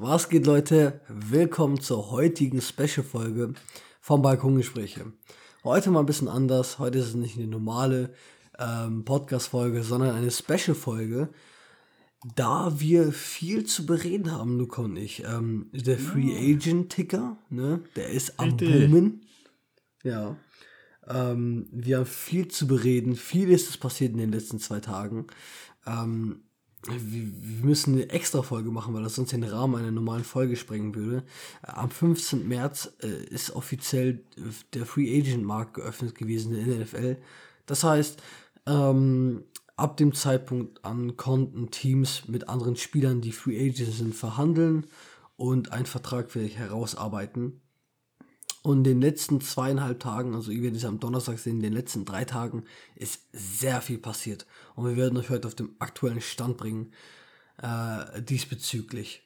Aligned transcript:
Was 0.00 0.28
geht, 0.28 0.46
Leute? 0.46 1.00
Willkommen 1.08 1.80
zur 1.80 2.12
heutigen 2.12 2.62
Special-Folge 2.62 3.54
vom 4.00 4.22
Balkongespräche. 4.22 5.12
Heute 5.64 5.90
mal 5.90 5.98
ein 5.98 6.06
bisschen 6.06 6.28
anders. 6.28 6.78
Heute 6.78 6.98
ist 6.98 7.08
es 7.08 7.14
nicht 7.16 7.36
eine 7.36 7.48
normale 7.48 8.14
ähm, 8.60 9.04
Podcast-Folge, 9.04 9.82
sondern 9.82 10.14
eine 10.14 10.30
Special-Folge, 10.30 11.30
da 12.36 12.78
wir 12.78 13.10
viel 13.10 13.66
zu 13.66 13.86
bereden 13.86 14.30
haben, 14.30 14.56
Luca 14.56 14.82
und 14.82 14.96
ich. 14.96 15.24
Ähm, 15.24 15.68
der 15.72 15.98
Free 15.98 16.54
Agent-Ticker, 16.54 17.36
ne, 17.50 17.82
der 17.96 18.10
ist 18.10 18.38
am. 18.38 18.56
Boomen. 18.56 19.26
Ja. 20.04 20.36
Ähm, 21.08 21.66
wir 21.72 21.96
haben 21.96 22.06
viel 22.06 22.46
zu 22.46 22.68
bereden. 22.68 23.16
Viel 23.16 23.50
ist 23.50 23.68
es 23.68 23.76
passiert 23.76 24.12
in 24.12 24.18
den 24.18 24.30
letzten 24.30 24.60
zwei 24.60 24.78
Tagen. 24.78 25.26
Ähm, 25.88 26.44
wir, 26.86 27.64
müssen 27.64 27.94
eine 27.94 28.10
extra 28.10 28.42
Folge 28.42 28.70
machen, 28.70 28.94
weil 28.94 29.02
das 29.02 29.16
sonst 29.16 29.32
den 29.32 29.44
Rahmen 29.44 29.76
einer 29.76 29.90
normalen 29.90 30.24
Folge 30.24 30.56
sprengen 30.56 30.94
würde. 30.94 31.24
Äh, 31.62 31.72
Am 31.72 31.90
15. 31.90 32.46
März 32.46 32.92
äh, 33.02 33.24
ist 33.24 33.50
offiziell 33.50 34.20
der 34.74 34.86
Free 34.86 35.18
Agent 35.18 35.44
Markt 35.44 35.74
geöffnet 35.74 36.14
gewesen 36.14 36.54
in 36.54 36.66
der 36.66 36.78
NFL. 36.78 37.16
Das 37.66 37.84
heißt, 37.84 38.22
ähm, 38.66 39.44
ab 39.76 39.96
dem 39.96 40.14
Zeitpunkt 40.14 40.84
an 40.84 41.16
konnten 41.16 41.70
Teams 41.70 42.28
mit 42.28 42.48
anderen 42.48 42.76
Spielern, 42.76 43.20
die 43.20 43.32
Free 43.32 43.58
Agents 43.58 43.98
sind, 43.98 44.14
verhandeln 44.14 44.86
und 45.36 45.72
einen 45.72 45.86
Vertrag 45.86 46.30
für 46.30 46.40
sich 46.40 46.56
herausarbeiten. 46.56 47.60
Und 48.62 48.78
in 48.78 48.84
den 48.84 49.00
letzten 49.00 49.40
zweieinhalb 49.40 50.00
Tagen, 50.00 50.34
also 50.34 50.50
wie 50.50 50.62
wir 50.62 50.72
das 50.72 50.84
am 50.84 51.00
Donnerstag 51.00 51.38
sehen, 51.38 51.56
in 51.56 51.62
den 51.62 51.72
letzten 51.72 52.04
drei 52.04 52.24
Tagen 52.24 52.64
ist 52.96 53.22
sehr 53.32 53.80
viel 53.80 53.98
passiert. 53.98 54.46
Und 54.74 54.86
wir 54.86 54.96
werden 54.96 55.16
euch 55.16 55.30
heute 55.30 55.46
auf 55.46 55.54
dem 55.54 55.74
aktuellen 55.78 56.20
Stand 56.20 56.56
bringen 56.56 56.92
äh, 57.62 58.20
diesbezüglich. 58.22 59.22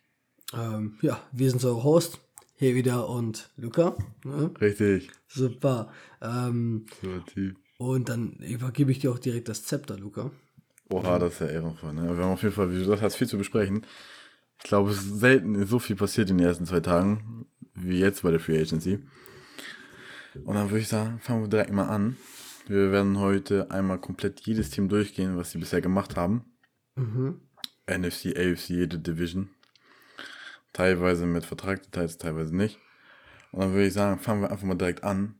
Ähm, 0.54 0.98
ja, 1.00 1.20
wir 1.32 1.50
sind 1.50 1.64
eure 1.64 1.82
Host, 1.82 2.18
hier 2.54 2.74
wieder 2.74 3.08
und 3.08 3.50
Luca. 3.56 3.96
Ne? 4.24 4.52
Richtig. 4.60 5.10
Super. 5.28 5.92
Ähm, 6.20 6.86
Typ. 7.26 7.56
und 7.78 8.08
dann 8.08 8.34
übergebe 8.34 8.92
ich 8.92 8.98
dir 8.98 9.10
auch 9.10 9.18
direkt 9.18 9.48
das 9.48 9.64
Zepter, 9.64 9.98
Luca. 9.98 10.30
Oha, 10.90 11.18
das 11.18 11.34
ist 11.34 11.40
ja 11.40 11.46
ehrenvoll. 11.46 11.94
Ne? 11.94 12.16
Wir 12.16 12.24
haben 12.24 12.34
auf 12.34 12.42
jeden 12.42 12.54
Fall, 12.54 12.70
wie 12.70 12.74
du 12.74 12.80
gesagt 12.80 13.02
hast, 13.02 13.16
viel 13.16 13.28
zu 13.28 13.38
besprechen. 13.38 13.86
Ich 14.58 14.64
glaube, 14.64 14.90
es 14.90 14.98
ist 14.98 15.20
selten 15.20 15.66
so 15.66 15.78
viel 15.78 15.96
passiert 15.96 16.30
in 16.30 16.38
den 16.38 16.46
ersten 16.46 16.66
zwei 16.66 16.80
Tagen, 16.80 17.46
wie 17.74 17.98
jetzt 17.98 18.22
bei 18.22 18.30
der 18.30 18.40
Free 18.40 18.60
Agency. 18.60 18.98
Und 20.44 20.54
dann 20.54 20.70
würde 20.70 20.80
ich 20.80 20.88
sagen, 20.88 21.20
fangen 21.20 21.42
wir 21.42 21.48
direkt 21.48 21.72
mal 21.72 21.88
an. 21.88 22.16
Wir 22.66 22.92
werden 22.92 23.18
heute 23.18 23.70
einmal 23.70 23.98
komplett 23.98 24.40
jedes 24.40 24.70
Team 24.70 24.88
durchgehen, 24.88 25.36
was 25.36 25.50
sie 25.50 25.58
bisher 25.58 25.80
gemacht 25.80 26.16
haben. 26.16 26.44
NFC, 27.86 28.36
AFC, 28.36 28.70
jede 28.70 28.98
Division. 28.98 29.50
Teilweise 30.72 31.26
mit 31.26 31.44
Vertragsdetails, 31.44 32.18
teilweise 32.18 32.56
nicht. 32.56 32.78
Und 33.50 33.60
dann 33.60 33.72
würde 33.72 33.86
ich 33.86 33.92
sagen, 33.92 34.18
fangen 34.20 34.42
wir 34.42 34.50
einfach 34.50 34.66
mal 34.66 34.74
direkt 34.76 35.04
an 35.04 35.34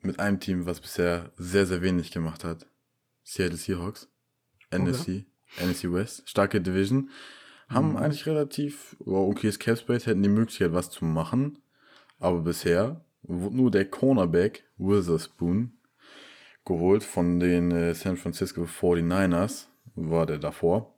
mit 0.00 0.18
einem 0.18 0.40
Team, 0.40 0.66
was 0.66 0.80
bisher 0.80 1.32
sehr, 1.36 1.66
sehr 1.66 1.82
wenig 1.82 2.10
gemacht 2.10 2.42
hat. 2.42 2.66
Seattle 3.22 3.56
Seahawks. 3.56 4.08
NFC, 4.72 5.26
NFC 5.64 5.92
West. 5.92 6.28
Starke 6.28 6.60
Division. 6.60 7.10
Haben 7.68 7.96
eigentlich 7.96 8.26
relativ 8.26 8.96
oh, 9.04 9.30
okayes 9.30 9.58
Cap 9.58 9.78
Space, 9.78 10.06
hätten 10.06 10.22
die 10.22 10.28
Möglichkeit, 10.28 10.72
was 10.72 10.90
zu 10.90 11.04
machen. 11.04 11.58
Aber 12.20 12.40
bisher 12.40 13.04
wurde 13.22 13.56
nur 13.56 13.70
der 13.70 13.86
Cornerback 13.86 14.64
Witherspoon 14.78 15.72
geholt 16.64 17.02
von 17.02 17.40
den 17.40 17.70
äh, 17.72 17.94
San 17.94 18.16
Francisco 18.16 18.62
49ers. 18.62 19.66
War 19.96 20.26
der 20.26 20.38
davor. 20.38 20.94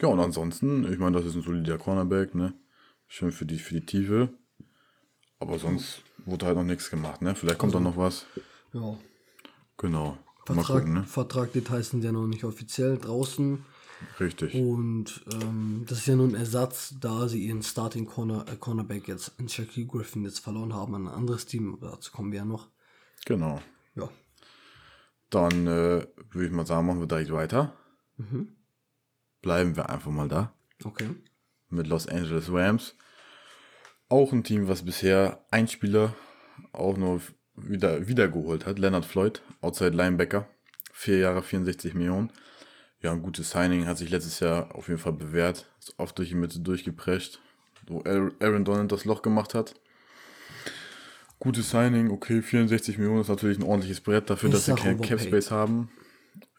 Ja, 0.00 0.08
und 0.08 0.20
ansonsten, 0.20 0.90
ich 0.90 0.98
meine, 0.98 1.16
das 1.16 1.26
ist 1.26 1.34
ein 1.34 1.42
solider 1.42 1.78
Cornerback, 1.78 2.34
ne? 2.34 2.54
Schön 3.06 3.32
für 3.32 3.44
die, 3.44 3.58
für 3.58 3.74
die 3.74 3.84
Tiefe. 3.84 4.30
Aber 5.38 5.58
sonst 5.58 6.02
wurde 6.26 6.46
halt 6.46 6.56
noch 6.56 6.64
nichts 6.64 6.90
gemacht, 6.90 7.22
ne? 7.22 7.34
Vielleicht 7.34 7.58
kommt 7.58 7.74
da 7.74 7.80
noch 7.80 7.96
was. 7.96 8.26
Ja. 8.72 8.96
Genau. 9.78 10.18
Mal 10.48 10.54
Vertrag, 10.54 10.78
gucken, 10.78 10.94
ne? 10.94 11.04
Vertragdetails 11.04 11.90
sind 11.90 12.04
ja 12.04 12.12
noch 12.12 12.26
nicht 12.26 12.44
offiziell 12.44 12.98
draußen. 12.98 13.64
Richtig. 14.18 14.54
Und 14.54 15.24
ähm, 15.32 15.84
das 15.86 15.98
ist 15.98 16.06
ja 16.06 16.16
nur 16.16 16.28
ein 16.28 16.34
Ersatz, 16.34 16.94
da 17.00 17.28
sie 17.28 17.46
ihren 17.46 17.62
Starting 17.62 18.06
Corner, 18.06 18.46
äh, 18.48 18.56
Cornerback 18.56 19.08
jetzt 19.08 19.32
in 19.38 19.48
Shaquille 19.48 19.86
Griffin 19.86 20.24
jetzt 20.24 20.40
verloren 20.40 20.74
haben 20.74 20.94
an 20.94 21.06
ein 21.06 21.14
anderes 21.14 21.46
Team. 21.46 21.74
Aber 21.74 21.92
Dazu 21.92 22.12
kommen 22.12 22.32
wir 22.32 22.38
ja 22.38 22.44
noch. 22.44 22.68
Genau. 23.26 23.60
Ja. 23.94 24.08
Dann 25.30 25.66
äh, 25.66 26.06
würde 26.30 26.46
ich 26.46 26.52
mal 26.52 26.66
sagen, 26.66 26.86
machen 26.86 27.00
wir 27.00 27.06
direkt 27.06 27.32
weiter. 27.32 27.74
Bleiben 29.40 29.76
wir 29.76 29.88
einfach 29.88 30.10
mal 30.10 30.28
da. 30.28 30.52
Okay. 30.84 31.08
mit 31.68 31.86
Los 31.86 32.06
Angeles 32.06 32.50
Rams. 32.50 32.94
Auch 34.08 34.32
ein 34.32 34.44
Team, 34.44 34.68
was 34.68 34.84
bisher 34.84 35.44
ein 35.50 35.68
Spieler 35.68 36.14
auch 36.72 36.96
nur 36.96 37.20
wieder 37.54 38.08
wiedergeholt 38.08 38.66
hat. 38.66 38.78
Leonard 38.78 39.04
Floyd, 39.04 39.42
Outside 39.60 39.90
Linebacker. 39.90 40.48
Vier 40.92 41.18
Jahre, 41.18 41.42
64 41.42 41.94
Millionen. 41.94 42.32
Ja, 43.02 43.12
ein 43.12 43.22
gutes 43.22 43.50
Signing, 43.50 43.86
hat 43.86 43.98
sich 43.98 44.10
letztes 44.10 44.40
Jahr 44.40 44.74
auf 44.74 44.88
jeden 44.88 45.00
Fall 45.00 45.14
bewährt. 45.14 45.70
Ist 45.78 45.94
oft 45.98 46.18
durch 46.18 46.28
die 46.28 46.34
Mitte 46.34 46.60
durchgeprescht, 46.60 47.40
wo 47.86 48.02
Aaron 48.02 48.64
Donald 48.64 48.92
das 48.92 49.06
Loch 49.06 49.22
gemacht 49.22 49.54
hat. 49.54 49.74
Gutes 51.38 51.70
Signing, 51.70 52.10
okay, 52.10 52.42
64 52.42 52.98
Millionen 52.98 53.22
ist 53.22 53.28
natürlich 53.28 53.58
ein 53.58 53.64
ordentliches 53.64 54.02
Brett 54.02 54.28
dafür, 54.28 54.50
Ich 54.50 54.54
dass 54.54 54.66
sie 54.66 54.74
kein 54.74 55.00
Cap 55.00 55.18
overpaid. 55.18 55.28
Space 55.28 55.50
haben. 55.50 55.90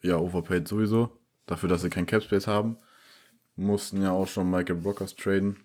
Ja, 0.02 0.16
overpaid 0.16 0.66
sowieso. 0.66 1.16
Dafür, 1.46 1.68
dass 1.68 1.82
sie 1.82 1.90
kein 1.90 2.06
Cap 2.06 2.24
Space 2.24 2.48
haben. 2.48 2.76
Mussten 3.54 4.02
ja 4.02 4.10
auch 4.10 4.26
schon 4.26 4.50
Michael 4.50 4.76
Brockers 4.76 5.14
traden. 5.14 5.56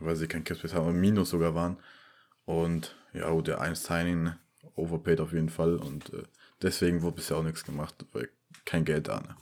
Weil 0.00 0.16
sie 0.16 0.26
kein 0.26 0.42
Cap 0.42 0.56
Space 0.56 0.74
haben 0.74 1.00
Minus 1.00 1.30
sogar 1.30 1.54
waren. 1.54 1.76
Und 2.44 2.96
ja, 3.12 3.30
gut, 3.30 3.46
der 3.46 3.60
1 3.60 3.84
Signing, 3.84 4.32
overpaid 4.74 5.20
auf 5.20 5.32
jeden 5.32 5.48
Fall. 5.50 5.76
Und 5.76 6.12
äh, 6.12 6.24
deswegen 6.60 7.02
wurde 7.02 7.16
bisher 7.16 7.36
auch 7.36 7.44
nichts 7.44 7.64
gemacht, 7.64 7.94
weil 8.12 8.28
kein 8.68 8.84
Geld 8.84 9.08
da, 9.08 9.20
ne? 9.20 9.36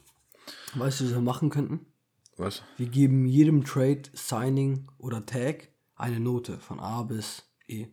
Weißt 0.74 1.00
du, 1.00 1.04
was 1.04 1.12
wir 1.12 1.20
machen 1.20 1.50
könnten? 1.50 1.86
Was? 2.36 2.62
Wir 2.76 2.86
geben 2.86 3.26
jedem 3.26 3.64
Trade, 3.64 4.02
Signing 4.12 4.88
oder 4.98 5.24
Tag 5.26 5.68
eine 5.96 6.20
Note 6.20 6.58
von 6.60 6.78
A 6.80 7.02
bis 7.02 7.42
E. 7.66 7.88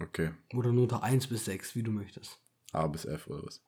Okay. 0.00 0.30
Oder 0.54 0.72
Note 0.72 1.02
1 1.02 1.26
bis 1.26 1.44
6, 1.46 1.74
wie 1.74 1.82
du 1.82 1.90
möchtest. 1.90 2.38
A 2.72 2.86
bis 2.86 3.04
F 3.04 3.26
oder 3.26 3.44
was? 3.44 3.62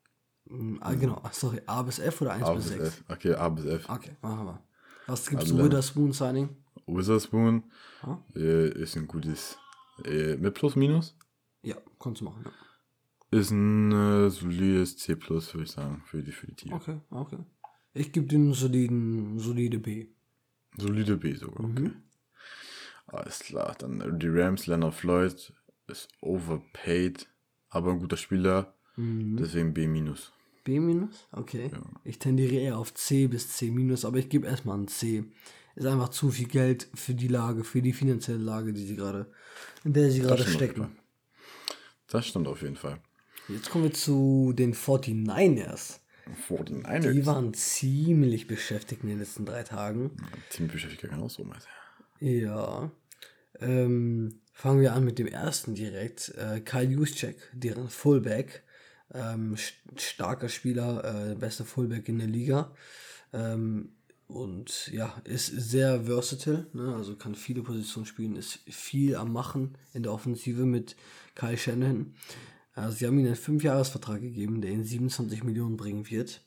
Mm, 0.44 0.77
Ah, 0.81 0.94
genau, 0.94 1.21
Ach, 1.22 1.32
sorry, 1.32 1.61
A 1.66 1.82
bis 1.82 1.99
F 1.99 2.21
oder 2.22 2.32
1 2.32 2.44
A 2.47 2.55
bis 2.55 2.65
bis 2.71 2.72
6? 2.75 2.88
F. 2.88 3.05
Okay, 3.09 3.34
A 3.34 3.49
bis 3.49 3.65
F. 3.65 3.88
Okay, 3.88 4.16
machen 4.22 4.47
wir. 4.47 4.62
Was 5.06 5.28
gibt's 5.28 5.44
Also 5.47 5.56
zu 5.56 5.65
Witherspoon 5.65 6.12
Signing? 6.12 6.49
Witherspoon 6.87 7.65
Ah. 8.03 8.19
äh, 8.37 8.69
ist 8.81 8.97
ein 8.97 9.06
gutes. 9.09 9.56
Äh, 10.05 10.37
mit 10.37 10.55
Plus 10.55 10.77
Minus? 10.77 11.16
Ja, 11.62 11.77
kannst 11.99 12.21
du 12.21 12.25
machen. 12.27 12.43
Ja. 12.44 12.53
Ist 13.32 13.50
ein 13.50 13.91
äh, 13.93 14.28
solides 14.28 14.98
C 14.98 15.16
plus, 15.16 15.54
würde 15.54 15.65
ich 15.65 15.70
sagen, 15.70 16.03
für 16.04 16.22
die, 16.22 16.32
für 16.32 16.47
die 16.47 16.54
Tiere. 16.54 16.75
Okay, 16.75 17.00
okay. 17.09 17.38
Ich 17.94 18.12
gebe 18.12 18.26
den 18.26 18.43
einen 18.43 18.53
soliden, 18.53 19.38
solide 19.38 19.78
B. 19.78 20.09
Solide 20.76 21.16
B 21.16 21.34
sogar, 21.34 21.65
okay. 21.65 21.93
Alles 23.06 23.38
klar, 23.41 23.75
dann 23.78 24.03
äh, 24.03 24.19
die 24.19 24.28
Rams, 24.28 24.66
Leonard 24.66 24.94
Floyd 24.94 25.53
ist 25.87 26.09
overpaid, 26.20 27.26
aber 27.70 27.93
ein 27.93 28.00
guter 28.00 28.19
Spieler, 28.19 28.75
deswegen 28.97 29.72
B 29.72 29.87
minus. 29.87 30.32
B 30.64 30.78
minus? 30.78 31.26
Okay. 31.32 31.70
Ich 32.04 32.19
tendiere 32.19 32.54
eher 32.54 32.76
auf 32.76 32.93
C 32.93 33.28
bis 33.28 33.49
C 33.49 33.70
minus, 33.70 34.04
aber 34.04 34.19
ich 34.19 34.28
gebe 34.28 34.47
erstmal 34.47 34.76
ein 34.76 34.88
C. 34.88 35.25
Ist 35.75 35.87
einfach 35.87 36.10
zu 36.10 36.31
viel 36.31 36.49
Geld 36.49 36.87
für 36.94 37.14
die 37.14 37.28
Lage, 37.28 37.64
für 37.64 37.81
die 37.81 37.94
finanzielle 37.94 38.38
Lage, 38.43 38.75
die 38.75 38.84
sie 38.84 38.97
gerade, 38.97 39.32
in 39.84 39.94
der 39.94 40.10
sie 40.10 40.20
gerade 40.20 40.47
stecken. 40.47 40.99
Das 42.09 42.26
stimmt 42.26 42.47
auf 42.47 42.60
jeden 42.60 42.76
Fall. 42.76 43.00
Jetzt 43.48 43.70
kommen 43.70 43.84
wir 43.84 43.92
zu 43.92 44.53
den 44.54 44.75
49ers. 44.75 45.98
49ers. 46.48 47.12
Die 47.12 47.26
waren 47.26 47.53
ziemlich 47.54 48.47
beschäftigt 48.47 49.03
in 49.03 49.08
den 49.10 49.19
letzten 49.19 49.44
drei 49.44 49.62
Tagen. 49.64 50.12
Team 50.50 50.69
beschäftigt 50.69 51.03
kann 51.10 51.20
auch 51.20 51.30
so 51.30 51.44
mal. 51.44 51.58
Ja. 52.20 52.90
Ähm, 53.61 54.40
fangen 54.52 54.81
wir 54.81 54.93
an 54.93 55.05
mit 55.05 55.19
dem 55.19 55.26
ersten 55.26 55.75
direkt. 55.75 56.31
Äh, 56.37 56.61
Kyle 56.61 56.88
Juszczyk, 56.88 57.37
deren 57.52 57.88
Fullback. 57.88 58.62
Ähm, 59.12 59.56
st- 59.56 59.75
starker 59.96 60.49
Spieler, 60.49 61.32
äh, 61.32 61.34
bester 61.34 61.64
Fullback 61.64 62.08
in 62.08 62.19
der 62.19 62.28
Liga. 62.28 62.72
Ähm, 63.32 63.90
und 64.28 64.88
ja, 64.90 65.20
ist 65.25 65.49
sehr 65.49 66.05
versatile, 66.05 66.67
ne? 66.72 66.94
also 66.96 67.17
kann 67.17 67.34
viele 67.34 67.61
Positionen 67.62 68.06
spielen, 68.06 68.37
ist 68.37 68.61
viel 68.70 69.14
am 69.17 69.31
Machen 69.31 69.76
in 69.93 70.02
der 70.02 70.12
Offensive 70.12 70.64
mit 70.64 70.96
Kyle 71.34 71.58
Shanahan. 71.58 72.14
Also 72.74 72.96
sie 72.96 73.06
haben 73.06 73.19
ihm 73.19 73.26
einen 73.26 73.34
5-Jahres-Vertrag 73.34 74.20
gegeben, 74.20 74.60
der 74.60 74.70
ihn 74.70 74.84
27 74.84 75.44
Millionen 75.44 75.76
bringen 75.76 76.08
wird. 76.10 76.42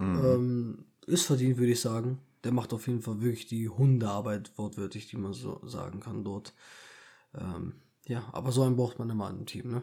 Ähm, 0.00 0.86
ist 1.06 1.26
verdient, 1.26 1.58
würde 1.58 1.72
ich 1.72 1.80
sagen. 1.80 2.18
Der 2.42 2.52
macht 2.52 2.72
auf 2.72 2.86
jeden 2.86 3.02
Fall 3.02 3.20
wirklich 3.20 3.46
die 3.46 3.68
Hundearbeit, 3.68 4.52
wortwörtlich, 4.56 5.06
die 5.08 5.16
man 5.16 5.32
so 5.32 5.60
sagen 5.66 6.00
kann 6.00 6.24
dort. 6.24 6.54
Ähm, 7.34 7.74
ja, 8.06 8.28
aber 8.32 8.52
so 8.52 8.62
einen 8.62 8.76
braucht 8.76 8.98
man 8.98 9.10
immer 9.10 9.30
im 9.30 9.46
Team, 9.46 9.70
ne? 9.70 9.82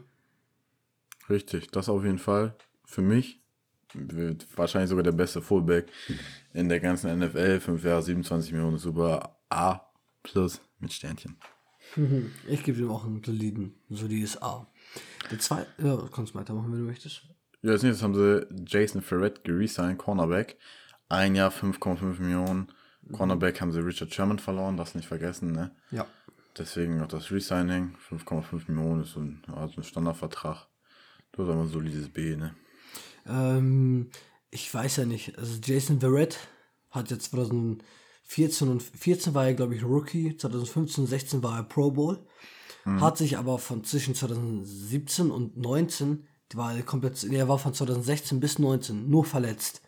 Richtig, 1.29 1.69
das 1.71 1.89
auf 1.89 2.03
jeden 2.03 2.19
Fall. 2.19 2.55
Für 2.85 3.01
mich 3.01 3.41
wird 3.93 4.47
wahrscheinlich 4.57 4.89
sogar 4.89 5.03
der 5.03 5.11
beste 5.11 5.41
Fullback 5.41 5.91
in 6.53 6.69
der 6.69 6.79
ganzen 6.79 7.17
NFL. 7.19 7.59
5 7.59 7.83
Jahre, 7.83 8.03
27 8.03 8.51
Millionen, 8.51 8.77
super 8.77 9.37
A 9.49 9.81
plus 10.23 10.61
mit 10.79 10.93
Sternchen. 10.93 11.37
Ich 12.47 12.63
gebe 12.63 12.79
ihm 12.79 12.89
auch 12.89 13.05
einen 13.05 13.21
soliden, 13.21 13.73
solides 13.89 14.41
A. 14.41 14.65
Der 15.29 15.39
zweite, 15.39 15.67
ja, 15.81 16.09
kannst 16.13 16.35
weitermachen, 16.35 16.71
wenn 16.71 16.79
du 16.79 16.85
möchtest. 16.85 17.23
Ja, 17.61 17.71
als 17.71 17.83
nächstes 17.83 18.03
haben 18.03 18.15
sie 18.15 18.47
Jason 18.65 19.01
Ferret 19.01 19.43
geresigned, 19.43 19.97
Cornerback. 19.97 20.57
Ein 21.09 21.35
Jahr 21.35 21.51
5,5 21.51 22.19
Millionen. 22.19 22.71
Cornerback 23.11 23.61
haben 23.61 23.71
sie 23.71 23.79
Richard 23.79 24.13
Sherman 24.13 24.39
verloren, 24.39 24.77
das 24.77 24.95
nicht 24.95 25.07
vergessen, 25.07 25.51
ne? 25.51 25.71
Ja. 25.91 26.07
Deswegen 26.57 26.97
noch 26.97 27.07
das 27.07 27.31
Resigning. 27.31 27.95
5,5 28.09 28.63
Millionen 28.67 29.03
ist 29.03 29.13
so 29.13 29.19
ein, 29.21 29.41
also 29.53 29.77
ein 29.77 29.83
Standardvertrag. 29.83 30.67
Das 31.31 31.45
ist 31.45 31.51
aber 31.51 31.61
ein 31.61 31.69
solides 31.69 32.09
B, 32.09 32.35
ne? 32.35 32.55
Ähm, 33.25 34.09
ich 34.49 34.73
weiß 34.73 34.97
ja 34.97 35.05
nicht. 35.05 35.37
Also 35.37 35.59
Jason 35.63 35.99
Verrett 35.99 36.37
hat 36.89 37.09
jetzt 37.09 37.31
2014 37.31 38.67
und 38.67 38.83
14 38.83 39.33
war 39.33 39.45
er, 39.45 39.53
glaube 39.53 39.75
ich, 39.75 39.83
Rookie. 39.83 40.35
2015 40.35 41.03
und 41.03 41.09
16 41.09 41.43
war 41.43 41.57
er 41.57 41.63
Pro 41.63 41.91
Bowl. 41.91 42.25
Hat 42.85 43.17
sich 43.17 43.37
aber 43.37 43.59
von 43.59 43.83
zwischen 43.83 44.15
2017 44.15 45.29
und 45.31 45.55
19, 45.57 46.25
war 46.55 46.75
er 46.75 46.83
komplett, 46.83 47.23
er 47.23 47.47
war 47.47 47.59
von 47.59 47.73
2016 47.73 48.39
bis 48.39 48.57
19 48.59 49.09
nur 49.09 49.23
verletzt. 49.23 49.81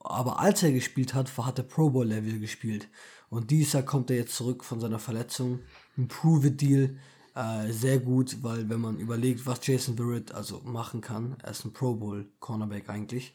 Aber 0.00 0.40
als 0.40 0.62
er 0.62 0.72
gespielt 0.72 1.14
hat, 1.14 1.36
war- 1.38 1.46
hat 1.46 1.58
er 1.58 1.64
Pro 1.64 1.90
Bowl 1.90 2.06
Level 2.06 2.38
gespielt. 2.40 2.88
Und 3.28 3.50
dieses 3.50 3.74
Jahr 3.74 3.82
kommt 3.84 4.10
er 4.10 4.16
jetzt 4.16 4.34
zurück 4.34 4.64
von 4.64 4.80
seiner 4.80 4.98
Verletzung. 4.98 5.60
Ein 5.96 6.08
Prove-It-Deal. 6.08 6.96
Äh, 7.34 7.72
sehr 7.72 7.98
gut, 7.98 8.42
weil 8.42 8.68
wenn 8.68 8.80
man 8.80 8.98
überlegt, 8.98 9.46
was 9.46 9.66
Jason 9.66 9.96
Verrett 9.96 10.32
also 10.32 10.60
machen 10.64 11.00
kann, 11.00 11.36
er 11.42 11.52
ist 11.52 11.64
ein 11.64 11.72
Pro 11.72 11.94
Bowl 11.94 12.26
Cornerback 12.40 12.88
eigentlich. 12.90 13.34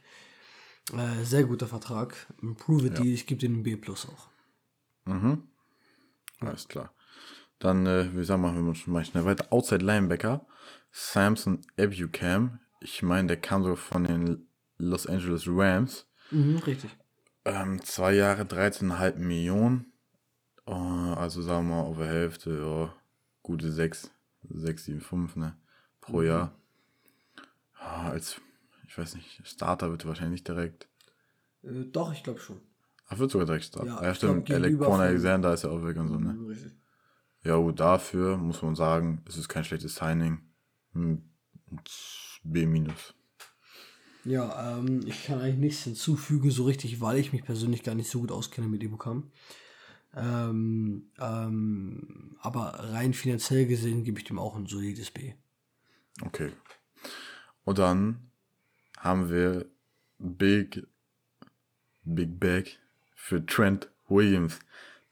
Äh, 0.94 1.24
sehr 1.24 1.46
guter 1.46 1.68
Vertrag. 1.68 2.28
Ein 2.44 2.56
Prove-It-Deal, 2.56 3.14
ich 3.14 3.26
gebe 3.28 3.40
den 3.42 3.54
einen 3.56 3.64
B 3.64 3.76
plus 3.76 4.08
auch. 4.08 4.28
Alles 6.40 6.68
klar. 6.68 6.92
Dann, 7.60 7.86
äh, 7.86 8.16
wie 8.16 8.24
sagen 8.24 8.42
wir, 8.44 8.54
wir 8.54 8.76
schon 8.76 8.94
mal 8.94 9.04
schnell 9.06 9.26
weiter. 9.26 9.48
Outside 9.52 9.84
Linebacker, 9.84 10.46
Samson 10.92 11.62
Ebucam. 11.76 12.60
Ich 12.80 13.02
meine, 13.02 13.28
der 13.28 13.38
kam 13.38 13.64
sogar 13.64 13.78
von 13.78 14.04
den 14.04 14.48
Los 14.78 15.08
Angeles 15.08 15.46
Rams. 15.48 16.08
Mhm, 16.32 16.58
richtig. 16.58 16.96
Ähm, 17.46 17.84
zwei 17.84 18.14
Jahre, 18.14 18.44
13,5 18.44 19.16
Millionen. 19.16 19.94
Äh, 20.68 20.72
also 20.72 21.42
sagen 21.42 21.68
wir 21.70 21.76
mal 21.76 21.82
auf 21.82 21.98
der 21.98 22.08
Hälfte, 22.08 22.60
ja, 22.60 22.94
gute 23.42 23.72
6, 23.72 24.12
6, 24.50 24.86
7, 24.86 25.02
5, 25.02 25.36
ne, 25.38 25.58
pro 26.02 26.22
Jahr. 26.22 26.54
Ja, 27.80 28.10
als, 28.12 28.40
ich 28.88 28.98
weiß 28.98 29.16
nicht, 29.16 29.42
Starter 29.48 29.90
wird 29.90 30.06
wahrscheinlich 30.06 30.42
nicht 30.42 30.48
direkt. 30.48 30.88
Äh, 31.64 31.86
doch, 31.86 32.12
ich 32.14 32.24
glaube 32.24 32.40
schon. 32.40 32.60
Ach, 33.08 33.18
wird 33.18 33.32
sogar 33.32 33.48
direkt 33.48 33.66
Starter. 33.66 33.88
Ja, 33.88 34.04
Ja, 34.04 34.12
ich 34.12 34.20
glaub, 34.20 34.46
stimmt. 34.46 34.52
Alec 34.52 34.82
Alexander 34.82 35.54
ist 35.54 35.64
ja 35.64 35.70
auch 35.70 35.84
weg 35.84 35.98
und 35.98 36.10
so, 36.10 36.20
ne. 36.20 36.34
Mhm, 36.34 36.48
richtig. 36.48 36.74
Ja, 37.48 37.56
gut, 37.56 37.80
dafür 37.80 38.36
muss 38.36 38.62
man 38.62 38.76
sagen, 38.76 39.22
es 39.26 39.38
ist 39.38 39.48
kein 39.48 39.64
schlechtes 39.64 39.96
Signing. 39.96 40.40
Hm, 40.92 41.22
B 42.44 42.66
minus. 42.66 43.14
Ja, 44.26 44.78
ähm, 44.78 45.00
ich 45.06 45.24
kann 45.24 45.40
eigentlich 45.40 45.56
nichts 45.56 45.84
hinzufügen, 45.86 46.52
so 46.52 46.66
richtig, 46.66 47.00
weil 47.00 47.18
ich 47.18 47.32
mich 47.32 47.46
persönlich 47.46 47.84
gar 47.84 47.96
nicht 47.96 48.10
so 48.10 48.20
gut 48.20 48.34
auskenne 48.34 48.68
mit 48.68 48.84
Ibukam. 48.84 49.32
Ähm, 50.14 51.10
ähm, 51.22 52.36
aber 52.42 52.92
rein 52.92 53.14
finanziell 53.14 53.66
gesehen 53.66 54.04
gebe 54.04 54.20
ich 54.20 54.26
dem 54.26 54.40
auch 54.40 54.58
ein 54.58 54.66
solides 54.66 55.12
B. 55.12 55.32
Okay. 56.24 56.52
Und 57.64 57.80
dann 57.80 58.30
haben 58.98 59.30
wir 59.30 59.68
Big, 60.20 60.86
Big 62.04 62.42
Bag 62.42 62.78
für 63.16 63.46
Trent 63.46 63.90
Williams, 64.10 64.60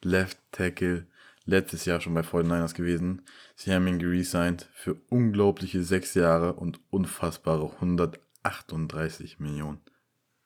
Left 0.01 0.37
Tackle, 0.51 1.07
letztes 1.45 1.85
Jahr 1.85 2.01
schon 2.01 2.13
bei 2.13 2.21
49ers 2.21 2.73
gewesen. 2.73 3.21
Sie 3.55 3.73
haben 3.73 3.87
ihn 3.87 3.99
geresigned 3.99 4.69
für 4.73 4.95
unglaubliche 5.09 5.83
sechs 5.83 6.13
Jahre 6.13 6.53
und 6.53 6.79
unfassbare 6.89 7.71
138 7.75 9.39
Millionen 9.39 9.81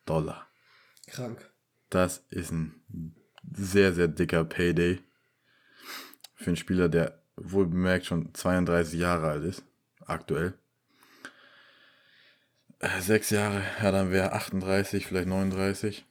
Dollar. 0.06 0.48
Krank. 1.07 1.50
Das 1.90 2.25
ist 2.30 2.51
ein 2.51 2.81
sehr, 3.51 3.94
sehr 3.94 4.07
dicker 4.07 4.44
Payday 4.44 5.00
für 6.36 6.48
einen 6.48 6.57
Spieler, 6.57 6.90
der 6.90 7.22
wohl 7.36 7.68
bemerkt 7.68 8.06
schon 8.06 8.34
32 8.34 9.00
Jahre 9.00 9.30
alt 9.30 9.44
ist, 9.44 9.63
aktuell. 10.06 10.54
Äh, 12.80 13.02
Sechs 13.02 13.30
Jahre, 13.30 13.62
ja, 13.81 13.92
dann 13.92 14.12
wäre 14.12 14.34
38, 14.34 15.06
vielleicht 15.06 15.28
39. 15.28 16.06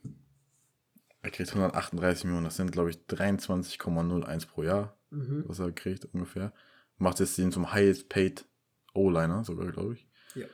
Er 1.28 1.32
kriegt 1.32 1.50
138 1.50 2.24
Millionen, 2.24 2.44
das 2.46 2.56
sind, 2.56 2.72
glaube 2.72 2.88
ich, 2.88 2.96
23,01 3.10 4.46
pro 4.46 4.62
Jahr, 4.62 4.96
was 5.10 5.58
er 5.58 5.72
kriegt 5.72 6.06
ungefähr. 6.14 6.54
Macht 6.96 7.20
jetzt 7.20 7.36
den 7.36 7.52
zum 7.52 7.70
highest 7.70 8.08
paid 8.08 8.46
O-Liner 8.94 9.44
sogar, 9.44 9.70
glaube 9.70 9.92
ich. 9.92 10.08
Ja. 10.34 10.46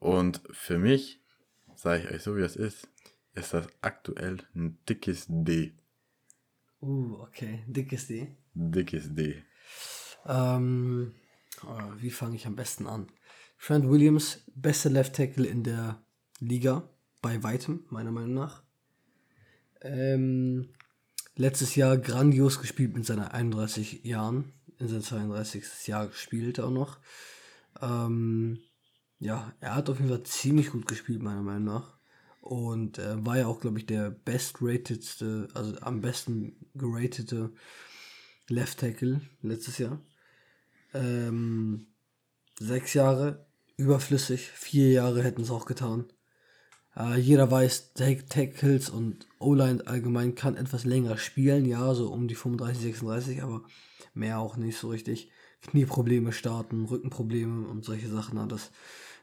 Und 0.00 0.42
für 0.50 0.78
mich, 0.78 1.22
sage 1.76 2.02
ich 2.02 2.10
euch 2.10 2.22
so, 2.24 2.36
wie 2.36 2.40
das 2.40 2.56
ist, 2.56 2.88
ist 3.34 3.54
das 3.54 3.68
aktuell 3.82 4.38
ein 4.56 4.78
dickes 4.88 5.26
D. 5.28 5.74
Uh, 6.82 7.14
okay. 7.20 7.62
Dickes 7.68 8.08
D. 8.08 8.34
Dickes 8.52 9.14
D. 9.14 9.44
Ähm, 10.26 11.14
oh, 11.62 11.92
wie 11.98 12.10
fange 12.10 12.34
ich 12.34 12.48
am 12.48 12.56
besten 12.56 12.88
an? 12.88 13.06
Trent 13.60 13.88
Williams, 13.88 14.42
beste 14.56 14.88
Left 14.88 15.14
Tackle 15.14 15.46
in 15.46 15.62
der 15.62 16.02
Liga, 16.40 16.82
bei 17.22 17.44
weitem, 17.44 17.84
meiner 17.90 18.10
Meinung 18.10 18.34
nach. 18.34 18.64
Ähm, 19.84 20.70
letztes 21.36 21.76
Jahr 21.76 21.98
grandios 21.98 22.60
gespielt 22.60 22.96
mit 22.96 23.06
seinen 23.06 23.28
31 23.28 24.04
Jahren. 24.04 24.52
In 24.78 24.88
sein 24.88 25.02
32. 25.02 25.86
Jahr 25.86 26.08
gespielt 26.08 26.58
auch 26.58 26.70
noch. 26.70 26.98
Ähm, 27.80 28.58
ja, 29.20 29.54
er 29.60 29.76
hat 29.76 29.88
auf 29.88 29.98
jeden 29.98 30.10
Fall 30.10 30.24
ziemlich 30.24 30.70
gut 30.70 30.86
gespielt, 30.86 31.22
meiner 31.22 31.42
Meinung 31.42 31.64
nach. 31.64 31.94
Und 32.40 32.98
äh, 32.98 33.24
war 33.24 33.38
ja 33.38 33.46
auch, 33.46 33.60
glaube 33.60 33.78
ich, 33.78 33.86
der 33.86 34.10
best-ratedste, 34.10 35.48
also 35.54 35.78
am 35.80 36.00
besten 36.00 36.56
geratete 36.74 37.52
Left 38.48 38.80
Tackle 38.80 39.20
letztes 39.42 39.78
Jahr. 39.78 40.00
Ähm, 40.92 41.86
sechs 42.58 42.94
Jahre, 42.94 43.46
überflüssig. 43.76 44.50
Vier 44.50 44.90
Jahre 44.92 45.22
hätten 45.22 45.42
es 45.42 45.50
auch 45.50 45.66
getan. 45.66 46.06
Äh, 46.96 47.18
jeder 47.18 47.50
weiß, 47.50 47.94
Tack- 47.94 48.28
Tackles 48.30 48.88
und 48.88 49.26
O-Line 49.38 49.86
allgemein 49.86 50.34
kann 50.34 50.56
etwas 50.56 50.84
länger 50.84 51.16
spielen, 51.16 51.64
ja, 51.64 51.94
so 51.94 52.12
um 52.12 52.28
die 52.28 52.34
35, 52.34 52.82
36, 52.82 53.42
aber 53.42 53.62
mehr 54.14 54.38
auch 54.38 54.56
nicht 54.56 54.78
so 54.78 54.88
richtig. 54.88 55.30
Knieprobleme 55.62 56.32
starten, 56.32 56.84
Rückenprobleme 56.84 57.66
und 57.66 57.84
solche 57.84 58.08
Sachen, 58.08 58.36
na, 58.36 58.46
das, 58.46 58.70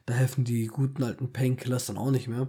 da 0.05 0.13
helfen 0.13 0.43
die 0.43 0.67
guten 0.67 1.03
alten 1.03 1.31
Painkillers 1.31 1.85
dann 1.85 1.97
auch 1.97 2.11
nicht 2.11 2.27
mehr. 2.27 2.47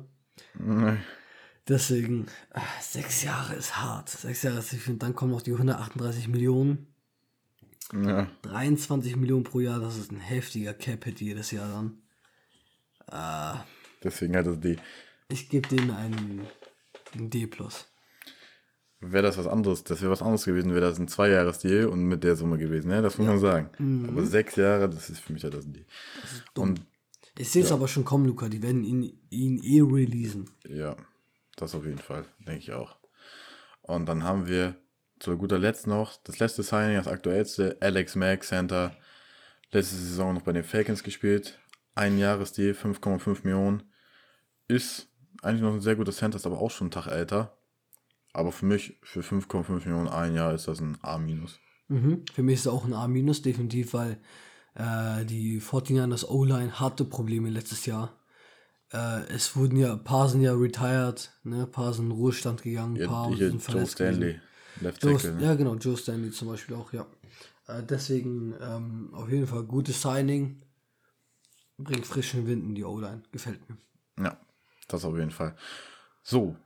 Deswegen, 1.69 2.27
ah, 2.53 2.63
sechs 2.81 3.23
Jahre 3.23 3.55
ist 3.55 3.77
hart. 3.77 4.09
Sechs 4.09 4.43
Jahre 4.43 4.59
ist, 4.59 4.71
finde, 4.71 4.99
dann 4.99 5.15
kommen 5.15 5.31
noch 5.31 5.43
die 5.43 5.53
138 5.53 6.29
Millionen. 6.29 6.87
Ja, 7.93 8.29
23 8.43 9.17
Millionen 9.17 9.45
pro 9.45 9.61
Jahr, 9.61 9.79
das 9.79 9.99
ist 9.99 10.11
ein 10.11 10.21
heftiger 10.21 10.73
Cap-Hit 10.73 11.21
jedes 11.21 11.51
Jahr 11.51 11.69
dann. 11.69 11.99
deswegen 14.03 14.35
hat 14.37 14.47
das 14.47 14.59
D. 14.59 14.77
Ich 15.33 15.49
gebe 15.49 15.67
denen 15.69 15.91
einen, 15.91 16.47
einen 17.15 17.31
D+. 17.31 17.49
Wäre 19.01 19.23
das 19.23 19.37
was 19.39 19.47
anderes, 19.49 19.83
das 19.83 20.01
wäre 20.01 20.13
was 20.13 20.23
anderes 20.23 20.45
gewesen, 20.45 20.71
wäre 20.75 20.83
das 20.83 20.99
ein 20.99 21.09
Zweijahres-Deal 21.09 21.87
und 21.87 22.05
mit 22.05 22.23
der 22.23 22.37
Summe 22.37 22.57
gewesen, 22.59 22.89
ne? 22.89 23.03
Das 23.03 23.19
muss 23.19 23.27
man 23.27 23.39
sagen. 23.41 24.07
Aber 24.09 24.25
sechs 24.25 24.55
Jahre, 24.57 24.89
das 24.89 25.11
ist 25.11 25.21
für 25.21 25.33
mich 25.33 25.43
halt 25.43 25.55
das 25.55 25.65
D. 25.67 25.85
Und 26.55 26.83
Ich 27.37 27.51
sehe 27.51 27.65
es 27.65 27.73
aber 27.73 27.89
schon 27.89 28.05
kommen, 28.05 28.27
Luca. 28.27 28.49
Die 28.49 28.63
werden 28.63 28.85
ihn, 28.85 29.19
ihn 29.31 29.59
eh 29.65 29.81
releasen. 29.81 30.49
ja, 30.69 30.97
das 31.57 31.75
auf 31.75 31.85
jeden 31.85 31.99
Fall, 31.99 32.27
denke 32.39 32.61
ich 32.61 32.73
auch. 32.73 32.97
Und 33.81 34.07
dann 34.07 34.23
haben 34.23 34.47
wir 34.47 34.77
zu 35.19 35.37
guter 35.37 35.59
Letzt 35.59 35.87
noch 35.87 36.17
das 36.23 36.39
letzte 36.39 36.63
Signing, 36.63 36.97
das 36.97 37.09
aktuellste, 37.09 37.77
Alex 37.81 38.15
Mack, 38.17 38.45
Center. 38.45 38.97
Letzte 39.73 39.97
Saison 39.97 40.35
noch 40.35 40.43
bei 40.43 40.53
den 40.53 40.65
Falcons 40.65 41.03
gespielt. 41.03 41.59
Ein 41.95 42.19
Jahresdeal, 42.19 42.73
5,5 42.75 43.41
Millionen. 43.45 43.83
Ist 44.69 45.09
eigentlich 45.43 45.63
noch 45.63 45.75
ein 45.75 45.81
sehr 45.81 45.97
guter 45.97 46.13
Center, 46.13 46.37
ist 46.37 46.47
aber 46.47 46.61
auch 46.61 46.71
schon 46.71 46.87
einen 46.87 46.93
Tag 46.93 47.09
älter. 47.09 47.57
Aber 48.33 48.53
für 48.53 48.65
mich, 48.65 48.99
für 49.03 49.21
5,5 49.21 49.85
Millionen 49.87 50.09
ein 50.09 50.35
Jahr, 50.35 50.55
ist 50.55 50.69
das 50.69 50.81
ein 50.81 50.97
A-. 51.03 51.19
Mhm. 51.19 52.25
Für 52.33 52.43
mich 52.43 52.55
ist 52.55 52.61
es 52.61 52.69
auch 52.69 52.85
ein 52.85 52.95
A-, 52.95 53.07
definitiv, 53.09 53.93
weil 53.93 54.19
äh, 54.75 55.25
die 55.27 55.61
49ers 55.61 56.27
O-Line 56.27 56.81
hatte 56.81 57.05
Probleme 57.05 57.51
letztes 57.51 57.85
Jahr. 57.85 58.17
Äh, 58.93 59.27
es 59.29 59.55
wurden 59.57 59.77
ja, 59.77 59.93
ein 59.93 60.05
paar 60.05 60.29
sind 60.29 60.41
ja 60.41 60.55
retired, 60.55 61.33
ne? 61.45 61.63
ein 61.63 61.71
paar 61.71 61.93
sind 61.93 62.07
in 62.07 62.13
Ruhestand 62.13 62.63
gegangen, 62.63 63.01
ein 63.01 63.09
paar 63.09 63.31
Ja, 63.31 63.37
hier 63.37 63.49
sind 63.51 63.61
Joe 63.61 63.73
verletzt 63.73 63.93
Stanley, 63.93 64.19
gewesen. 64.19 64.41
Left 64.81 65.03
Joe, 65.03 65.13
Tackle. 65.15 65.33
Ne? 65.35 65.45
Ja, 65.45 65.55
genau, 65.55 65.75
Joe 65.75 65.97
Stanley 65.97 66.31
zum 66.31 66.49
Beispiel 66.49 66.77
auch, 66.77 66.93
ja. 66.93 67.07
Äh, 67.67 67.83
deswegen 67.83 68.55
ähm, 68.61 69.11
auf 69.13 69.31
jeden 69.31 69.47
Fall 69.47 69.65
gutes 69.65 70.01
Signing. 70.01 70.63
Bringt 71.79 72.07
frischen 72.07 72.47
Wind 72.47 72.65
in 72.65 72.75
die 72.75 72.85
O-Line. 72.85 73.23
Gefällt 73.33 73.61
mir. 73.69 73.77
Ja, 74.23 74.39
Das 74.89 75.05
auf 75.05 75.17
jeden 75.17 75.31
Fall. 75.31 75.55
So, 76.23 76.57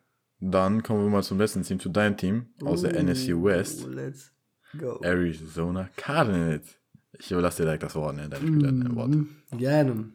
dann 0.40 0.82
kommen 0.82 1.04
wir 1.04 1.10
mal 1.10 1.22
zum 1.22 1.38
letzten 1.38 1.62
Team, 1.62 1.80
zu 1.80 1.88
deinem 1.88 2.16
Team 2.16 2.46
aus 2.64 2.82
der 2.82 3.02
NFC 3.02 3.28
West. 3.28 3.86
Let's 3.86 4.32
go. 4.78 5.00
Arizona 5.02 5.88
Cardinals. 5.96 6.76
Ich 7.18 7.30
überlasse 7.30 7.58
dir 7.58 7.64
direkt 7.64 7.82
das 7.82 7.94
Wort, 7.94 8.16
ne? 8.16 8.28
Dein 8.28 8.40
Spieler, 8.40 8.72
dein 8.72 8.94
Wort. 8.96 9.08
Mhm, 9.08 9.28
Gerne. 9.52 10.12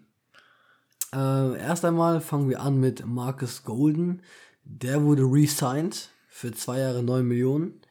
Äh, 1.13 1.58
erst 1.60 1.84
einmal 1.84 2.22
fangen 2.22 2.50
wir 2.50 2.62
an 2.62 2.79
mit 2.79 3.05
Marcus 3.05 3.63
Golden. 3.63 4.22
Der 4.63 5.03
wurde 5.03 5.24
re-signed 5.24 6.10
für 6.27 6.51
zwei 6.51 6.79
Jahre 6.79 7.03
9 7.03 7.25
Millionen. 7.27 7.81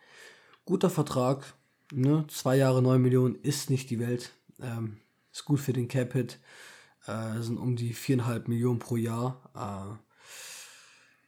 Guter 0.65 0.91
Vertrag. 0.91 1.55
Ne? 1.93 2.25
Zwei 2.29 2.57
Jahre 2.57 2.81
9 2.83 3.03
Millionen 3.03 3.35
ist 3.35 3.69
nicht 3.69 3.91
die 3.91 3.99
Welt. 3.99 4.31
Ähm, 4.63 4.99
ist 5.33 5.45
gut 5.45 5.61
für 5.61 5.73
den 5.73 5.89
Cap-Hit. 5.89 6.39
Äh, 7.11 7.43
sind 7.43 7.59
um 7.59 7.77
die 7.77 7.95
4,5 7.95 8.49
Millionen 8.49 8.79
pro 8.79 8.97
Jahr. 8.97 9.51
Äh, 9.55 10.11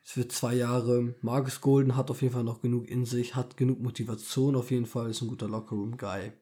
für 0.05 0.29
zwei 0.29 0.55
Jahre. 0.55 1.15
Marcus 1.23 1.61
Golden 1.61 1.97
hat 1.97 2.11
auf 2.11 2.21
jeden 2.21 2.35
Fall 2.35 2.45
noch 2.45 2.61
genug 2.61 2.89
in 2.89 3.07
sich, 3.07 3.35
hat 3.35 3.57
genug 3.57 3.81
Motivation 3.81 4.57
auf 4.57 4.71
jeden 4.71 4.85
Fall, 4.85 5.11
ist 5.11 5.23
ein 5.23 5.29
guter 5.29 5.49
Lockerroom-Guy. 5.49 6.33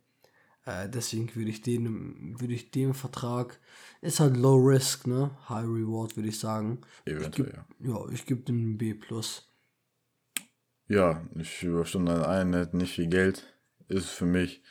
Äh, 0.66 0.88
deswegen 0.88 1.32
würde 1.36 1.50
ich 1.50 1.62
den, 1.62 2.40
würde 2.40 2.52
ich 2.52 2.72
dem 2.72 2.94
Vertrag, 2.94 3.60
ist 4.00 4.18
halt 4.18 4.36
Low 4.36 4.56
Risk, 4.56 5.06
ne? 5.06 5.30
High 5.48 5.66
Reward, 5.66 6.16
würde 6.16 6.28
ich 6.28 6.38
sagen. 6.38 6.80
Eventuell, 7.04 7.48
ich 7.48 7.86
geb, 7.86 7.88
ja. 7.88 8.08
ich 8.12 8.26
gebe 8.26 8.42
dem 8.42 8.76
B+. 8.76 8.94
Ja, 10.88 11.24
ich 11.36 11.62
überstimme 11.62 12.26
ein, 12.26 12.56
hat 12.56 12.74
nicht 12.74 12.94
viel 12.94 13.06
Geld. 13.06 13.44
Ist 13.88 14.08
für 14.08 14.26
mich, 14.26 14.62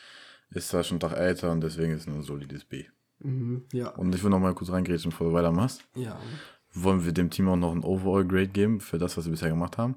ist 0.52 0.70
zwar 0.70 0.84
schon 0.84 1.00
Tag 1.00 1.14
älter 1.14 1.52
und 1.52 1.62
deswegen 1.62 1.94
ist 1.94 2.02
es 2.02 2.08
ein 2.08 2.22
solides 2.22 2.66
B. 2.66 2.86
Mhm, 3.20 3.66
ja. 3.74 3.90
Und 3.90 4.14
ich 4.16 4.24
will 4.24 4.30
noch 4.30 4.40
mal 4.40 4.54
kurz 4.54 4.72
reingrätschen, 4.72 5.12
bevor 5.12 5.28
du 5.28 5.34
weitermachst. 5.34 5.84
Ja. 5.96 6.20
Wollen 6.74 7.04
wir 7.06 7.12
dem 7.12 7.30
Team 7.30 7.50
auch 7.50 7.56
noch 7.56 7.72
ein 7.72 7.84
Overall-Grade 7.84 8.48
geben 8.48 8.80
für 8.80 8.98
das, 8.98 9.18
was 9.18 9.26
wir 9.26 9.32
bisher 9.32 9.50
gemacht 9.50 9.78
haben? 9.78 9.96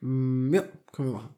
Mm, 0.00 0.52
ja, 0.52 0.62
können 0.92 1.08
wir 1.08 1.14
machen. 1.14 1.34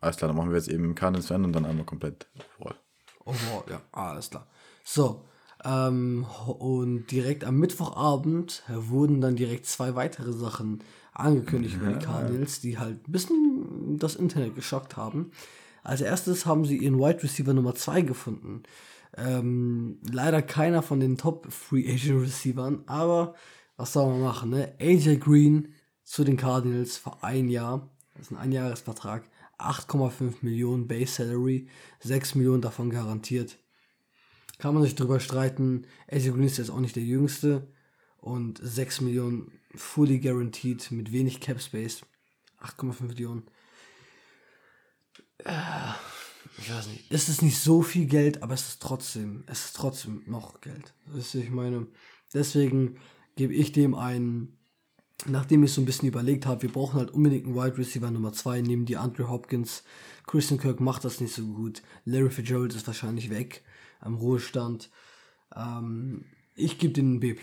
Alles 0.00 0.16
klar, 0.16 0.28
dann 0.28 0.36
machen 0.36 0.50
wir 0.50 0.56
jetzt 0.56 0.68
eben 0.68 0.94
Cardinals 0.94 1.30
Ende 1.30 1.46
und 1.46 1.52
dann 1.52 1.64
einmal 1.64 1.84
komplett 1.84 2.26
Overall. 2.58 2.76
Overall, 3.24 3.64
ja, 3.70 3.82
alles 3.92 4.30
klar. 4.30 4.46
So, 4.84 5.24
ähm, 5.64 6.26
und 6.46 7.06
direkt 7.10 7.44
am 7.44 7.58
Mittwochabend 7.58 8.64
wurden 8.68 9.20
dann 9.20 9.36
direkt 9.36 9.66
zwei 9.66 9.94
weitere 9.94 10.32
Sachen 10.32 10.82
angekündigt 11.12 11.76
über 11.76 11.92
die 11.92 12.04
Cardinals, 12.04 12.60
die 12.60 12.78
halt 12.78 13.06
ein 13.06 13.12
bisschen 13.12 13.98
das 13.98 14.16
Internet 14.16 14.56
geschockt 14.56 14.96
haben. 14.96 15.30
Als 15.84 16.00
erstes 16.00 16.46
haben 16.46 16.64
sie 16.64 16.78
ihren 16.78 16.98
Wide 16.98 17.22
Receiver 17.22 17.52
Nummer 17.52 17.74
2 17.74 18.02
gefunden. 18.02 18.62
Ähm, 19.16 19.98
leider 20.10 20.42
keiner 20.42 20.82
von 20.82 21.00
den 21.00 21.18
Top 21.18 21.52
Free 21.52 21.86
Agent 21.86 22.22
Receivern, 22.22 22.82
aber 22.86 23.34
was 23.76 23.92
soll 23.92 24.10
man 24.10 24.22
machen, 24.22 24.50
ne? 24.50 24.74
AJ 24.80 25.16
Green 25.18 25.74
zu 26.02 26.24
den 26.24 26.36
Cardinals 26.36 26.96
für 26.96 27.22
ein 27.22 27.48
Jahr, 27.48 27.90
das 28.14 28.26
ist 28.26 28.32
ein 28.32 28.38
Einjahresvertrag, 28.38 29.24
8,5 29.58 30.36
Millionen 30.42 30.88
Base 30.88 31.12
Salary, 31.12 31.68
6 32.00 32.34
Millionen 32.36 32.62
davon 32.62 32.90
garantiert. 32.90 33.58
Kann 34.58 34.74
man 34.74 34.82
sich 34.82 34.94
drüber 34.94 35.20
streiten. 35.20 35.86
AJ 36.10 36.30
Green 36.30 36.44
ist 36.44 36.58
jetzt 36.58 36.70
auch 36.70 36.80
nicht 36.80 36.96
der 36.96 37.02
jüngste 37.02 37.68
und 38.18 38.60
6 38.62 39.02
Millionen 39.02 39.50
fully 39.74 40.20
guaranteed 40.20 40.90
mit 40.90 41.12
wenig 41.12 41.40
Cap 41.40 41.60
Space. 41.60 42.02
8,5 42.60 43.02
Millionen. 43.02 43.42
Äh, 45.38 45.50
ich 46.58 46.72
weiß 46.72 46.88
nicht. 46.88 47.04
Es 47.10 47.28
ist 47.28 47.42
nicht 47.42 47.58
so 47.58 47.82
viel 47.82 48.06
Geld, 48.06 48.42
aber 48.42 48.54
es 48.54 48.68
ist 48.68 48.82
trotzdem, 48.82 49.44
es 49.46 49.66
ist 49.66 49.76
trotzdem 49.76 50.22
noch 50.26 50.60
Geld. 50.60 50.94
Das 51.06 51.16
ist, 51.16 51.34
ich 51.34 51.50
meine, 51.50 51.86
deswegen 52.32 52.96
gebe 53.36 53.54
ich 53.54 53.72
dem 53.72 53.94
einen, 53.94 54.58
nachdem 55.26 55.64
ich 55.64 55.72
so 55.72 55.80
ein 55.80 55.86
bisschen 55.86 56.08
überlegt 56.08 56.46
habe, 56.46 56.62
wir 56.62 56.72
brauchen 56.72 56.98
halt 56.98 57.10
unbedingt 57.10 57.46
einen 57.46 57.54
Wide 57.54 57.78
Receiver 57.78 58.10
Nummer 58.10 58.32
2, 58.32 58.60
neben 58.62 58.86
die 58.86 58.96
Andre 58.96 59.28
Hopkins. 59.28 59.84
Christian 60.26 60.60
Kirk 60.60 60.80
macht 60.80 61.04
das 61.04 61.20
nicht 61.20 61.34
so 61.34 61.44
gut. 61.46 61.82
Larry 62.04 62.30
Fitzgerald 62.30 62.74
ist 62.74 62.86
wahrscheinlich 62.86 63.30
weg 63.30 63.62
am 64.00 64.14
Ruhestand. 64.14 64.90
Ähm, 65.54 66.24
ich 66.54 66.78
gebe 66.78 66.92
den 66.92 67.20
B+, 67.20 67.36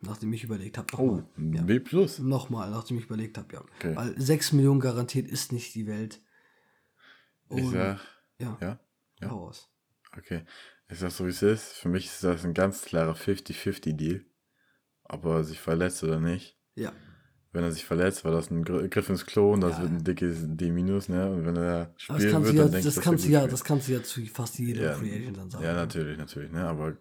nachdem 0.00 0.32
ich 0.32 0.44
überlegt 0.44 0.78
habe. 0.78 0.96
Oh, 0.98 1.22
ja. 1.52 1.62
B+. 1.62 1.80
Nochmal, 2.20 2.70
nachdem 2.70 2.98
ich 2.98 3.04
überlegt 3.04 3.38
habe, 3.38 3.54
ja. 3.54 3.60
Okay. 3.78 3.96
Weil 3.96 4.20
6 4.20 4.52
Millionen 4.52 4.80
garantiert 4.80 5.28
ist 5.28 5.52
nicht 5.52 5.74
die 5.74 5.86
Welt. 5.86 6.20
Und 7.48 7.58
ich 7.58 7.70
sag, 7.70 8.00
ja. 8.38 8.56
Ja? 8.60 8.78
ja. 9.20 9.28
Raus. 9.28 9.70
Okay. 10.16 10.42
Ich 10.88 10.98
sag 10.98 11.10
so, 11.10 11.24
wie 11.26 11.30
es 11.30 11.42
ist. 11.42 11.72
Für 11.72 11.88
mich 11.88 12.06
ist 12.06 12.22
das 12.22 12.44
ein 12.44 12.54
ganz 12.54 12.82
klarer 12.82 13.14
50-50-Deal. 13.14 14.24
Ob 15.04 15.24
er 15.24 15.44
sich 15.44 15.60
verletzt 15.60 16.02
oder 16.04 16.20
nicht. 16.20 16.56
Ja. 16.74 16.92
Wenn 17.52 17.64
er 17.64 17.72
sich 17.72 17.84
verletzt, 17.84 18.24
war 18.24 18.32
das 18.32 18.50
ein 18.50 18.64
Griff 18.64 19.08
ins 19.08 19.24
Klo 19.24 19.52
und 19.52 19.62
das 19.62 19.78
ja. 19.78 19.82
wird 19.82 19.92
ein 19.92 20.04
dickes 20.04 20.40
D-, 20.42 20.70
ne? 20.70 21.30
Und 21.30 21.46
wenn 21.46 21.56
er 21.56 21.94
spielen 21.96 22.20
das 22.20 22.42
wird, 22.44 22.54
ja, 22.54 22.62
dann 22.62 22.72
denkst 22.72 22.84
das 22.84 23.00
kannst 23.00 23.24
du 23.24 23.28
ja, 23.30 23.46
das 23.46 23.64
kannst 23.64 23.88
du 23.88 23.92
ja 23.92 24.02
zu 24.02 24.26
fast 24.26 24.58
jedem 24.58 24.84
ja, 24.84 24.92
Free 24.92 25.14
Agent 25.14 25.36
dann 25.38 25.50
sagen. 25.50 25.64
Ja, 25.64 25.72
natürlich, 25.72 26.18
natürlich, 26.18 26.52
ne? 26.52 26.68
Aber 26.68 26.96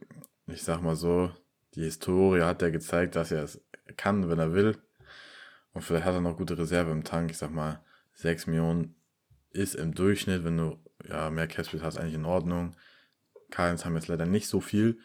ich 0.47 0.63
sag 0.63 0.81
mal 0.81 0.95
so, 0.95 1.31
die 1.73 1.81
Historie 1.81 2.41
hat 2.41 2.61
ja 2.61 2.69
gezeigt, 2.69 3.17
dass 3.17 3.31
er 3.31 3.43
es 3.43 3.61
kann, 3.97 4.29
wenn 4.29 4.39
er 4.39 4.53
will. 4.53 4.77
Und 5.73 5.81
vielleicht 5.81 6.05
hat 6.05 6.13
er 6.13 6.21
noch 6.21 6.37
gute 6.37 6.57
Reserve 6.57 6.91
im 6.91 7.03
Tank. 7.03 7.31
Ich 7.31 7.37
sag 7.37 7.51
mal, 7.51 7.83
6 8.13 8.47
Millionen 8.47 8.95
ist 9.51 9.75
im 9.75 9.93
Durchschnitt, 9.93 10.45
wenn 10.45 10.57
du 10.57 10.77
ja 11.09 11.29
mehr 11.29 11.47
Cashbit 11.47 11.83
hast, 11.83 11.97
eigentlich 11.97 12.15
in 12.15 12.25
Ordnung. 12.25 12.75
Cardinals 13.51 13.85
haben 13.85 13.95
jetzt 13.95 14.07
leider 14.07 14.25
nicht 14.25 14.47
so 14.47 14.59
viel. 14.59 14.99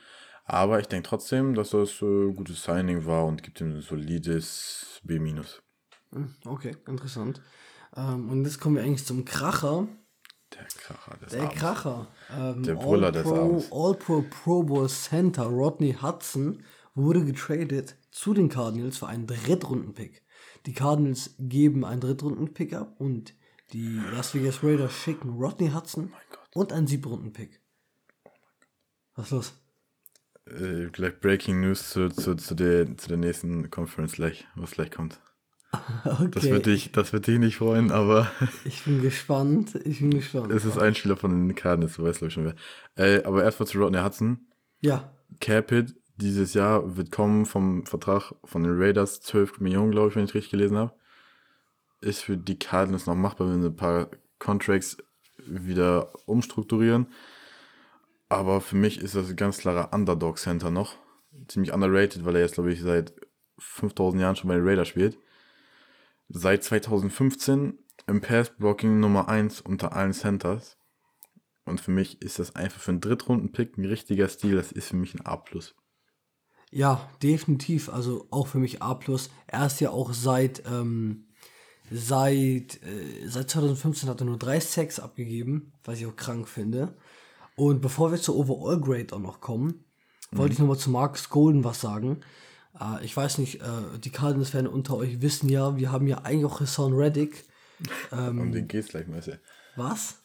Aber 0.45 0.81
ich 0.81 0.87
denke 0.87 1.09
trotzdem, 1.09 1.55
dass 1.55 1.71
das 1.71 2.03
ein 2.03 2.31
äh, 2.31 2.35
gutes 2.35 2.65
Signing 2.65 3.07
war 3.07 3.27
und 3.27 3.43
gibt 3.43 3.61
ihm 3.61 3.77
ein 3.77 3.81
solides 3.83 5.01
B-. 5.05 5.19
Hm, 5.19 6.35
okay, 6.45 6.77
interessant. 6.87 7.41
Ähm, 7.97 8.31
und 8.31 8.45
jetzt 8.45 8.61
kommen 8.61 8.77
wir 8.77 8.83
eigentlich 8.83 9.07
zum 9.07 9.25
Kracher. 9.25 9.87
Der 10.53 10.65
Kracher 10.65 11.17
des 11.19 11.33
Der 11.33 11.43
Abends. 11.43 11.57
Kracher. 11.57 12.09
Ähm, 12.37 12.63
Der 12.65 12.75
Brüller 12.75 13.13
des 13.13 13.27
Abends. 13.27 13.71
All-Pro 13.71 14.25
Pro 14.29 14.65
Bowl 14.65 14.89
Center 14.89 15.45
Rodney 15.45 15.97
Hudson 16.03 16.65
wurde 16.95 17.25
getradet 17.25 17.97
zu 18.11 18.35
den 18.35 18.49
Cardinals 18.49 18.99
für 18.99 19.07
einen 19.07 19.29
Drittrunden-Pick. 19.29 20.25
Die 20.67 20.73
Cardinals 20.73 21.37
geben 21.39 21.85
einen 21.85 22.01
Drittrunden-Pick 22.01 22.75
ab 22.75 22.97
und 22.99 23.35
die 23.73 24.01
Las 24.13 24.35
Vegas 24.35 24.63
Raiders 24.63 24.93
schicken 24.93 25.31
Rodney 25.31 25.71
Hudson 25.71 26.13
und 26.55 26.73
einen 26.73 26.87
Siebrunden-Pick. 26.87 27.61
Was 29.15 29.27
ist 29.27 29.33
los? 29.33 29.55
Äh, 30.47 30.91
gleich 30.91 31.21
Breaking 31.21 31.61
News 31.61 31.91
zu, 31.91 32.09
zu, 32.09 32.35
zu, 32.35 32.55
der, 32.55 32.97
zu 32.97 33.09
der 33.09 33.17
nächsten 33.17 33.71
Conference 33.71 34.13
gleich, 34.13 34.47
was 34.55 34.73
gleich 34.73 34.91
kommt. 34.91 35.21
Okay. 36.05 36.31
Das 36.33 36.45
wird 36.45 36.67
dich, 36.67 36.91
das 36.91 37.13
wird 37.13 37.29
dich 37.29 37.39
nicht 37.39 37.59
freuen, 37.59 37.93
aber 37.93 38.29
Ich 38.65 38.83
bin 38.83 39.01
gespannt. 39.01 39.77
Ich 39.85 40.01
bin 40.01 40.11
gespannt. 40.11 40.51
es 40.51 40.65
ist 40.65 40.79
ein 40.79 40.97
Spieler 40.97 41.17
von 41.17 41.31
den 41.31 41.55
Cardinals, 41.55 41.95
du 41.95 42.03
weißt 42.03 42.19
glaube 42.19 42.29
ich 42.29 42.35
schon 42.35 42.45
wer. 42.45 42.55
Äh, 42.97 43.23
aber 43.23 43.45
erstmal 43.45 43.69
zu 43.69 43.79
Rodney 43.79 44.01
Hudson. 44.01 44.49
Ja, 44.81 45.13
Capit 45.41 45.95
dieses 46.17 46.55
Jahr 46.55 46.97
wird 46.97 47.11
kommen 47.11 47.47
vom 47.47 47.87
Vertrag 47.87 48.35
von 48.45 48.63
den 48.63 48.81
Raiders, 48.81 49.21
12 49.23 49.61
Millionen, 49.61 49.91
glaube 49.91 50.09
ich, 50.09 50.17
wenn 50.17 50.25
ich 50.25 50.35
richtig 50.35 50.51
gelesen 50.51 50.77
habe. 50.77 50.93
Ist 52.01 52.23
für 52.23 52.37
die 52.37 52.59
Cardinals 52.59 53.07
noch 53.07 53.15
machbar, 53.15 53.49
wenn 53.49 53.63
sie 53.63 53.69
ein 53.69 53.77
paar 53.77 54.09
Contracts 54.39 54.97
wieder 55.47 56.13
umstrukturieren. 56.27 57.09
Aber 58.29 58.61
für 58.61 58.77
mich 58.77 59.01
ist 59.01 59.15
das 59.15 59.29
ein 59.29 59.37
ganz 59.37 59.59
klarer 59.59 59.93
Underdog-Center 59.93 60.71
noch. 60.71 60.95
Ziemlich 61.49 61.73
underrated, 61.73 62.25
weil 62.25 62.37
er 62.37 62.43
jetzt, 62.43 62.55
glaube 62.55 62.73
ich, 62.73 62.81
seit 62.81 63.13
5000 63.59 64.23
Jahren 64.23 64.37
schon 64.37 64.49
bei 64.49 64.55
den 64.55 64.67
Raiders 64.67 64.89
spielt. 64.89 65.19
Seit 66.29 66.63
2015 66.63 67.79
im 68.07 68.21
Pass-Blocking 68.21 69.01
Nummer 69.01 69.29
1 69.29 69.61
unter 69.61 69.95
allen 69.95 70.13
Centers. 70.13 70.77
Und 71.65 71.81
für 71.81 71.91
mich 71.91 72.23
ist 72.23 72.39
das 72.39 72.57
einfach 72.57 72.81
für 72.81 72.93
einen 72.93 73.01
Drittrunden-Pick 73.01 73.79
ein 73.79 73.85
richtiger 73.85 74.29
Stil. 74.29 74.57
Das 74.57 74.73
ist 74.73 74.89
für 74.89 74.97
mich 74.97 75.15
ein 75.15 75.27
A+. 75.27 75.43
ja, 76.71 77.09
definitiv. 77.23 77.89
Also 77.89 78.27
auch 78.31 78.47
für 78.47 78.59
mich 78.59 78.83
A+. 78.83 78.99
Er 79.47 79.67
ist 79.67 79.81
ja 79.81 79.91
auch 79.91 80.13
seit, 80.13 80.63
ähm, 80.67 81.27
seit, 81.91 82.83
äh, 82.83 83.27
seit 83.27 83.51
2015 83.51 84.09
hat 84.09 84.21
er 84.21 84.27
nur 84.27 84.39
drei 84.39 84.61
Sacks 84.61 85.01
abgegeben, 85.01 85.73
was 85.85 86.01
ich 86.01 86.07
auch 86.07 86.17
krank 86.17 86.49
finde. 86.49 86.95
Und 87.57 87.81
bevor 87.81 88.11
wir 88.11 88.21
zur 88.21 88.37
Overall 88.37 88.81
Grade 88.81 89.15
auch 89.15 89.21
noch 89.21 89.41
kommen, 89.41 89.85
wollte 90.33 90.53
ich 90.53 90.59
nochmal 90.59 90.79
zu 90.79 90.91
Marcus 90.91 91.29
Golden 91.29 91.65
was 91.65 91.81
sagen. 91.81 92.21
Äh, 92.81 93.05
ich 93.05 93.17
weiß 93.17 93.39
nicht, 93.39 93.61
äh, 93.61 93.99
die 94.03 94.11
Cardinals-Fans 94.11 94.69
unter 94.69 94.97
euch 94.97 95.21
wissen 95.21 95.49
ja, 95.49 95.77
wir 95.77 95.91
haben 95.93 96.07
ja 96.07 96.19
eigentlich 96.19 96.47
auch 96.47 96.61
Hassan 96.61 96.93
Reddick. 96.93 97.45
um 98.41 98.53
den 98.53 98.69
geht's 98.69 98.89
gleich 98.89 99.07
mal. 99.09 99.21
Was? 99.77 100.17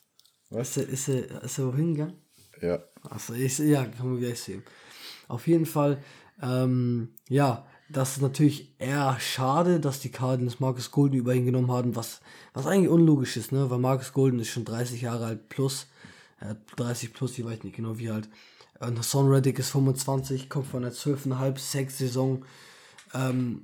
Was? 0.50 0.78
Ist 0.78 0.78
er, 0.78 0.90
ist 0.90 1.08
er, 1.10 1.44
ist 1.44 1.58
er 1.58 1.68
wohin 1.68 1.96
gegangen? 1.96 2.22
Ja. 2.62 2.84
Achso, 3.10 3.34
ich, 3.34 3.58
ja, 3.60 3.86
kann 3.86 4.12
man 4.12 4.20
gleich 4.20 4.40
sehen. 4.40 4.64
Auf 5.28 5.48
jeden 5.48 5.66
Fall, 5.66 6.02
ähm, 6.42 7.16
ja, 7.28 7.66
das 7.90 8.18
ist 8.18 8.22
natürlich 8.22 8.74
eher 8.80 9.18
schade, 9.20 9.80
dass 9.80 10.00
die 10.00 10.10
Cardinals 10.10 10.60
Marcus 10.60 10.92
Golden 10.92 11.16
über 11.18 11.34
ihn 11.36 11.46
genommen 11.46 11.72
haben, 11.72 11.96
was, 11.96 12.20
was 12.54 12.66
eigentlich 12.66 12.90
unlogisch 12.90 13.38
ist, 13.38 13.52
ne? 13.52 13.70
Weil 13.70 13.78
Marcus 13.80 14.12
Golden 14.14 14.40
ist 14.40 14.50
schon 14.50 14.66
30 14.66 15.02
Jahre 15.02 15.26
alt 15.26 15.50
plus, 15.50 15.88
äh, 16.40 16.56
30 16.78 17.14
plus, 17.14 17.38
ich 17.38 17.46
weiß 17.46 17.64
nicht 17.64 17.76
genau 17.76 17.98
wie 17.98 18.10
alt. 18.10 18.28
Und 18.80 18.98
Hassan 18.98 19.28
Reddick 19.28 19.60
ist 19.60 19.70
25, 19.70 20.50
kommt 20.50 20.68
von 20.68 20.82
der 20.82 20.92
12,5 20.94 21.60
Sack-Saison. 21.60 22.44
Ähm, 23.14 23.64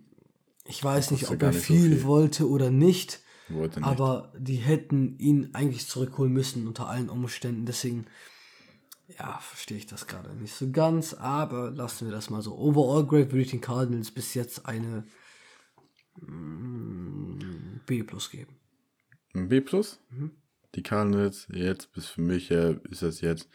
Ich 0.66 0.84
weiß 0.84 1.12
nicht, 1.12 1.30
ob 1.30 1.42
er 1.42 1.50
nicht 1.50 1.60
so 1.60 1.66
viel, 1.74 1.90
viel. 1.96 2.04
wollte 2.04 2.48
oder 2.48 2.70
nicht, 2.70 3.20
Wollte 3.50 3.80
nicht. 3.80 3.90
aber 3.90 4.32
die 4.38 4.56
hätten 4.58 5.18
ihn 5.18 5.50
eigentlich 5.54 5.88
zurückholen 5.88 6.32
müssen 6.32 6.68
unter 6.68 6.88
allen 6.88 7.10
Umständen. 7.10 7.66
Deswegen, 7.66 8.06
ja, 9.18 9.38
verstehe 9.40 9.78
ich 9.78 9.88
das 9.88 10.08
gerade 10.08 10.34
nicht 10.36 10.54
so 10.54 10.72
ganz, 10.72 11.14
aber 11.14 11.72
lassen 11.72 12.08
wir 12.08 12.12
das 12.14 12.30
mal 12.30 12.42
so. 12.42 12.58
Overall 12.58 13.06
Grade 13.06 13.32
würde 13.32 13.42
ich 13.42 13.52
den 13.52 13.62
Cardinals 13.62 14.12
bis 14.12 14.34
jetzt 14.34 14.66
eine 14.66 15.06
mm, 16.22 17.82
B 17.86 18.04
plus 18.04 18.30
geben. 18.30 18.56
Ein 19.34 19.50
B 19.50 19.62
plus. 19.62 20.00
Mhm. 20.10 20.32
Die 20.76 20.84
Cardinals 20.84 21.48
jetzt, 21.52 21.92
bis 21.94 22.08
für 22.08 22.22
mich 22.22 22.52
äh, 22.52 22.80
ist 22.90 23.02
das 23.02 23.22
jetzt 23.22 23.50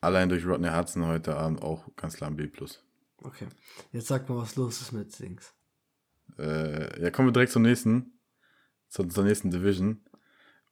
allein 0.00 0.28
durch 0.28 0.46
Rodney 0.46 0.68
Hudson 0.68 1.06
heute 1.06 1.36
Abend 1.36 1.62
auch 1.62 1.84
ganz 1.96 2.16
klar 2.16 2.30
ein 2.30 2.36
B 2.36 2.46
plus. 2.46 2.82
Okay, 3.22 3.48
jetzt 3.92 4.06
sag 4.06 4.28
mal, 4.28 4.36
was 4.38 4.56
los 4.56 4.80
ist 4.80 4.92
mit 4.92 5.18
Dings. 5.18 5.52
Äh, 6.38 7.02
ja, 7.02 7.10
kommen 7.10 7.28
wir 7.28 7.32
direkt 7.32 7.52
zum 7.52 7.62
nächsten. 7.62 8.18
Zur, 8.88 9.08
zur 9.08 9.24
nächsten 9.24 9.50
Division. 9.50 10.04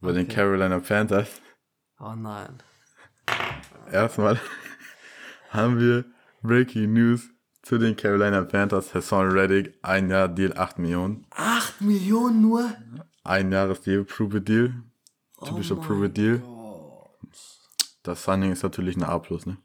Bei 0.01 0.13
den 0.13 0.27
Okay. 0.27 0.37
Carolina 0.37 0.79
Panthers. 0.81 1.29
Oh 1.99 2.15
nein. 2.15 2.63
Erstmal 3.93 4.41
haben 5.51 5.79
wir 5.79 6.05
Breaking 6.43 6.93
News 6.93 7.29
zu 7.63 7.79
den 7.79 7.97
Carolina 7.97 8.43
Panthers. 8.43 8.95
Hassan 8.95 9.31
Reddick, 9.31 9.75
ein 9.83 10.11
Jahr 10.11 10.29
Deal, 10.29 10.57
8 10.57 10.79
Millionen. 10.79 11.27
8 11.31 11.81
Millionen 11.81 12.41
nur? 12.41 12.71
Ein 13.25 13.51
Jahresdeal, 13.51 14.05
Prove 14.05 14.41
Deal. 14.41 14.75
Typischer 15.45 15.77
Oh 15.77 15.81
Prove 15.81 16.09
Deal. 16.09 16.39
Gott. 16.39 17.11
Das 18.03 18.25
Signing 18.25 18.53
ist 18.53 18.63
natürlich 18.63 18.97
eine 18.97 19.09
A+, 19.09 19.21
ne? 19.45 19.59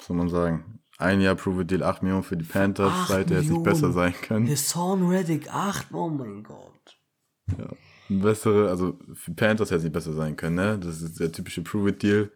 Soll 0.00 0.16
man 0.16 0.28
sagen? 0.28 0.80
Ein 0.98 1.20
Jahr 1.20 1.36
Prove 1.36 1.64
Deal, 1.64 1.82
8 1.82 2.02
Millionen 2.02 2.24
für 2.24 2.36
die 2.36 2.44
Panthers. 2.44 3.08
Seite 3.08 3.36
hätte 3.36 3.52
nicht 3.52 3.62
besser 3.62 3.92
sein 3.92 4.14
können. 4.20 4.48
Hassan 4.48 5.06
Reddick, 5.08 5.52
8, 5.52 5.92
oh 5.92 6.08
mein 6.08 6.42
Gott. 6.42 6.98
Ein 8.10 8.20
bessere, 8.20 8.68
also 8.68 8.98
für 9.14 9.32
Panthers 9.32 9.70
hätte 9.70 9.78
es 9.78 9.84
nicht 9.84 9.92
besser 9.92 10.12
sein 10.12 10.34
können, 10.34 10.56
ne? 10.56 10.78
Das 10.78 11.00
ist 11.00 11.20
der 11.20 11.30
typische 11.30 11.62
Prove 11.62 11.92
Deal. 11.92 12.32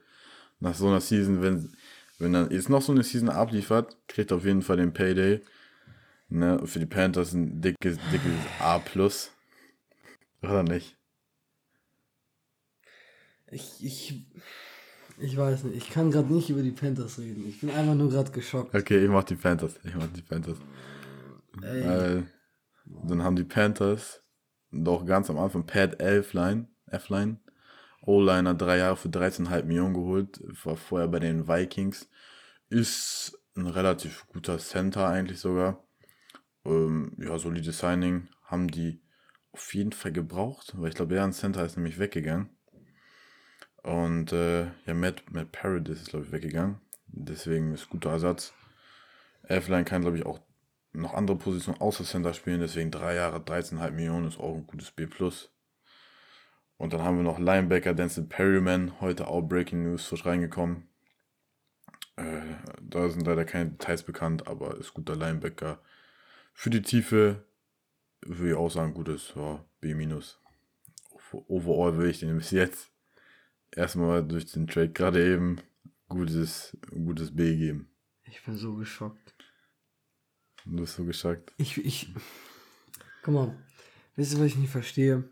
Nach 0.63 0.77
so 0.77 0.87
einer 0.87 1.01
Season, 1.01 1.43
wenn, 1.43 1.73
wenn 2.21 2.35
er 2.37 2.53
jetzt 2.53 2.69
noch 2.69 2.83
so 2.83 2.93
eine 2.93 3.03
Season 3.03 3.29
abliefert, 3.29 3.97
kriegt 4.07 4.31
er 4.31 4.37
auf 4.37 4.45
jeden 4.45 4.63
Fall 4.63 4.77
den 4.77 4.93
Payday. 4.93 5.41
Ne? 6.29 6.61
Für 6.67 6.79
die 6.79 6.87
Panthers 6.87 7.33
ein 7.33 7.61
dickes, 7.61 7.99
dickes 8.13 8.33
A+. 8.61 8.81
Oder 10.41 10.63
nicht? 10.63 10.97
Ich, 13.51 13.85
ich, 13.85 14.25
ich 15.19 15.37
weiß 15.37 15.65
nicht, 15.65 15.77
ich 15.77 15.91
kann 15.91 16.13
gerade 16.13 16.33
nicht 16.33 16.49
über 16.49 16.63
die 16.63 16.71
Panthers 16.71 17.19
reden. 17.19 17.45
Ich 17.49 17.61
bin 17.61 17.71
einfach 17.71 17.97
nur 17.97 18.11
gerade 18.11 18.31
geschockt. 18.31 18.73
Okay, 18.73 19.03
ich 19.03 19.11
mach 19.11 19.25
die 19.25 19.35
Panthers. 19.35 19.75
Ich 19.83 19.97
mach 19.97 20.07
die 20.07 20.23
Panthers. 20.23 20.59
Ey, 21.61 21.85
Weil 21.85 22.27
dann 23.05 23.25
haben 23.25 23.35
die 23.35 23.43
Panthers 23.43 24.23
doch 24.71 25.05
ganz 25.05 25.29
am 25.29 25.39
Anfang 25.39 25.67
Pat 25.67 26.01
Elfline, 26.01 26.69
F-Line, 26.87 27.41
O-Liner 28.03 28.55
drei 28.55 28.79
Jahre 28.79 28.97
für 28.97 29.09
13,5 29.09 29.65
Millionen 29.65 29.95
geholt, 29.95 30.41
war 30.65 30.77
vorher 30.77 31.09
bei 31.09 31.21
den 31.21 31.49
Vikings, 31.49 32.09
ist 32.69 33.39
ein 33.57 33.67
relativ 33.67 34.27
guter 34.29 34.59
Center 34.59 35.09
eigentlich 35.09 35.41
sogar. 35.41 35.85
Ähm, 36.65 37.17
ja, 37.19 37.39
solides 37.39 37.79
Signing, 37.79 38.29
haben 38.45 38.69
die 38.69 39.01
auf 39.53 39.75
jeden 39.75 39.93
Fall 39.93 40.13
gebraucht, 40.13 40.73
weil 40.77 40.89
ich 40.89 40.95
glaube, 40.95 41.15
deren 41.15 41.33
Center 41.33 41.65
ist 41.65 41.77
nämlich 41.77 41.99
weggegangen. 41.99 42.51
Und 43.83 44.33
äh, 44.33 44.65
ja, 44.87 44.95
Matt, 44.95 45.25
Matt 45.31 45.53
Paradis 45.53 46.01
ist, 46.01 46.11
glaube 46.11 46.25
ich, 46.27 46.33
weggegangen. 46.33 46.81
Deswegen 47.07 47.73
ist 47.73 47.91
guter 47.91 48.11
Ersatz. 48.11 48.55
Elfline 49.43 49.85
kann, 49.85 50.03
glaube 50.03 50.19
ich, 50.19 50.27
auch 50.27 50.41
noch 50.93 51.15
andere 51.15 51.37
Positionen 51.37 51.81
außer 51.81 52.05
Center 52.05 52.35
spielen, 52.35 52.61
deswegen 52.61 52.91
drei 52.91 53.15
Jahre, 53.15 53.39
13,5 53.39 53.91
Millionen 53.93 54.29
ist 54.29 54.39
auch 54.39 54.55
ein 54.55 54.67
gutes 54.67 54.91
B+. 54.91 55.07
Und 56.83 56.93
dann 56.93 57.03
haben 57.03 57.17
wir 57.17 57.23
noch 57.23 57.39
Linebacker 57.39 57.95
Denzel 57.95 58.25
Perryman, 58.25 59.01
heute 59.01 59.29
auch 59.29 59.43
Breaking 59.43 59.85
News 59.85 60.05
frisch 60.05 60.27
reingekommen. 60.27 60.89
Äh, 62.17 62.57
da 62.81 63.09
sind 63.09 63.25
leider 63.25 63.45
keine 63.45 63.71
Details 63.71 64.03
bekannt, 64.03 64.49
aber 64.49 64.77
ist 64.79 64.93
guter 64.93 65.15
Linebacker. 65.15 65.81
Für 66.53 66.71
die 66.71 66.83
Tiefe 66.83 67.45
würde 68.27 68.51
ich 68.51 68.57
auch 68.57 68.69
sagen, 68.69 68.95
gutes 68.95 69.33
ja, 69.37 69.65
B-. 69.81 69.95
Overall 71.31 71.95
würde 71.99 72.11
ich 72.11 72.19
den 72.19 72.37
bis 72.37 72.51
jetzt 72.51 72.91
erstmal 73.71 74.27
durch 74.27 74.51
den 74.51 74.67
Trade 74.67 74.91
gerade 74.91 75.25
eben 75.25 75.61
gutes, 76.09 76.77
gutes 76.91 77.33
B 77.33 77.55
geben. 77.57 77.93
ich 78.25 78.45
bin 78.45 78.57
so 78.57 78.75
geschockt. 78.75 79.37
Du 80.65 80.75
bist 80.75 80.97
so 80.97 81.05
geschockt. 81.05 81.55
Ich, 81.59 81.79
ich, 81.79 82.13
guck 83.23 83.35
mal, 83.35 83.57
wisst 84.17 84.33
ihr, 84.33 84.41
was 84.41 84.47
ich 84.47 84.57
nicht 84.57 84.73
verstehe? 84.73 85.31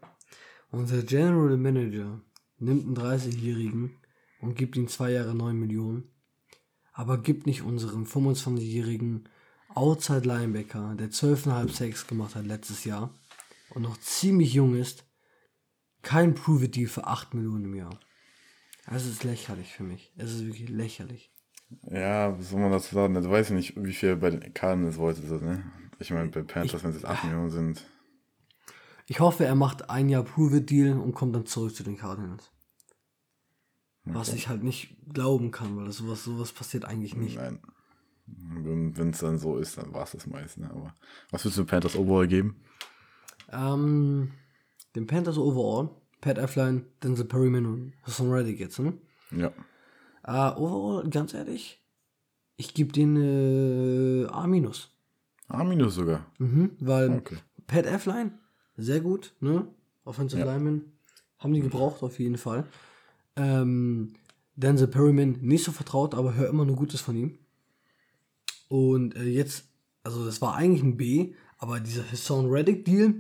Unser 0.71 1.03
General 1.03 1.57
Manager 1.57 2.21
nimmt 2.59 2.87
einen 2.87 2.97
30-Jährigen 2.97 3.99
und 4.41 4.57
gibt 4.57 4.77
ihm 4.77 4.89
zwei 4.89 5.13
Jahre 5.13 5.35
9 5.35 5.59
Millionen, 5.59 6.11
aber 6.93 7.19
gibt 7.19 7.47
nicht 7.47 7.63
unserem 7.63 8.05
25-Jährigen 8.05 9.29
Outside 9.75 10.27
Linebacker, 10.27 10.95
der 10.97 11.11
12,5 11.11 11.71
Sacks 11.71 12.07
gemacht 12.07 12.35
hat 12.35 12.47
letztes 12.47 12.85
Jahr 12.85 13.15
und 13.71 13.83
noch 13.83 13.99
ziemlich 13.99 14.55
jung 14.55 14.75
ist, 14.77 15.05
kein 16.03 16.35
Prove 16.35 16.69
Deal 16.69 16.89
für 16.89 17.07
8 17.07 17.35
Millionen 17.35 17.65
im 17.67 17.75
Jahr. 17.75 17.99
Das 18.87 19.07
ist 19.07 19.25
lächerlich 19.25 19.73
für 19.73 19.85
mich. 19.85 20.13
Es 20.17 20.33
ist 20.33 20.47
wirklich 20.47 20.69
lächerlich. 20.69 21.33
Ja, 21.83 22.37
was 22.37 22.51
soll 22.51 22.61
man 22.61 22.73
dazu 22.73 22.95
sagen? 22.95 23.15
Ich 23.17 23.31
weiß 23.31 23.51
nicht, 23.51 23.75
wie 23.77 23.93
viel 23.93 24.17
bei 24.17 24.31
den 24.31 24.53
Cardinals 24.55 24.97
wollte 24.97 25.23
das, 25.23 25.41
ne? 25.41 25.65
Ich 26.01 26.11
meine, 26.11 26.31
bei 26.31 26.43
Panthers, 26.43 26.83
wenn 26.83 26.91
es 26.91 26.97
jetzt 26.97 27.05
8 27.05 27.25
Millionen 27.25 27.51
sind. 27.51 27.85
Ich 29.11 29.19
hoffe, 29.19 29.45
er 29.45 29.57
macht 29.57 29.91
ein 29.91 30.09
Jahr 30.09 30.23
Prove 30.23 30.59
It 30.59 30.71
Deal 30.71 30.97
und 30.97 31.15
kommt 31.15 31.35
dann 31.35 31.45
zurück 31.45 31.75
zu 31.75 31.83
den 31.83 31.97
Cardinals. 31.97 32.53
Was 34.05 34.33
ich 34.33 34.47
halt 34.47 34.63
nicht 34.63 34.97
glauben 35.13 35.51
kann, 35.51 35.77
weil 35.77 35.91
sowas, 35.91 36.23
sowas 36.23 36.53
passiert 36.53 36.85
eigentlich 36.85 37.17
nicht. 37.17 37.35
Nein. 37.35 37.59
Wenn 38.27 39.11
es 39.11 39.19
dann 39.19 39.37
so 39.37 39.57
ist, 39.57 39.77
dann 39.79 39.93
war 39.93 40.05
es 40.05 40.13
das 40.13 40.29
meist, 40.29 40.59
ne? 40.59 40.71
Aber 40.71 40.95
was 41.33 41.45
würdest 41.45 41.59
du 41.59 41.65
Panthers 41.65 41.97
overall 41.97 42.29
geben? 42.29 42.63
Ähm, 43.51 44.31
den 44.95 45.09
Panthers 45.09 45.39
overall, 45.39 45.91
Pat 46.21 46.39
Effline, 46.39 46.87
Denzel 47.03 47.25
Perryman 47.25 47.67
und 47.67 47.93
Hassan 48.03 48.31
Reddick 48.31 48.61
jetzt, 48.61 48.79
ne? 48.79 48.97
Ja. 49.33 49.49
Äh, 50.23 50.57
overall, 50.57 51.11
ganz 51.11 51.35
ehrlich, 51.35 51.85
ich 52.57 52.75
gebe 52.75 52.93
den 52.93 53.17
äh, 53.17 54.27
A-. 54.29 54.45
A 55.49 55.89
sogar. 55.89 56.27
Mhm, 56.39 56.77
weil 56.79 57.11
Okay. 57.19 57.39
Pat 57.67 57.87
Effline, 57.87 58.39
sehr 58.83 59.01
gut, 59.01 59.35
ne? 59.41 59.67
Offensive 60.05 60.41
Ja. 60.41 60.47
Lineman, 60.53 60.93
haben 61.39 61.53
die 61.53 61.61
gebraucht 61.61 62.03
auf 62.03 62.19
jeden 62.19 62.39
Fall. 62.39 62.67
Ähm, 63.37 64.15
Denzel 64.57 64.89
Perryman, 64.89 65.39
nicht 65.41 65.65
so 65.65 65.73
vertraut, 65.73 66.15
aber 66.15 66.35
hör 66.35 66.49
immer 66.49 66.65
nur 66.65 66.77
Gutes 66.77 67.01
von 67.01 67.17
ihm. 67.17 67.39
Und 68.69 69.17
äh, 69.17 69.25
jetzt, 69.25 69.65
also 70.03 70.25
das 70.25 70.41
war 70.43 70.55
eigentlich 70.55 70.83
ein 70.83 70.97
B, 70.97 71.35
aber 71.59 71.81
dieser 71.81 72.11
Hassan 72.11 72.47
Reddick 72.47 72.85
Deal, 72.85 73.15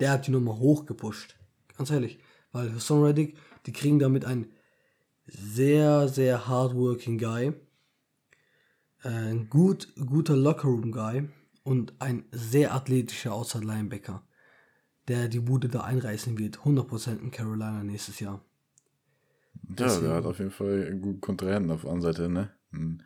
der 0.00 0.10
hat 0.12 0.26
die 0.26 0.30
Nummer 0.30 0.58
hochgepusht. 0.58 1.36
Ganz 1.76 1.90
ehrlich. 1.90 2.18
Weil 2.52 2.74
Hassan 2.74 3.02
Reddick, 3.02 3.36
die 3.66 3.72
kriegen 3.72 3.98
damit 3.98 4.24
einen 4.24 4.46
sehr, 5.26 6.08
sehr 6.08 6.46
hardworking 6.48 7.18
Guy. 7.18 7.52
Äh, 9.02 9.08
Ein 9.08 9.48
gut, 9.50 9.88
guter 9.96 10.36
Lockerroom 10.36 10.92
Guy 10.92 11.28
und 11.62 11.94
ein 12.00 12.24
sehr 12.32 12.74
athletischer 12.74 13.34
Outside 13.34 13.64
Linebacker, 13.64 14.22
der 15.08 15.28
die 15.28 15.40
Bude 15.40 15.68
da 15.68 15.80
einreißen 15.82 16.38
wird. 16.38 16.58
100% 16.58 17.20
in 17.20 17.30
Carolina 17.30 17.82
nächstes 17.82 18.20
Jahr. 18.20 18.40
Ja, 19.78 20.00
der 20.00 20.14
hat 20.14 20.24
auf 20.26 20.38
jeden 20.38 20.50
Fall 20.50 20.86
einen 20.86 21.00
guten 21.02 21.20
Kontrahenten 21.20 21.70
auf 21.70 21.82
der 21.82 21.90
anderen 21.90 22.12
Seite, 22.14 22.28
ne? 22.28 22.50
Ein 22.72 23.02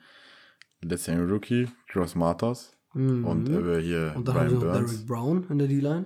letztjähriger 0.83 1.33
Rookie, 1.33 1.69
Gross 1.89 2.15
Martas. 2.15 2.73
Und 2.93 3.49
er 3.49 3.65
wäre 3.65 3.81
hier 3.81 4.11
Mhm. 4.11 4.17
Und 4.17 4.29
dann 4.29 4.35
haben 4.37 4.49
sie 4.51 4.57
Brian 4.57 4.67
noch 4.67 4.73
Burns. 4.79 4.91
Derek 4.93 5.07
Brown 5.07 5.47
in 5.49 5.59
der 5.59 5.69
D-Line. 5.69 6.05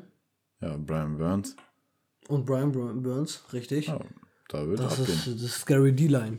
Ja, 0.61 0.77
Brian 0.77 1.17
Burns. 1.17 1.57
Und 2.29 2.45
Brian 2.47 2.73
Bur- 2.73 2.95
Burns, 2.95 3.45
richtig. 3.53 3.87
Ja, 3.87 4.01
da 4.49 4.67
wird 4.69 4.81
das 4.81 5.01
abgehen. 5.01 5.17
ist 5.17 5.43
das 5.43 5.53
Scary 5.61 5.93
D-Line. 5.95 6.39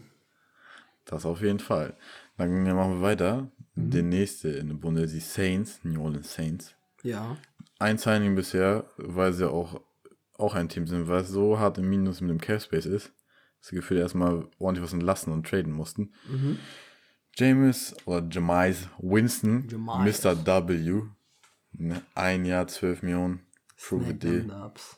Das 1.05 1.25
auf 1.25 1.41
jeden 1.41 1.59
Fall. 1.59 1.95
Dann 2.37 2.63
machen 2.63 2.95
wir 2.95 3.01
weiter. 3.01 3.49
Mhm. 3.75 3.89
Der 3.91 4.03
nächste 4.03 4.49
in 4.49 4.67
der 4.69 4.75
Bundesliga, 4.75 5.13
die 5.15 5.19
Saints, 5.25 5.79
New 5.83 6.01
Orleans 6.03 6.33
Saints. 6.33 6.75
Ja. 7.05 7.37
Ein 7.77 7.97
Signing 7.97 8.35
bisher, 8.35 8.89
weil 8.97 9.31
sie 9.31 9.49
auch, 9.49 9.81
auch 10.33 10.55
ein 10.55 10.69
Team 10.69 10.87
sind, 10.87 11.07
was 11.07 11.29
so 11.29 11.59
hart 11.59 11.77
im 11.77 11.89
Minus 11.89 12.19
mit 12.19 12.31
dem 12.31 12.41
Cap 12.41 12.61
Space 12.61 12.85
ist, 12.85 13.13
dass 13.59 13.69
sie 13.69 13.75
gefühlt 13.75 13.99
erstmal 13.99 14.47
ordentlich 14.57 14.83
was 14.83 14.93
entlassen 14.93 15.31
und 15.31 15.47
traden 15.47 15.71
mussten. 15.71 16.13
Mhm. 16.27 16.57
James 17.35 17.95
oder 18.05 18.25
Jamise 18.29 18.89
Winston, 18.97 19.67
Jameis. 19.69 20.23
Mr. 20.23 20.45
W. 20.45 21.01
Ne, 21.73 22.01
Ein 22.15 22.45
Jahr, 22.45 22.67
12 22.67 23.03
Millionen. 23.03 23.45
Prove 23.77 24.15
Ups. 24.65 24.97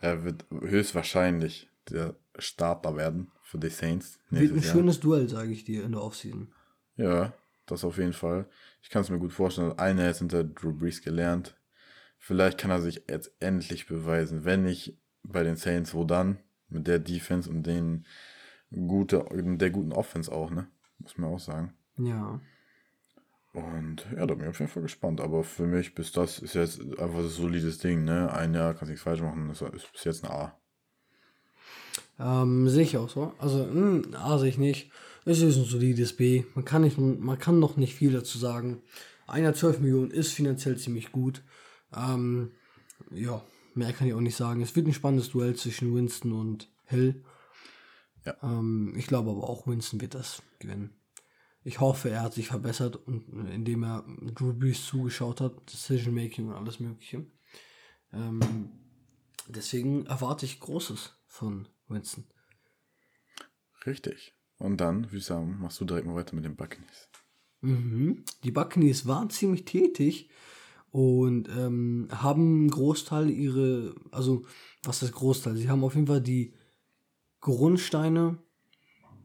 Er 0.00 0.22
wird 0.22 0.44
höchstwahrscheinlich 0.50 1.68
der 1.88 2.14
Starter 2.38 2.96
werden 2.96 3.32
für 3.42 3.58
die 3.58 3.70
Saints. 3.70 4.20
Wird 4.30 4.52
ein 4.52 4.60
Jahr. 4.60 4.72
schönes 4.72 5.00
Duell, 5.00 5.28
sage 5.28 5.50
ich 5.50 5.64
dir, 5.64 5.84
in 5.84 5.92
der 5.92 6.02
Offseason. 6.02 6.52
Ja, 6.96 7.32
das 7.66 7.82
auf 7.82 7.96
jeden 7.96 8.12
Fall. 8.12 8.46
Ich 8.88 8.92
kann 8.92 9.02
es 9.02 9.10
mir 9.10 9.18
gut 9.18 9.34
vorstellen. 9.34 9.78
Einer 9.78 10.08
ist 10.08 10.20
hinter 10.20 10.44
Drew 10.44 10.72
Brees 10.72 11.02
gelernt. 11.02 11.54
Vielleicht 12.16 12.56
kann 12.56 12.70
er 12.70 12.80
sich 12.80 13.02
jetzt 13.06 13.30
endlich 13.38 13.86
beweisen. 13.86 14.46
Wenn 14.46 14.64
nicht 14.64 14.96
bei 15.22 15.42
den 15.42 15.56
Saints, 15.56 15.92
wo 15.92 16.04
dann? 16.04 16.38
Mit 16.70 16.86
der 16.86 16.98
Defense 16.98 17.50
und 17.50 17.64
den 17.64 18.06
gute, 18.70 19.26
der 19.30 19.68
guten 19.68 19.92
Offense 19.92 20.32
auch, 20.32 20.50
ne? 20.50 20.68
Muss 21.00 21.18
man 21.18 21.34
auch 21.34 21.38
sagen. 21.38 21.74
Ja. 21.98 22.40
Und 23.52 24.06
ja, 24.16 24.24
da 24.24 24.34
bin 24.34 24.44
ich 24.44 24.48
auf 24.48 24.58
jeden 24.58 24.70
Fall 24.70 24.84
gespannt. 24.84 25.20
Aber 25.20 25.44
für 25.44 25.66
mich 25.66 25.94
bis 25.94 26.12
das 26.12 26.38
ist 26.38 26.54
jetzt 26.54 26.80
einfach 26.98 27.18
ein 27.18 27.28
solides 27.28 27.76
Ding, 27.76 28.04
ne? 28.04 28.32
Ein 28.32 28.54
Jahr 28.54 28.72
kannst 28.72 28.88
nichts 28.88 29.02
falsch 29.02 29.20
machen. 29.20 29.48
Das 29.48 29.60
ist 29.60 29.92
bis 29.92 30.04
jetzt 30.04 30.24
ein 30.24 30.30
A. 30.30 30.58
Ähm, 32.18 32.70
sehe 32.70 32.84
ich 32.84 32.96
auch 32.96 33.10
so. 33.10 33.34
Also, 33.38 33.66
mh, 33.66 34.16
A 34.18 34.38
sehe 34.38 34.48
ich 34.48 34.56
nicht. 34.56 34.90
Es 35.28 35.42
ist 35.42 35.58
ein 35.58 35.64
solides 35.64 36.16
B. 36.16 36.44
Man 36.54 36.64
kann, 36.64 36.80
nicht, 36.80 36.96
man 36.96 37.38
kann 37.38 37.58
noch 37.58 37.76
nicht 37.76 37.94
viel 37.94 38.12
dazu 38.12 38.38
sagen. 38.38 38.80
Einer 39.26 39.52
12 39.52 39.80
Millionen 39.80 40.10
ist 40.10 40.32
finanziell 40.32 40.78
ziemlich 40.78 41.12
gut. 41.12 41.42
Ähm, 41.94 42.52
ja, 43.10 43.44
mehr 43.74 43.92
kann 43.92 44.08
ich 44.08 44.14
auch 44.14 44.22
nicht 44.22 44.36
sagen. 44.36 44.62
Es 44.62 44.74
wird 44.74 44.86
ein 44.86 44.94
spannendes 44.94 45.28
Duell 45.28 45.54
zwischen 45.54 45.94
Winston 45.94 46.32
und 46.32 46.72
Hill. 46.86 47.26
Ja. 48.24 48.38
Ähm, 48.42 48.94
ich 48.96 49.06
glaube 49.06 49.32
aber 49.32 49.50
auch, 49.50 49.66
Winston 49.66 50.00
wird 50.00 50.14
das 50.14 50.42
gewinnen. 50.60 50.98
Ich 51.62 51.78
hoffe, 51.78 52.08
er 52.08 52.22
hat 52.22 52.32
sich 52.32 52.46
verbessert, 52.46 52.96
und, 52.96 53.28
indem 53.50 53.84
er 53.84 54.06
Drew 54.34 54.54
Brees 54.54 54.86
zugeschaut 54.86 55.42
hat, 55.42 55.70
Decision 55.70 56.14
Making 56.14 56.48
und 56.48 56.54
alles 56.54 56.80
Mögliche. 56.80 57.26
Ähm, 58.14 58.70
deswegen 59.46 60.06
erwarte 60.06 60.46
ich 60.46 60.58
Großes 60.58 61.12
von 61.26 61.68
Winston. 61.86 62.24
Richtig. 63.84 64.37
Und 64.58 64.80
dann, 64.80 65.04
würde 65.04 65.18
ich 65.18 65.24
sagen, 65.24 65.58
machst 65.60 65.80
du 65.80 65.84
direkt 65.84 66.06
mal 66.06 66.14
weiter 66.14 66.34
mit 66.34 66.44
den 66.44 66.56
Buccaneers. 66.56 67.08
Mhm. 67.60 68.24
Die 68.44 68.50
Buccaneers 68.50 69.06
waren 69.06 69.30
ziemlich 69.30 69.64
tätig 69.64 70.30
und 70.90 71.48
ähm, 71.48 72.08
haben 72.10 72.42
einen 72.42 72.70
Großteil 72.70 73.30
ihre, 73.30 73.94
also 74.10 74.44
was 74.82 75.02
ist 75.02 75.12
Großteil? 75.12 75.56
Sie 75.56 75.68
haben 75.68 75.84
auf 75.84 75.94
jeden 75.94 76.06
Fall 76.06 76.20
die 76.20 76.54
Grundsteine, 77.40 78.38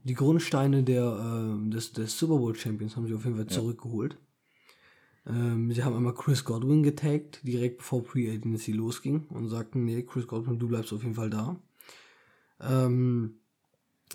die 0.04 0.14
Grundsteine 0.14 0.84
der, 0.84 1.04
äh, 1.04 1.70
des, 1.70 1.94
des 1.94 2.18
Super 2.18 2.38
Bowl 2.38 2.56
Champions 2.56 2.96
haben 2.96 3.08
sie 3.08 3.14
auf 3.14 3.24
jeden 3.24 3.38
Fall 3.38 3.48
zurückgeholt. 3.48 4.18
Ähm, 5.26 5.72
sie 5.72 5.84
haben 5.84 5.96
einmal 5.96 6.14
Chris 6.14 6.44
Godwin 6.44 6.84
getaggt, 6.84 7.40
direkt 7.44 7.78
bevor 7.78 8.04
Pre-Agency 8.04 8.74
losging 8.74 9.26
und 9.30 9.48
sagten, 9.48 9.86
nee, 9.86 10.04
Chris 10.04 10.28
Godwin, 10.28 10.60
du 10.60 10.68
bleibst 10.68 10.92
auf 10.92 11.04
jeden 11.04 11.16
Fall 11.16 11.30
da. 11.30 11.56
Ähm, 12.60 13.40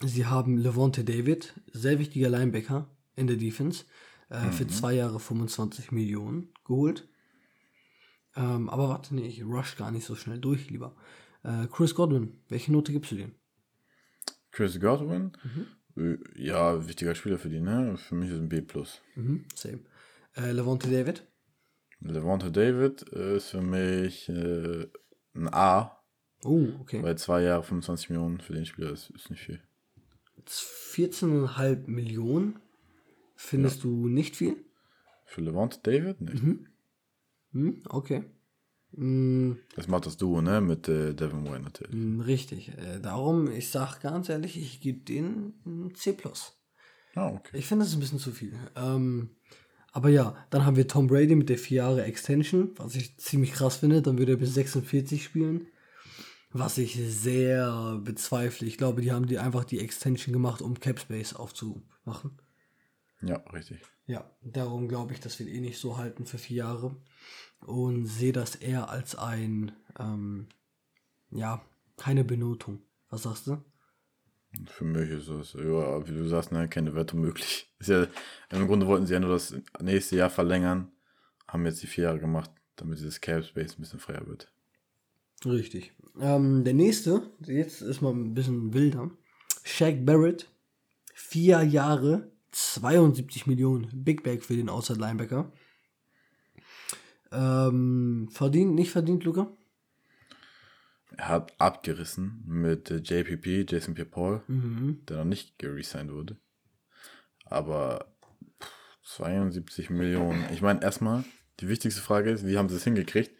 sie 0.04 0.26
haben 0.26 0.58
Levante 0.58 1.04
David, 1.04 1.54
sehr 1.72 1.98
wichtiger 1.98 2.28
Linebacker 2.28 2.88
in 3.16 3.26
der 3.26 3.36
Defense, 3.36 3.84
äh, 4.28 4.50
für 4.50 4.66
zwei 4.66 4.94
Jahre 4.94 5.18
25 5.20 5.90
Millionen 5.92 6.52
geholt. 6.64 7.08
Ähm, 8.36 8.68
aber 8.68 8.88
warte, 8.88 9.14
nee, 9.14 9.26
ich 9.26 9.42
rush 9.44 9.76
gar 9.76 9.90
nicht 9.90 10.04
so 10.04 10.14
schnell 10.14 10.38
durch, 10.38 10.70
lieber. 10.70 10.94
Äh, 11.42 11.66
Chris 11.66 11.94
Godwin, 11.94 12.40
welche 12.48 12.72
Note 12.72 12.92
gibst 12.92 13.10
du 13.12 13.16
dem? 13.16 13.34
Chris 14.52 14.78
Godwin, 14.80 15.32
äh, 15.96 16.16
ja, 16.36 16.86
wichtiger 16.86 17.14
Spieler 17.14 17.38
für 17.38 17.48
die, 17.48 17.60
ne? 17.60 17.96
Für 17.96 18.14
mich 18.14 18.30
ist 18.30 18.38
ein 18.38 18.48
B. 18.48 18.62
Mhm, 19.16 19.44
same. 19.54 19.80
Äh, 20.36 20.52
Levante 20.52 20.88
David? 20.90 21.26
Levante 22.00 22.52
David 22.52 23.02
ist 23.02 23.48
für 23.50 23.62
mich 23.62 24.28
äh, 24.28 24.86
ein 25.34 25.48
A, 25.52 25.94
Oh, 26.44 26.68
okay. 26.80 27.02
weil 27.02 27.18
zwei 27.18 27.42
Jahre 27.42 27.64
25 27.64 28.10
Millionen 28.10 28.40
für 28.40 28.52
den 28.52 28.64
Spieler 28.64 28.90
ist, 28.92 29.10
ist 29.10 29.30
nicht 29.30 29.42
viel. 29.42 29.60
14,5 30.50 31.88
Millionen 31.88 32.58
findest 33.36 33.84
du 33.84 34.08
nicht 34.08 34.36
viel? 34.36 34.56
Für 35.26 35.40
Levante 35.42 35.78
David? 35.82 36.20
Nicht. 36.20 36.42
Hm, 37.52 37.82
okay. 37.88 38.24
Hm, 38.94 39.58
Das 39.76 39.88
macht 39.88 40.06
das 40.06 40.16
Duo, 40.16 40.40
ne? 40.40 40.60
Mit 40.60 40.88
äh, 40.88 41.14
Devin 41.14 41.44
White 41.44 41.60
natürlich. 41.62 41.92
hm, 41.92 42.20
richtig. 42.20 42.70
Äh, 42.78 43.00
darum, 43.00 43.50
ich 43.50 43.68
sag 43.70 44.00
ganz 44.00 44.28
ehrlich, 44.28 44.56
ich 44.58 44.80
gebe 44.80 45.00
denen 45.00 45.54
ein 45.66 45.94
C+. 45.94 46.16
Ah, 47.14 47.28
okay. 47.28 47.58
Ich 47.58 47.66
finde, 47.66 47.84
das 47.84 47.90
ist 47.92 47.96
ein 47.96 48.00
bisschen 48.00 48.18
zu 48.18 48.32
viel. 48.32 48.54
Ähm, 48.76 49.30
aber 49.92 50.08
ja, 50.08 50.36
dann 50.50 50.64
haben 50.64 50.76
wir 50.76 50.86
Tom 50.88 51.06
Brady 51.06 51.34
mit 51.34 51.48
der 51.48 51.58
4 51.58 51.76
Jahre 51.78 52.04
Extension, 52.04 52.70
was 52.76 52.94
ich 52.94 53.16
ziemlich 53.18 53.52
krass 53.52 53.76
finde. 53.76 54.02
Dann 54.02 54.18
würde 54.18 54.32
er 54.32 54.38
bis 54.38 54.54
46 54.54 55.22
spielen. 55.24 55.66
Was 56.50 56.78
ich 56.78 56.94
sehr 56.94 58.00
bezweifle. 58.02 58.66
Ich 58.66 58.78
glaube, 58.78 59.02
die 59.02 59.12
haben 59.12 59.26
die 59.26 59.38
einfach 59.38 59.64
die 59.64 59.80
Extension 59.80 60.32
gemacht, 60.32 60.62
um 60.62 60.80
Cap 60.80 60.98
Space 60.98 61.34
aufzumachen. 61.34 62.38
Ja, 63.20 63.36
richtig. 63.52 63.80
Ja, 64.06 64.30
darum 64.42 64.88
glaube 64.88 65.12
ich, 65.12 65.20
das 65.20 65.38
wird 65.38 65.50
eh 65.50 65.60
nicht 65.60 65.78
so 65.78 65.98
halten 65.98 66.24
für 66.24 66.38
vier 66.38 66.58
Jahre. 66.58 66.96
Und 67.60 68.06
sehe 68.06 68.32
das 68.32 68.54
eher 68.54 68.88
als 68.88 69.16
ein, 69.16 69.72
ähm, 69.98 70.48
ja, 71.30 71.62
keine 71.96 72.24
Benotung. 72.24 72.80
Was 73.10 73.24
sagst 73.24 73.48
du? 73.48 73.62
Für 74.66 74.84
mich 74.84 75.10
ist 75.10 75.28
es, 75.28 75.52
ja, 75.52 76.08
wie 76.08 76.12
du 76.12 76.26
sagst, 76.26 76.52
ne, 76.52 76.68
keine 76.68 76.94
Wertung 76.94 77.20
möglich. 77.20 77.70
Ist 77.78 77.90
ja, 77.90 78.06
Im 78.50 78.66
Grunde 78.66 78.86
wollten 78.86 79.06
sie 79.06 79.12
ja 79.12 79.20
nur 79.20 79.30
das 79.30 79.54
nächste 79.80 80.16
Jahr 80.16 80.30
verlängern, 80.30 80.90
haben 81.46 81.64
jetzt 81.66 81.82
die 81.82 81.86
vier 81.86 82.04
Jahre 82.04 82.18
gemacht, 82.18 82.50
damit 82.76 82.98
dieses 82.98 83.20
Cap 83.20 83.44
Space 83.44 83.74
ein 83.74 83.82
bisschen 83.82 84.00
freier 84.00 84.26
wird. 84.26 84.50
Richtig. 85.44 85.92
Ähm, 86.20 86.64
der 86.64 86.74
nächste, 86.74 87.22
jetzt 87.46 87.80
ist 87.80 88.00
mal 88.00 88.12
ein 88.12 88.34
bisschen 88.34 88.74
wilder. 88.74 89.10
Shaq 89.62 90.04
Barrett, 90.04 90.48
vier 91.14 91.62
Jahre, 91.62 92.30
72 92.52 93.46
Millionen. 93.46 93.88
Big 93.92 94.22
Bag 94.22 94.42
für 94.42 94.56
den 94.56 94.68
Outside 94.68 94.98
Linebacker. 94.98 95.52
Ähm, 97.30 98.28
verdient, 98.32 98.74
nicht 98.74 98.90
verdient, 98.90 99.24
Luca? 99.24 99.52
Er 101.16 101.28
hat 101.28 101.52
abgerissen 101.58 102.42
mit 102.46 102.90
äh, 102.90 102.96
JPP, 102.96 103.66
Jason 103.68 103.94
Pierre-Paul, 103.94 104.42
der 105.08 105.18
noch 105.18 105.24
nicht 105.24 105.58
geresigned 105.58 106.12
wurde. 106.12 106.36
Aber 107.44 108.12
pff, 108.60 109.16
72 109.16 109.90
Millionen. 109.90 110.44
Ich 110.52 110.62
meine, 110.62 110.82
erstmal, 110.82 111.24
die 111.60 111.68
wichtigste 111.68 112.00
Frage 112.00 112.30
ist, 112.30 112.46
wie 112.46 112.56
haben 112.56 112.68
sie 112.68 112.76
es 112.76 112.84
hingekriegt? 112.84 113.32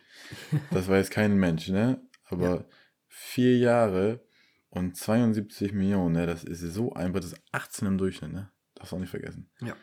Das 0.71 0.89
jetzt 0.89 1.11
kein 1.11 1.37
Mensch, 1.37 1.69
ne? 1.69 2.01
Aber 2.25 2.67
vier 3.07 3.57
Jahre 3.59 4.21
und 4.71 4.97
72 4.97 5.73
Millionen, 5.73 6.15
ne? 6.15 6.27
Das 6.27 6.45
ist 6.45 6.61
so 6.61 6.93
einfach, 6.93 7.21
das 7.21 7.33
ist 7.33 7.43
18 7.53 7.89
im 7.89 7.99
Durchschnitt, 7.99 8.33
ne? 8.33 8.51
Darfst 8.75 8.93
du 8.93 8.97
auch 8.97 9.01
nicht 9.01 9.11
vergessen. 9.11 9.51
Ja. 9.61 9.75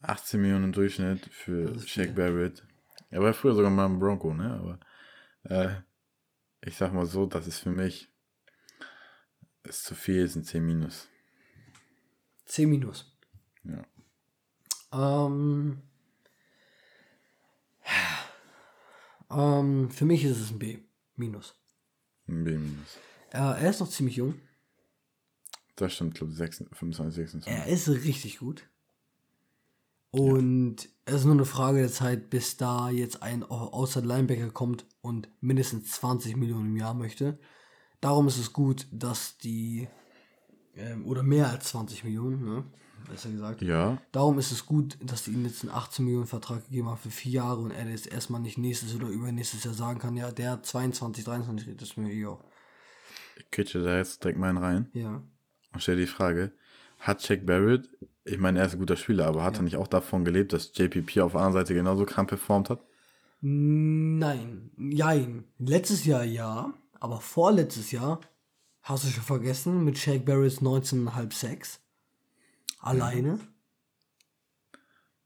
18 0.00 0.40
Millionen 0.40 0.64
im 0.64 0.72
Durchschnitt 0.72 1.26
für 1.26 1.78
Shaq. 1.78 2.14
Barrett. 2.14 2.66
Er 3.10 3.22
war 3.22 3.34
früher 3.34 3.54
sogar 3.54 3.70
mal 3.70 3.86
im 3.86 3.98
Bronco, 3.98 4.34
ne? 4.34 4.50
Aber 4.52 4.80
äh, 5.44 5.74
ich 6.64 6.76
sag 6.76 6.92
mal 6.92 7.06
so, 7.06 7.26
das 7.26 7.46
ist 7.46 7.58
für 7.58 7.70
mich 7.70 8.12
ist 9.64 9.84
zu 9.84 9.94
viel, 9.94 10.24
ist 10.24 10.36
ein 10.36 10.44
C 10.44 10.60
minus. 10.60 11.08
10 12.46 12.68
minus. 12.68 13.16
Ja. 13.64 13.84
Ähm, 14.92 15.82
ähm, 19.34 19.90
für 19.90 20.04
mich 20.04 20.24
ist 20.24 20.38
es 20.38 20.50
ein 20.50 20.58
B. 20.58 20.78
Minus. 21.16 21.54
Ein 22.28 22.44
B 22.44 22.56
minus. 22.56 22.98
Äh, 23.30 23.38
er 23.38 23.70
ist 23.70 23.80
noch 23.80 23.88
ziemlich 23.88 24.16
jung. 24.16 24.34
Das 25.76 25.94
stimmt, 25.94 26.14
glaube 26.14 26.32
ich, 26.32 26.38
25, 26.38 27.14
26. 27.14 27.52
Er 27.52 27.66
ist 27.66 27.88
richtig 27.88 28.38
gut. 28.38 28.68
Und 30.10 30.90
es 31.06 31.14
ist 31.14 31.24
nur 31.24 31.34
eine 31.34 31.46
Frage 31.46 31.78
der 31.78 31.90
Zeit, 31.90 32.28
bis 32.28 32.58
da 32.58 32.90
jetzt 32.90 33.22
ein 33.22 33.42
Outside 33.44 34.06
Linebacker 34.06 34.50
kommt 34.50 34.84
und 35.00 35.30
mindestens 35.40 35.90
20 35.92 36.36
Millionen 36.36 36.66
im 36.66 36.76
Jahr 36.76 36.92
möchte. 36.92 37.38
Darum 38.02 38.28
ist 38.28 38.38
es 38.38 38.52
gut, 38.52 38.86
dass 38.90 39.38
die, 39.38 39.88
ähm, 40.74 41.06
oder 41.06 41.22
mehr 41.22 41.48
als 41.48 41.68
20 41.68 42.04
Millionen, 42.04 42.44
ne? 42.44 42.64
Besser 43.08 43.30
gesagt. 43.30 43.62
Ja, 43.62 43.98
Darum 44.12 44.38
ist 44.38 44.52
es 44.52 44.66
gut, 44.66 44.96
dass 45.02 45.24
die 45.24 45.32
ihm 45.32 45.44
jetzt 45.44 45.62
einen 45.62 45.72
18 45.72 46.04
Millionen 46.04 46.26
Vertrag 46.26 46.64
gegeben 46.64 46.88
haben 46.88 46.98
für 46.98 47.10
vier 47.10 47.32
Jahre 47.32 47.60
und 47.60 47.70
er 47.70 47.88
jetzt 47.88 48.06
erstmal 48.06 48.40
nicht 48.40 48.58
nächstes 48.58 48.94
oder 48.94 49.08
übernächstes 49.08 49.64
Jahr 49.64 49.74
sagen 49.74 49.98
kann, 50.00 50.16
ja, 50.16 50.30
der 50.30 50.52
hat 50.52 50.66
22, 50.66 51.24
23 51.24 51.66
redet, 51.68 51.82
das 51.82 51.90
ist 51.90 51.96
mir 51.96 52.10
egal. 52.10 52.38
ich 53.36 53.50
kitsche 53.50 53.82
da 53.82 53.96
jetzt 53.96 54.22
direkt 54.22 54.38
mal 54.38 54.48
einen 54.48 54.58
rein 54.58 54.88
Ja. 54.92 55.22
und 55.72 55.82
stelle 55.82 56.00
die 56.00 56.06
Frage, 56.06 56.52
hat 56.98 57.22
Shaq 57.22 57.44
Barrett, 57.46 57.88
ich 58.24 58.38
meine, 58.38 58.60
er 58.60 58.66
ist 58.66 58.74
ein 58.74 58.78
guter 58.78 58.96
Spieler, 58.96 59.26
aber 59.26 59.42
hat 59.42 59.56
er 59.56 59.62
nicht 59.62 59.76
auch 59.76 59.88
davon 59.88 60.24
gelebt, 60.24 60.52
dass 60.52 60.70
JPP 60.74 61.20
auf 61.20 61.32
der 61.32 61.40
anderen 61.40 61.52
Seite 61.64 61.74
genauso 61.74 62.04
krank 62.06 62.28
performt 62.28 62.70
hat? 62.70 62.84
Nein, 63.40 64.70
jein. 64.78 65.44
Letztes 65.58 66.04
Jahr 66.04 66.22
ja, 66.22 66.72
aber 67.00 67.20
vorletztes 67.20 67.90
Jahr, 67.90 68.20
hast 68.82 69.02
du 69.04 69.08
schon 69.08 69.24
vergessen, 69.24 69.84
mit 69.84 69.98
Shaq 69.98 70.24
Barretts 70.24 70.62
19,5 70.62 71.32
Sex. 71.32 71.80
Alleine. 72.82 73.38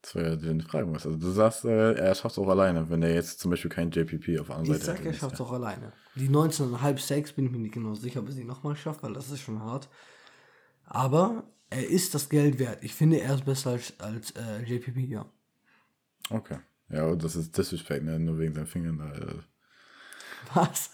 Das 0.02 0.14
wäre 0.14 0.30
ja 0.30 0.36
die 0.36 0.60
Frage, 0.60 0.92
was. 0.92 1.04
Also 1.04 1.18
du 1.18 1.30
sagst, 1.30 1.64
äh, 1.64 1.94
er 1.94 2.14
schafft 2.14 2.36
es 2.36 2.38
auch 2.38 2.48
alleine, 2.48 2.88
wenn 2.88 3.02
er 3.02 3.12
jetzt 3.12 3.40
zum 3.40 3.50
Beispiel 3.50 3.70
kein 3.70 3.90
JPP 3.90 4.38
auf 4.38 4.46
der 4.46 4.56
anderen 4.56 4.76
Ich 4.76 4.84
Seite 4.84 4.98
sag, 4.98 5.04
er 5.04 5.12
schafft 5.12 5.34
es 5.34 5.40
auch 5.40 5.52
alleine. 5.52 5.92
Die 6.14 6.28
19,5 6.28 6.98
Sex 6.98 7.32
bin 7.32 7.46
ich 7.46 7.50
mir 7.50 7.58
nicht 7.58 7.74
genau 7.74 7.94
sicher, 7.94 8.20
ob 8.20 8.26
er 8.26 8.32
sie 8.32 8.44
nochmal 8.44 8.76
schafft, 8.76 9.02
weil 9.02 9.14
das 9.14 9.30
ist 9.30 9.40
schon 9.40 9.60
hart. 9.60 9.88
Aber 10.84 11.50
er 11.70 11.88
ist 11.88 12.14
das 12.14 12.28
Geld 12.28 12.60
wert. 12.60 12.84
Ich 12.84 12.94
finde, 12.94 13.20
er 13.20 13.34
ist 13.34 13.44
besser 13.44 13.70
als, 13.70 13.98
als 13.98 14.30
äh, 14.32 14.62
JPP, 14.62 14.98
ja. 15.08 15.26
Okay. 16.30 16.58
Ja, 16.88 17.06
und 17.06 17.24
das 17.24 17.34
ist 17.34 17.56
Disrespect, 17.58 18.04
ne? 18.04 18.20
Nur 18.20 18.38
wegen 18.38 18.54
seinen 18.54 18.66
Fingern. 18.66 18.98
Da, 18.98 19.12
äh, 19.12 19.38
Was? 20.54 20.92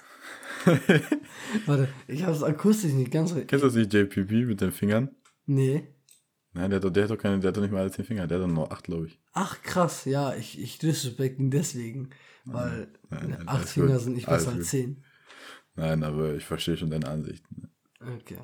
Warte, 1.66 1.88
ich 2.06 2.22
habe 2.22 2.32
es 2.32 2.42
akustisch 2.42 2.92
nicht 2.92 3.10
ganz. 3.10 3.34
Kennst 3.34 3.52
du 3.52 3.58
das 3.58 3.74
nicht 3.74 3.92
JPP 3.92 4.46
mit 4.46 4.60
den 4.60 4.72
Fingern? 4.72 5.10
Nee. 5.44 5.88
Nein, 6.54 6.70
der 6.70 6.76
hat, 6.76 6.84
doch, 6.84 6.90
der 6.90 7.04
hat 7.04 7.10
doch 7.10 7.18
keine, 7.18 7.40
der 7.40 7.48
hat 7.48 7.56
doch 7.56 7.62
nicht 7.62 7.70
mal 7.72 7.80
alle 7.80 7.90
zehn 7.90 8.04
Finger, 8.04 8.26
der 8.26 8.38
hat 8.38 8.46
doch 8.46 8.52
nur 8.52 8.70
acht, 8.72 8.84
glaube 8.84 9.06
ich. 9.06 9.18
Ach 9.32 9.62
krass, 9.62 10.04
ja, 10.04 10.34
ich, 10.34 10.60
ich 10.60 10.78
disrespect 10.78 11.38
ihn 11.38 11.50
deswegen, 11.50 12.10
weil 12.44 12.88
nein, 13.08 13.30
nein, 13.30 13.48
acht 13.48 13.68
Finger 13.68 13.94
gut, 13.94 14.02
sind 14.02 14.14
nicht 14.14 14.28
alles 14.28 14.44
besser 14.44 14.56
als 14.56 14.64
gut. 14.64 14.70
zehn. 14.70 15.04
Nein, 15.76 16.02
aber 16.04 16.34
ich 16.34 16.44
verstehe 16.44 16.76
schon 16.76 16.90
deine 16.90 17.08
Ansichten. 17.08 17.70
Okay. 18.18 18.38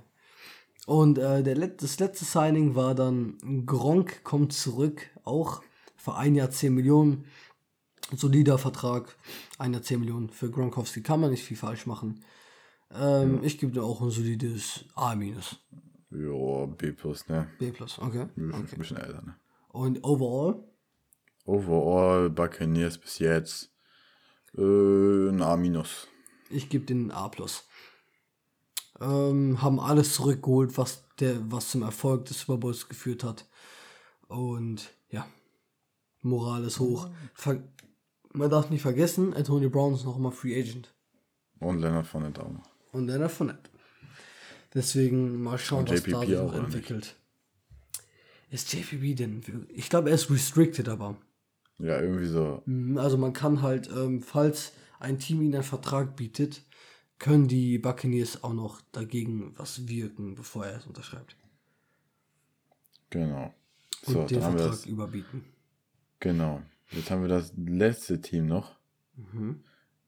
Und 0.87 1.19
äh, 1.19 1.43
der 1.43 1.55
Let 1.55 1.83
das 1.83 1.99
letzte 1.99 2.25
Signing 2.25 2.75
war 2.75 2.95
dann 2.95 3.37
Gronk 3.67 4.25
kommt 4.25 4.55
zurück, 4.55 5.11
auch 5.25 5.63
für 5.97 6.15
ein 6.15 6.35
Jahr 6.35 6.51
10 6.51 6.73
Millionen. 6.75 7.27
Solider 8.17 8.57
Vertrag, 8.57 9.15
ein 9.59 9.75
Jahr 9.75 9.83
10 9.83 10.01
Millionen. 10.01 10.31
Für 10.31 10.51
Gronkowski 10.51 11.03
kann 11.03 11.21
man 11.21 11.31
nicht 11.31 11.45
viel 11.45 11.59
falsch 11.59 11.85
machen. 11.85 12.25
Ähm, 12.91 13.41
Ich 13.43 13.59
gebe 13.59 13.73
dir 13.73 13.83
auch 13.83 14.01
ein 14.01 14.09
solides 14.11 14.87
A-, 14.95 15.15
Jo, 16.11 16.67
B 16.67 16.93
plus, 16.93 17.29
ne? 17.29 17.49
B+, 17.59 17.71
okay. 17.99 18.27
Ein 18.37 18.55
okay. 18.55 18.77
bisschen 18.77 18.97
älter, 18.97 19.23
ne? 19.23 19.37
Und 19.69 20.03
overall, 20.05 20.65
Overall, 21.49 22.29
Buccaneers 22.29 22.99
bis 22.99 23.21
jetzt 23.21 23.71
äh, 24.55 24.61
ein 25.31 25.41
A 25.41 25.57
minus. 25.57 26.07
ich 26.51 26.69
gebe 26.69 26.85
den 26.85 27.11
A+. 27.11 27.31
Ähm, 29.01 29.63
haben 29.63 29.81
alles 29.81 30.13
zurückgeholt, 30.13 30.77
was, 30.77 31.05
der, 31.21 31.51
was 31.51 31.71
zum 31.71 31.83
Erfolg 31.83 32.27
des 32.27 32.41
Super 32.41 32.59
Bowls 32.59 32.87
geführt 32.89 33.25
hat. 33.25 33.47
Und 34.27 34.91
ja, 35.09 35.27
Moral 36.21 36.65
ist 36.65 36.81
hoch. 36.81 37.09
Ver 37.33 37.63
man 38.35 38.51
darf 38.51 38.69
nicht 38.69 38.83
vergessen, 38.83 39.33
Antonio 39.33 39.71
Brown 39.71 39.95
ist 39.95 40.05
noch 40.05 40.19
immer 40.19 40.33
Free 40.33 40.61
Agent. 40.61 40.95
Und 41.61 41.79
Leonard 41.79 42.07
von 42.07 42.25
den 42.25 42.35
Daumen. 42.35 42.63
Und 42.93 43.07
Leonard 43.07 43.33
Fournette. 43.33 43.71
Deswegen 44.75 45.43
mal 45.43 45.59
schauen, 45.59 45.81
Und 45.81 45.91
was 45.91 46.03
da 46.03 46.21
sich 46.21 46.29
noch 46.31 46.55
entwickelt. 46.55 47.17
Ist 48.51 48.73
JPP 48.73 49.15
denn? 49.15 49.47
wir- 49.47 49.67
Ich 49.71 49.89
glaube, 49.91 50.09
er 50.11 50.15
ist 50.15 50.31
restricted, 50.31 50.89
aber. 50.89 51.17
Ja, 51.79 52.01
irgendwie 52.01 52.27
so. 52.27 52.63
Mm, 52.67 52.99
Also 52.99 53.17
man 53.19 53.33
kann 53.33 53.63
halt, 53.63 53.89
ähm, 53.91 54.23
falls 54.23 54.73
ein 54.99 55.19
Team 55.19 55.43
ihnen 55.43 55.55
einen 55.55 55.63
Vertrag 55.63 56.17
bietet, 56.17 56.63
können 57.19 57.49
die 57.49 57.79
Buccaneers 57.79 58.43
auch 58.45 58.53
noch 58.53 58.81
dagegen 58.93 59.53
was 59.59 59.87
wirken, 59.89 60.35
bevor 60.35 60.67
er 60.67 60.79
es 60.79 60.87
unterschreibt. 60.87 61.37
Genau. 63.11 63.55
Und 64.07 64.13
So, 64.13 64.25
den 64.27 64.39
dann 64.41 64.45
haben 64.47 64.53
wir 64.55 64.59
Vertrag 64.61 64.79
das. 64.81 64.87
überbieten. 64.87 65.45
Genau. 66.21 66.63
Jetzt 66.91 67.11
haben 67.11 67.23
wir 67.23 67.29
das 67.29 67.53
letzte 67.57 68.21
Team 68.21 68.47
noch 68.47 68.77
Mhm. 69.17 69.63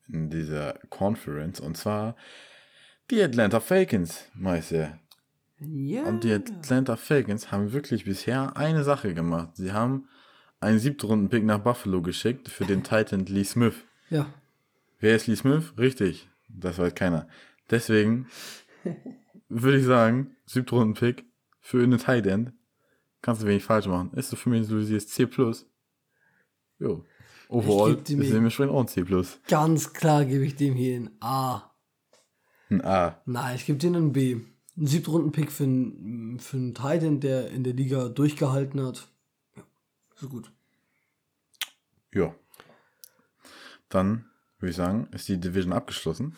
in 0.09 0.31
dieser 0.31 0.75
Conference 0.88 1.61
und 1.61 1.77
zwar 1.77 2.16
die 3.11 3.23
Atlanta 3.23 3.61
Falcons, 3.61 4.27
Meister. 4.35 4.99
Ja. 5.59 6.05
Und 6.05 6.25
die 6.25 6.33
Atlanta 6.33 6.96
Falcons 6.96 7.53
haben 7.53 7.73
wirklich 7.73 8.05
bisher 8.05 8.57
eine 8.57 8.85
Sache 8.85 9.12
gemacht. 9.14 9.57
Sie 9.57 9.73
haben 9.73 10.09
einen 10.61 10.79
Siebtrunden-Pick 10.79 11.44
nach 11.44 11.59
Buffalo 11.59 12.03
geschickt 12.03 12.49
für 12.49 12.64
den 12.64 12.83
Titan 12.83 13.27
Lee 13.27 13.44
Smith. 13.44 13.75
Ja. 14.09 14.33
Wer 14.99 15.16
ist 15.16 15.27
Lee 15.27 15.37
Smith? 15.37 15.75
Richtig. 15.77 16.29
Das 16.49 16.79
weiß 16.79 16.94
keiner. 16.94 17.29
Deswegen 17.68 18.27
würde 19.49 19.79
ich 19.79 19.85
sagen, 19.85 20.37
Siebtrunden-Pick 20.46 21.25
für 21.61 21.83
eine 21.83 21.99
Tight 21.99 22.27
End. 22.27 22.53
Kannst 23.23 23.42
du 23.42 23.46
wenig 23.46 23.64
falsch 23.64 23.87
machen. 23.87 24.12
Ist 24.14 24.31
so 24.31 24.37
für 24.37 24.49
mich, 24.49 24.66
du 24.66 24.83
siehst 24.83 25.11
C+. 25.11 25.29
Jo. 26.79 27.05
Overall 27.49 27.96
ist 27.96 28.09
dementsprechend 28.09 28.73
auch 28.73 28.81
ein 28.81 28.88
C+. 28.88 29.05
Ganz 29.49 29.92
klar 29.92 30.25
gebe 30.25 30.44
ich 30.44 30.57
dem 30.57 30.75
hier 30.75 30.96
ein 30.96 31.11
A. 31.20 31.70
Ein 32.71 32.85
A. 32.85 33.21
Nein, 33.27 33.57
ich 33.57 33.67
gebe 33.67 33.79
denen 33.79 34.07
ein 34.07 34.13
B. 34.13 34.41
Ein 34.77 34.87
Siebtrunden-Pick 34.87 35.51
für 35.51 35.65
einen, 35.65 36.39
für 36.39 36.57
einen 36.57 36.75
Titan, 36.75 37.21
der 37.21 37.51
in 37.51 37.65
der 37.65 37.75
Liga 37.75 38.09
durchgehalten 38.09 38.81
hat. 38.81 39.09
Ja, 39.57 39.65
so 40.15 40.29
gut. 40.29 40.53
Ja. 42.15 42.35
Dann 43.89 44.27
würde 44.59 44.71
ich 44.71 44.77
sagen, 44.77 45.09
ist 45.13 45.29
die 45.29 45.41
Division 45.41 45.73
abgeschlossen. 45.73 46.37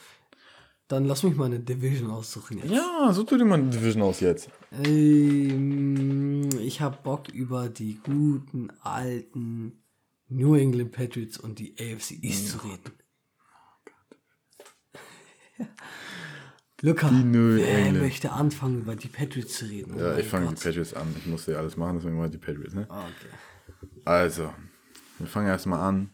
Dann 0.89 1.05
lass 1.05 1.23
mich 1.23 1.37
mal 1.37 1.47
eine 1.47 1.61
Division 1.61 2.11
aussuchen 2.11 2.59
jetzt. 2.59 2.71
Ja, 2.71 3.13
so 3.13 3.23
tut 3.25 3.41
dir 3.41 3.45
mal 3.45 3.59
eine 3.59 3.71
Division 3.71 4.03
aus 4.03 4.21
jetzt. 4.21 4.51
Ähm, 4.85 6.49
ich 6.61 6.81
habe 6.81 6.99
Bock 7.03 7.29
über 7.29 7.69
die 7.69 8.01
guten 8.03 8.71
alten 8.81 9.83
New 10.29 10.55
England 10.55 10.93
Patriots 10.93 11.39
und 11.39 11.59
die 11.59 11.75
AFC 11.79 12.23
East 12.23 12.49
zu 12.49 12.59
reden. 12.65 12.93
Luca, 16.85 17.09
wer 17.13 17.93
möchte 17.93 18.33
anfangen, 18.33 18.81
über 18.81 18.97
die 18.97 19.07
Patriots 19.07 19.59
zu 19.59 19.67
reden? 19.67 19.95
Oh 19.95 20.01
Ja, 20.01 20.11
mein 20.11 20.19
ich 20.19 20.27
fange 20.27 20.49
die. 20.49 20.55
Patriots 20.55 20.95
an. 20.95 21.15
Ich 21.17 21.27
musste 21.27 21.53
ja 21.53 21.59
alles 21.59 21.77
machen, 21.77 21.97
deswegen 21.97 22.17
mal 22.17 22.29
die 22.29 22.39
Patriots, 22.39 22.75
ne? 22.75 22.87
Ah, 22.91 23.05
okay. 23.05 23.93
Also, 24.05 24.53
wir 25.19 25.29
fangen 25.29 25.47
erstmal 25.47 25.79
an. 25.79 26.11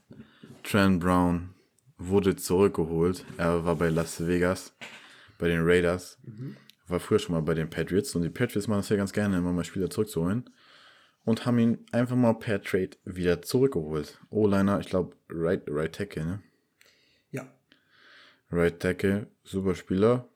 Trent 0.62 1.00
Brown 1.00 1.54
wurde 1.96 2.36
zurückgeholt. 2.36 3.24
Er 3.38 3.64
war 3.64 3.76
bei 3.76 3.88
Las 3.88 4.26
Vegas, 4.26 4.74
bei 5.38 5.48
den 5.48 5.60
Raiders. 5.62 6.18
War 6.86 7.00
früher 7.00 7.18
schon 7.18 7.34
mal 7.34 7.40
bei 7.40 7.54
den 7.54 7.70
Patriots. 7.70 8.14
Und 8.14 8.20
die 8.20 8.28
Patriots 8.28 8.68
machen 8.68 8.80
das 8.80 8.90
ja 8.90 8.96
ganz 8.96 9.14
gerne, 9.14 9.38
immer 9.38 9.52
mal 9.54 9.64
Spieler 9.64 9.88
zurückzuholen. 9.88 10.50
Und 11.24 11.46
haben 11.46 11.58
ihn 11.58 11.78
einfach 11.92 12.16
mal 12.16 12.34
per 12.34 12.60
Trade 12.60 12.90
wieder 13.06 13.40
zurückgeholt. 13.40 14.18
O-Liner, 14.28 14.80
ich 14.80 14.88
glaube, 14.90 15.16
right, 15.30 15.62
right 15.66 15.94
Tackle, 15.94 16.26
ne? 16.26 16.42
Ja. 17.30 17.50
Right 18.50 18.78
Tackle, 18.78 19.28
super 19.44 19.74
Spieler. 19.74 20.28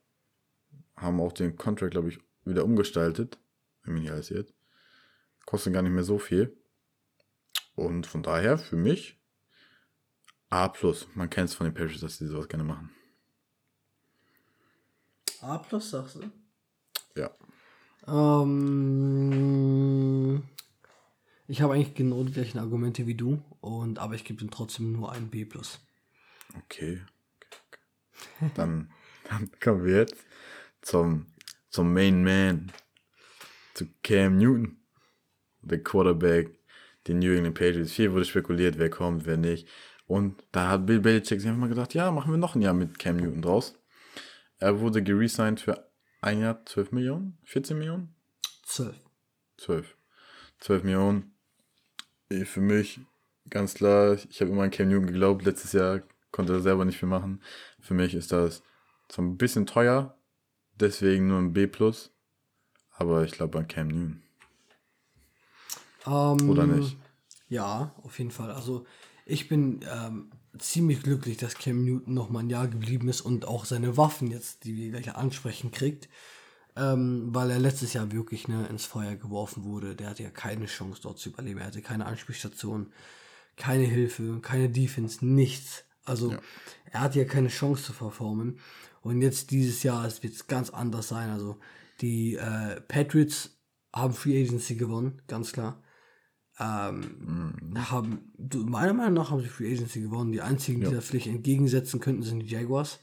Haben 1.02 1.20
auch 1.20 1.32
den 1.32 1.56
Contract, 1.56 1.90
glaube 1.90 2.08
ich, 2.08 2.18
wieder 2.44 2.64
umgestaltet. 2.64 3.38
Wenn 3.82 3.94
mich 3.94 4.04
nicht 4.04 4.12
alles 4.12 4.30
irrt. 4.30 4.54
Kostet 5.44 5.72
gar 5.72 5.82
nicht 5.82 5.92
mehr 5.92 6.04
so 6.04 6.18
viel. 6.18 6.56
Und 7.74 8.06
von 8.06 8.22
daher, 8.22 8.56
für 8.58 8.76
mich, 8.76 9.20
A+. 10.50 10.72
Man 11.14 11.30
kennt 11.30 11.48
es 11.48 11.54
von 11.54 11.66
den 11.66 11.74
Patriots, 11.74 12.02
dass 12.02 12.18
die 12.18 12.26
sowas 12.26 12.48
gerne 12.48 12.64
machen. 12.64 12.90
A 15.40 15.58
plus 15.58 15.90
sagst 15.90 16.16
du? 16.16 16.30
Ja. 17.16 17.30
Ähm, 18.06 18.52
ich 21.48 21.62
habe 21.62 21.74
eigentlich 21.74 21.94
genau 21.94 22.22
die 22.22 22.32
gleichen 22.32 22.58
Argumente 22.58 23.06
wie 23.06 23.14
du, 23.16 23.42
und, 23.60 23.98
aber 23.98 24.14
ich 24.14 24.24
gebe 24.24 24.40
ihm 24.42 24.50
trotzdem 24.50 24.92
nur 24.92 25.10
ein 25.10 25.30
B 25.30 25.44
plus. 25.44 25.80
Okay. 26.64 27.02
okay, 27.36 27.48
okay. 27.66 27.80
Dann, 28.54 28.92
dann 29.28 29.50
kommen 29.60 29.84
wir 29.84 29.96
jetzt 29.96 30.16
zum, 30.83 31.27
zum 31.71 31.92
Main 31.92 32.23
Man. 32.23 32.73
Zu 33.75 33.87
Cam 34.03 34.37
Newton. 34.37 34.77
Der 35.62 35.83
Quarterback, 35.83 36.59
den 37.07 37.21
New 37.21 37.33
England 37.33 37.57
Patriots. 37.57 37.92
Viel 37.92 38.12
wurde 38.12 38.25
spekuliert, 38.25 38.79
wer 38.79 38.90
kommt, 38.90 39.27
wer 39.27 39.37
nicht. 39.37 39.66
Und 40.07 40.45
da 40.53 40.68
hat 40.68 40.87
Bill 40.87 41.01
Belichick 41.01 41.40
sich 41.40 41.49
einfach 41.49 41.61
mal 41.61 41.68
gedacht, 41.68 41.95
ja, 41.95 42.11
machen 42.11 42.33
wir 42.33 42.38
noch 42.38 42.55
ein 42.55 42.62
Jahr 42.62 42.75
mit 42.75 42.99
Cam 42.99 43.16
Newton 43.16 43.42
draus. 43.42 43.79
Er 44.59 44.81
wurde 44.81 45.03
geresigned 45.03 45.61
für 45.61 45.88
ein 46.21 46.40
Jahr 46.40 46.64
12 46.66 46.92
Millionen? 46.92 47.38
14 47.45 47.79
Millionen? 47.79 48.14
12. 48.64 48.97
12. 49.59 49.97
12 50.61 50.85
Millionen. 50.85 51.35
Für 52.45 52.61
mich 52.61 53.01
ganz 53.51 53.75
klar, 53.75 54.14
ich 54.14 54.40
habe 54.40 54.51
immer 54.51 54.62
an 54.62 54.71
Cam 54.71 54.88
Newton 54.88 55.07
geglaubt. 55.07 55.45
Letztes 55.45 55.73
Jahr 55.73 56.03
konnte 56.31 56.55
er 56.55 56.61
selber 56.61 56.85
nicht 56.85 56.99
viel 56.99 57.09
machen. 57.09 57.42
Für 57.81 57.95
mich 57.95 58.14
ist 58.14 58.33
das 58.33 58.62
zwar 59.09 59.25
ein 59.25 59.37
bisschen 59.37 59.66
teuer, 59.66 60.16
deswegen 60.80 61.28
nur 61.28 61.38
ein 61.38 61.52
B+. 61.52 61.68
Aber 62.90 63.24
ich 63.24 63.32
glaube 63.32 63.58
an 63.58 63.68
Cam 63.68 63.88
Newton. 63.88 64.22
Ähm, 66.06 66.50
Oder 66.50 66.66
nicht? 66.66 66.96
Ja, 67.48 67.94
auf 68.02 68.18
jeden 68.18 68.30
Fall. 68.30 68.50
Also 68.50 68.87
ich 69.26 69.48
bin 69.48 69.80
ähm, 69.90 70.30
ziemlich 70.58 71.02
glücklich, 71.02 71.37
dass 71.37 71.54
Cam 71.54 71.85
Newton 71.85 72.14
noch 72.14 72.30
mal 72.30 72.40
ein 72.40 72.50
Jahr 72.50 72.68
geblieben 72.68 73.08
ist 73.08 73.20
und 73.20 73.46
auch 73.46 73.64
seine 73.64 73.96
Waffen 73.96 74.30
jetzt, 74.30 74.64
die 74.64 74.76
wir 74.76 74.90
gleich 74.90 75.14
ansprechen, 75.14 75.70
kriegt. 75.70 76.08
Ähm, 76.74 77.35
weil 77.35 77.50
er 77.50 77.58
letztes 77.58 77.92
Jahr 77.92 78.12
wirklich 78.12 78.48
ne, 78.48 78.66
ins 78.68 78.87
Feuer 78.87 79.14
geworfen 79.16 79.64
wurde. 79.64 79.94
Der 79.94 80.08
hatte 80.08 80.22
ja 80.22 80.30
keine 80.30 80.66
Chance 80.66 81.02
dort 81.02 81.18
zu 81.18 81.28
überleben. 81.28 81.61
Er 81.61 81.66
hatte 81.66 81.82
keine 81.82 82.06
Anspielstation, 82.06 82.90
keine 83.56 83.85
Hilfe, 83.85 84.38
keine 84.40 84.70
Defense, 84.70 85.24
nichts. 85.24 85.85
Also 86.04 86.35
er 86.90 87.00
hatte 87.00 87.18
ja 87.18 87.26
keine 87.26 87.48
Chance 87.48 87.85
zu 87.85 87.92
performen. 87.92 88.58
Und 89.02 89.20
jetzt 89.20 89.50
dieses 89.50 89.82
Jahr 89.82 90.04
wird 90.22 90.32
es 90.34 90.46
ganz 90.46 90.70
anders 90.70 91.08
sein. 91.08 91.30
Also 91.30 91.58
die 92.00 92.34
äh, 92.36 92.80
Patriots 92.82 93.58
haben 93.94 94.14
Free 94.14 94.42
Agency 94.42 94.76
gewonnen, 94.76 95.20
ganz 95.26 95.52
klar. 95.52 95.82
Ähm, 96.58 97.74
haben, 97.90 98.32
du- 98.38 98.64
meiner 98.64 98.92
Meinung 98.92 99.14
nach 99.14 99.30
haben 99.30 99.40
sie 99.42 99.48
Free 99.48 99.72
Agency 99.72 100.00
gewonnen. 100.02 100.32
Die 100.32 100.40
einzigen, 100.40 100.80
die 100.80 100.84
Ja. 100.86 100.92
der 100.92 101.02
Pflicht 101.02 101.26
entgegensetzen 101.26 101.98
könnten, 102.00 102.22
sind 102.22 102.40
die 102.40 102.46
Jaguars 102.46 103.00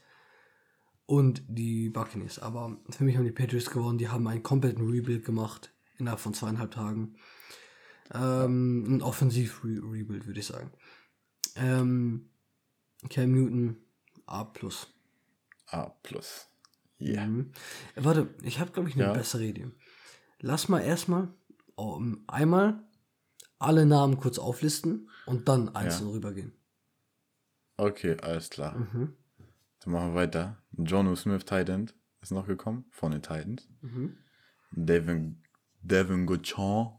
und 1.06 1.42
die 1.48 1.90
Buccaneers. 1.90 2.38
Aber 2.38 2.78
für 2.90 3.04
mich 3.04 3.16
haben 3.16 3.24
die 3.24 3.32
Patriots 3.32 3.70
gewonnen. 3.70 3.98
Die 3.98 4.08
haben 4.08 4.26
einen 4.26 4.42
kompletten 4.42 4.88
Rebuild 4.88 5.24
gemacht 5.24 5.72
innerhalb 5.98 6.20
von 6.20 6.32
zweieinhalb 6.34 6.70
Tagen. 6.70 7.16
Ähm, 8.12 8.96
ein 8.96 9.02
Offensiv-Rebuild, 9.02 10.26
würde 10.26 10.40
ich 10.40 10.46
sagen. 10.46 10.72
Ähm, 11.56 12.30
Cam 13.08 13.32
Newton 13.32 13.76
A+. 14.26 14.50
A 15.70 15.90
plus. 16.02 16.46
Yeah. 17.00 17.26
Mhm. 17.26 17.52
Warte, 17.96 18.28
ich 18.42 18.60
habe, 18.60 18.72
glaube 18.72 18.88
ich, 18.88 18.94
eine 18.94 19.04
Ja. 19.04 19.12
bessere 19.12 19.44
Idee. 19.44 19.70
Lass 20.40 20.68
mal 20.68 20.80
erstmal 20.80 21.28
um, 21.74 22.24
einmal 22.26 22.82
alle 23.58 23.86
Namen 23.86 24.18
kurz 24.18 24.38
auflisten 24.38 25.08
und 25.26 25.48
dann 25.48 25.74
einzeln 25.74 26.08
rübergehen. 26.10 26.52
Okay, 27.76 28.16
alles 28.22 28.50
klar. 28.50 28.76
Mhm. 28.78 29.14
Dann 29.80 29.92
machen 29.92 30.08
wir 30.10 30.14
weiter. 30.14 30.62
Jonu 30.76 31.16
Smith, 31.16 31.44
Titan, 31.44 31.90
ist 32.20 32.32
noch 32.32 32.46
gekommen 32.46 32.84
von 32.90 33.12
den 33.12 33.22
Titans. 33.22 33.68
Mhm. 33.80 34.16
Devin, 34.72 35.42
Devin 35.80 36.26
Goodchan, 36.26 36.92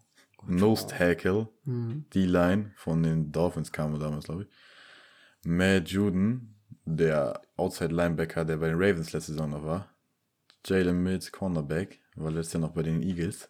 Nose 0.47 0.87
Tackle, 0.87 1.47
Mhm. 1.65 2.05
D-Line 2.13 2.71
von 2.75 3.03
den 3.03 3.31
Dolphins 3.31 3.71
kam 3.71 3.93
er 3.93 3.99
damals, 3.99 4.25
glaube 4.25 4.43
ich. 4.43 4.49
Matt 5.43 5.89
Juden, 5.89 6.55
der 6.85 7.41
Outside 7.57 7.93
Linebacker, 7.93 8.45
der 8.45 8.57
bei 8.57 8.67
den 8.67 8.77
Ravens 8.77 9.13
letzte 9.13 9.33
Saison 9.33 9.49
noch 9.49 9.63
war. 9.63 9.89
Jalen 10.65 11.01
Mills, 11.01 11.31
Cornerback, 11.31 11.99
war 12.15 12.31
letztes 12.31 12.53
Jahr 12.53 12.61
noch 12.61 12.73
bei 12.73 12.83
den 12.83 13.01
Eagles. 13.01 13.49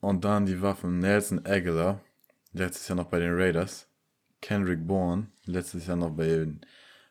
Und 0.00 0.24
dann 0.24 0.46
die 0.46 0.60
Waffen 0.60 0.98
Nelson 0.98 1.44
Aguilar, 1.46 2.00
letztes 2.52 2.88
Jahr 2.88 2.96
noch 2.96 3.06
bei 3.06 3.18
den 3.18 3.34
Raiders. 3.34 3.88
Kendrick 4.40 4.86
Bourne, 4.86 5.28
letztes 5.44 5.86
Jahr 5.86 5.96
noch 5.96 6.10
bei 6.10 6.26
den 6.26 6.60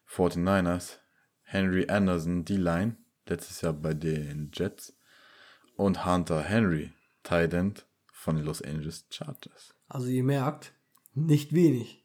49ers. 0.08 1.00
Henry 1.44 1.88
Anderson, 1.88 2.46
D-Line, 2.46 2.98
letztes 3.28 3.62
Jahr 3.62 3.74
bei 3.74 3.94
den 3.94 4.52
Jets. 4.54 4.98
Und 5.76 6.06
Hunter 6.06 6.42
Henry, 6.42 6.92
Tight 7.24 7.54
End 7.54 7.86
von 8.12 8.36
den 8.36 8.46
Los 8.46 8.62
Angeles 8.62 9.06
Chargers. 9.10 9.74
Also 9.88 10.08
ihr 10.08 10.24
merkt, 10.24 10.74
nicht 11.14 11.54
wenig. 11.54 12.03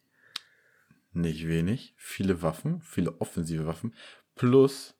Nicht 1.18 1.48
wenig, 1.48 1.94
viele 1.96 2.42
Waffen, 2.42 2.80
viele 2.80 3.20
offensive 3.20 3.66
Waffen. 3.66 3.92
Plus, 4.36 4.94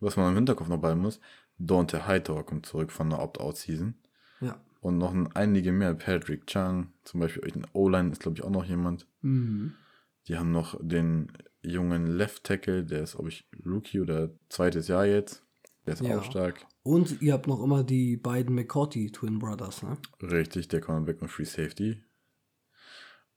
was 0.00 0.16
man 0.16 0.30
im 0.30 0.34
Hinterkopf 0.34 0.66
noch 0.68 0.80
behalten 0.80 1.00
muss, 1.02 1.20
Dante 1.56 2.08
Hightower 2.08 2.44
kommt 2.44 2.66
zurück 2.66 2.90
von 2.90 3.10
der 3.10 3.20
Opt-out-Season. 3.20 3.94
Ja. 4.40 4.60
Und 4.80 4.98
noch 4.98 5.12
ein, 5.14 5.30
einige 5.36 5.70
mehr. 5.70 5.94
Patrick 5.94 6.48
Chung, 6.48 6.88
zum 7.04 7.20
Beispiel 7.20 7.44
in 7.54 7.64
O-Line 7.74 8.10
ist, 8.10 8.20
glaube 8.20 8.36
ich, 8.38 8.42
auch 8.42 8.50
noch 8.50 8.64
jemand. 8.64 9.06
Mhm. 9.20 9.74
Die 10.26 10.36
haben 10.36 10.50
noch 10.50 10.76
den 10.82 11.30
jungen 11.60 12.06
Left 12.08 12.42
Tackle, 12.42 12.82
der 12.84 13.04
ist, 13.04 13.12
glaube 13.14 13.28
ich, 13.28 13.48
Rookie 13.64 14.00
oder 14.00 14.30
zweites 14.48 14.88
Jahr 14.88 15.06
jetzt. 15.06 15.44
Der 15.86 15.94
ist 15.94 16.00
Ja. 16.02 16.18
auch 16.18 16.24
stark. 16.24 16.66
Und 16.82 17.22
ihr 17.22 17.34
habt 17.34 17.46
noch 17.46 17.62
immer 17.62 17.84
die 17.84 18.16
beiden 18.16 18.56
McCourty 18.56 19.12
Twin 19.12 19.38
Brothers, 19.38 19.84
ne? 19.84 19.96
Richtig, 20.20 20.66
der 20.66 20.80
Cornerback 20.80 21.22
und 21.22 21.28
Free 21.28 21.44
Safety. 21.44 22.02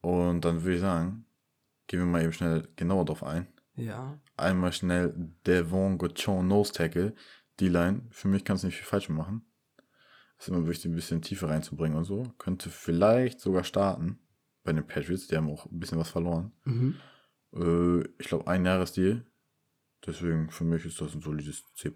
Und 0.02 0.42
dann 0.46 0.64
würde 0.64 0.76
ich 0.76 0.82
sagen, 0.82 1.26
gehen 1.88 2.00
wir 2.00 2.06
mal 2.06 2.24
eben 2.24 2.34
schnell 2.34 2.68
genauer 2.76 3.06
drauf 3.06 3.24
ein. 3.24 3.48
Ja. 3.76 4.20
Einmal 4.38 4.74
schnell 4.74 5.14
Devon 5.46 5.98
Gochon 5.98 6.48
Nose 6.48 6.74
Tackle. 6.74 7.14
Die 7.60 7.70
Line, 7.70 8.04
für 8.10 8.28
mich 8.28 8.44
kannst 8.44 8.64
du 8.64 8.68
nicht 8.68 8.78
viel 8.78 8.86
falsch 8.86 9.10
machen. 9.10 9.46
Ist 10.38 10.50
immer 10.50 10.68
wichtig, 10.68 10.92
ein 10.92 10.96
bisschen 10.96 11.22
tiefer 11.22 11.50
reinzubringen 11.50 11.98
und 11.98 12.04
so. 12.04 12.24
Könnte 12.38 12.70
vielleicht 12.70 13.40
sogar 13.40 13.64
starten 13.64 14.20
bei 14.64 14.74
den 14.74 14.86
Patriots. 14.86 15.28
Die 15.28 15.38
haben 15.38 15.50
auch 15.50 15.66
ein 15.66 15.80
bisschen 15.80 15.98
was 15.98 16.10
verloren. 16.10 16.52
Mhm. 16.66 16.96
Äh, 17.54 18.02
ich 18.20 18.28
glaube, 18.28 18.48
ein 18.48 18.66
Jahresdeal. 18.66 19.26
Deswegen 20.06 20.50
für 20.50 20.66
mich 20.66 20.86
ist 20.86 21.00
das 21.02 21.16
ein 21.16 21.22
solides 21.22 21.64
C. 21.76 21.94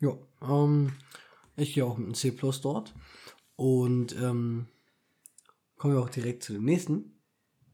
Ja, 0.00 0.18
ähm, 0.42 0.92
ich 1.56 1.74
gehe 1.74 1.84
auch 1.84 1.96
mit 1.96 2.06
einem 2.06 2.14
C 2.14 2.32
Plus 2.32 2.60
dort. 2.60 2.94
Und 3.54 4.14
ähm, 4.16 4.66
kommen 5.76 5.94
wir 5.94 6.02
auch 6.02 6.10
direkt 6.10 6.42
zu 6.42 6.52
dem 6.52 6.64
nächsten. 6.64 7.12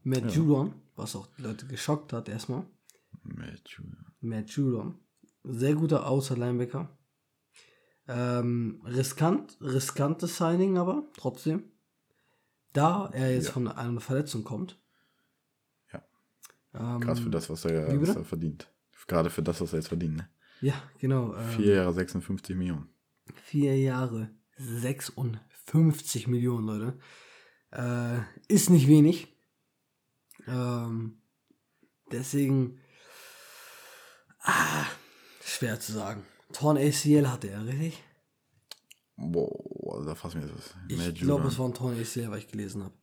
Matt 0.03 0.31
Judon, 0.33 0.73
was 0.95 1.15
auch 1.15 1.27
die 1.37 1.41
Leute 1.41 1.65
geschockt 1.67 2.13
hat 2.13 2.29
erstmal. 2.29 2.65
Matthew. 3.23 3.83
Matt 4.21 4.49
Judon. 4.51 4.95
Sehr 5.43 5.75
guter 5.75 6.07
Außer-Linebacker. 6.07 6.89
Ähm, 8.07 8.81
riskant, 8.85 9.57
riskantes 9.61 10.37
Signing 10.37 10.77
aber, 10.77 11.03
trotzdem. 11.17 11.63
Da 12.73 13.09
er 13.13 13.33
jetzt 13.33 13.47
Ja. 13.47 13.51
von 13.53 13.67
einer 13.67 14.01
Verletzung 14.01 14.43
kommt. 14.43 14.79
Ja. 15.93 16.03
Ähm, 16.73 16.99
Krass 17.01 17.19
für 17.19 17.29
das, 17.29 17.49
was 17.49 17.65
er, 17.65 17.99
was 18.01 18.15
er 18.15 18.25
verdient. 18.25 18.69
Gerade 19.07 19.29
für 19.29 19.43
das, 19.43 19.61
was 19.61 19.73
er 19.73 19.79
jetzt 19.79 19.89
verdient. 19.89 20.17
Ne? 20.17 20.29
Ja, 20.61 20.73
genau. 20.99 21.35
Ähm, 21.35 21.49
Vier 21.49 21.75
Jahre 21.75 21.93
56 21.93 22.55
Millionen. 22.55 22.89
Vier 23.35 23.77
Jahre, 23.79 24.29
56 24.57 26.27
Millionen, 26.27 26.65
Leute. 26.67 26.99
Äh, 27.71 28.19
ist 28.47 28.69
nicht 28.69 28.87
wenig. 28.87 29.32
Ähm, 30.47 31.21
deswegen, 32.11 32.79
ah, 34.39 34.85
schwer 35.43 35.79
zu 35.79 35.93
sagen. 35.93 36.25
Torn 36.51 36.77
ACL 36.77 37.27
hatte 37.27 37.49
er, 37.49 37.65
richtig? 37.65 38.01
Boah, 39.15 40.03
da 40.05 40.15
fassen 40.15 40.41
wir 40.41 40.47
jetzt 40.47 40.57
was. 40.57 40.75
Ich 40.87 41.21
glaube, 41.21 41.47
es 41.47 41.57
war 41.59 41.67
ein 41.67 41.73
Torn 41.73 41.93
ACL, 41.99 42.29
was 42.31 42.39
ich 42.39 42.47
gelesen 42.47 42.83
habe. 42.83 42.93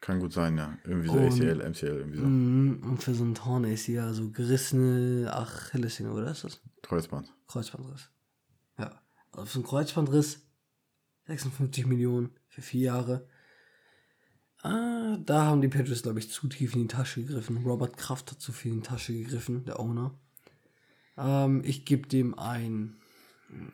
Kann 0.00 0.18
gut 0.18 0.32
sein, 0.32 0.58
ja. 0.58 0.76
Irgendwie 0.84 1.06
so 1.08 1.14
Und- 1.14 1.26
ACL, 1.32 1.60
MCL, 1.62 1.86
irgendwie 1.98 2.18
so. 2.18 2.24
Mhm, 2.24 2.82
und 2.82 3.02
für 3.02 3.14
so 3.14 3.24
ein 3.24 3.34
Torn 3.34 3.64
ACL, 3.64 4.00
also 4.00 4.30
gerissene 4.30 5.32
Achillessehne, 5.32 6.12
oder 6.12 6.32
ist 6.32 6.42
das? 6.44 6.60
Kreuzband. 6.82 7.32
Kreuzbandriss. 7.46 8.10
Ja. 8.78 9.00
Also 9.30 9.46
für 9.46 9.54
einen 9.58 9.64
Kreuzbandriss 9.64 10.40
56 11.26 11.86
Millionen 11.86 12.36
für 12.48 12.62
vier 12.62 12.80
Jahre. 12.86 13.28
Ah, 14.62 15.16
da 15.24 15.46
haben 15.46 15.60
die 15.60 15.68
Patriots, 15.68 16.02
glaube 16.02 16.20
ich, 16.20 16.30
zu 16.30 16.46
tief 16.48 16.74
in 16.74 16.82
die 16.82 16.88
Tasche 16.88 17.22
gegriffen. 17.24 17.58
Robert 17.64 17.96
Kraft 17.96 18.30
hat 18.30 18.40
zu 18.40 18.52
viel 18.52 18.72
in 18.72 18.80
die 18.82 18.86
Tasche 18.88 19.12
gegriffen, 19.12 19.64
der 19.64 19.80
Owner. 19.80 20.14
Ähm, 21.16 21.62
ich 21.64 21.84
gebe 21.84 22.06
dem 22.08 22.38
ein. 22.38 22.96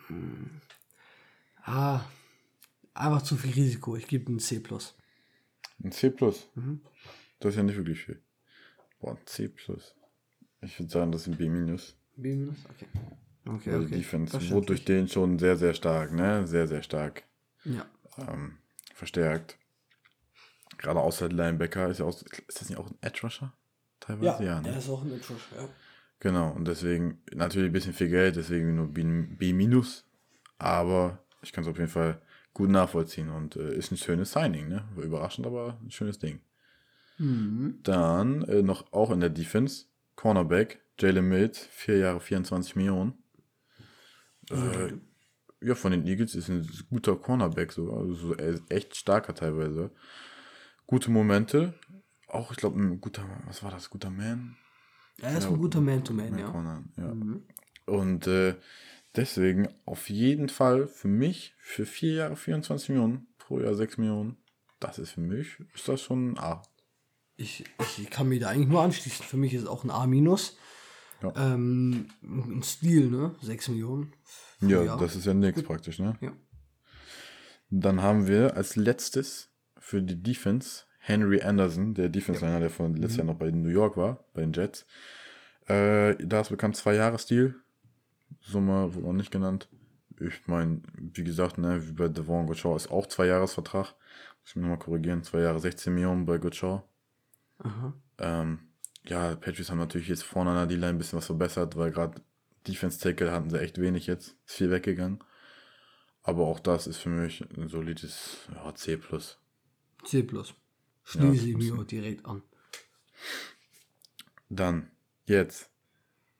mm, 0.08 0.60
Ah, 1.64 2.00
einfach 2.94 3.20
zu 3.22 3.36
viel 3.36 3.52
Risiko. 3.52 3.94
Ich 3.96 4.06
gebe 4.06 4.30
ihm 4.32 4.36
ein 4.36 4.40
C. 4.40 4.62
Ein 5.84 5.92
C+. 5.92 6.10
Mhm. 6.54 6.80
Das 7.40 7.50
ist 7.50 7.56
ja 7.58 7.62
nicht 7.62 7.76
wirklich 7.76 8.00
viel. 8.02 8.22
Boah, 9.00 9.12
ein 9.12 9.26
C+. 9.26 9.50
Ich 10.62 10.78
würde 10.80 10.90
sagen, 10.90 11.12
das 11.12 11.22
ist 11.22 11.26
ein 11.28 11.36
B-. 11.36 11.44
B 11.44 11.50
minus? 11.50 11.94
Okay. 12.16 12.86
Okay, 13.46 13.72
Weil 13.72 13.80
okay. 13.82 13.86
die 13.90 13.96
Defense 13.98 14.50
wurde 14.50 14.66
durch 14.68 14.84
den 14.86 15.08
schon 15.08 15.38
sehr, 15.38 15.56
sehr 15.58 15.74
stark, 15.74 16.12
ne? 16.12 16.46
Sehr, 16.46 16.66
sehr 16.66 16.82
stark 16.82 17.24
Ja. 17.64 17.86
ähm, 18.16 18.56
verstärkt. 18.94 19.58
Gerade 20.78 21.00
außer 21.00 21.28
Linebacker 21.28 21.88
ist 21.88 21.98
ja 21.98 22.06
auch, 22.06 22.22
ist 22.46 22.60
das 22.60 22.68
nicht 22.68 22.78
auch 22.78 22.88
ein 22.88 22.96
Edge 23.00 23.20
Rusher? 23.24 23.52
Teilweise, 24.00 24.44
ja, 24.44 24.60
ne? 24.60 24.68
er 24.68 24.78
ist 24.78 24.88
auch 24.88 25.02
ein 25.02 25.12
Edge 25.12 25.34
ja. 25.56 25.68
Genau, 26.20 26.50
und 26.50 26.66
deswegen 26.66 27.22
natürlich 27.32 27.70
ein 27.70 27.72
bisschen 27.72 27.92
viel 27.92 28.08
Geld, 28.08 28.36
deswegen 28.36 28.74
nur 28.74 28.88
B-, 28.88 29.52
B 29.52 29.82
aber 30.58 31.18
ich 31.42 31.52
kann 31.52 31.62
es 31.62 31.70
auf 31.70 31.78
jeden 31.78 31.90
Fall 31.90 32.20
gut 32.54 32.70
nachvollziehen 32.70 33.28
und 33.30 33.56
äh, 33.56 33.74
ist 33.74 33.92
ein 33.92 33.96
schönes 33.96 34.32
Signing, 34.32 34.68
ne? 34.68 34.84
War 34.96 35.04
überraschend, 35.04 35.46
aber 35.46 35.78
ein 35.80 35.90
schönes 35.90 36.18
Ding. 36.18 36.40
Mhm. 37.18 37.78
Dann 37.82 38.42
äh, 38.42 38.62
noch 38.62 38.92
auch 38.92 39.10
in 39.10 39.20
der 39.20 39.30
Defense, 39.30 39.86
Cornerback, 40.16 40.80
Jalen 40.98 41.28
Mills, 41.28 41.68
vier 41.70 41.98
Jahre 41.98 42.20
24 42.20 42.74
Millionen. 42.74 43.14
Äh, 44.50 44.94
ja, 45.60 45.74
von 45.74 45.92
den 45.92 46.06
Eagles 46.06 46.34
ist 46.34 46.48
ein 46.48 46.68
guter 46.90 47.16
Cornerback 47.16 47.72
sogar, 47.72 47.98
also 47.98 48.34
er 48.34 48.60
echt 48.68 48.96
starker 48.96 49.34
teilweise. 49.34 49.90
Gute 50.88 51.10
Momente, 51.10 51.74
auch 52.28 52.50
ich 52.50 52.56
glaube 52.56 52.80
ein 52.80 52.98
guter, 52.98 53.22
was 53.44 53.62
war 53.62 53.70
das, 53.70 53.90
guter 53.90 54.08
Man? 54.08 54.56
Er 55.20 55.36
ist 55.36 55.44
Ja, 55.44 55.50
ein 55.50 55.58
guter 55.58 55.82
Man-to-Man, 55.82 56.30
Man 56.30 56.38
ja. 56.38 57.04
Ja. 57.04 57.14
Mhm. 57.14 57.42
Und 57.84 58.26
äh, 58.26 58.54
deswegen 59.14 59.68
auf 59.84 60.08
jeden 60.08 60.48
Fall 60.48 60.86
für 60.86 61.08
mich, 61.08 61.54
für 61.58 61.84
vier 61.84 62.14
Jahre 62.14 62.36
24 62.36 62.88
Millionen, 62.88 63.26
pro 63.36 63.60
Jahr 63.60 63.74
6 63.74 63.98
Millionen, 63.98 64.38
das 64.80 64.98
ist 64.98 65.10
für 65.10 65.20
mich, 65.20 65.60
ist 65.74 65.86
das 65.88 66.00
schon 66.00 66.32
ein 66.32 66.38
A. 66.38 66.62
Ich, 67.36 67.64
ich 67.98 68.08
kann 68.08 68.30
mir 68.30 68.40
da 68.40 68.48
eigentlich 68.48 68.68
nur 68.68 68.80
anschließen. 68.80 69.26
Für 69.26 69.36
mich 69.36 69.52
ist 69.52 69.64
es 69.64 69.68
auch 69.68 69.84
ein 69.84 69.90
A-. 69.90 70.06
minus. 70.06 70.56
Ja. 71.22 71.34
Ähm, 71.36 72.08
ein 72.22 72.62
Stil, 72.62 73.10
ne? 73.10 73.34
6 73.42 73.68
Millionen. 73.68 74.14
Ja, 74.62 74.96
das 74.96 75.16
ist 75.16 75.26
ja 75.26 75.34
nichts 75.34 75.62
praktisch, 75.62 75.98
ne? 75.98 76.16
Ja. 76.22 76.32
Dann 77.68 78.00
haben 78.00 78.26
wir 78.26 78.56
als 78.56 78.74
letztes 78.76 79.47
für 79.88 80.02
die 80.02 80.22
Defense 80.22 80.84
Henry 80.98 81.40
Anderson, 81.40 81.94
der 81.94 82.10
Defense-Liner, 82.10 82.60
der 82.60 82.68
von 82.68 82.94
letztes 82.94 83.16
Jahr 83.16 83.26
noch 83.26 83.38
bei 83.38 83.50
New 83.50 83.70
York 83.70 83.96
war, 83.96 84.22
bei 84.34 84.42
den 84.42 84.52
Jets. 84.52 84.84
Äh, 85.66 86.14
da 86.16 86.42
ist 86.42 86.50
bekannt 86.50 86.76
zwei 86.76 86.94
Jahre 86.94 87.18
Stil. 87.18 87.54
Summe 88.42 88.94
wurde 88.94 89.06
noch 89.06 89.14
nicht 89.14 89.30
genannt. 89.30 89.70
Ich 90.20 90.46
meine, 90.46 90.82
wie 90.92 91.24
gesagt, 91.24 91.56
ne, 91.56 91.88
wie 91.88 91.92
bei 91.92 92.08
Devon 92.08 92.46
Gottschall 92.46 92.76
ist 92.76 92.90
auch 92.90 93.06
zwei 93.06 93.28
Jahresvertrag. 93.28 93.94
Muss 94.42 94.50
ich 94.50 94.56
mir 94.56 94.62
nochmal 94.62 94.78
korrigieren. 94.78 95.22
Zwei 95.22 95.40
Jahre 95.40 95.58
16 95.58 95.94
Millionen 95.94 96.26
bei. 96.26 96.38
Aha. 97.58 97.94
Ähm, 98.18 98.58
ja, 99.06 99.36
Patriots 99.36 99.70
haben 99.70 99.78
natürlich 99.78 100.08
jetzt 100.08 100.24
vorne 100.24 100.50
an 100.50 100.56
der 100.56 100.66
D-Line 100.66 100.88
ein 100.88 100.98
bisschen 100.98 101.16
was 101.16 101.26
verbessert, 101.26 101.76
weil 101.76 101.92
gerade 101.92 102.20
Defense 102.66 103.00
Tackle 103.00 103.32
hatten 103.32 103.48
sie 103.48 103.58
echt 103.58 103.80
wenig 103.80 104.06
jetzt. 104.06 104.36
Ist 104.46 104.56
viel 104.56 104.70
weggegangen. 104.70 105.24
Aber 106.22 106.46
auch 106.46 106.60
das 106.60 106.86
ist 106.86 106.98
für 106.98 107.08
mich 107.08 107.42
ein 107.56 107.68
solides 107.68 108.48
ja, 108.54 108.74
C. 108.74 108.98
C. 110.04 110.26
Schließe 111.04 111.48
Ja, 111.48 111.58
ich 111.58 111.72
mir 111.72 111.78
auch 111.78 111.84
direkt 111.84 112.24
an. 112.26 112.42
Dann, 114.48 114.90
jetzt, 115.26 115.70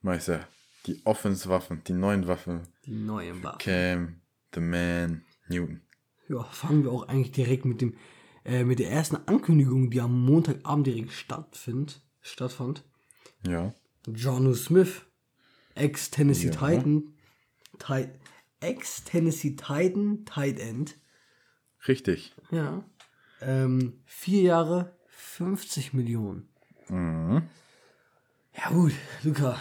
Meister, 0.03 0.47
Die 0.87 1.01
Offense-Waffen, 1.05 1.83
die 1.85 1.93
neuen 1.93 2.27
Waffen. 2.27 2.63
Die 2.87 2.93
neuen 2.93 3.43
Waffen. 3.43 3.59
Cam, 3.59 4.21
The 4.55 4.61
Man, 4.61 5.25
Newton. 5.49 5.83
Ja, 6.29 6.43
fangen 6.45 6.85
wir 6.85 6.93
auch 6.93 7.09
eigentlich 7.09 7.33
direkt 7.33 7.65
mit 7.65 7.81
dem 7.81 7.95
äh, 8.45 8.65
mit 8.65 8.79
der 8.79 8.91
ersten 8.91 9.17
Ankündigung, 9.17 9.91
die 9.91 10.01
am 10.01 10.25
Montagabend 10.25 10.87
direkt 10.87 11.13
stattfind, 11.13 12.01
stattfand. 12.23 12.85
Ja. 13.47 13.75
Jonu 14.07 14.55
Smith, 14.55 15.03
ex-Tennessee 15.75 16.47
Ja. 16.49 16.53
Titan, 16.53 17.15
Ti- 17.79 18.09
ex-Tennessee 18.61 19.57
Titan, 19.57 20.25
Tight 20.25 20.59
End. 20.59 20.97
Richtig. 21.87 22.35
Ja. 22.51 22.85
Ähm, 23.41 24.01
vier 24.05 24.43
Jahre, 24.43 24.97
50 25.09 25.93
Millionen. 25.93 26.49
Mhm. 26.89 27.43
Ja 28.57 28.71
gut, 28.71 28.93
Luca, 29.23 29.57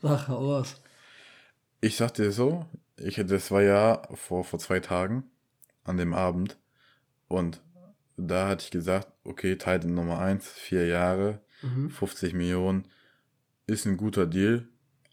sag 0.00 0.28
hau 0.28 0.52
raus. 0.52 0.80
Ich 1.80 1.96
sag 1.96 2.14
dir 2.14 2.30
so, 2.30 2.66
ich, 2.96 3.16
das 3.16 3.50
war 3.50 3.62
ja 3.62 4.02
vor, 4.14 4.44
vor 4.44 4.58
zwei 4.60 4.78
Tagen 4.80 5.24
an 5.84 5.96
dem 5.96 6.14
Abend 6.14 6.58
und 7.26 7.60
da 8.16 8.46
hatte 8.48 8.64
ich 8.64 8.70
gesagt, 8.70 9.08
okay, 9.24 9.56
Titan 9.56 9.94
Nummer 9.94 10.18
1, 10.20 10.48
vier 10.48 10.86
Jahre, 10.86 11.40
Mhm. 11.62 11.90
50 11.90 12.34
Millionen, 12.34 12.88
ist 13.66 13.86
ein 13.86 13.96
guter 13.96 14.26
Deal. 14.26 14.68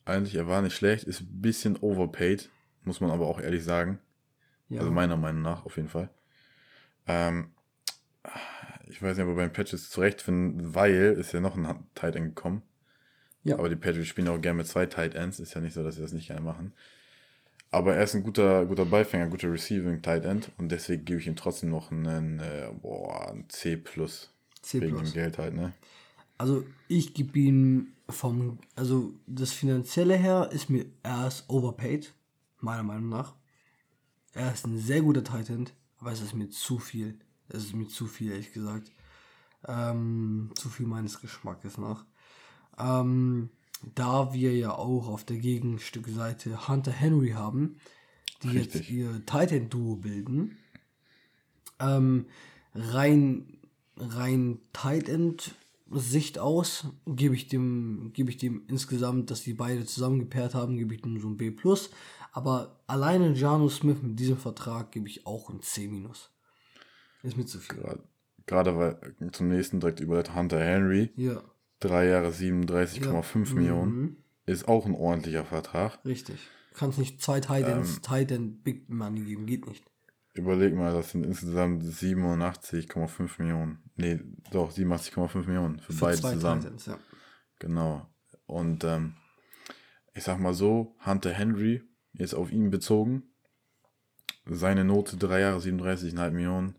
Eigentlich, 0.06 0.36
er 0.36 0.48
war 0.48 0.62
nicht 0.62 0.76
schlecht, 0.76 1.04
ist 1.04 1.22
ein 1.22 1.42
bisschen 1.42 1.78
overpaid, 1.78 2.50
muss 2.84 3.02
man 3.02 3.12
aber 3.12 3.28
auch 3.28 3.40
ehrlich 3.40 3.64
sagen. 3.64 4.00
Ja. 4.68 4.80
Also 4.80 4.92
meiner 4.92 5.18
Meinung 5.18 5.42
nach 5.44 5.66
auf 5.66 5.78
jeden 5.78 5.90
Fall. 5.90 6.10
Ähm, 7.08 7.52
ich 8.88 9.02
weiß 9.02 9.18
nicht, 9.18 9.24
ob 9.24 9.32
wir 9.32 9.36
beim 9.36 9.54
Patches 9.54 9.90
zurechtfinden, 9.90 10.76
weil 10.76 11.16
ist 11.20 11.32
ja 11.32 11.40
noch 11.40 11.56
ein 11.56 11.88
Tight 11.96 12.16
End 12.16 12.36
gekommen. 12.36 12.64
Ja. 13.44 13.58
Aber 13.58 13.70
die 13.70 13.76
Patriots 13.76 14.10
spielen 14.10 14.28
auch 14.28 14.42
gerne 14.42 14.58
mit 14.58 14.68
zwei 14.68 14.86
Tight 14.86 15.16
Ends. 15.16 15.40
Ist 15.40 15.54
ja 15.54 15.62
nicht 15.62 15.74
so, 15.74 15.84
dass 15.84 15.96
sie 15.96 16.02
das 16.02 16.12
nicht 16.12 16.28
gerne 16.28 16.42
machen. 16.42 16.74
Aber 17.72 17.96
er 17.96 18.04
ist 18.04 18.16
ein 18.16 18.24
guter, 18.24 18.66
guter 18.66 18.86
Beifänger, 18.86 19.28
guter 19.28 19.52
Receiving 19.52 20.02
Tight 20.02 20.26
End. 20.26 20.52
Und 20.58 20.70
deswegen 20.70 21.06
gebe 21.06 21.20
ich 21.20 21.28
ihm 21.28 21.36
trotzdem 21.36 21.70
noch 21.70 21.92
einen, 21.92 22.40
äh, 22.40 22.70
boah, 22.82 23.32
ein 23.32 23.46
C 23.50 23.78
plus. 23.78 24.34
C+. 24.62 24.82
Wegen 24.82 24.98
dem 24.98 25.14
Geld 25.14 25.38
halt, 25.38 25.54
ne? 25.54 25.74
Also 26.38 26.66
ich 26.88 27.14
gebe 27.14 27.38
ihm 27.38 27.94
vom, 28.10 28.60
also 28.76 29.14
das 29.28 29.52
Finanzielle 29.52 30.16
her 30.16 30.50
ist 30.52 30.70
mir, 30.70 30.86
er 31.04 31.28
ist 31.28 31.50
overpaid, 31.50 32.14
meiner 32.60 32.84
Meinung 32.84 33.10
nach. 33.10 33.36
Er 34.34 34.54
ist 34.54 34.66
ein 34.66 34.78
sehr 34.78 35.02
guter 35.02 35.24
Titan, 35.24 35.70
aber 35.98 36.12
es 36.12 36.22
ist 36.22 36.34
mir 36.34 36.50
zu 36.50 36.80
viel. 36.80 37.20
Es 37.50 37.66
ist 37.66 37.76
mir 37.76 37.88
zu 37.88 38.08
viel, 38.08 38.32
ehrlich 38.32 38.54
gesagt. 38.54 38.92
Ähm, 39.68 40.52
zu 40.56 40.70
viel 40.70 40.86
meines 40.86 41.20
Geschmackes 41.20 41.78
nach. 41.78 42.06
Ähm, 42.78 43.50
da 43.96 44.34
wir 44.34 44.56
ja 44.56 44.72
auch 44.72 45.08
auf 45.08 45.24
der 45.24 45.38
Gegenstückseite 45.38 46.68
Hunter 46.68 46.92
Henry 46.92 47.32
haben, 47.32 47.78
die 48.44 48.50
jetzt 48.50 48.76
Richtig. 48.76 48.92
ihr 48.92 49.26
Titan-Duo 49.26 49.98
bilden, 49.98 50.58
ähm, 51.80 52.26
rein, 52.74 53.58
rein 53.98 54.60
Tight 54.74 55.10
End 55.10 55.56
Sicht 55.92 56.38
aus, 56.38 56.88
gebe 57.08 57.36
ich 57.36 57.48
dem, 57.48 58.12
gebe 58.14 58.30
ich 58.30 58.38
dem 58.38 58.64
insgesamt, 58.68 59.32
dass 59.32 59.44
die 59.44 59.54
beide 59.54 59.86
zusammen 59.86 60.20
gepaart 60.20 60.54
haben, 60.54 60.78
gebe 60.78 60.94
ich 60.94 61.02
dem 61.02 61.20
so 61.20 61.28
ein 61.28 61.38
B+. 61.38 61.52
Aber 62.32 62.80
alleine 62.86 63.34
Jano 63.34 63.70
Smith 63.70 63.98
mit 64.04 64.20
diesem 64.20 64.38
Vertrag 64.38 64.92
gebe 64.92 65.08
ich 65.08 65.26
auch 65.26 65.50
ein 65.50 65.62
C-. 65.62 65.90
Ist 67.24 67.38
mir 67.38 67.46
zu 67.46 67.60
viel. 67.60 67.78
Gerade- 68.46 68.76
weil 68.78 68.98
zum 69.32 69.48
nächsten 69.50 69.80
direkt 69.80 70.00
über 70.00 70.24
Hunter 70.36 70.60
Henry, 70.60 71.12
Ja. 71.16 71.42
drei 71.80 72.08
Jahre 72.08 72.32
37,5 72.32 73.54
Millionen, 73.54 74.02
Mhm. 74.02 74.18
ist 74.46 74.68
auch 74.68 74.86
ein 74.86 74.96
ordentlicher 74.96 75.46
Vertrag. 75.46 76.04
Richtig. 76.06 76.40
Kannst 76.74 76.98
nicht 76.98 77.22
zwei 77.22 77.40
Titans, 77.42 78.02
Titan 78.02 78.62
Big 78.62 78.90
Money 78.90 79.22
geben, 79.26 79.46
geht 79.46 79.68
nicht. 79.68 79.84
Überleg 80.34 80.74
mal, 80.74 80.94
das 80.94 81.12
sind 81.12 81.26
insgesamt 81.26 81.84
87,5 81.84 83.38
Millionen. 83.40 83.84
Nee, 83.96 84.20
doch, 84.52 84.72
87,5 84.72 85.46
Millionen 85.48 85.80
für, 85.80 85.92
Für 85.94 86.06
beide 86.06 86.18
zusammen. 86.22 86.62
Titans, 86.62 86.86
ja. 86.86 86.98
Genau. 87.60 88.08
Und 88.46 88.84
ähm, 88.84 89.16
ich 90.14 90.24
sag 90.24 90.40
mal 90.40 90.54
so, 90.54 90.96
Hunter 91.06 91.32
Henry, 91.34 91.84
jetzt 92.14 92.34
auf 92.34 92.52
ihn 92.52 92.70
bezogen, 92.72 93.24
seine 94.46 94.84
Note 94.86 95.18
3 95.18 95.42
Jahre 95.42 95.60
37,5 95.60 96.32
Millionen 96.32 96.76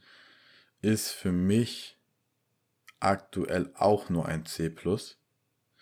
ist 0.82 1.10
für 1.10 1.32
mich 1.32 1.98
aktuell 3.00 3.70
auch 3.74 4.08
nur 4.08 4.26
ein 4.26 4.46
C+. 4.46 4.72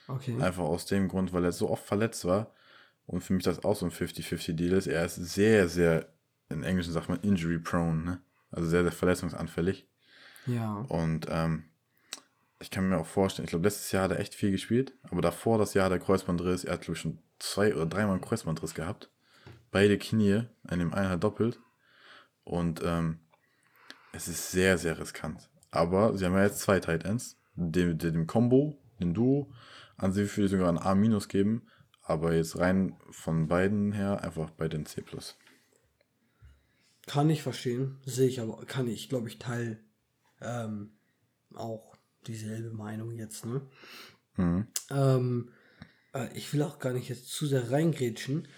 Okay. 0.08 0.40
Einfach 0.40 0.64
aus 0.64 0.86
dem 0.86 1.08
Grund, 1.08 1.32
weil 1.32 1.44
er 1.44 1.52
so 1.52 1.68
oft 1.68 1.84
verletzt 1.84 2.24
war 2.24 2.52
und 3.06 3.22
für 3.22 3.32
mich 3.32 3.44
das 3.44 3.64
auch 3.64 3.76
so 3.76 3.86
ein 3.86 3.92
50-50-Deal 3.92 4.72
ist. 4.72 4.86
Er 4.86 5.04
ist 5.04 5.16
sehr, 5.16 5.68
sehr, 5.68 6.08
in 6.48 6.62
Englischen 6.62 6.92
sagt 6.92 7.08
man 7.08 7.20
injury 7.20 7.58
prone, 7.58 8.04
ne? 8.04 8.22
Also 8.50 8.68
sehr, 8.68 8.82
sehr 8.82 8.92
verletzungsanfällig. 8.92 9.86
Ja. 10.46 10.86
Und 10.88 11.26
ähm, 11.28 11.64
ich 12.60 12.70
kann 12.70 12.88
mir 12.88 12.98
auch 12.98 13.06
vorstellen, 13.06 13.44
ich 13.44 13.50
glaube, 13.50 13.66
letztes 13.66 13.92
Jahr 13.92 14.04
hat 14.04 14.12
er 14.12 14.20
echt 14.20 14.34
viel 14.34 14.50
gespielt, 14.50 14.94
aber 15.02 15.20
davor 15.20 15.58
das 15.58 15.74
Jahr 15.74 15.86
hat 15.86 15.92
er 15.92 15.98
Kreuzbandriss, 15.98 16.64
er 16.64 16.74
hat, 16.74 16.80
glaube 16.82 16.94
ich, 16.94 17.00
schon 17.00 17.18
zwei 17.38 17.74
oder 17.74 17.86
dreimal 17.86 18.12
einen 18.12 18.22
Kreuzbandriss 18.22 18.74
gehabt. 18.74 19.10
Beide 19.70 19.98
Knie, 19.98 20.44
an 20.66 20.78
dem 20.78 20.94
einen 20.94 21.10
halt 21.10 21.22
doppelt. 21.22 21.60
Und 22.44 22.80
ähm, 22.82 23.20
es 24.18 24.26
ist 24.26 24.50
sehr, 24.50 24.78
sehr 24.78 24.98
riskant. 24.98 25.48
Aber 25.70 26.16
sie 26.16 26.24
haben 26.24 26.34
ja 26.34 26.42
jetzt 26.42 26.60
zwei 26.60 26.80
Tight 26.80 27.04
Ends. 27.04 27.36
Dem, 27.54 27.98
dem, 27.98 28.12
dem 28.12 28.26
Combo, 28.26 28.78
dem 29.00 29.14
Duo, 29.14 29.52
an 29.96 30.12
sich 30.12 30.36
würde 30.36 30.46
ich 30.46 30.50
sogar 30.50 30.68
ein 30.68 30.78
A- 30.78 31.18
geben. 31.28 31.66
Aber 32.02 32.34
jetzt 32.34 32.58
rein 32.58 32.96
von 33.10 33.46
beiden 33.46 33.92
her 33.92 34.22
einfach 34.22 34.50
bei 34.50 34.68
den 34.68 34.86
C+. 34.86 35.04
Kann 37.06 37.30
ich 37.30 37.42
verstehen, 37.42 37.98
sehe 38.04 38.28
ich 38.28 38.40
aber, 38.40 38.64
kann 38.66 38.88
ich, 38.88 39.08
glaube 39.08 39.28
ich, 39.28 39.38
teil 39.38 39.78
ähm, 40.40 40.98
auch 41.54 41.96
dieselbe 42.26 42.70
Meinung 42.70 43.12
jetzt, 43.12 43.46
ne? 43.46 43.62
Mhm. 44.36 44.66
Ähm, 44.90 45.52
äh, 46.12 46.28
ich 46.34 46.52
will 46.52 46.62
auch 46.62 46.78
gar 46.78 46.92
nicht 46.92 47.08
jetzt 47.08 47.28
zu 47.28 47.46
sehr 47.46 47.70
reingrätschen. 47.70 48.48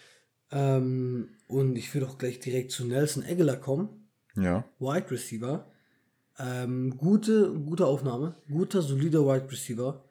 Ähm, 0.53 1.37
und 1.47 1.77
ich 1.77 1.95
will 1.95 2.05
auch 2.05 2.19
gleich 2.19 2.41
direkt 2.41 2.73
zu 2.73 2.85
Nelson 2.85 3.25
Aguilar 3.25 3.57
kommen. 3.57 4.00
Ja, 4.41 4.65
Wide 4.79 5.11
Receiver. 5.11 5.67
Ähm, 6.39 6.97
gute, 6.97 7.53
gute 7.53 7.87
Aufnahme. 7.87 8.35
Guter, 8.49 8.81
solider 8.83 9.21
Wide 9.27 9.51
Receiver. 9.51 10.03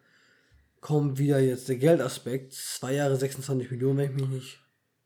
Kommt 0.81 1.17
wieder 1.17 1.39
jetzt 1.39 1.67
der 1.69 1.77
Geldaspekt. 1.77 2.53
Zwei 2.53 2.93
Jahre 2.93 3.15
26 3.17 3.71
Millionen, 3.71 3.97
wenn 3.97 4.09
ich 4.11 4.15
mich 4.15 4.29
nicht. 4.29 4.59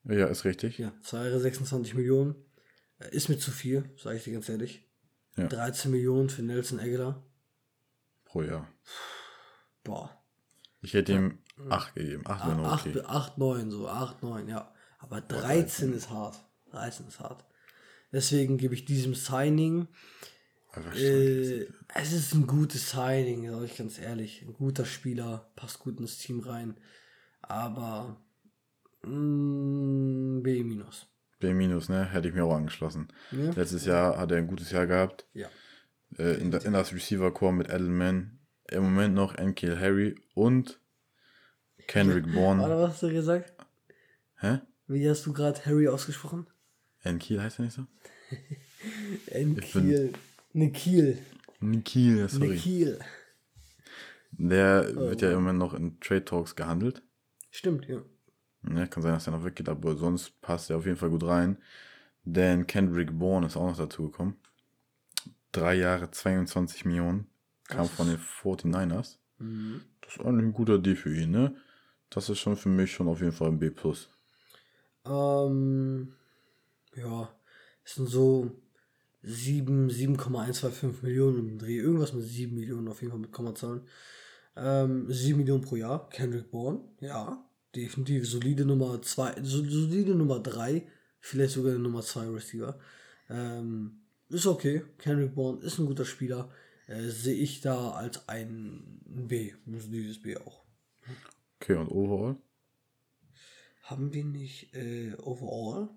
ja, 0.03 0.28
ist 0.28 0.43
richtig. 0.45 0.78
Ja, 0.78 0.91
zwei 1.01 1.26
Jahre 1.26 1.39
26 1.39 1.93
Millionen. 1.95 2.36
Äh, 2.99 3.15
Ist 3.15 3.30
mir 3.30 3.38
zu 3.38 3.51
viel, 3.51 3.89
sage 3.97 4.17
ich 4.17 4.24
dir 4.24 4.34
ganz 4.34 4.49
ehrlich. 4.49 4.86
Ja. 5.38 5.47
13 5.47 5.89
Millionen 5.91 6.30
für 6.30 6.43
Nelson 6.43 6.80
Aguilar. 6.80 7.24
Pro 8.26 8.43
Jahr. 8.43 8.67
Boah. 9.84 10.11
Ich 10.82 10.93
hätte 10.93 11.13
ihm 11.13 11.39
8 11.69 11.95
gegeben. 11.95 12.24
8 12.26 12.47
wäre 12.47 12.57
noch 12.57 12.71
8, 12.74 12.88
okay. 12.88 13.01
8, 13.05 13.38
9, 13.38 13.71
so 13.71 13.88
8, 13.88 14.21
9, 14.21 14.47
ja. 14.47 14.74
Aber 14.99 15.21
13 15.21 15.93
ist 15.93 16.09
hart. 16.09 16.43
13 16.71 17.07
ist 17.07 17.19
hart. 17.19 17.45
Deswegen 18.14 18.57
gebe 18.57 18.76
ich 18.76 18.86
diesem 18.86 19.16
Signing, 19.16 19.88
Einfach 20.74 20.95
äh, 20.95 21.68
es 21.93 22.14
ist 22.14 22.34
ein 22.34 22.47
gutes 22.47 22.89
Signing, 22.89 23.49
sage 23.49 23.66
ich 23.66 23.78
ganz 23.78 23.99
ehrlich. 23.99 24.41
Ein 24.41 24.53
guter 24.53 24.86
Spieler, 24.86 25.51
passt 25.55 25.80
gut 25.80 25.99
ins 25.99 26.18
Team 26.18 26.39
rein. 26.39 26.78
Aber 27.41 28.18
mm, 29.03 30.41
B 30.41 30.64
minus. 30.64 31.07
B 31.39 31.53
minus, 31.53 31.89
ne? 31.89 32.05
Hätte 32.05 32.28
ich 32.28 32.34
mir 32.34 32.45
auch 32.45 32.55
angeschlossen. 32.55 33.09
Ja. 33.32 33.51
Letztes 33.51 33.86
Jahr 33.86 34.18
hat 34.18 34.32
er 34.32 34.38
ein 34.38 34.47
gutes 34.47 34.72
Jahr 34.72 34.88
gehabt. 34.88 35.28
Ja. 35.34 35.47
Äh, 36.18 36.36
in, 36.41 36.51
in 36.51 36.74
das 36.74 36.91
Receiver-Core 36.91 37.53
mit 37.53 37.70
Edelman. 37.70 38.39
Im 38.72 38.84
Moment 38.84 39.14
noch 39.14 39.36
Enkil 39.36 39.80
Harry 39.80 40.16
und 40.34 40.80
Kendrick 41.86 42.26
Warte, 42.28 42.36
Bourne. 42.36 42.64
was 42.64 42.93
hast 42.93 43.03
du 43.03 43.11
gesagt? 43.11 43.53
Hä? 44.39 44.61
Wie 44.88 45.07
hast 45.07 45.26
du 45.28 45.34
gerade 45.34 45.64
Harry 45.66 45.88
ausgesprochen? 45.88 46.47
Enkil 47.04 47.41
heißt 47.41 47.60
er 47.60 47.66
nicht 47.66 47.76
so? 47.76 47.86
Enkiel. 49.28 50.14
Nikiel. 50.54 51.20
Nikil, 51.60 52.18
ja, 52.18 52.28
sorry. 52.28 52.49
Nikiel. 52.49 52.99
Der 54.32 54.95
wird 54.95 55.22
ja 55.22 55.30
im 55.30 55.36
Moment 55.36 55.60
noch 55.60 55.74
in 55.74 55.99
Trade 55.99 56.26
Talks 56.26 56.56
gehandelt. 56.56 57.04
Stimmt, 57.51 57.88
ja. 57.88 58.01
Ne, 58.64 58.88
kann 58.88 59.04
sein, 59.04 59.14
dass 59.14 59.28
er 59.28 59.34
noch 59.34 59.45
weggeht, 59.45 59.70
aber 59.70 59.95
sonst 59.95 60.39
passt 60.41 60.70
er 60.70 60.78
auf 60.78 60.86
jeden 60.86 60.97
Fall 60.97 61.10
gut 61.10 61.24
rein. 61.24 61.58
Denn 62.24 62.66
Kendrick 62.66 63.18
Bourne 63.18 63.47
ist 63.47 63.58
auch 63.58 63.68
noch 63.68 63.78
dazu 63.78 64.04
gekommen. 64.04 64.38
Drei 65.51 65.76
Jahre, 65.76 66.10
22 66.10 66.86
Millionen. 66.86 67.28
Kam 67.68 67.88
von 67.88 68.08
den 68.08 68.18
49ers. 68.18 69.18
Mhm. 69.39 69.82
Das 70.01 70.16
ist 70.16 70.22
eigentlich 70.22 70.45
ein 70.45 70.54
guter 70.54 70.80
Deal 70.80 70.95
für 70.95 71.16
ihn, 71.16 71.32
ne? 71.32 71.56
Das 72.10 72.30
ist 72.30 72.39
schon 72.39 72.56
für 72.56 72.70
mich 72.70 72.91
schon 72.91 73.08
auf 73.08 73.20
jeden 73.20 73.32
Fall 73.32 73.49
ein 73.49 73.60
B+. 73.60 73.72
Ähm, 75.06 76.14
ja, 76.96 77.30
es 77.84 77.96
sind 77.96 78.08
so 78.08 78.52
7, 79.24 79.89
7,125 79.89 81.04
Millionen 81.04 81.50
im 81.50 81.58
Dreh. 81.58 81.78
Irgendwas 81.78 82.14
mit 82.14 82.26
7 82.26 82.54
Millionen 82.54 82.88
auf 82.88 83.02
jeden 83.02 83.12
Fall 83.12 83.22
mit 83.22 83.32
Kommazahlen. 83.32 83.82
Ähm, 84.56 85.12
7 85.12 85.38
Millionen 85.38 85.64
pro 85.64 85.76
Jahr. 85.76 86.10
Kendrick 86.10 86.52
Bourne, 86.52 86.82
ja. 87.00 87.44
definitiv 87.76 88.30
solide 88.30 88.66
Nummer 88.66 89.02
2, 89.02 89.41
solide 89.41 90.14
Nummer 90.16 90.39
3, 90.39 90.88
vielleicht 91.20 91.54
sogar 91.54 91.74
Nummer 91.74 92.02
2 92.02 92.28
Receiver. 92.28 92.80
Ähm, 93.30 94.02
ist 94.30 94.46
okay. 94.46 94.84
Kendrick 94.98 95.34
Bourne 95.36 95.62
ist 95.64 95.80
ein 95.80 95.86
guter 95.86 96.06
Spieler. 96.06 96.52
Äh, 96.88 97.10
Sehe 97.10 97.36
ich 97.36 97.62
da 97.62 97.91
als 97.91 98.28
ein 98.28 99.00
B, 99.06 99.54
ein 99.66 99.80
solides 99.80 100.22
B 100.22 100.38
auch. 100.38 100.64
Okay, 101.60 101.76
und 101.76 101.88
overall? 101.89 102.36
Haben 103.84 104.14
wir 104.14 104.24
nicht 104.26 104.74
äh, 104.76 105.14
overall? 105.22 105.89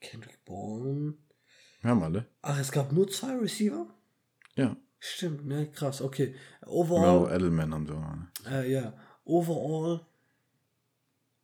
Kendrick 0.00 0.44
Bourne. 0.44 1.14
Wir 1.80 1.90
haben 1.90 2.02
alle. 2.02 2.26
Ach, 2.42 2.58
es 2.58 2.72
gab 2.72 2.92
nur 2.92 3.08
zwei 3.08 3.36
Receiver? 3.36 3.86
Ja. 4.56 4.76
Stimmt, 5.00 5.46
ne, 5.46 5.70
krass, 5.70 6.00
okay. 6.02 6.34
Overall, 6.66 7.32
Edelman 7.34 7.72
haben 7.72 7.88
wir 7.88 7.94
auch. 7.96 8.16
Ne? 8.16 8.28
äh, 8.64 8.72
ja, 8.72 8.98
overall 9.24 10.04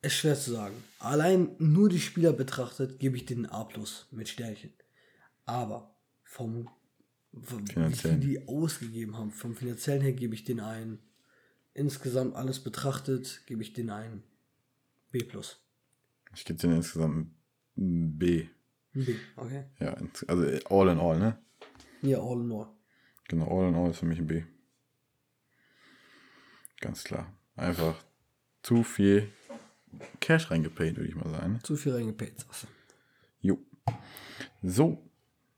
ist 0.02 0.14
schwer 0.14 0.34
zu 0.34 0.52
sagen. 0.52 0.74
Allein 0.98 1.54
nur 1.58 1.88
die 1.88 2.00
Spieler 2.00 2.32
betrachtet, 2.32 2.98
gebe 2.98 3.16
ich 3.16 3.26
den 3.26 3.46
A 3.46 3.62
plus 3.64 4.08
mit 4.10 4.28
Sternchen. 4.28 4.72
Aber 5.46 5.94
vom 6.24 6.68
vom- 7.42 7.62
wie 7.62 7.66
viel 7.66 7.74
Finanziellen. 7.74 8.20
die 8.20 8.48
ausgegeben 8.48 9.16
haben, 9.16 9.30
vom 9.30 9.54
finanziellen 9.56 10.02
her 10.02 10.12
gebe 10.12 10.34
ich 10.34 10.44
den 10.44 10.60
einen. 10.60 10.98
Insgesamt 11.74 12.34
alles 12.36 12.60
betrachtet, 12.62 13.42
gebe 13.46 13.62
ich 13.62 13.72
den 13.72 13.90
einen 13.90 14.22
B 15.10 15.18
plus. 15.24 15.60
Ich 16.34 16.44
gebe 16.44 16.58
denen 16.58 16.76
insgesamt 16.76 17.30
B. 17.76 18.48
B, 18.92 19.16
okay. 19.36 19.64
Ja, 19.80 19.96
also 20.28 20.44
all 20.70 20.88
in 20.88 20.98
all, 20.98 21.18
ne? 21.18 21.38
Ja, 22.02 22.18
all 22.20 22.40
in 22.40 22.52
all. 22.52 22.68
Genau, 23.28 23.46
all 23.48 23.68
in 23.68 23.74
all 23.74 23.90
ist 23.90 23.98
für 23.98 24.06
mich 24.06 24.18
ein 24.20 24.26
B. 24.26 24.44
Ganz 26.80 27.02
klar. 27.04 27.32
Einfach 27.56 27.96
zu 28.62 28.82
viel 28.82 29.30
Cash 30.20 30.50
reingepayt, 30.50 30.96
würde 30.96 31.08
ich 31.08 31.14
mal 31.16 31.30
sagen. 31.30 31.60
Zu 31.62 31.76
viel 31.76 31.92
reingepayt. 31.94 32.40
sagst. 32.40 32.66
Jo. 33.40 33.58
So, 34.62 35.02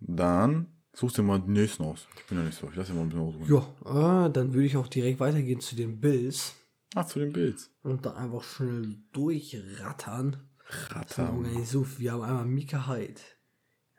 dann 0.01 0.67
suchst 0.93 1.19
du 1.19 1.23
mal 1.23 1.41
den 1.41 1.53
nächsten 1.53 1.83
aus. 1.85 2.07
Ich 2.17 2.25
bin 2.27 2.39
ja 2.39 2.45
nicht 2.45 2.57
so. 2.59 2.69
Ich 2.71 2.77
lasse 2.77 2.93
dir 2.93 2.99
mal 2.99 3.03
ein 3.05 3.09
bisschen 3.09 3.23
ausruhen. 3.23 3.49
Ja, 3.85 4.27
äh, 4.27 4.31
dann 4.31 4.53
würde 4.55 4.67
ich 4.67 4.77
auch 4.77 4.89
direkt 4.89 5.21
weitergehen 5.21 5.61
zu 5.61 5.75
den 5.77 6.01
Bills 6.01 6.55
Ach, 6.95 7.07
zu 7.07 7.19
den 7.19 7.33
Bilds. 7.33 7.71
und 7.83 8.05
da 8.07 8.15
einfach 8.15 8.43
schnell 8.43 8.97
durchrattern. 9.13 10.37
Das 10.69 10.97
Ratter. 10.97 11.25
gar 11.27 11.33
nicht 11.39 11.67
so 11.69 11.85
viel. 11.85 12.05
Wir 12.05 12.13
haben 12.13 12.23
einmal 12.23 12.45
Mika 12.47 12.89
Hyde. 12.89 13.21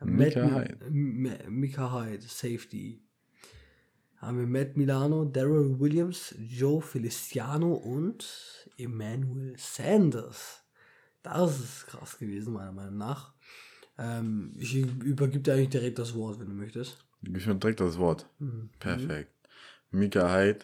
Micah 0.01 0.47
Matt- 0.47 0.69
Hyde. 0.69 0.85
M- 0.85 1.59
Mika 1.59 1.93
Hyde, 1.93 2.21
Safety. 2.27 3.01
Haben 4.17 4.39
wir 4.39 4.47
Matt 4.47 4.75
Milano, 4.77 5.25
Daryl 5.25 5.79
Williams, 5.79 6.33
Joe 6.39 6.81
Feliciano 6.81 7.73
und 7.73 8.67
Emmanuel 8.77 9.55
Sanders. 9.57 10.63
Das 11.23 11.59
ist 11.59 11.87
krass 11.87 12.17
gewesen, 12.17 12.53
meiner 12.53 12.71
Meinung 12.71 12.97
nach. 12.97 13.33
Ähm, 13.97 14.53
ich 14.57 14.75
übergebe 14.75 15.39
dir 15.43 15.53
eigentlich 15.53 15.69
direkt 15.69 15.99
das 15.99 16.13
Wort, 16.15 16.39
wenn 16.39 16.47
du 16.47 16.53
möchtest. 16.53 16.97
Gib 17.21 17.45
mir 17.45 17.55
direkt 17.55 17.79
das 17.79 17.97
Wort. 17.97 18.27
Mhm. 18.39 18.69
Perfekt. 18.79 19.33
Mika 19.91 20.31
Hyde, 20.33 20.59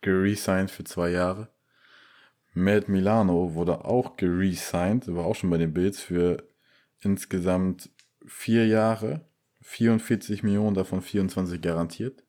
geresigned 0.00 0.70
für 0.70 0.84
zwei 0.84 1.10
Jahre. 1.10 1.48
Matt 2.54 2.88
Milano 2.88 3.54
wurde 3.54 3.84
auch 3.84 4.16
geresigned, 4.16 5.08
war 5.14 5.24
auch 5.26 5.34
schon 5.34 5.50
bei 5.50 5.58
den 5.58 5.74
Bills 5.74 6.00
für 6.00 6.48
insgesamt 7.00 7.90
vier 8.26 8.66
Jahre. 8.66 9.28
44 9.62 10.42
Millionen, 10.42 10.74
davon 10.74 11.00
24 11.02 11.60
garantiert. 11.60 12.24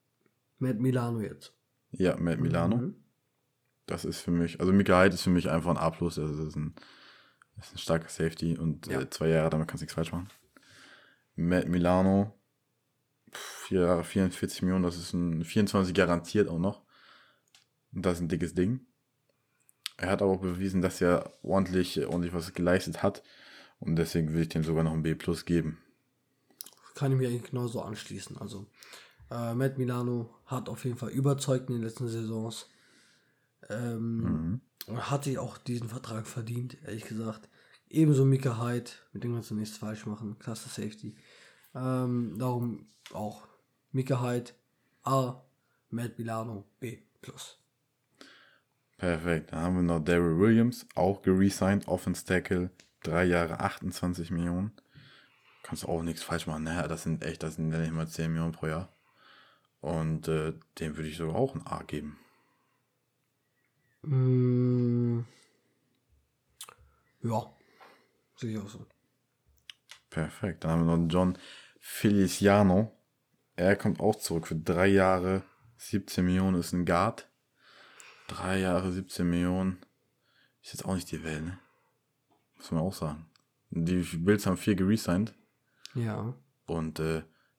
Matt 0.58 0.80
Milano 0.80 1.20
jetzt. 1.22 1.54
Ja, 1.92 2.16
Matt 2.18 2.40
Milano. 2.40 2.78
Mhm. 2.78 2.96
Das 3.86 4.04
ist 4.06 4.22
für 4.22 4.32
mich, 4.32 4.60
also 4.60 4.74
Mika 4.74 5.00
Hyde 5.02 5.14
ist 5.14 5.22
für 5.22 5.30
mich 5.30 5.50
einfach 5.50 5.70
ein 5.70 5.78
A+. 5.78 5.92
Das 5.92 6.18
ist 6.18 6.56
ein, 6.56 6.74
das 7.56 7.68
ist 7.68 7.76
ein 7.76 7.78
starker 7.78 8.10
Safety 8.10 8.58
und 8.58 8.88
Ja. 8.88 9.02
äh, 9.02 9.10
zwei 9.10 9.28
Jahre, 9.30 9.50
damit 9.50 9.68
kannst 9.68 9.82
du 9.82 9.86
nichts 9.86 9.94
falsch 9.94 10.12
machen. 10.12 10.30
Matt 11.36 11.68
Milano, 11.68 12.34
vier 13.32 13.82
Jahre, 13.82 14.04
44 14.04 14.62
Millionen, 14.64 14.84
das 14.84 14.98
ist 14.98 15.14
ein 15.14 15.44
24 15.44 15.94
garantiert 15.94 16.48
auch 16.50 16.58
noch. 16.60 16.84
Und 17.94 18.06
das 18.06 18.16
ist 18.18 18.22
ein 18.22 18.30
dickes 18.30 18.56
Ding. 18.56 18.88
Er 19.98 20.10
hat 20.10 20.22
aber 20.22 20.32
auch 20.32 20.42
bewiesen, 20.42 20.82
dass 20.82 21.02
er 21.02 21.32
ordentlich, 21.42 22.06
ordentlich 22.06 22.34
was 22.34 22.54
geleistet 22.54 23.02
hat. 23.04 23.24
Und 23.80 23.96
deswegen 23.98 24.34
will 24.34 24.42
ich 24.42 24.50
dem 24.50 24.64
sogar 24.64 24.84
noch 24.84 24.94
ein 24.94 25.04
B 25.04 25.16
plus 25.16 25.46
geben. 25.46 25.78
kann 26.96 27.12
ich 27.12 27.18
mir 27.18 27.28
eigentlich 27.28 27.52
genauso 27.52 27.82
anschließen. 27.82 28.38
Also, 28.38 28.68
äh, 29.30 29.54
Matt 29.54 29.78
Milano 29.78 30.34
hat 30.46 30.70
auf 30.70 30.86
jeden 30.86 30.98
Fall 30.98 31.10
überzeugt 31.10 31.70
in 31.70 31.76
den 31.76 31.84
letzten 31.84 32.08
Saisons. 32.08 32.70
Ähm, 33.70 34.18
Mhm. 34.18 34.62
Und 34.88 35.10
hat 35.10 35.24
sich 35.24 35.40
auch 35.40 35.58
diesen 35.58 35.90
Vertrag 35.90 36.28
verdient, 36.28 36.78
ehrlich 36.86 37.06
gesagt. 37.06 37.50
Ebenso 37.90 38.24
Mika 38.24 38.62
Hyde, 38.64 38.92
mit 39.14 39.24
dem 39.24 39.34
kannst 39.34 39.50
du 39.50 39.56
nichts 39.56 39.78
falsch 39.78 40.06
machen. 40.06 40.38
Klasse 40.40 40.70
Safety. 40.70 41.16
Ähm, 41.74 42.36
darum 42.38 42.88
auch 43.12 43.48
Mika 43.92 44.22
Hyde 44.22 44.52
A, 45.04 45.42
Matt 45.90 46.18
Milano 46.20 46.66
B. 46.80 47.00
Plus. 47.22 47.58
Perfekt. 48.98 49.52
Dann 49.52 49.60
haben 49.60 49.76
wir 49.76 49.84
noch 49.84 50.00
Daryl 50.00 50.40
Williams, 50.40 50.88
auch 50.96 51.22
geresigned, 51.22 51.88
Offense 51.88 52.26
Tackle, 52.26 52.70
drei 53.04 53.26
Jahre 53.26 53.60
28 53.60 54.32
Millionen. 54.32 54.72
Kannst 55.64 55.84
du 55.84 55.88
auch 55.88 56.02
nichts 56.02 56.24
falsch 56.24 56.48
machen. 56.48 56.64
Naja, 56.64 56.88
das 56.88 57.04
sind 57.04 57.24
echt, 57.24 57.44
das 57.44 57.56
sind 57.56 57.72
ja 57.72 57.80
nicht 57.80 57.92
mal 57.92 58.08
10 58.08 58.32
Millionen 58.32 58.52
pro 58.54 58.68
Jahr. 58.68 58.90
Und 59.82 60.28
äh, 60.28 60.54
dem 60.80 60.96
würde 60.96 61.10
ich 61.10 61.18
sogar 61.18 61.36
auch 61.36 61.56
ein 61.56 61.66
A 61.68 61.84
geben. 61.84 62.18
Mm, 64.04 65.22
ja, 67.24 67.52
sehe 68.36 68.52
ich 68.52 68.58
auch 68.60 68.70
so. 68.70 68.86
Perfekt. 70.10 70.64
Dann 70.64 70.72
haben 70.72 70.88
wir 70.88 70.98
noch 70.98 71.12
John 71.12 71.38
Feliciano. 71.80 72.92
Er 73.56 73.76
kommt 73.76 74.00
auch 74.00 74.16
zurück 74.16 74.48
für 74.48 74.56
drei 74.56 74.88
Jahre, 74.88 75.44
17 75.78 76.26
Millionen, 76.26 76.60
ist 76.60 76.74
ein 76.74 76.86
Guard. 76.86 77.28
Drei 78.28 78.60
Jahre, 78.60 78.92
17 78.92 79.30
Millionen. 79.30 79.78
Ist 80.64 80.74
jetzt 80.74 80.86
auch 80.86 80.96
nicht 80.96 81.12
die 81.12 81.24
Welt, 81.24 81.44
ne? 81.44 81.60
Muss 82.58 82.72
man 82.72 82.82
auch 82.82 82.94
sagen. 82.94 83.28
Die 83.70 84.02
Bills 84.18 84.46
haben 84.46 84.58
vier 84.58 84.76
geresigned. 84.76 85.34
Ja. 85.94 86.34
Und 86.66 87.00
äh, 87.00 87.18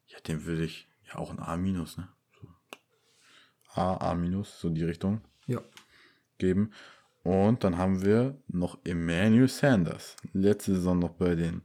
ja, 0.09 0.21
dem 0.27 0.45
würde 0.45 0.65
ich 0.65 0.89
ja 1.07 1.17
auch 1.17 1.31
ein 1.31 1.39
A 1.39 1.57
minus, 1.57 1.97
ne? 1.97 2.09
So. 2.41 2.49
A, 3.81 3.97
A 4.11 4.15
minus, 4.15 4.61
so 4.61 4.69
die 4.71 4.85
Richtung 4.85 5.21
Ja. 5.47 5.61
geben. 6.39 6.73
Und 7.23 7.65
dann 7.65 7.77
haben 7.79 8.05
wir 8.05 8.41
noch 8.49 8.79
Emmanuel 8.85 9.49
Sanders. 9.49 10.17
Letzte 10.33 10.75
Saison 10.75 10.99
noch 10.99 11.11
bei 11.11 11.35
den 11.35 11.63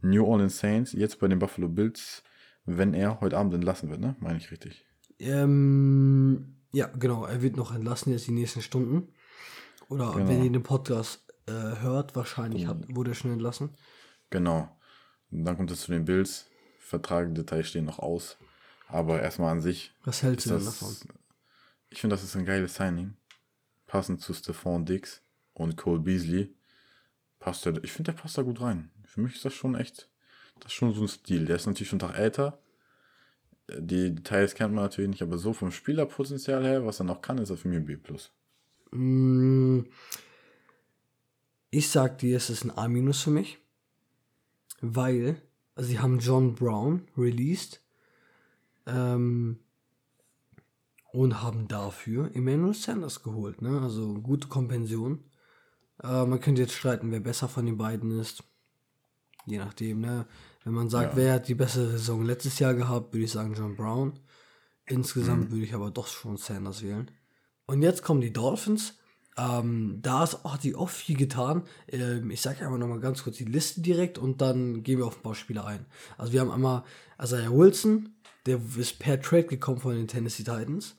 New 0.00 0.24
Orleans 0.24 0.58
Saints, 0.58 0.92
jetzt 0.92 1.18
bei 1.18 1.28
den 1.28 1.38
Buffalo 1.38 1.68
Bills, 1.68 2.22
wenn 2.64 2.94
er 2.94 3.20
heute 3.20 3.36
Abend 3.36 3.54
entlassen 3.54 3.90
wird, 3.90 4.00
ne? 4.00 4.16
Meine 4.20 4.38
ich 4.38 4.50
richtig. 4.50 4.84
Ähm, 5.18 6.57
ja, 6.72 6.86
genau. 6.86 7.24
Er 7.24 7.42
wird 7.42 7.56
noch 7.56 7.74
entlassen 7.74 8.12
jetzt 8.12 8.26
die 8.26 8.32
nächsten 8.32 8.62
Stunden. 8.62 9.12
Oder 9.88 10.12
Genau. 10.12 10.28
wenn 10.28 10.44
ihr 10.44 10.50
den 10.52 10.62
Podcast 10.62 11.22
äh, 11.46 11.52
hört, 11.52 12.14
wahrscheinlich 12.14 12.66
hat, 12.66 12.94
wurde 12.94 13.12
er 13.12 13.14
schon 13.14 13.32
entlassen. 13.32 13.74
Genau. 14.30 14.76
Und 15.30 15.44
dann 15.44 15.56
kommt 15.56 15.70
es 15.70 15.80
zu 15.82 15.92
den 15.92 16.04
Bills. 16.04 16.46
Vertragdetails 16.78 17.68
stehen 17.68 17.84
noch 17.86 17.98
aus. 17.98 18.36
Aber 18.86 19.20
erstmal 19.22 19.52
an 19.52 19.60
sich 19.60 19.92
Was 20.04 20.22
hältst 20.22 20.46
du 20.46 20.50
denn 20.50 20.64
das. 20.64 20.78
davon? 20.80 20.96
Ich 21.90 22.00
finde, 22.00 22.14
das 22.16 22.24
ist 22.24 22.36
ein 22.36 22.44
geiles 22.44 22.74
Signing. 22.74 23.16
Passend 23.86 24.20
zu 24.20 24.32
Stephon 24.34 24.84
Diggs 24.84 25.22
und 25.54 25.76
Cole 25.76 26.00
Beasley. 26.00 26.54
Passt 27.38 27.64
der, 27.66 27.82
ich 27.84 27.92
finde, 27.92 28.12
der 28.12 28.20
passt 28.20 28.36
da 28.36 28.42
gut 28.42 28.60
rein. 28.60 28.90
Für 29.04 29.20
mich 29.22 29.34
ist 29.36 29.44
das 29.44 29.54
schon 29.54 29.74
echt, 29.74 30.10
das 30.60 30.66
ist 30.66 30.72
schon 30.74 30.92
so 30.94 31.02
ein 31.02 31.08
Stil. 31.08 31.46
Der 31.46 31.56
ist 31.56 31.66
natürlich 31.66 31.88
schon 31.88 32.00
einen 32.00 32.10
Tag 32.12 32.18
älter. 32.20 32.58
Die 33.76 34.14
Details 34.14 34.54
kennt 34.54 34.74
man 34.74 34.84
natürlich 34.84 35.10
nicht, 35.10 35.22
aber 35.22 35.36
so 35.36 35.52
vom 35.52 35.70
Spielerpotenzial 35.70 36.64
her, 36.64 36.86
was 36.86 37.00
er 37.00 37.04
noch 37.04 37.20
kann, 37.20 37.38
ist 37.38 37.50
er 37.50 37.56
für 37.56 37.68
mich 37.68 37.78
ein 37.78 37.84
B+. 37.84 37.98
Ich 41.70 41.90
sag 41.90 42.18
dir, 42.18 42.36
es 42.36 42.48
ist 42.48 42.64
ein 42.64 42.70
A- 42.70 43.12
für 43.12 43.30
mich. 43.30 43.58
Weil 44.80 45.42
sie 45.76 45.98
haben 45.98 46.18
John 46.18 46.54
Brown 46.54 47.08
released. 47.16 47.82
Ähm, 48.86 49.58
und 51.12 51.42
haben 51.42 51.68
dafür 51.68 52.34
Emmanuel 52.34 52.74
Sanders 52.74 53.22
geholt. 53.22 53.60
Ne? 53.62 53.80
Also 53.80 54.14
gute 54.14 54.48
Kompension. 54.48 55.24
Äh, 56.02 56.26
man 56.26 56.40
könnte 56.40 56.62
jetzt 56.62 56.74
streiten, 56.74 57.10
wer 57.10 57.20
besser 57.20 57.48
von 57.48 57.66
den 57.66 57.76
beiden 57.76 58.18
ist. 58.18 58.44
Je 59.46 59.58
nachdem, 59.58 60.00
ne? 60.00 60.26
Wenn 60.68 60.74
man 60.74 60.90
sagt, 60.90 61.12
Ja. 61.12 61.16
wer 61.16 61.32
hat 61.34 61.48
die 61.48 61.54
bessere 61.54 61.88
Saison 61.92 62.22
letztes 62.26 62.58
Jahr 62.58 62.74
gehabt, 62.74 63.14
würde 63.14 63.24
ich 63.24 63.32
sagen 63.32 63.54
John 63.54 63.74
Brown. 63.74 64.18
Insgesamt 64.84 65.50
würde 65.50 65.64
ich 65.64 65.72
aber 65.74 65.90
doch 65.90 66.06
schon 66.06 66.36
Sanders 66.36 66.82
wählen. 66.82 67.10
Und 67.66 67.80
jetzt 67.80 68.02
kommen 68.02 68.20
die 68.20 68.32
Dolphins. 68.34 68.98
Ähm, 69.38 70.00
da 70.02 70.24
ist, 70.24 70.44
hat 70.44 70.60
sich 70.62 70.74
auch 70.76 70.90
viel 70.90 71.16
getan. 71.16 71.62
Ähm, 71.88 72.30
ich 72.30 72.42
sage 72.42 72.64
einfach 72.66 72.76
nochmal 72.76 73.00
ganz 73.00 73.22
kurz 73.24 73.38
die 73.38 73.44
Liste 73.46 73.80
direkt 73.80 74.18
und 74.18 74.42
dann 74.42 74.82
gehen 74.82 74.98
wir 74.98 75.06
auf 75.06 75.16
ein 75.18 75.22
paar 75.22 75.34
Spieler 75.34 75.64
ein. 75.64 75.86
Also 76.18 76.32
wir 76.34 76.40
haben 76.40 76.50
einmal 76.50 76.84
Isaiah 77.22 77.50
Wilson, 77.50 78.14
der 78.44 78.60
ist 78.76 78.98
per 78.98 79.20
Trade 79.22 79.44
gekommen 79.44 79.78
von 79.78 79.94
den 79.94 80.06
Tennessee 80.08 80.42
Titans. 80.44 80.96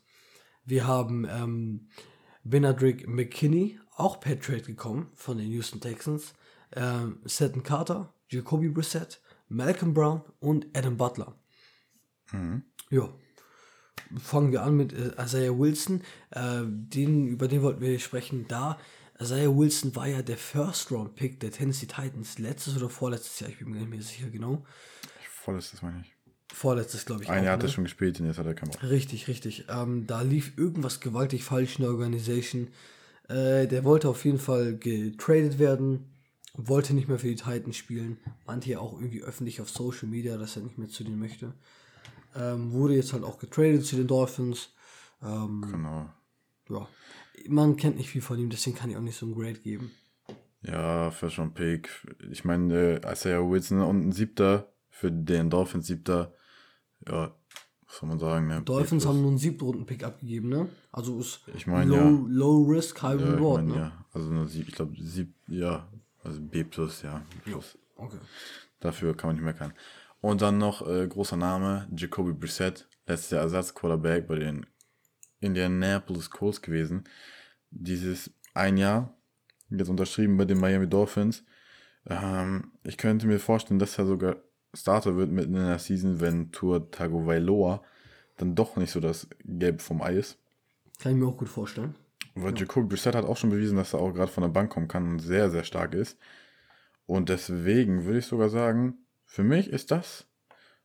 Wir 0.66 0.88
haben 0.88 1.28
ähm, 1.30 1.90
Benadryl 2.44 3.06
McKinney, 3.08 3.80
auch 3.96 4.20
per 4.20 4.40
Trade 4.40 4.62
gekommen 4.64 5.12
von 5.14 5.38
den 5.38 5.52
Houston 5.52 5.80
Texans. 5.82 6.34
Ähm, 6.76 7.20
Seton 7.26 7.64
Carter, 7.64 8.14
Jacoby 8.30 8.70
Brissett, 8.70 9.20
Malcolm 9.50 9.94
Brown 9.94 10.22
und 10.40 10.68
Adam 10.76 10.98
Butler. 10.98 11.36
Ja. 12.90 13.10
Fangen 14.18 14.52
wir 14.52 14.64
an 14.64 14.76
mit 14.76 14.94
äh, 14.94 15.12
Isaiah 15.22 15.58
Wilson. 15.58 16.02
Äh, 16.32 16.62
den, 16.66 17.28
über 17.28 17.48
den 17.48 17.62
wollten 17.62 17.82
wir 17.82 18.00
sprechen. 18.00 18.46
Da, 18.48 18.80
Isaiah 19.20 19.56
Wilson 19.56 19.96
war 19.96 20.08
ja 20.08 20.22
der 20.22 20.38
First-Round-Pick 20.38 21.40
der 21.40 21.52
Tennessee 21.52 21.86
Titans 21.86 22.40
letztes 22.40 22.78
oder 22.78 22.90
vorletztes 22.90 23.40
Jahr. 23.40 23.50
Ich 23.50 23.60
bin 23.60 23.70
mir 23.70 23.80
nicht 23.80 23.90
mehr 23.90 24.02
sicher 24.02 24.30
genau. 24.30 24.66
Volles, 25.30 25.82
meine 25.82 26.02
ich. 26.02 26.14
Vorletztes, 26.54 27.06
glaube 27.06 27.24
ich. 27.24 27.30
Ein 27.30 27.44
Jahr 27.44 27.54
hat 27.54 27.60
ne? 27.60 27.68
er 27.68 27.72
schon 27.72 27.84
gespielt 27.84 28.20
und 28.20 28.26
jetzt 28.26 28.40
hat 28.40 28.46
er 28.46 28.56
keinen 28.56 28.72
Bock. 28.72 28.84
Richtig, 28.84 29.28
richtig. 29.28 29.66
Ähm, 29.70 30.08
da 30.08 30.22
lief 30.22 30.58
irgendwas 30.58 31.00
gewaltig 31.00 31.44
falsch 31.44 31.78
in 31.78 31.84
der 31.84 31.92
Organisation. 31.92 32.70
Äh, 33.28 33.68
der 33.68 33.84
wollte 33.84 34.10
auf 34.10 34.26
jeden 34.26 34.40
Fall 34.40 34.78
getradet 34.78 35.60
werden, 35.60 36.19
wollte 36.68 36.94
nicht 36.94 37.08
mehr 37.08 37.20
für 37.20 37.28
die 37.28 37.36
Titans 37.36 37.78
spielen, 37.78 38.18
meinte 38.46 38.70
ja 38.70 38.80
auch 38.80 38.94
irgendwie 38.94 39.22
öffentlich 39.24 39.62
auf 39.62 39.70
Social 39.70 40.08
Media, 40.10 40.38
dass 40.38 40.56
er 40.58 40.64
nicht 40.64 40.78
mehr 40.78 40.90
zu 40.90 41.04
denen 41.04 41.20
möchte. 41.20 41.54
Ähm, 42.36 42.72
wurde 42.72 42.96
jetzt 42.96 43.14
halt 43.14 43.24
auch 43.24 43.40
getradet 43.40 43.86
zu 43.86 43.96
den 43.96 44.08
Dolphins. 44.08 44.70
Ähm, 45.24 45.66
Genau. 45.72 46.10
ja, 46.70 46.88
man 47.48 47.76
kennt 47.78 47.98
nicht 47.98 48.10
viel 48.10 48.22
von 48.22 48.38
ihm, 48.40 48.50
deswegen 48.50 48.76
kann 48.78 48.90
ich 48.90 48.98
auch 48.98 49.02
nicht 49.02 49.18
so 49.18 49.26
ein 49.26 49.34
Grade 49.36 49.60
geben. 49.60 49.92
Ja, 50.62 51.10
First 51.12 51.40
Round 51.40 51.54
Pick. 51.56 51.90
Ich 52.32 52.44
meine, 52.44 53.00
äh, 53.02 53.12
Isaiah 53.14 53.50
Wilson 53.50 53.80
und 53.82 54.08
ein 54.08 54.12
Siebter 54.12 54.68
für 54.90 55.12
den 55.12 55.50
Dolphins 55.50 55.88
Siebter. 55.88 56.34
Ja, 57.08 57.34
was 57.88 57.98
soll 57.98 58.10
man 58.10 58.20
sagen, 58.20 58.48
ne? 58.48 58.62
Dolphins 58.62 59.06
haben 59.08 59.22
nur 59.22 59.30
einen 59.30 59.38
siebten 59.40 59.64
Runden-Pick 59.64 60.04
abgegeben, 60.04 60.50
ne? 60.50 60.70
Also 60.92 61.20
ist 61.20 61.42
Ich 61.56 61.66
mein, 61.66 61.88
low, 61.88 61.96
ja. 61.96 62.24
low 62.28 62.64
Risk, 62.66 63.02
High 63.02 63.20
Ja, 63.20 63.28
ich 63.28 63.34
Reward, 63.36 63.66
mein, 63.66 63.68
ne? 63.68 63.76
ja. 63.78 64.06
Also 64.14 64.30
nur 64.30 64.48
Sieb, 64.48 64.68
ich 64.68 64.76
glaube 64.76 64.96
Sieb, 65.02 65.34
ja. 65.48 65.88
Also 66.30 66.42
B 66.42 66.64
plus, 66.64 67.02
ja. 67.02 67.24
B 67.32 67.52
plus. 67.52 67.78
Okay. 67.96 68.20
Dafür 68.80 69.18
kann 69.18 69.30
man 69.30 69.36
nicht 69.38 69.46
meckern. 69.46 69.74
Und 70.22 70.42
dann 70.42 70.60
noch 70.60 70.88
äh, 70.88 71.08
großer 71.08 71.38
Name, 71.38 71.88
Jacoby 71.96 72.34
Brissett, 72.34 72.88
letztes 73.08 73.32
Jahr 73.32 73.42
Ersatzquarterback 73.42 74.28
bei 74.28 74.36
den 74.36 74.68
Indianapolis 75.40 76.30
Colts 76.30 76.62
gewesen. 76.62 77.06
Dieses 77.72 78.32
ein 78.54 78.78
Jahr, 78.78 79.18
jetzt 79.70 79.90
unterschrieben 79.90 80.38
bei 80.38 80.46
den 80.46 80.60
Miami 80.60 80.88
Dolphins. 80.88 81.44
Ähm, 82.06 82.74
ich 82.84 82.98
könnte 82.98 83.26
mir 83.26 83.40
vorstellen, 83.40 83.80
dass 83.80 83.98
er 83.98 84.06
sogar 84.06 84.38
Starter 84.76 85.16
wird 85.16 85.32
mitten 85.32 85.56
in 85.56 85.66
der 85.66 85.80
Season, 85.80 86.20
wenn 86.20 86.52
Tour 86.52 86.92
Tagovailoa 86.92 87.82
dann 88.38 88.54
doch 88.54 88.76
nicht 88.76 88.92
so 88.92 89.00
das 89.00 89.28
Gelb 89.44 89.82
vom 89.82 90.04
Ei 90.04 90.14
ist. 90.14 90.38
Kann 91.00 91.14
ich 91.14 91.18
mir 91.18 91.28
auch 91.28 91.38
gut 91.38 91.50
vorstellen. 91.50 91.96
Weil 92.44 92.58
Jacoby 92.58 92.88
Brissett 92.88 93.16
hat 93.16 93.26
auch 93.26 93.38
schon 93.38 93.50
bewiesen, 93.50 93.78
dass 93.78 93.94
er 93.94 94.00
auch 94.00 94.14
gerade 94.14 94.32
von 94.32 94.44
der 94.44 94.50
Bank 94.50 94.72
kommen 94.72 94.88
kann 94.88 95.08
und 95.08 95.20
sehr, 95.20 95.50
sehr 95.50 95.64
stark 95.64 95.94
ist. 95.94 96.18
Und 97.06 97.30
deswegen 97.30 98.06
würde 98.06 98.20
ich 98.20 98.26
sogar 98.26 98.50
sagen, 98.50 99.00
für 99.26 99.44
mich 99.44 99.70
ist 99.70 99.92
das 99.92 100.28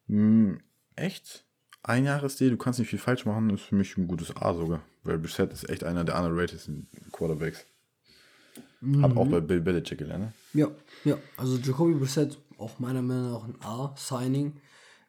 mh, 0.06 0.58
echt 0.96 1.44
ein 1.82 2.04
Jahresdeal. 2.04 2.50
Du 2.50 2.56
kannst 2.56 2.78
nicht 2.78 2.88
viel 2.88 2.98
falsch 2.98 3.26
machen, 3.26 3.50
ist 3.50 3.62
für 3.62 3.74
mich 3.74 3.96
ein 3.96 4.08
gutes 4.08 4.34
A 4.36 4.54
sogar. 4.54 4.82
Weil 5.02 5.18
Brissett 5.18 5.52
ist 5.52 5.68
echt 5.68 5.84
einer 5.84 6.04
der 6.04 6.16
underratedsten 6.16 6.88
Quarterbacks. 7.12 7.66
Hat 9.00 9.16
auch 9.16 9.26
bei 9.26 9.40
Bill 9.40 9.60
Belichick 9.60 9.98
gelernt. 9.98 10.24
ne? 10.24 10.32
Ja, 10.52 10.68
ja. 11.04 11.18
Also 11.36 11.56
Jacoby 11.56 11.94
Brissett, 11.94 12.38
auch 12.58 12.78
meiner 12.78 13.02
Meinung 13.02 13.32
nach 13.32 13.44
ein 13.44 13.56
A-Signing. 13.62 14.60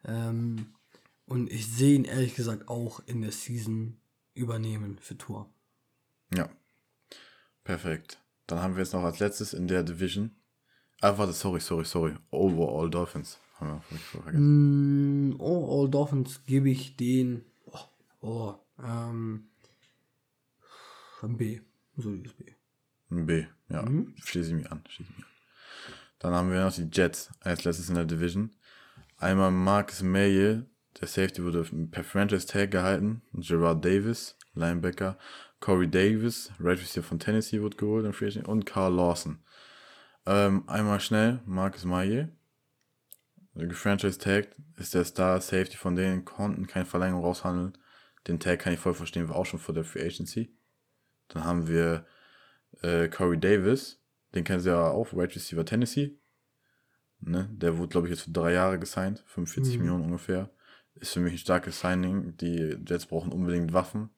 Ähm, 0.05 0.67
und 1.25 1.51
ich 1.51 1.67
sehe 1.67 1.95
ihn 1.95 2.05
ehrlich 2.05 2.35
gesagt 2.35 2.69
auch 2.69 3.01
in 3.05 3.21
der 3.21 3.31
Season 3.31 3.97
übernehmen 4.33 4.97
für 5.01 5.17
Tour. 5.17 5.49
Ja. 6.35 6.49
Perfekt. 7.63 8.19
Dann 8.47 8.59
haben 8.59 8.75
wir 8.75 8.83
jetzt 8.83 8.93
noch 8.93 9.03
als 9.03 9.19
letztes 9.19 9.53
in 9.53 9.67
der 9.67 9.83
Division. 9.83 10.35
Ah, 11.01 11.17
warte, 11.17 11.33
sorry, 11.33 11.59
sorry, 11.59 11.85
sorry. 11.85 12.15
Overall 12.31 12.89
Dolphins. 12.89 13.39
Haben 13.59 13.81
wir 13.89 13.97
vergessen. 13.99 15.29
Mm, 15.29 15.39
oh, 15.39 15.81
All 15.81 15.89
Dolphins 15.89 16.43
gebe 16.45 16.69
ich 16.69 16.95
den. 16.97 17.45
Oh, 17.65 17.79
oh 18.21 18.55
ähm, 18.83 19.49
ein 21.21 21.37
B. 21.37 21.61
Solides 21.97 22.33
B. 22.33 22.51
Ein 23.09 23.25
B, 23.25 23.45
ja. 23.69 23.85
Schließe 24.23 24.49
ich 24.49 24.55
mich 24.55 24.71
an. 24.71 24.83
Schließe 24.87 25.09
ich 25.09 25.17
mich 25.17 25.25
an. 25.25 25.31
Dann 26.19 26.33
haben 26.33 26.51
wir 26.51 26.63
noch 26.63 26.73
die 26.73 26.89
Jets 26.91 27.29
als 27.39 27.63
letztes 27.63 27.89
in 27.89 27.95
der 27.95 28.05
Division. 28.05 28.51
Einmal 29.17 29.51
Marcus 29.51 30.01
Maye, 30.01 30.63
der 30.99 31.07
Safety 31.07 31.43
wurde 31.43 31.63
per 31.91 32.03
Franchise 32.03 32.47
Tag 32.47 32.71
gehalten. 32.71 33.21
Gerard 33.33 33.83
Davis, 33.83 34.37
Linebacker. 34.53 35.17
Corey 35.59 35.89
Davis, 35.89 36.51
Right 36.59 36.79
Receiver 36.79 37.03
von 37.03 37.19
Tennessee, 37.19 37.61
wurde 37.61 37.77
geholt. 37.77 38.05
im 38.05 38.13
Free 38.13 38.27
Agency. 38.27 38.47
Und 38.49 38.65
Carl 38.65 38.93
Lawson. 38.93 39.39
Ähm, 40.25 40.63
einmal 40.67 40.99
schnell, 40.99 41.39
Marcus 41.45 41.85
Maye. 41.85 42.29
Gefranchise 43.55 44.19
Tag 44.19 44.49
ist 44.77 44.93
der 44.93 45.05
Star 45.05 45.39
Safety 45.39 45.77
von 45.77 45.95
denen, 45.95 46.25
konnten 46.25 46.67
keine 46.67 46.85
Verlängerung 46.85 47.23
raushandeln. 47.23 47.77
Den 48.27 48.39
Tag 48.39 48.59
kann 48.59 48.73
ich 48.73 48.79
voll 48.79 48.93
verstehen, 48.93 49.29
war 49.29 49.37
auch 49.37 49.45
schon 49.45 49.59
vor 49.59 49.73
der 49.73 49.85
Free 49.85 50.05
Agency. 50.05 50.53
Dann 51.29 51.45
haben 51.45 51.67
wir 51.67 52.05
äh, 52.81 53.07
Corey 53.07 53.39
Davis, 53.39 54.01
den 54.33 54.43
kennen 54.43 54.59
Sie 54.59 54.69
ja 54.69 54.89
auch, 54.89 55.13
Wide 55.13 55.35
Receiver 55.35 55.65
Tennessee. 55.65 56.17
Ne? 57.21 57.49
Der 57.53 57.77
wurde, 57.77 57.89
glaube 57.89 58.07
ich, 58.07 58.11
jetzt 58.11 58.23
für 58.23 58.31
drei 58.31 58.51
Jahre 58.51 58.77
gesigned, 58.77 59.23
45 59.27 59.79
Millionen 59.79 60.03
ungefähr. 60.03 60.49
Ist 60.95 61.13
für 61.13 61.19
mich 61.19 61.33
ein 61.33 61.37
starkes 61.39 61.79
Signing. 61.79 62.37
Die 62.37 62.77
Jets 62.87 63.05
brauchen 63.05 63.31
unbedingt 63.31 63.73
Waffen. 63.73 64.09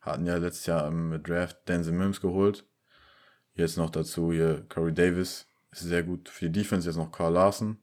Hatten 0.00 0.26
ja 0.26 0.36
letztes 0.36 0.66
Jahr 0.66 0.86
im 0.86 1.22
Draft 1.22 1.68
Denzel 1.68 1.92
Mims 1.92 2.20
geholt. 2.20 2.66
Jetzt 3.54 3.76
noch 3.76 3.90
dazu 3.90 4.32
hier 4.32 4.64
Corey 4.68 4.92
Davis. 4.92 5.46
Ist 5.70 5.80
sehr 5.80 6.02
gut 6.02 6.28
für 6.28 6.50
die 6.50 6.60
Defense. 6.60 6.88
Jetzt 6.88 6.96
noch 6.96 7.12
Carl 7.12 7.32
Larson. 7.34 7.78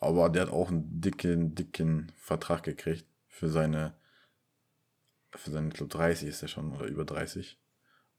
Aber 0.00 0.28
der 0.30 0.42
hat 0.42 0.50
auch 0.50 0.68
einen 0.68 1.00
dicken, 1.00 1.54
dicken 1.54 2.12
Vertrag 2.16 2.64
gekriegt 2.64 3.06
für 3.28 3.48
seine, 3.48 3.94
für 5.30 5.50
seine, 5.50 5.68
ich 5.68 5.74
glaube 5.74 5.92
30 5.92 6.28
ist 6.28 6.42
er 6.42 6.48
schon 6.48 6.72
oder 6.72 6.86
über 6.86 7.04
30. 7.04 7.58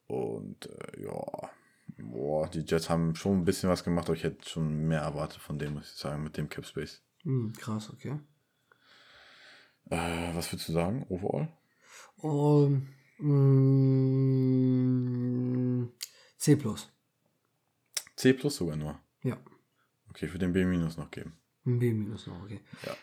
Und 0.08 0.68
äh, 0.68 1.04
ja, 1.04 1.50
boah, 1.98 2.48
die 2.50 2.62
Jets 2.62 2.90
haben 2.90 3.16
schon 3.16 3.40
ein 3.40 3.46
bisschen 3.46 3.70
was 3.70 3.84
gemacht, 3.84 4.08
aber 4.08 4.16
ich 4.16 4.24
hätte 4.24 4.48
schon 4.48 4.88
mehr 4.88 5.02
erwartet 5.02 5.42
von 5.42 5.60
dem, 5.60 5.74
muss 5.74 5.92
ich 5.92 5.98
sagen, 5.98 6.24
mit 6.24 6.38
dem 6.38 6.50
Cap 6.50 6.66
Space. 6.66 7.04
Hm, 7.24 7.54
krass, 7.54 7.90
okay. 7.90 8.20
Äh, 9.90 10.34
was 10.34 10.52
würdest 10.52 10.70
du 10.70 10.74
sagen, 10.74 11.06
overall? 11.10 11.48
Und, 12.18 12.88
mm, 13.20 14.14
C 16.38 16.56
plus. 16.56 16.92
C 18.16 18.34
plus 18.34 18.56
sogar 18.56 18.76
nur. 18.76 19.00
Ja. 19.24 19.38
Okay, 20.10 20.28
für 20.28 20.40
den 20.40 20.54
B 20.54 20.66
minus 20.66 20.98
noch 20.98 21.10
geben. 21.12 21.34
B 21.64 21.94
minus 21.94 22.28
noch, 22.28 22.44
okay. 22.44 22.62
Ja. 22.86 22.96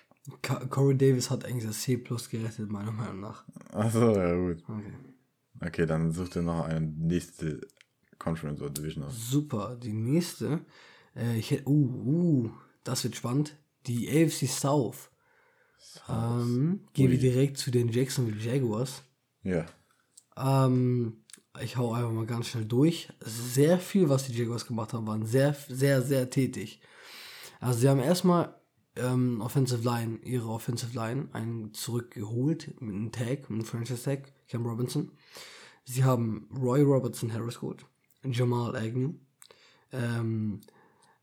Corey 0.69 0.97
Davis 0.97 1.31
hat 1.31 1.45
eigentlich 1.45 1.65
das 1.67 1.81
C 1.83 1.97
plus 1.97 2.29
gerettet, 2.29 2.71
meiner 2.71 2.93
Meinung 2.93 3.21
nach. 3.21 3.45
Achso, 3.73 4.15
ja 4.15 4.35
gut. 4.37 4.63
Okay. 4.69 4.95
Okay, 5.63 5.87
dann 5.87 6.13
such 6.13 6.29
dir 6.31 6.43
noch 6.43 6.65
eine 6.65 6.81
nächste 6.81 7.67
Conference 8.19 8.61
oder 8.61 8.71
Division 8.71 9.05
aus. 9.05 9.31
Super, 9.31 9.77
die 9.77 9.93
nächste. 9.93 10.61
Äh, 11.17 11.39
ich 11.39 11.51
hätte, 11.51 11.69
uh, 11.69 12.05
uh, 12.07 12.51
das 12.85 13.05
wird 13.05 13.17
spannend. 13.17 13.57
Die 13.87 14.09
AFC 14.09 14.47
South. 14.47 15.10
Ähm, 16.09 16.81
gehen 16.93 17.11
wir 17.11 17.19
direkt 17.19 17.59
zu 17.59 17.71
den 17.71 17.89
Jacksonville 17.89 18.41
Jaguars. 18.41 19.03
Ja. 19.43 19.67
Ähm, 20.37 21.25
ich 21.61 21.77
hau 21.77 21.93
einfach 21.93 22.13
mal 22.13 22.27
ganz 22.27 22.49
schnell 22.49 22.65
durch. 22.65 23.09
Sehr 23.21 23.79
viel, 23.79 24.09
was 24.09 24.27
die 24.27 24.37
Jaguars 24.37 24.67
gemacht 24.67 24.93
haben, 24.93 25.07
waren 25.07 25.27
sehr, 25.27 25.55
sehr, 25.69 26.03
sehr 26.03 26.31
tätig. 26.31 26.81
Also 27.61 27.81
sie 27.81 27.89
haben 27.89 28.01
erstmal 28.01 28.55
ähm, 28.97 29.41
Offensive 29.41 29.83
Line, 29.83 30.19
ihre 30.23 30.49
Offensive 30.49 30.95
Line, 30.95 31.29
einen 31.33 31.75
zurückgeholt 31.75 32.81
mit 32.81 32.95
einem 32.95 33.13
Tag, 33.13 33.51
mit 33.51 33.51
einem 33.51 33.65
Franchise 33.65 34.03
Tag, 34.03 34.33
Cam 34.49 34.67
Robinson. 34.67 35.11
Sie 35.85 36.05
haben 36.05 36.49
Roy 36.57 36.83
Robertson 36.83 37.33
Harris 37.33 37.61
geholt, 37.61 37.85
Jamal 38.23 38.77
Agnew, 38.77 39.15
ähm, 39.93 40.61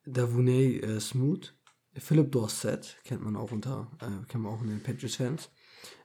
Davunay 0.05 0.79
äh, 0.79 0.99
Smoot, 0.99 1.56
Philip 1.99 2.31
Dorsett, 2.31 2.97
kennt 3.03 3.23
man 3.23 3.35
auch 3.35 3.51
unter, 3.51 3.91
äh, 3.99 4.25
kennt 4.27 4.43
man 4.43 4.53
auch 4.53 4.61
in 4.61 4.69
den 4.69 4.83
Patriots-Fans, 4.83 5.49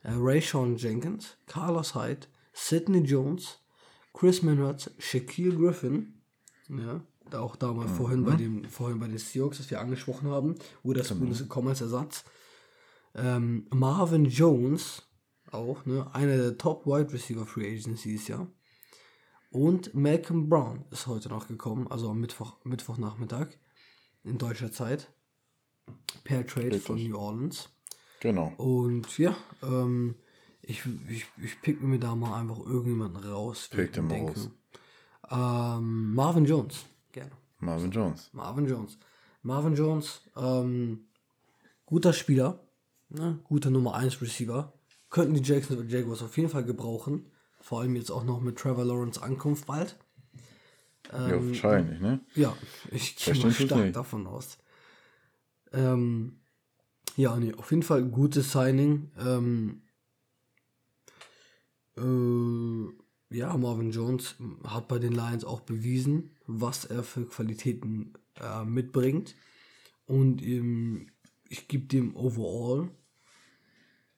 äh, 0.02 0.12
Ray 0.12 0.40
Sean 0.40 0.76
Jenkins, 0.76 1.36
Carlos 1.46 1.94
Hyde, 1.94 2.26
Sidney 2.52 3.00
Jones, 3.00 3.60
Chris 4.12 4.42
Menard, 4.42 4.90
Shaquille 4.98 5.56
Griffin, 5.56 6.20
ja, 6.68 7.02
da 7.30 7.40
auch 7.40 7.56
damals 7.56 7.92
vorhin 7.92 8.24
bei 8.24 8.36
dem, 8.36 8.64
vorhin 8.64 9.00
bei 9.00 9.08
den 9.08 9.18
Seahawks, 9.18 9.58
das 9.58 9.70
wir 9.70 9.80
angesprochen 9.80 10.28
haben, 10.28 10.54
wo 10.82 10.92
das 10.92 11.08
Spoon 11.08 11.30
ist 11.30 11.38
gekommen 11.38 11.68
als 11.68 11.80
Ersatz. 11.80 12.24
Ähm, 13.14 13.66
Marvin 13.70 14.26
Jones, 14.26 15.02
auch, 15.50 15.84
ne, 15.86 16.14
einer 16.14 16.36
der 16.36 16.58
Top 16.58 16.86
Wide 16.86 17.12
Receiver 17.12 17.46
Free 17.46 17.66
Agencies, 17.66 18.28
ja. 18.28 18.46
Und 19.50 19.94
Malcolm 19.94 20.48
Brown 20.48 20.86
ist 20.90 21.06
heute 21.06 21.28
noch 21.28 21.46
gekommen, 21.46 21.86
also 21.88 22.08
am 22.08 22.20
Mittwoch, 22.20 22.56
Mittwochnachmittag 22.64 23.48
in 24.24 24.38
deutscher 24.38 24.72
Zeit. 24.72 25.12
Per 26.24 26.46
Trade 26.46 26.78
von 26.78 26.94
Richtig. 26.96 27.10
New 27.10 27.18
Orleans. 27.18 27.68
Genau. 28.20 28.52
Und 28.56 29.18
ja, 29.18 29.36
ähm, 29.62 30.14
Ich, 30.62 30.82
ich, 31.08 31.26
ich 31.42 31.60
pick 31.60 31.82
mir 31.82 31.98
da 31.98 32.14
mal 32.14 32.40
einfach 32.40 32.60
irgendjemanden 32.60 33.22
raus. 33.24 33.68
Pick 33.70 33.92
den 33.94 34.06
mal 34.06 34.20
raus. 34.20 34.48
Ähm, 35.30 36.14
Marvin 36.14 36.44
Jones. 36.44 36.84
Gerne. 37.10 37.32
Marvin 37.58 37.90
Jones. 37.90 38.30
Marvin 38.32 38.66
Jones. 38.66 38.98
Marvin 39.42 39.74
Jones, 39.74 40.22
ähm, 40.36 41.06
guter 41.84 42.12
Spieler, 42.12 42.60
ne? 43.08 43.40
guter 43.42 43.70
Nummer 43.70 43.94
1 43.94 44.22
Receiver. 44.22 44.72
Könnten 45.10 45.34
die 45.34 45.42
Jacksonville 45.42 45.88
Jaguars 45.88 46.22
auf 46.22 46.36
jeden 46.36 46.48
Fall 46.48 46.64
gebrauchen. 46.64 47.26
Vor 47.60 47.80
allem 47.80 47.96
jetzt 47.96 48.10
auch 48.10 48.22
noch 48.22 48.40
mit 48.40 48.56
Trevor 48.56 48.84
Lawrence 48.84 49.20
Ankunft 49.20 49.66
bald. 49.66 49.98
ja, 51.10 51.28
Ähm, 51.28 51.48
wahrscheinlich, 51.48 52.00
ne? 52.00 52.20
Ja, 52.36 52.56
ich 52.92 53.16
gehe 53.16 53.34
mal 53.34 53.50
stark 53.52 53.92
davon 53.92 54.28
aus. 54.28 54.58
Ähm, 55.72 56.40
ja, 57.16 57.36
nee, 57.36 57.52
auf 57.54 57.70
jeden 57.70 57.82
Fall 57.82 57.98
ein 57.98 58.12
gutes 58.12 58.52
Signing. 58.52 59.10
Ähm, 59.18 59.82
äh, 61.96 63.36
ja, 63.36 63.56
Marvin 63.56 63.90
Jones 63.90 64.36
hat 64.64 64.88
bei 64.88 64.98
den 64.98 65.12
Lions 65.12 65.44
auch 65.44 65.60
bewiesen, 65.60 66.30
was 66.46 66.84
er 66.84 67.02
für 67.02 67.26
Qualitäten 67.26 68.12
äh, 68.40 68.64
mitbringt. 68.64 69.34
Und 70.06 70.42
ähm, 70.42 71.08
ich 71.48 71.68
gebe 71.68 71.86
dem 71.86 72.16
overall. 72.16 72.90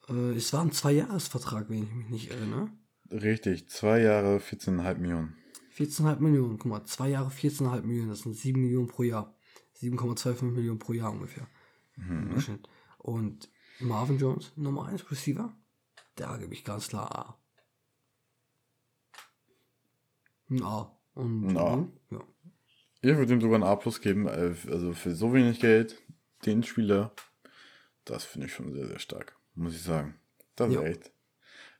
Äh, 0.08 0.36
es 0.36 0.52
war 0.52 0.62
ein 0.62 0.72
Zwei-Jahres-Vertrag, 0.72 1.68
wenn 1.68 1.84
ich 1.84 1.92
mich 1.92 2.08
nicht 2.08 2.30
erinnere. 2.30 2.70
Richtig, 3.10 3.68
zwei 3.68 4.00
Jahre, 4.00 4.38
14,5 4.38 4.98
Millionen. 4.98 5.36
14,5 5.76 6.20
Millionen, 6.20 6.58
guck 6.58 6.70
mal, 6.70 6.84
zwei 6.84 7.10
Jahre 7.10 7.30
14,5 7.30 7.82
Millionen, 7.82 8.08
das 8.08 8.20
sind 8.20 8.36
7 8.36 8.60
Millionen 8.60 8.88
pro 8.88 9.02
Jahr. 9.02 9.34
7,25 9.80 10.42
Millionen 10.44 10.78
pro 10.78 10.92
Jahr 10.92 11.12
ungefähr. 11.12 11.46
Durchschnitt. 11.96 12.68
Und 12.98 13.50
Marvin 13.80 14.18
Jones, 14.18 14.52
Nummer 14.56 14.86
1 14.86 15.10
Receiver, 15.10 15.52
da 16.16 16.36
gebe 16.38 16.52
ich 16.54 16.64
ganz 16.64 16.88
klar 16.88 17.14
A. 17.18 17.38
Ein 20.50 20.62
A. 20.62 20.96
Und 21.14 21.48
Ein 21.50 21.56
A. 21.56 21.88
Ja. 22.10 22.20
Ich 23.00 23.16
würde 23.16 23.32
ihm 23.34 23.40
sogar 23.40 23.58
ein 23.58 23.62
A 23.64 23.76
plus 23.76 24.00
geben, 24.00 24.26
äh, 24.26 24.54
also 24.70 24.92
für 24.94 25.14
so 25.14 25.32
wenig 25.34 25.60
Geld, 25.60 26.00
den 26.46 26.62
Spieler, 26.62 27.12
das 28.04 28.24
finde 28.24 28.46
ich 28.46 28.54
schon 28.54 28.72
sehr, 28.72 28.86
sehr 28.86 28.98
stark, 28.98 29.36
muss 29.54 29.74
ich 29.74 29.82
sagen. 29.82 30.14
Das 30.56 30.68
ist 30.68 30.74
Ja. 30.74 30.82
echt 30.82 31.12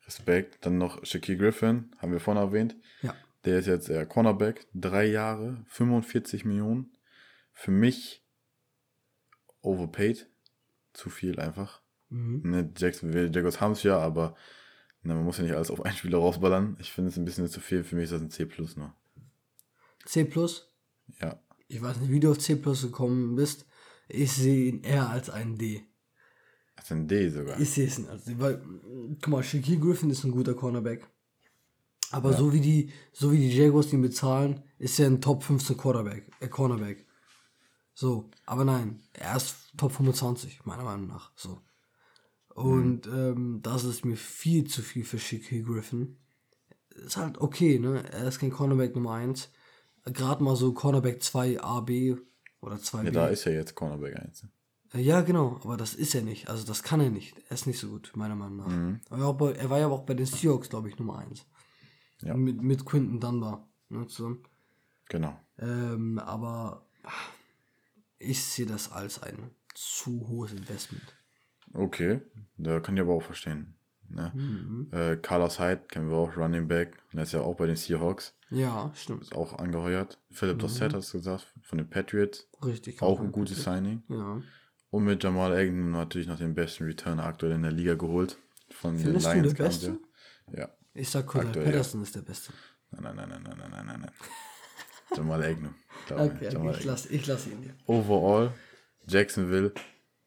Respekt. 0.06 0.64
Dann 0.66 0.78
noch 0.78 1.04
Shaquille 1.04 1.38
Griffin, 1.38 1.94
haben 1.98 2.12
wir 2.12 2.20
vorhin 2.20 2.42
erwähnt. 2.42 2.76
ja. 3.02 3.14
Der 3.44 3.58
ist 3.58 3.66
jetzt 3.66 3.90
äh, 3.90 4.06
Cornerback, 4.06 4.66
drei 4.72 5.04
Jahre, 5.04 5.62
45 5.68 6.46
Millionen. 6.46 6.90
Für 7.54 7.70
mich 7.70 8.22
overpaid. 9.62 10.28
Zu 10.92 11.10
viel 11.10 11.40
einfach. 11.40 11.80
Mhm. 12.10 12.42
Ne, 12.44 12.72
Jacksonville 12.76 13.30
Jaguars 13.32 13.60
haben 13.60 13.72
es 13.72 13.82
ja, 13.82 13.98
aber 13.98 14.36
ne, 15.02 15.14
man 15.14 15.24
muss 15.24 15.38
ja 15.38 15.44
nicht 15.44 15.54
alles 15.54 15.70
auf 15.70 15.84
einen 15.84 15.96
Spieler 15.96 16.18
rausballern. 16.18 16.76
Ich 16.78 16.92
finde 16.92 17.10
es 17.10 17.16
ein 17.16 17.24
bisschen 17.24 17.48
zu 17.48 17.60
viel. 17.60 17.82
Für 17.82 17.96
mich 17.96 18.04
ist 18.04 18.12
das 18.12 18.20
ein 18.20 18.30
C 18.30 18.44
plus 18.44 18.76
nur. 18.76 18.94
C 20.04 20.24
plus. 20.24 20.70
Ja. 21.20 21.40
Ich 21.66 21.82
weiß 21.82 21.96
nicht, 21.98 22.10
wie 22.10 22.20
du 22.20 22.30
auf 22.30 22.38
C 22.38 22.56
plus 22.56 22.82
gekommen 22.82 23.34
bist. 23.34 23.66
Ich 24.08 24.32
sehe 24.32 24.68
ihn 24.68 24.82
eher 24.82 25.08
als 25.08 25.30
ein 25.30 25.56
D. 25.56 25.82
Ist 26.78 26.92
ein 26.92 27.08
D 27.08 27.30
sogar. 27.30 27.58
Ich 27.58 27.70
sehe 27.70 27.86
es 27.86 27.98
nicht 27.98 28.10
als 28.10 28.24
D, 28.24 28.38
weil, 28.38 28.62
guck 29.22 29.28
mal, 29.28 29.42
Shaquille 29.42 29.78
Griffin 29.78 30.10
ist 30.10 30.24
ein 30.24 30.30
guter 30.30 30.54
Cornerback. 30.54 31.08
Aber 32.10 32.32
so 32.32 32.52
wie 32.52 32.60
die, 32.60 32.90
so 33.12 33.32
wie 33.32 33.38
die 33.38 33.56
Jaguars 33.56 33.92
ihn 33.92 34.02
bezahlen, 34.02 34.62
ist 34.78 35.00
er 35.00 35.06
ein 35.06 35.20
Top 35.20 35.42
15 35.42 35.76
Quarterback, 35.76 36.30
äh, 36.38 36.48
Cornerback. 36.48 37.06
So, 37.94 38.30
aber 38.44 38.64
nein, 38.64 39.00
er 39.12 39.36
ist 39.36 39.56
Top 39.76 39.92
25, 39.92 40.64
meiner 40.66 40.82
Meinung 40.82 41.06
nach. 41.06 41.30
So. 41.36 41.60
Und 42.54 43.06
ähm, 43.06 43.60
das 43.62 43.84
ist 43.84 44.04
mir 44.04 44.16
viel 44.16 44.64
zu 44.64 44.82
viel 44.82 45.04
für 45.04 45.18
Shaquille 45.18 45.64
Griffin. 45.64 46.18
Ist 46.90 47.16
halt 47.16 47.38
okay, 47.38 47.78
ne? 47.78 48.04
Er 48.12 48.28
ist 48.28 48.38
kein 48.38 48.50
Cornerback 48.50 48.94
Nummer 48.94 49.14
1. 49.14 49.50
Gerade 50.04 50.44
mal 50.44 50.54
so 50.54 50.72
Cornerback 50.72 51.22
2 51.22 51.60
AB 51.60 52.16
oder 52.60 52.76
2B. 52.76 53.04
Ja, 53.04 53.10
da 53.10 53.26
ist 53.28 53.44
ja 53.44 53.52
jetzt 53.52 53.74
Cornerback 53.74 54.16
1. 54.16 54.46
Äh, 54.92 55.00
Ja, 55.00 55.22
genau, 55.22 55.60
aber 55.64 55.76
das 55.76 55.94
ist 55.94 56.14
er 56.14 56.22
nicht. 56.22 56.48
Also 56.48 56.64
das 56.64 56.82
kann 56.82 57.00
er 57.00 57.10
nicht. 57.10 57.34
Er 57.48 57.54
ist 57.54 57.66
nicht 57.66 57.80
so 57.80 57.88
gut, 57.88 58.12
meiner 58.14 58.36
Meinung 58.36 58.56
nach. 58.56 59.00
Er, 59.10 59.18
war 59.18 59.28
auch 59.28 59.36
bei, 59.36 59.52
er 59.52 59.70
war 59.70 59.78
ja 59.80 59.88
auch 59.88 60.04
bei 60.04 60.14
den 60.14 60.26
Seahawks, 60.26 60.68
glaube 60.68 60.88
ich, 60.88 60.98
Nummer 60.98 61.18
1. 61.18 61.44
Ja. 62.22 62.36
Mit, 62.36 62.62
mit 62.62 62.84
Quinton 62.84 63.18
Dunbar. 63.20 63.68
Ne, 63.88 64.06
zusammen. 64.06 64.42
Genau. 65.08 65.38
Ähm, 65.58 66.18
aber 66.18 66.86
ah, 67.02 67.10
ich 68.18 68.44
sehe 68.44 68.66
das 68.66 68.90
als 68.92 69.22
ein 69.22 69.50
zu 69.74 70.28
hohes 70.28 70.52
Investment. 70.52 71.16
Okay, 71.72 72.20
da 72.56 72.80
kann 72.80 72.96
ich 72.96 73.02
aber 73.02 73.14
auch 73.14 73.22
verstehen. 73.22 73.74
Ne? 74.08 74.32
Mhm. 74.34 74.88
Äh, 74.92 75.16
Carlos 75.16 75.58
Hyde 75.58 75.82
kennen 75.88 76.08
wir 76.08 76.16
auch, 76.16 76.36
Running 76.36 76.68
Back. 76.68 76.96
Der 77.12 77.24
ist 77.24 77.32
ja 77.32 77.40
auch 77.40 77.56
bei 77.56 77.66
den 77.66 77.76
Seahawks. 77.76 78.34
Ja, 78.50 78.92
stimmt. 78.94 79.22
Ist 79.22 79.34
auch 79.34 79.58
angeheuert. 79.58 80.20
Philip 80.30 80.56
mhm. 80.56 80.60
Dossett 80.60 80.92
hat 80.92 81.00
es 81.00 81.12
gesagt, 81.12 81.52
von 81.62 81.78
den 81.78 81.88
Patriots. 81.88 82.48
Richtig. 82.64 83.02
Auch 83.02 83.20
ein 83.20 83.32
gutes 83.32 83.64
Signing. 83.64 84.02
Ja. 84.08 84.40
Und 84.90 85.04
mit 85.04 85.24
Jamal 85.24 85.52
Agnew 85.52 85.90
natürlich 85.90 86.28
noch 86.28 86.38
den 86.38 86.54
besten 86.54 86.84
Returner 86.84 87.24
aktuell 87.24 87.52
in 87.52 87.62
der 87.62 87.72
Liga 87.72 87.94
geholt. 87.94 88.38
Von 88.70 88.96
Findest 88.96 89.26
den 89.26 89.42
Lions. 89.42 89.48
Du 89.48 89.56
der 89.56 89.64
beste? 89.64 89.98
Ja. 90.52 90.68
Ich 90.92 91.10
sag 91.10 91.26
Cordell 91.26 91.64
Patterson 91.64 92.00
ja. 92.00 92.04
ist 92.04 92.14
der 92.14 92.22
beste. 92.22 92.52
Nein, 92.92 93.16
nein, 93.16 93.28
nein, 93.28 93.42
nein, 93.42 93.42
nein, 93.58 93.70
nein, 93.70 93.86
nein, 93.86 94.00
nein. 94.02 94.10
Jamal 95.14 95.42
Agnew. 95.42 95.70
Okay, 96.10 96.50
Jamal 96.52 96.76
ich 96.76 96.84
lasse 96.84 97.08
ich 97.08 97.26
lass 97.26 97.46
ihn 97.46 97.62
dir. 97.62 97.74
Overall, 97.86 98.52
Jacksonville, 99.06 99.72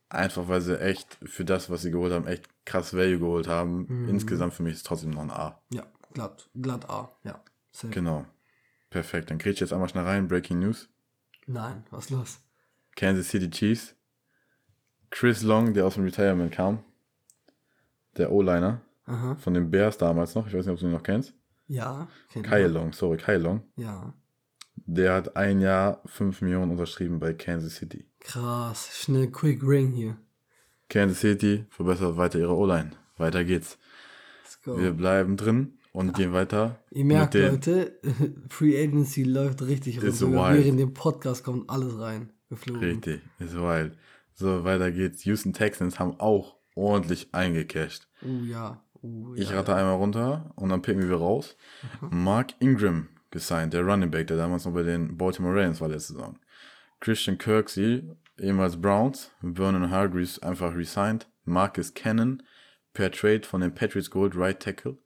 einfach 0.09 0.47
weil 0.47 0.61
sie 0.61 0.79
echt 0.79 1.17
für 1.23 1.45
das, 1.45 1.69
was 1.69 1.81
sie 1.81 1.91
geholt 1.91 2.13
haben, 2.13 2.27
echt 2.27 2.47
krass 2.65 2.93
Value 2.93 3.19
geholt 3.19 3.47
haben. 3.47 3.85
Mhm. 3.87 4.09
Insgesamt 4.09 4.53
für 4.53 4.63
mich 4.63 4.73
ist 4.73 4.79
es 4.79 4.83
trotzdem 4.83 5.11
noch 5.11 5.23
ein 5.23 5.31
A. 5.31 5.61
Ja, 5.69 5.85
glatt. 6.13 6.49
Glatt 6.55 6.89
A. 6.89 7.11
Ja. 7.23 7.41
Safe. 7.71 7.93
Genau. 7.93 8.25
Perfekt. 8.89 9.29
Dann 9.29 9.37
krieg 9.37 9.53
ich 9.53 9.59
jetzt 9.59 9.73
einmal 9.73 9.89
schnell 9.89 10.05
rein. 10.05 10.27
Breaking 10.27 10.59
News. 10.59 10.89
Nein, 11.45 11.83
was 11.91 12.09
los? 12.09 12.39
Kansas 12.95 13.29
City 13.29 13.49
Chiefs. 13.49 13.95
Chris 15.09 15.41
Long, 15.43 15.73
der 15.73 15.85
aus 15.85 15.95
dem 15.95 16.03
Retirement 16.03 16.51
kam. 16.51 16.83
Der 18.17 18.31
O-Liner. 18.31 18.81
Aha. 19.05 19.35
Von 19.35 19.53
den 19.53 19.71
Bears 19.71 19.97
damals 19.97 20.35
noch. 20.35 20.47
Ich 20.47 20.53
weiß 20.53 20.65
nicht, 20.65 20.73
ob 20.73 20.79
du 20.79 20.85
ihn 20.87 20.91
noch 20.91 21.03
kennst. 21.03 21.33
Ja. 21.67 22.07
Kyle. 22.33 22.67
Long, 22.67 22.91
sorry, 22.93 23.17
Kyle 23.17 23.37
Long. 23.37 23.63
Ja. 23.75 24.13
Der 24.89 25.13
hat 25.13 25.35
ein 25.35 25.59
Jahr 25.59 26.01
5 26.05 26.41
Millionen 26.41 26.71
unterschrieben 26.71 27.19
bei 27.19 27.33
Kansas 27.33 27.75
City. 27.75 28.05
Krass. 28.21 28.89
Schnell 28.93 29.27
Quick 29.29 29.61
Ring 29.61 29.91
hier. 29.91 30.15
Kansas 30.89 31.19
City 31.19 31.65
verbessert 31.69 32.15
weiter 32.15 32.39
ihre 32.39 32.55
O-Line. 32.55 32.91
Weiter 33.17 33.43
geht's. 33.43 33.77
Let's 34.43 34.61
go. 34.63 34.79
Wir 34.79 34.93
bleiben 34.93 35.35
drin 35.35 35.73
und 35.91 36.13
gehen 36.15 36.31
weiter. 36.31 36.79
Ihr 36.91 37.03
merkt, 37.03 37.33
Leute, 37.33 37.99
Free 38.49 38.81
Agency 38.81 39.23
läuft 39.23 39.61
richtig 39.63 39.97
Ist 39.97 40.23
rum. 40.23 40.33
wild. 40.33 40.63
Während 40.63 40.79
dem 40.79 40.93
Podcast 40.93 41.43
kommt 41.43 41.69
alles 41.69 41.99
rein. 41.99 42.31
Geflogen. 42.49 42.81
Richtig, 42.83 43.21
ist 43.39 43.55
wild. 43.55 43.97
So, 44.33 44.63
weiter 44.63 44.91
geht's. 44.91 45.25
Houston 45.25 45.51
Texans 45.51 45.99
haben 45.99 46.17
auch 46.19 46.55
ordentlich 46.75 47.33
eingecasht. 47.33 48.07
Uh, 48.21 48.45
ja. 48.45 48.81
Uh, 49.01 49.35
Ich 49.35 49.49
ja. 49.49 49.57
rate 49.57 49.75
einmal 49.75 49.95
runter 49.97 50.53
und 50.55 50.69
dann 50.69 50.81
picken 50.81 51.09
wir 51.09 51.17
raus. 51.17 51.57
Mark 52.09 52.51
Ingram 52.59 53.09
gesigned, 53.37 53.73
der 53.73 53.83
Running 53.83 54.11
Back, 54.11 54.27
der 54.27 54.37
damals 54.37 54.65
noch 54.65 54.73
bei 54.73 54.83
den 54.83 55.17
Baltimore 55.17 55.55
Ravens 55.55 55.79
war 55.79 55.87
letzte 55.87 56.13
Saison. 56.13 56.39
Christian 56.99 57.37
Kirksey, 57.37 58.03
ehemals 58.39 58.81
Browns. 58.81 59.31
Vernon 59.41 59.89
Hargreaves 59.89 60.39
einfach 60.39 60.75
resigned. 60.75 61.27
Marcus 61.45 61.93
Cannon, 61.93 62.43
per 62.93 63.11
Trade 63.11 63.43
von 63.43 63.61
den 63.61 63.73
Patriots 63.73 64.09
Gold, 64.09 64.35
Right 64.35 64.59
Tackle. 64.59 64.97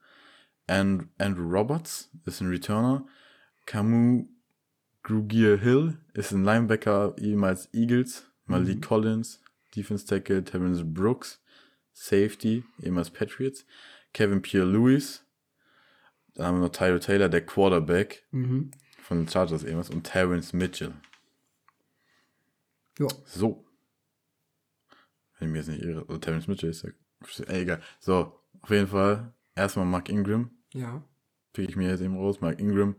And 0.66 1.08
Andrew 1.18 1.48
Roberts 1.48 2.10
ist 2.24 2.40
ein 2.40 2.48
Returner. 2.48 3.06
Camus 3.66 4.26
Grugier 5.02 5.58
Hill 5.58 5.98
ist 6.14 6.32
ein 6.32 6.44
Linebacker, 6.44 7.14
ehemals 7.18 7.68
Eagles. 7.72 8.28
Malik 8.46 8.82
Collins, 8.82 9.40
Defense 9.74 10.06
Tackle, 10.06 10.44
Terrence 10.44 10.82
Brooks, 10.84 11.40
Safety, 11.92 12.64
ehemals 12.82 13.10
Patriots. 13.10 13.64
Kevin 14.12 14.42
Pierre 14.42 14.66
Dann 16.34 16.46
haben 16.46 16.56
wir 16.56 16.62
noch 16.66 16.72
Tyro 16.72 16.98
Taylor, 16.98 17.28
der 17.28 17.44
Quarterback 17.44 18.24
Mhm. 18.30 18.70
von 19.00 19.18
den 19.18 19.28
Chargers 19.28 19.64
ehemals. 19.64 19.90
Und 19.90 20.04
Terrence 20.04 20.52
Mitchell. 20.52 20.92
Ja. 22.98 23.08
So. 23.24 23.64
Wenn 25.38 25.48
ich 25.48 25.52
mir 25.52 25.58
jetzt 25.58 25.68
nicht 25.68 25.82
irre. 25.82 26.04
Oder 26.06 26.20
Terrence 26.20 26.46
Mitchell 26.48 26.70
ist 26.70 26.82
ja. 26.84 26.90
Ey, 27.46 27.62
egal. 27.62 27.80
So, 28.00 28.38
auf 28.60 28.70
jeden 28.70 28.88
Fall. 28.88 29.32
Erstmal 29.54 29.86
Mark 29.86 30.08
Ingram. 30.08 30.50
Ja. 30.72 31.02
Pick 31.52 31.68
ich 31.68 31.76
mir 31.76 31.90
jetzt 31.90 32.00
eben 32.00 32.16
raus. 32.16 32.40
Mark 32.40 32.58
Ingram 32.58 32.96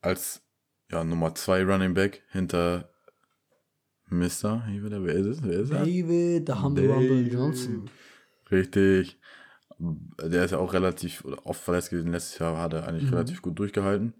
als 0.00 0.42
ja, 0.90 1.04
Nummer 1.04 1.34
2 1.34 1.64
Running 1.64 1.94
Back 1.94 2.22
hinter 2.30 2.90
Mr. 4.08 4.64
Wer 4.68 5.14
ist 5.14 5.26
es? 5.26 5.42
Wer 5.42 5.60
ist 5.60 5.70
er? 5.70 5.80
David, 5.80 6.48
der 6.48 6.62
Humble 6.62 6.90
Rumble. 6.90 7.32
Johnson. 7.32 7.90
Richtig. 8.50 9.18
Der 9.78 10.44
ist 10.44 10.52
ja 10.52 10.58
auch 10.58 10.72
relativ 10.72 11.24
oder 11.24 11.44
oft 11.46 11.60
verletzt 11.62 11.90
gewesen. 11.90 12.12
Letztes 12.12 12.38
Jahr 12.38 12.56
hat 12.58 12.72
er 12.72 12.88
eigentlich 12.88 13.12
relativ 13.12 13.42
gut 13.42 13.58
durchgehalten. 13.58 14.14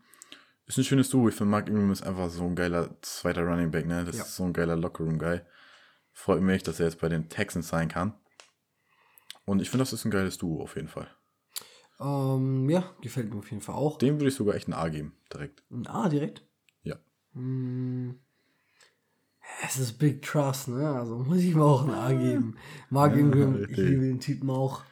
Ist 0.66 0.78
ein 0.78 0.84
schönes 0.84 1.08
Duo. 1.08 1.28
Ich 1.28 1.34
finde, 1.34 1.50
Mark 1.50 1.68
Ingram 1.68 1.92
ist 1.92 2.02
einfach 2.02 2.28
so 2.28 2.44
ein 2.44 2.56
geiler 2.56 2.90
zweiter 3.00 3.42
Running 3.42 3.70
Back. 3.70 3.86
Ne? 3.86 4.04
Das 4.04 4.16
Ja. 4.18 4.24
ist 4.24 4.34
so 4.36 4.44
ein 4.44 4.52
geiler 4.52 4.76
Lockerroom-Guy. 4.76 5.40
Freut 6.12 6.42
mich, 6.42 6.62
dass 6.62 6.80
er 6.80 6.86
jetzt 6.86 7.00
bei 7.00 7.08
den 7.08 7.28
Texans 7.28 7.68
sein 7.68 7.88
kann. 7.88 8.14
Und 9.44 9.62
ich 9.62 9.70
finde, 9.70 9.82
das 9.82 9.92
ist 9.92 10.04
ein 10.04 10.10
geiles 10.10 10.38
Duo 10.38 10.62
auf 10.62 10.74
jeden 10.76 10.88
Fall. 10.88 11.08
Ähm, 12.00 12.68
ja, 12.68 12.90
gefällt 13.00 13.30
mir 13.32 13.38
auf 13.38 13.50
jeden 13.50 13.62
Fall 13.62 13.76
auch. 13.76 13.96
Dem 13.96 14.16
würde 14.16 14.28
ich 14.28 14.34
sogar 14.34 14.54
echt 14.56 14.68
ein 14.68 14.74
A 14.74 14.88
geben, 14.88 15.16
direkt. 15.32 15.62
Ein 15.70 15.86
A 15.86 16.08
direkt. 16.08 16.42
Ja. 16.82 16.96
Hm. 17.32 18.18
Es 19.64 19.78
ist 19.78 19.94
Big 19.98 20.22
Trust, 20.22 20.68
ne? 20.68 20.90
Also 20.90 21.16
muss 21.18 21.38
ich 21.38 21.52
ihm 21.52 21.62
auch 21.62 21.84
ein 21.84 21.94
A 21.94 22.12
geben. 22.12 22.56
Mark 22.90 23.16
Ingram, 23.16 23.62
ich 23.62 23.76
liebe 23.76 24.02
den 24.02 24.20
Typen 24.20 24.50
auch. 24.50 24.82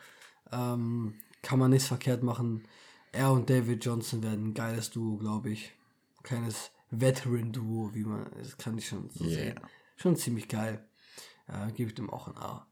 Ähm, 0.52 1.14
kann 1.42 1.58
man 1.58 1.70
nichts 1.70 1.88
verkehrt 1.88 2.22
machen. 2.22 2.64
Er 3.12 3.30
und 3.32 3.48
David 3.50 3.84
Johnson 3.84 4.22
werden 4.22 4.48
ein 4.48 4.54
geiles 4.54 4.90
Duo, 4.90 5.16
glaube 5.16 5.50
ich. 5.50 5.72
Kleines 6.22 6.70
Veteran-Duo, 6.90 7.90
wie 7.94 8.04
man, 8.04 8.26
das 8.38 8.56
kann 8.56 8.78
ich 8.78 8.88
schon 8.88 9.10
so 9.10 9.24
Yeah. 9.24 9.34
sehen. 9.36 9.60
Schon 9.96 10.16
ziemlich 10.16 10.48
geil. 10.48 10.84
Äh, 11.46 11.70
Gebe 11.72 11.90
ich 11.90 11.94
dem 11.94 12.10
auch 12.10 12.28
ein 12.28 12.36
A. 12.36 12.66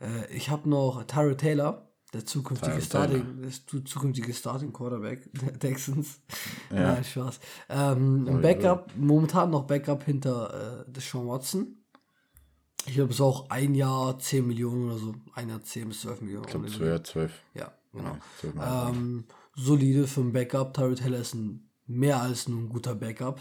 Äh, 0.00 0.32
ich 0.34 0.50
habe 0.50 0.68
noch 0.68 1.02
Tyra 1.04 1.34
Taylor, 1.34 1.88
der 2.12 2.24
zukünftige 2.24 2.72
Tyrod 2.72 2.84
Starting, 2.84 3.42
der 3.42 3.50
zu- 3.50 3.80
zukünftige 3.82 4.32
Starting 4.32 4.72
Quarterback 4.72 5.28
der 5.32 5.58
Texans. 5.58 6.20
Ja. 6.70 6.76
Nein, 6.94 7.04
Spaß. 7.04 7.40
Ähm, 7.68 8.40
Backup, 8.42 8.92
momentan 8.96 9.50
noch 9.50 9.66
Backup 9.66 10.04
hinter 10.04 10.84
äh, 10.86 10.90
Deshaun 10.92 11.26
Watson. 11.28 11.81
Ich 12.86 12.94
glaube, 12.94 13.10
es 13.10 13.16
ist 13.16 13.20
auch 13.20 13.48
ein 13.50 13.74
Jahr 13.74 14.18
10 14.18 14.46
Millionen 14.46 14.86
oder 14.90 14.98
so. 14.98 15.14
Ein 15.34 15.48
Jahr 15.48 15.62
10 15.62 15.88
bis 15.88 16.00
12 16.02 16.20
Millionen. 16.20 16.44
Ich 16.44 16.50
glaube, 16.50 16.66
Ohne- 16.66 16.76
12, 16.76 17.02
12. 17.04 17.42
Ja, 17.54 17.72
genau. 17.92 18.04
Ja, 18.14 18.20
12 18.40 18.54
Mal. 18.54 18.90
Ähm, 18.90 19.24
solide 19.54 20.06
für 20.06 20.20
ein 20.20 20.32
Backup. 20.32 20.74
Tyrod 20.74 20.98
Taylor 20.98 21.18
ist 21.20 21.34
ein, 21.34 21.70
mehr 21.86 22.20
als 22.20 22.48
nur 22.48 22.60
ein 22.60 22.68
guter 22.68 22.94
Backup. 22.94 23.40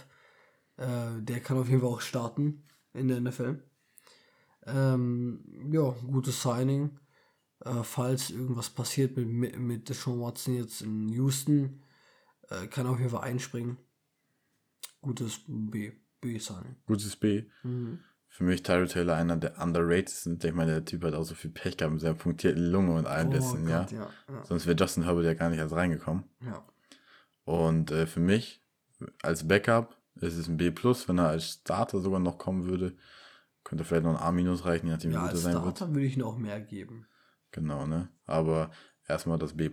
Äh, 0.77 1.21
der 1.21 1.39
kann 1.39 1.57
auf 1.57 1.67
jeden 1.69 1.81
Fall 1.81 1.89
auch 1.89 2.01
starten 2.01 2.63
in 2.93 3.07
der 3.07 3.17
NFL. 3.21 3.61
Ähm, 4.65 5.43
ja, 5.71 5.89
gutes 6.05 6.41
Signing. 6.41 6.99
Äh, 7.65 7.83
falls 7.83 8.29
irgendwas 8.31 8.69
passiert 8.69 9.17
mit, 9.17 9.27
mit, 9.27 9.59
mit 9.59 9.89
Deshaun 9.89 10.19
Watson 10.21 10.55
jetzt 10.55 10.81
in 10.81 11.09
Houston, 11.09 11.81
äh, 12.49 12.67
kann 12.67 12.85
er 12.85 12.91
auf 12.91 12.99
jeden 12.99 13.11
Fall 13.11 13.21
einspringen. 13.23 13.77
Gutes 15.01 15.41
B. 15.47 15.91
B-Signing. 16.21 16.75
Gutes 16.85 17.15
B. 17.15 17.43
Mhm. 17.63 17.99
Für 18.33 18.45
mich 18.45 18.63
Tyrell 18.63 18.87
Taylor 18.87 19.15
einer 19.15 19.35
der 19.35 19.61
underrated 19.61 20.09
sind. 20.09 20.43
Ich 20.45 20.53
meine, 20.53 20.71
der 20.71 20.85
Typ 20.85 21.03
hat 21.03 21.13
auch 21.13 21.23
so 21.23 21.35
viel 21.35 21.51
Pech 21.51 21.75
gehabt 21.75 21.91
mit 21.93 22.01
seiner 22.01 22.13
punktierten 22.15 22.71
Lunge 22.71 22.93
und 22.95 23.05
allem. 23.05 23.27
Oh 23.27 23.31
Gott, 23.31 23.67
ja. 23.67 23.87
Ja, 23.91 24.43
Sonst 24.45 24.65
wäre 24.65 24.77
Justin 24.77 25.03
Herbert 25.03 25.25
ja 25.25 25.33
gar 25.33 25.49
nicht 25.49 25.59
erst 25.59 25.75
reingekommen. 25.75 26.23
ja. 26.41 26.65
Und 27.43 27.91
äh, 27.91 28.07
für 28.07 28.21
mich, 28.21 28.63
als 29.21 29.47
Backup, 29.47 29.97
ist 30.15 30.37
es 30.37 30.47
ein 30.47 30.57
B+, 30.57 30.71
wenn 30.71 31.17
er 31.17 31.27
als 31.27 31.49
Starter 31.49 31.99
sogar 31.99 32.19
noch 32.19 32.37
kommen 32.37 32.65
würde. 32.65 32.95
Könnte 33.63 33.83
vielleicht 33.83 34.03
noch 34.03 34.19
ein 34.21 34.47
A- 34.47 34.63
reichen, 34.63 34.87
je 34.87 34.93
nachdem, 34.93 35.11
wie 35.11 35.15
ja 35.15 35.21
gut 35.21 35.29
er 35.29 35.33
als 35.33 35.43
sein 35.43 35.53
wird. 35.65 35.77
Starter 35.77 35.93
würde 35.93 36.05
ich 36.05 36.17
noch 36.17 36.37
mehr 36.37 36.61
geben. 36.61 37.07
Genau, 37.51 37.85
ne? 37.85 38.09
Aber 38.25 38.71
erstmal 39.07 39.37
das 39.39 39.53
B+. 39.57 39.69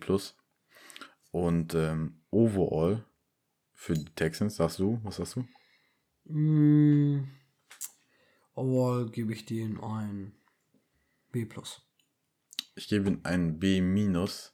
Und 1.31 1.75
ähm, 1.75 2.23
overall 2.31 3.05
für 3.73 3.95
die 3.95 4.07
Texans, 4.17 4.57
sagst 4.57 4.81
du, 4.81 4.99
was 5.05 5.17
sagst 5.17 5.37
du? 5.37 5.45
Mm, 6.25 7.29
Overall 8.59 9.09
gebe 9.09 9.33
ich 9.33 9.45
denen 9.47 9.81
ein 9.81 10.33
B+. 11.31 11.47
Ich 12.75 12.89
gebe 12.89 13.09
ihm 13.09 13.21
ein 13.23 13.59
B- 13.59 13.81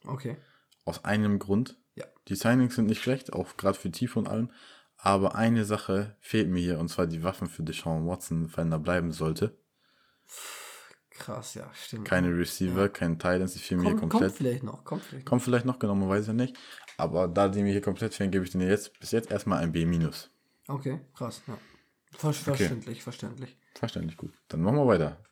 Okay. 0.07 0.37
aus 0.85 1.05
einem 1.05 1.39
Grund. 1.39 1.79
Ja. 1.95 2.05
Die 2.29 2.35
Signings 2.35 2.75
sind 2.75 2.87
nicht 2.87 3.03
schlecht, 3.03 3.33
auch 3.33 3.57
gerade 3.57 3.79
für 3.79 3.91
Tiefe 3.91 4.19
und 4.19 4.29
allem. 4.29 4.51
Aber 4.97 5.35
eine 5.35 5.65
Sache 5.65 6.17
fehlt 6.21 6.49
mir 6.49 6.61
hier, 6.61 6.79
und 6.79 6.89
zwar 6.89 7.07
die 7.07 7.23
Waffen 7.23 7.49
für 7.49 7.63
Deshaun 7.63 8.07
Watson, 8.07 8.55
wenn 8.57 8.73
er 8.73 8.79
bleiben 8.79 9.13
sollte. 9.13 9.57
Krass, 11.11 11.55
ja, 11.55 11.71
stimmt. 11.75 12.07
Keine 12.07 12.29
Receiver, 12.37 12.89
kein 12.89 13.19
Titans, 13.19 13.53
die 13.55 13.61
fehlen 13.61 13.81
mir 13.81 13.89
hier 13.89 13.97
kommt, 13.97 14.13
komplett. 14.13 14.33
kommt 14.33 14.37
vielleicht 14.39 14.63
noch, 14.65 14.85
kommt 14.85 15.03
vielleicht 15.03 15.25
noch. 15.25 15.31
Kommt 15.31 15.43
vielleicht 15.43 15.65
noch, 15.65 15.79
genau, 15.79 15.95
man 15.95 16.09
weiß 16.09 16.27
ja 16.27 16.33
nicht. 16.33 16.57
Aber 16.97 17.29
da 17.29 17.49
die 17.49 17.63
mir 17.63 17.73
hier 17.73 17.81
komplett 17.81 18.15
fehlen, 18.15 18.31
gebe 18.31 18.45
ich 18.45 18.51
denen 18.51 18.69
jetzt 18.69 18.99
bis 18.99 19.13
jetzt 19.13 19.31
erstmal 19.31 19.63
ein 19.63 19.73
B-. 19.73 19.87
Okay, 20.69 21.01
krass, 21.15 21.43
ja. 21.47 21.57
Ver 22.13 22.33
verständlich, 22.33 23.03
verständlich. 23.03 23.57
Verständlich 23.75 24.17
gut. 24.17 24.33
Dann 24.49 24.63
machen 24.63 24.77
wir 24.77 24.87
weiter. 24.87 25.23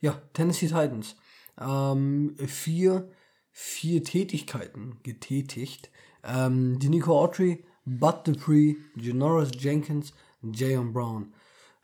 Ja, 0.00 0.20
Tennessee 0.32 0.66
Titans. 0.66 1.16
Ähm, 1.60 2.36
vier, 2.46 3.10
vier 3.50 4.02
Tätigkeiten 4.02 4.98
getätigt. 5.02 5.90
Ähm, 6.24 6.78
die 6.78 6.88
Nico 6.88 7.18
Autry, 7.18 7.64
Bud 7.84 8.26
Dupree, 8.26 8.76
Janoris 8.96 9.50
Jenkins, 9.58 10.12
Jayon 10.42 10.92
Brown. 10.92 11.32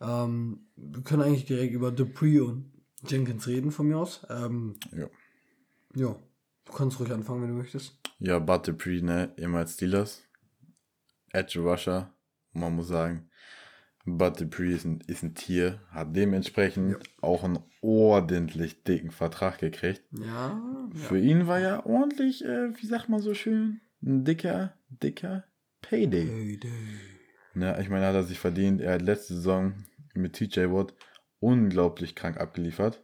Ähm, 0.01 0.67
wir 0.77 1.03
können 1.03 1.23
eigentlich 1.23 1.45
direkt 1.47 1.75
über 1.75 1.91
Dupree 1.91 2.41
und 2.41 2.73
Jenkins 3.07 3.47
reden 3.47 3.71
von 3.71 3.89
mir 3.89 3.99
aus. 3.99 4.27
Ähm, 4.31 4.77
Ja. 4.93 5.09
ja, 5.95 6.17
du 6.65 6.73
kannst 6.73 6.99
ruhig 7.01 7.13
anfangen, 7.13 7.43
wenn 7.43 7.51
du 7.51 7.57
möchtest. 7.57 7.99
Ja, 8.21 8.39
Bud 8.39 8.67
Dupree, 8.67 9.01
ne, 9.03 9.33
ehemals 9.37 9.75
Steelers. 9.75 10.23
Edge 11.31 11.61
Rusher. 11.61 12.13
Man 12.53 12.75
muss 12.75 12.89
sagen, 12.89 13.28
Bud 14.17 14.41
Dupree 14.41 14.73
ist 14.73 14.85
ein, 14.85 15.01
ist 15.07 15.23
ein 15.23 15.35
Tier, 15.35 15.81
hat 15.91 16.15
dementsprechend 16.17 16.97
auch 17.21 17.45
einen 17.45 17.59
ordentlich 17.81 18.83
dicken 18.85 19.11
Vertrag 19.11 19.59
gekriegt. 19.59 20.03
Ja, 20.13 20.61
Für 20.95 21.19
ihn 21.19 21.47
war 21.47 21.61
ja 21.61 21.85
ordentlich, 21.85 22.45
äh, 22.45 22.75
wie 22.81 22.87
sagt 22.87 23.09
man 23.09 23.21
so 23.21 23.35
schön, 23.35 23.81
ein 24.03 24.25
dicker, 24.25 24.75
dicker 24.89 25.45
Payday. 25.83 26.27
Payday. 26.27 26.71
Ne, 27.55 27.77
ich 27.81 27.89
meine, 27.89 28.07
hat 28.07 28.15
er 28.15 28.25
sich 28.25 28.39
verdient. 28.39 28.81
Er 28.81 28.95
hat 28.95 29.03
letzte 29.03 29.35
Saison 29.35 29.75
mit 30.15 30.35
TJ 30.35 30.71
Watt 30.71 30.95
unglaublich 31.41 32.15
krank 32.15 32.39
abgeliefert 32.39 33.03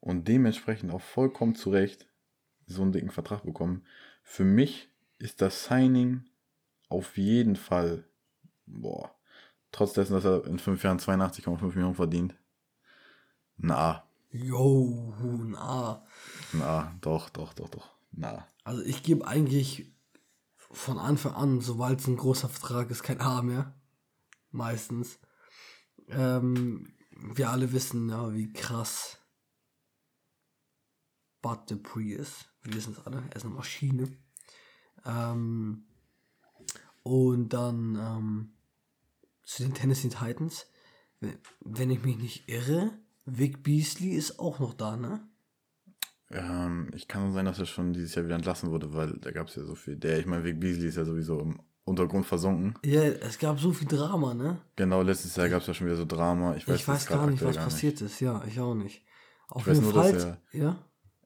und 0.00 0.28
dementsprechend 0.28 0.92
auch 0.92 1.00
vollkommen 1.00 1.54
zu 1.54 1.70
Recht 1.70 2.06
so 2.66 2.82
einen 2.82 2.92
dicken 2.92 3.10
Vertrag 3.10 3.44
bekommen. 3.44 3.84
Für 4.22 4.44
mich 4.44 4.88
ist 5.18 5.40
das 5.42 5.64
Signing 5.64 6.24
auf 6.88 7.16
jeden 7.16 7.56
Fall, 7.56 8.04
boah, 8.66 9.14
trotz 9.72 9.94
dessen, 9.94 10.12
dass 10.12 10.24
er 10.24 10.46
in 10.46 10.58
fünf 10.58 10.82
Jahren 10.84 10.98
82,5 10.98 11.60
Millionen 11.74 11.94
verdient, 11.94 12.34
ein 13.62 13.70
A. 13.70 14.04
Yo, 14.30 15.14
ein 15.20 15.56
A. 15.56 16.06
Ein 16.52 16.62
A, 16.62 16.94
doch, 17.00 17.28
doch, 17.30 17.52
doch, 17.54 17.68
doch. 17.68 17.90
Ein 18.16 18.24
A. 18.24 18.48
Also 18.64 18.82
ich 18.82 19.02
gebe 19.02 19.26
eigentlich 19.26 19.92
von 20.56 20.98
Anfang 20.98 21.34
an, 21.34 21.60
sobald 21.60 22.00
es 22.00 22.06
ein 22.06 22.16
großer 22.16 22.48
Vertrag 22.48 22.90
ist, 22.90 23.02
kein 23.02 23.20
A 23.20 23.42
mehr. 23.42 23.74
Meistens. 24.50 25.18
Ähm, 26.08 26.94
wir 27.10 27.50
alle 27.50 27.72
wissen 27.72 28.08
ja, 28.08 28.32
wie 28.32 28.52
krass 28.52 29.18
Bud 31.40 31.70
Dupree 31.70 32.12
ist. 32.12 32.48
Wir 32.62 32.74
wissen 32.74 32.94
es 32.94 33.06
alle, 33.06 33.22
er 33.30 33.36
ist 33.36 33.44
eine 33.44 33.54
Maschine. 33.54 34.16
Ähm, 35.04 35.84
und 37.02 37.48
dann 37.50 37.96
ähm, 37.96 38.52
zu 39.42 39.62
den 39.62 39.74
Tennessee 39.74 40.08
Titans. 40.08 40.66
Wenn- 41.60 41.90
ich 41.90 42.02
mich 42.02 42.18
nicht 42.18 42.48
irre, 42.48 42.90
Vic 43.24 43.62
Beasley 43.62 44.10
ist 44.10 44.38
auch 44.38 44.58
noch 44.58 44.74
da, 44.74 44.96
ne? 44.96 45.20
Ähm, 46.30 46.90
ich 46.94 47.08
kann 47.08 47.24
nur 47.24 47.32
sein, 47.32 47.44
dass 47.44 47.58
er 47.58 47.66
schon 47.66 47.92
dieses 47.92 48.14
Jahr 48.14 48.24
wieder 48.24 48.34
entlassen 48.34 48.70
wurde, 48.70 48.92
weil 48.94 49.12
da 49.20 49.30
gab 49.30 49.48
es 49.48 49.54
ja 49.54 49.64
so 49.64 49.74
viel. 49.74 49.96
Der, 49.96 50.18
ich 50.18 50.26
meine, 50.26 50.44
Vic 50.44 50.58
Beasley 50.58 50.88
ist 50.88 50.96
ja 50.96 51.04
sowieso 51.04 51.38
im 51.40 51.60
Untergrund 51.84 52.26
versunken. 52.26 52.74
Ja, 52.84 53.02
es 53.02 53.38
gab 53.38 53.60
so 53.60 53.72
viel 53.72 53.88
Drama, 53.88 54.34
ne? 54.34 54.58
Genau, 54.76 55.02
letztes 55.02 55.36
Jahr 55.36 55.48
gab 55.48 55.60
es 55.60 55.66
ja 55.68 55.74
schon 55.74 55.86
wieder 55.86 55.96
so 55.96 56.06
Drama. 56.06 56.56
Ich 56.56 56.66
weiß, 56.66 56.80
ich 56.80 56.88
weiß 56.88 57.06
gar 57.06 57.26
nicht, 57.26 57.44
was 57.44 57.56
gar 57.56 57.64
passiert 57.64 58.00
ist. 58.00 58.20
Ja, 58.20 58.42
ich 58.46 58.58
auch 58.60 58.74
nicht. 58.74 59.04
Auf 59.48 59.66
jeden 59.66 59.82
nur, 59.82 59.92
Fall. 59.92 60.38
Ja. 60.52 60.78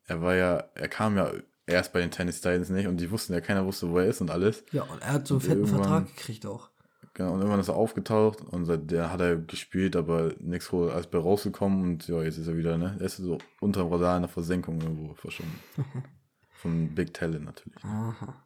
Er 0.04 0.22
war 0.22 0.34
ja, 0.34 0.64
er 0.74 0.88
kam 0.88 1.16
ja 1.16 1.32
erst 1.66 1.92
bei 1.92 2.00
den 2.00 2.10
Tennis 2.10 2.40
Titans 2.40 2.70
nicht 2.70 2.86
und 2.86 2.98
die 2.98 3.10
wussten 3.10 3.32
ja, 3.32 3.40
keiner 3.40 3.64
wusste, 3.66 3.90
wo 3.90 3.98
er 3.98 4.06
ist 4.06 4.20
und 4.20 4.30
alles. 4.30 4.64
Ja, 4.72 4.82
und 4.84 5.02
er 5.02 5.12
hat 5.12 5.26
so 5.26 5.34
einen 5.34 5.40
fetten 5.40 5.66
Vertrag 5.66 6.06
gekriegt 6.06 6.46
auch. 6.46 6.70
Genau, 7.16 7.32
und 7.32 7.38
irgendwann 7.38 7.60
ist 7.60 7.68
er 7.68 7.76
aufgetaucht 7.76 8.42
und 8.42 8.66
seit 8.66 8.90
der 8.90 9.10
hat 9.10 9.22
er 9.22 9.36
gespielt, 9.36 9.96
aber 9.96 10.34
nichts 10.38 10.70
als 10.74 11.06
bei 11.06 11.16
rausgekommen 11.16 11.82
und 11.82 12.08
ja, 12.08 12.22
jetzt 12.22 12.36
ist 12.36 12.46
er 12.46 12.58
wieder, 12.58 12.76
ne? 12.76 12.94
Er 13.00 13.06
ist 13.06 13.16
so 13.16 13.38
unter 13.58 13.84
dem 13.84 13.90
Radar 13.90 14.16
in 14.16 14.22
der 14.24 14.28
Versenkung 14.28 14.78
irgendwo 14.82 15.14
verschwunden. 15.14 15.58
Von 16.50 16.94
Big 16.94 17.14
Talent 17.14 17.46
natürlich. 17.46 17.82
Aha. 17.82 18.44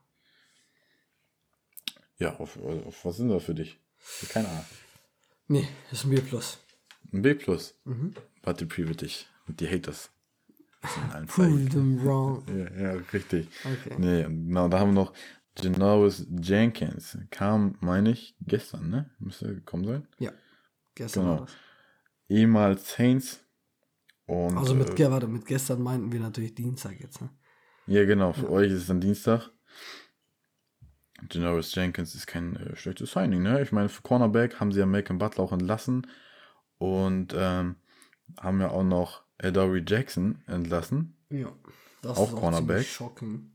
Ja, 2.19 2.37
auf, 2.37 2.57
auf 2.63 3.05
was 3.05 3.17
sind 3.17 3.31
da 3.31 3.41
für 3.41 3.55
dich? 3.55 3.77
Keine 4.29 4.49
Ahnung. 4.49 4.65
Nee, 5.49 5.67
ist 5.91 6.05
ein 6.05 6.11
B 6.11 6.21
plus. 6.21 6.61
Ein 7.13 7.23
B 7.23 7.35
plus. 7.35 7.75
Mhm. 7.85 8.15
Warte, 8.45 8.67
Pre 8.67 8.87
wird 8.87 9.01
dich. 9.01 9.27
Und 9.49 9.59
die 9.59 9.69
Haters. 9.69 10.11
Prove 11.27 11.69
them 11.71 12.05
wrong. 12.05 12.45
Ja, 12.47 12.93
ja, 12.93 13.01
richtig. 13.13 13.49
Okay. 13.65 13.97
Nee, 13.99 14.23
genau, 14.23 14.69
da 14.69 14.79
haben 14.79 14.95
wir 14.95 15.03
noch 15.03 15.13
Janoris 15.65 16.27
Jenkins. 16.43 17.17
Kam, 17.31 17.77
meine 17.81 18.11
ich, 18.13 18.37
gestern, 18.41 18.91
ne? 18.91 19.11
Müsste 19.19 19.55
gekommen 19.55 19.85
sein. 19.85 20.09
Ja. 20.19 20.33
Gestern 20.95 21.23
Genau. 21.25 21.35
war 21.41 21.47
das. 21.47 21.57
Ehemals 22.29 22.93
Saints. 22.93 23.45
Und, 24.27 24.57
Also 24.57 24.75
mit, 24.75 24.99
äh, 24.99 25.11
warte, 25.11 25.27
mit 25.27 25.45
gestern 25.47 25.83
meinten 25.83 26.13
wir 26.13 26.21
natürlich 26.21 26.55
Dienstag 26.55 27.01
jetzt, 27.01 27.21
ne? 27.21 27.31
ja, 27.87 28.05
genau, 28.05 28.33
für 28.33 28.49
euch 28.51 28.69
ist 28.71 28.83
es 28.83 28.87
dann 28.87 29.01
Dienstag. 29.01 29.51
Janoris 31.31 31.75
Jenkins 31.75 32.15
ist 32.15 32.27
kein 32.27 32.57
äh, 32.57 32.77
schlechtes 32.77 33.13
Signing, 33.13 33.43
ne? 33.43 33.61
Ich 33.63 33.73
meine, 33.73 33.89
für 33.89 34.03
Cornerback 34.03 34.59
haben 34.61 34.73
sie 34.73 34.81
ja 34.81 34.87
Macon 34.87 35.19
Butler 35.19 35.45
auch 35.45 35.53
entlassen. 35.53 36.07
Und 36.79 37.35
ähm, 37.37 37.77
haben 38.41 38.61
ja 38.61 38.71
auch 38.71 38.85
noch 38.85 39.23
Adoree 39.39 39.83
Jackson 39.87 40.43
entlassen. 40.47 41.17
Ja. 41.29 41.53
Das 42.01 42.17
Auch 42.17 42.29
ist 42.33 42.37
Cornerback. 42.37 42.69
ziemlich 42.79 42.93
Shocking. 42.93 43.53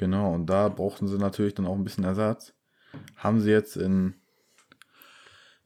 Genau, 0.00 0.32
und 0.32 0.46
da 0.46 0.70
brauchten 0.70 1.08
sie 1.08 1.18
natürlich 1.18 1.52
dann 1.52 1.66
auch 1.66 1.74
ein 1.74 1.84
bisschen 1.84 2.04
Ersatz. 2.04 2.54
Haben 3.16 3.38
sie 3.42 3.50
jetzt 3.50 3.76
in 3.76 4.14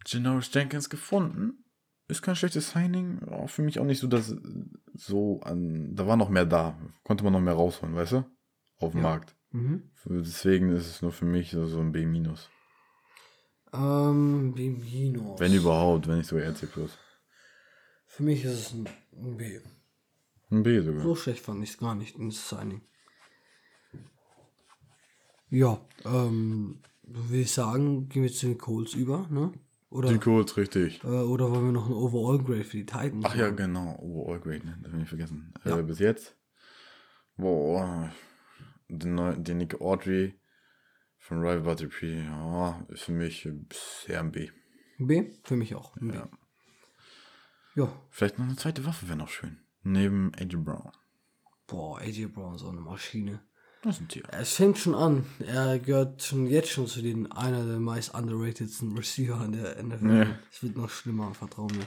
Janoris 0.04 0.50
Jenkins 0.52 0.90
gefunden. 0.90 1.64
Ist 2.08 2.22
kein 2.22 2.34
schlechtes 2.34 2.70
Signing. 2.70 3.22
Auch 3.28 3.48
für 3.48 3.62
mich 3.62 3.78
auch 3.78 3.84
nicht 3.84 4.00
so, 4.00 4.08
dass 4.08 4.34
so 4.92 5.40
an. 5.42 5.94
Da 5.94 6.08
war 6.08 6.16
noch 6.16 6.30
mehr 6.30 6.46
da. 6.46 6.76
Konnte 7.04 7.22
man 7.22 7.32
noch 7.32 7.40
mehr 7.40 7.54
rausholen, 7.54 7.94
weißt 7.94 8.10
du? 8.10 8.24
Auf 8.78 8.90
dem 8.90 9.02
Ja. 9.02 9.02
Markt. 9.04 9.36
Mhm. 9.52 9.92
Deswegen 10.04 10.70
ist 10.72 10.88
es 10.88 11.00
nur 11.00 11.12
für 11.12 11.26
mich 11.26 11.52
so, 11.52 11.78
ein 11.78 11.92
B-. 11.92 12.02
Ähm, 13.72 14.52
Bimbinos. 14.52 15.38
Wenn 15.38 15.54
überhaupt, 15.54 16.08
wenn 16.08 16.18
nicht 16.18 16.26
sogar 16.26 16.44
eher 16.44 16.56
C+. 16.56 16.66
Für 18.06 18.22
mich 18.24 18.44
ist 18.44 18.52
es 18.52 18.72
ein, 18.72 18.88
ein 19.16 19.36
B. 19.36 19.60
Ein 20.50 20.64
B 20.64 20.80
sogar. 20.80 21.04
So 21.04 21.14
schlecht 21.14 21.44
fand 21.44 21.62
ich 21.62 21.70
es 21.70 21.78
gar 21.78 21.94
nicht 21.94 22.16
in 22.16 22.30
das 22.30 22.48
Signing. 22.48 22.82
Ja, 25.54 25.80
ähm, 26.04 26.80
würde 27.04 27.36
ich 27.36 27.52
sagen, 27.52 28.08
gehen 28.08 28.22
wir 28.24 28.32
zu 28.32 28.46
den 28.46 28.58
Colts 28.58 28.94
über, 28.94 29.26
ne? 29.30 29.52
Oder, 29.90 30.12
Die 30.12 30.18
Colts, 30.18 30.56
richtig. 30.56 31.04
äh, 31.04 31.06
oder 31.06 31.50
wollen 31.52 31.66
wir 31.66 31.72
noch 31.72 31.86
ein 31.86 31.92
Overall 31.92 32.42
Grade 32.42 32.64
für 32.64 32.78
die 32.78 32.86
Titans? 32.86 33.24
Ach 33.24 33.36
ja, 33.36 33.50
genau. 33.50 33.96
Overall 34.00 34.40
Grade, 34.40 34.66
ne? 34.66 34.78
Darf 34.82 34.92
ich 34.92 34.98
nicht 34.98 35.08
vergessen. 35.08 35.54
Ja. 35.64 35.78
Äh, 35.78 35.82
bis 35.84 36.00
jetzt. 36.00 36.36
Boah. 37.36 38.12
Den, 38.88 39.14
neu- 39.14 39.36
den 39.36 39.58
Nick 39.58 39.80
Audrey 39.80 40.34
von 41.18 41.38
Rival 41.38 41.60
Battle 41.62 41.88
ja, 42.02 42.84
ist 42.88 43.04
für 43.04 43.12
mich 43.12 43.48
sehr 44.06 44.20
ein 44.20 44.32
B. 44.32 44.50
B? 44.98 45.30
Für 45.44 45.56
mich 45.56 45.74
auch. 45.76 45.96
Ja. 46.00 46.28
Ja. 47.76 47.92
Vielleicht 48.10 48.38
noch 48.38 48.46
eine 48.46 48.56
zweite 48.56 48.84
Waffe 48.86 49.06
wäre 49.08 49.18
noch 49.18 49.28
schön. 49.28 49.60
Neben 49.82 50.32
AJ 50.34 50.56
Brown. 50.56 50.90
Boah, 51.66 52.00
AJ 52.00 52.26
Brown 52.26 52.56
ist 52.56 52.62
auch 52.64 52.72
eine 52.72 52.80
Maschine. 52.80 53.40
Das 53.84 53.96
ist 53.96 54.00
ein 54.00 54.08
Tier. 54.08 54.22
Es 54.30 54.54
fängt 54.54 54.78
schon 54.78 54.94
an. 54.94 55.26
Er 55.46 55.78
gehört 55.78 56.22
schon 56.22 56.46
jetzt 56.46 56.70
schon 56.70 56.86
zu 56.86 57.02
den 57.02 57.30
einer 57.30 57.66
der 57.66 57.78
meist 57.80 58.14
underratedsten 58.14 58.96
Receiver 58.96 59.44
in 59.44 59.52
der 59.52 59.82
NFL. 59.82 60.16
Ja. 60.16 60.38
Es 60.50 60.62
wird 60.62 60.76
noch 60.76 60.88
schlimmer, 60.88 61.34
vertrau 61.34 61.66
mir. 61.66 61.86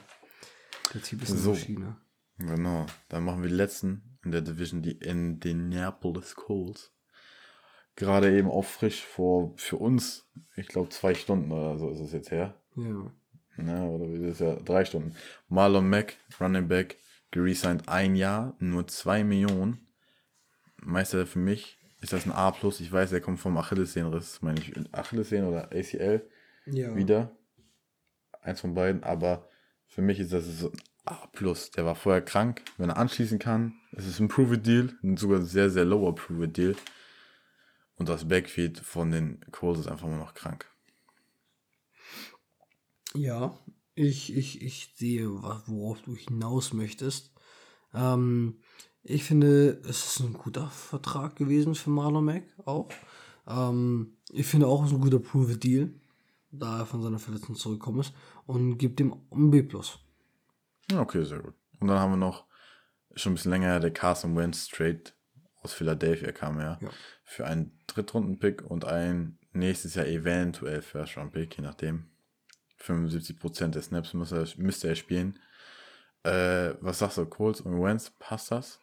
Der 0.94 1.02
Typ 1.02 1.24
ist 1.24 1.32
eine 1.32 1.40
So. 1.40 1.52
Maschine. 1.52 1.98
Genau. 2.38 2.86
Dann 3.10 3.24
machen 3.24 3.42
wir 3.42 3.50
die 3.50 3.56
letzten 3.56 4.20
in 4.24 4.32
der 4.32 4.42
Division, 4.42 4.84
die 4.84 4.92
Indianapolis 4.92 6.36
Colts. 6.36 6.94
Gerade 7.96 8.38
eben 8.38 8.52
auch 8.52 8.66
frisch 8.66 9.02
vor, 9.04 9.54
für 9.56 9.78
uns, 9.78 10.30
ich 10.56 10.68
glaube, 10.68 10.90
zwei 10.90 11.16
Stunden 11.16 11.52
oder 11.52 11.80
so 11.80 11.90
ist 11.90 12.00
es 12.00 12.12
jetzt 12.12 12.30
her. 12.30 12.54
Ja. 12.76 13.12
Ja, 13.58 13.84
oder 13.86 14.06
wie 14.08 14.24
ist 14.24 14.34
es 14.34 14.40
ja? 14.40 14.56
Drei 14.58 14.86
Stunden. 14.86 15.16
Marlon 15.48 15.90
Mack, 15.90 16.18
Running 16.40 16.68
Back, 16.68 16.98
geresigned 17.32 17.90
ein 17.90 18.16
Jahr, 18.16 18.56
nur 18.60 18.88
zwei 18.88 19.24
Millionen. 19.24 19.88
Meister 20.80 21.26
für 21.26 21.40
mich 21.40 21.77
ist 22.08 22.14
das 22.14 22.26
ein 22.26 22.32
A+. 22.32 22.54
Ich 22.80 22.92
weiß, 22.92 23.12
er 23.12 23.20
kommt 23.20 23.40
vom 23.40 23.58
Achillessehnenriss, 23.58 24.42
meine 24.42 24.60
ich, 24.62 24.74
Achillessehnen 24.94 25.50
oder 25.50 25.72
ACL 25.74 26.22
Ja. 26.66 26.96
wieder. 26.96 27.36
Eins 28.42 28.62
von 28.62 28.74
beiden, 28.74 29.04
aber 29.04 29.50
für 29.88 30.02
mich 30.02 30.20
ist 30.20 30.32
das 30.32 30.46
so 30.46 30.72
ein 30.72 30.80
A+. 31.06 31.28
Der 31.76 31.86
war 31.86 31.96
vorher 31.96 32.22
krank. 32.22 32.62
Wenn 32.78 32.90
er 32.90 32.98
anschließen 32.98 33.40
kann, 33.40 33.74
ist 33.92 34.08
es 34.08 34.20
ein 34.22 34.30
Prove-It-Deal, 34.30 34.98
ein 35.04 35.18
sogar 35.18 35.42
sehr, 35.42 35.70
sehr 35.70 35.84
lower 35.84 36.16
Prove-It-Deal. 36.16 36.78
Und 37.98 38.08
das 38.08 38.28
Backfield 38.28 38.80
von 38.80 39.12
den 39.12 39.42
Colts 39.52 39.82
ist 39.82 39.88
einfach 39.88 40.08
nur 40.08 40.18
noch 40.18 40.34
krank. 40.34 40.66
Ja, 43.16 43.58
ich, 43.96 44.34
ich, 44.34 44.62
ich 44.62 44.94
sehe, 44.96 45.30
worauf 45.30 46.02
du 46.04 46.16
hinaus 46.16 46.72
möchtest. 46.72 47.34
Ähm, 47.94 48.62
ich 49.10 49.24
finde, 49.24 49.82
es 49.88 50.06
ist 50.06 50.20
ein 50.20 50.34
guter 50.34 50.68
Vertrag 50.70 51.36
gewesen 51.38 51.76
für 51.76 51.90
Marlon 51.90 52.26
Mack 52.26 52.44
auch. 52.66 52.90
Ähm, 53.48 54.18
ich 54.30 54.46
finde 54.46 54.68
auch, 54.68 54.84
es 54.84 54.90
ist 54.92 54.96
ein 54.98 55.02
guter 55.02 55.20
Prove-Deal, 55.20 55.94
da 56.52 56.80
er 56.80 56.86
von 56.86 57.02
seiner 57.02 57.20
Verletzung 57.20 57.56
zurückgekommen 57.56 58.02
ist 58.02 58.14
und 58.46 58.78
gibt 58.78 59.00
ihm 59.00 59.16
ein 59.32 59.50
B+. 59.50 59.66
Okay, 60.94 61.24
sehr 61.24 61.40
gut. 61.40 61.54
Und 61.80 61.88
dann 61.88 62.00
haben 62.00 62.12
wir 62.12 62.18
noch, 62.18 62.46
schon 63.16 63.32
ein 63.32 63.36
bisschen 63.36 63.52
länger, 63.52 63.68
her, 63.68 63.80
der 63.80 63.92
Carson 63.94 64.36
Wentz 64.36 64.68
Trade 64.68 65.04
aus 65.64 65.74
Philadelphia 65.74 66.32
kam 66.32 66.60
ja, 66.60 66.78
Ja. 66.82 66.90
für 67.24 67.46
einen 67.46 67.80
Drittrunden-Pick 67.88 68.64
und 68.70 68.86
ein 68.86 69.40
nächstes 69.54 69.96
Jahr 69.96 70.06
eventuell 70.08 70.82
First-Round-Pick, 70.82 71.58
je 71.58 71.64
nachdem. 71.64 72.08
75% 72.82 73.70
der 73.70 73.82
Snaps 73.82 74.14
müsste 74.14 74.38
er, 74.38 74.48
müsste 74.62 74.88
er 74.90 74.96
spielen. 74.96 75.40
Äh, 76.24 76.74
was 76.82 77.00
sagst 77.00 77.18
du, 77.18 77.26
Colts 77.26 77.62
und 77.62 77.82
Wentz, 77.82 78.12
passt 78.20 78.52
das? 78.52 78.80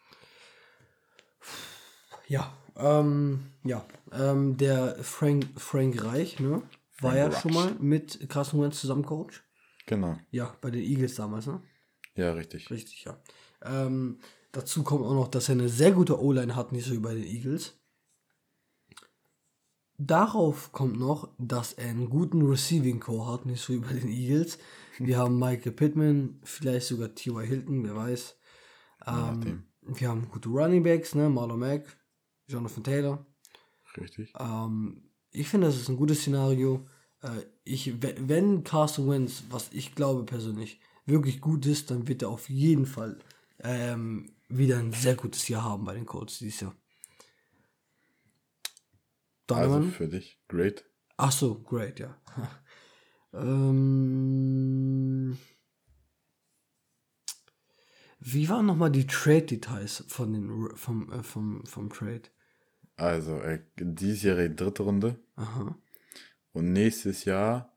Ja, 2.29 2.53
ähm, 2.77 3.51
ja, 3.63 3.85
ähm, 4.13 4.57
der 4.57 4.97
Frank, 5.03 5.47
Frank 5.57 6.03
Reich, 6.05 6.41
ne, 6.41 6.63
war 7.01 7.13
Frank 7.13 7.17
ja 7.17 7.27
Reich. 7.27 7.41
schon 7.41 7.53
mal 7.55 7.75
mit 7.79 8.29
Carson 8.29 8.61
Wentz 8.63 8.81
zusammen 8.81 9.05
Coach. 9.05 9.43
Genau. 9.87 10.19
Ja, 10.31 10.57
bei 10.61 10.71
den 10.71 10.83
Eagles 10.83 11.15
damals, 11.15 11.47
ne? 11.47 11.63
Ja, 12.17 12.33
richtig. 12.33 12.71
Richtig, 12.71 13.05
ja. 13.05 13.19
Ähm, 13.63 14.19
dazu 14.53 14.83
kommt 14.83 15.05
auch 15.05 15.15
noch, 15.15 15.29
dass 15.29 15.49
er 15.49 15.55
eine 15.55 15.69
sehr 15.69 15.93
gute 15.93 16.21
O-Line 16.23 16.57
hat, 16.57 16.73
nicht 16.73 16.87
so 16.87 16.93
wie 16.93 16.99
bei 16.99 17.15
den 17.15 17.25
Eagles. 17.25 17.79
Darauf 19.97 20.73
kommt 20.73 20.99
noch, 20.99 21.33
dass 21.39 21.75
er 21.75 21.91
einen 21.91 22.11
guten 22.11 22.43
Receiving 22.43 22.99
Core 22.99 23.33
hat, 23.33 23.47
nicht 23.47 23.63
so 23.63 23.75
wie 23.75 23.79
bei 23.79 23.93
den 23.93 24.09
Eagles. 24.09 24.59
Wir 24.99 25.19
haben 25.19 25.39
Michael 25.39 25.73
Pittman, 25.73 26.41
vielleicht 26.43 26.87
sogar 26.87 27.15
T.Y. 27.15 27.47
Hilton, 27.47 27.85
wer 27.85 27.95
weiß. 27.95 28.37
Ähm, 29.07 29.65
wir 29.87 30.09
haben 30.09 30.29
gute 30.31 30.49
Running 30.49 30.83
Backs, 30.83 31.15
ne? 31.15 31.29
Marlon 31.29 31.61
Mack, 31.61 31.85
Jonathan 32.47 32.85
Taylor. 32.85 33.27
Richtig. 33.97 34.33
Ähm, 34.39 35.11
ich 35.31 35.49
finde, 35.49 35.67
das 35.69 35.77
ist 35.77 35.89
ein 35.89 35.97
gutes 35.97 36.21
Szenario. 36.21 36.87
Äh, 37.23 37.43
ich, 37.65 38.03
we- 38.03 38.15
wenn 38.19 38.65
Carson 38.65 39.09
Wentz, 39.11 39.45
was 39.51 39.73
ich 39.73 39.95
glaube 39.95 40.25
persönlich, 40.25 40.81
wirklich 41.07 41.41
gut 41.41 41.67
ist, 41.67 41.91
dann 41.91 42.09
wird 42.09 42.23
er 42.23 42.31
auf 42.31 42.49
jeden 42.49 42.87
Fall 42.87 43.19
ähm, 43.61 44.33
wieder 44.49 44.79
ein 44.79 44.93
sehr 44.93 45.17
gutes 45.17 45.49
Jahr 45.49 45.65
haben 45.65 45.85
bei 45.85 45.95
den 45.95 46.07
Colts 46.07 46.39
dieses 46.39 46.61
Jahr. 46.61 46.75
Also 49.49 49.57
Donovan? 49.61 49.93
für 49.93 50.09
dich, 50.09 50.41
great. 50.49 50.85
Ach 51.17 51.33
so, 51.33 51.61
great, 51.63 52.01
ja. 52.01 52.17
ähm, 53.35 55.37
wie 58.25 58.49
waren 58.49 58.67
nochmal 58.67 58.91
die 58.91 59.07
Trade-Details 59.07 60.05
von 60.09 60.33
den 60.33 60.71
vom, 60.77 61.13
äh, 61.13 61.23
vom, 61.23 61.65
vom 61.67 61.91
Trade? 61.91 62.23
Also, 62.97 63.39
äh, 63.41 63.61
diesjährige 63.77 64.55
dritte 64.55 64.83
Runde. 64.85 65.19
Aha. 65.37 65.77
Und 66.53 66.73
nächstes 66.73 67.25
Jahr 67.25 67.73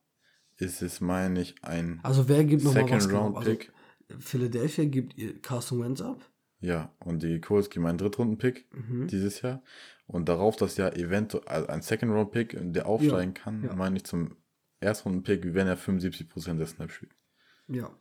ist 0.57 0.81
es, 0.81 1.01
meine 1.01 1.41
ich, 1.41 1.55
ein 1.63 1.99
Also 2.03 2.29
wer 2.29 2.43
gibt 2.45 2.63
nochmal 2.63 2.83
was 2.83 2.89
Second 3.03 3.09
genau? 3.09 3.23
Round 3.25 3.37
Also, 3.37 3.49
Pick. 3.51 3.71
Philadelphia 4.19 4.85
gibt 4.85 5.17
ihr 5.17 5.41
Carson 5.41 5.81
Wentz 5.81 6.01
ab. 6.01 6.23
Ja, 6.59 6.91
und 6.99 7.21
die 7.23 7.39
Colts 7.41 7.69
geben 7.69 7.85
einen 7.85 7.97
Drittrunden-Pick 7.97 8.65
Mhm. 8.73 9.07
dieses 9.07 9.41
Jahr. 9.41 9.61
Und 10.07 10.29
darauf 10.29 10.55
das 10.55 10.77
Jahr 10.77 10.95
eventuell 10.95 11.43
also 11.47 11.67
ein 11.67 11.81
Second-Round-Pick, 11.81 12.57
der 12.73 12.85
aufsteigen 12.87 13.33
kann, 13.33 13.63
ja. 13.63 13.75
meine 13.75 13.97
ich, 13.97 14.05
zum 14.05 14.37
Erstrunden-Pick, 14.79 15.53
wenn 15.53 15.67
er 15.67 15.77
75% 15.77 16.57
der 16.57 16.67
Snaps 16.67 16.93
spielt. 16.93 17.11
Ja. 17.67 17.91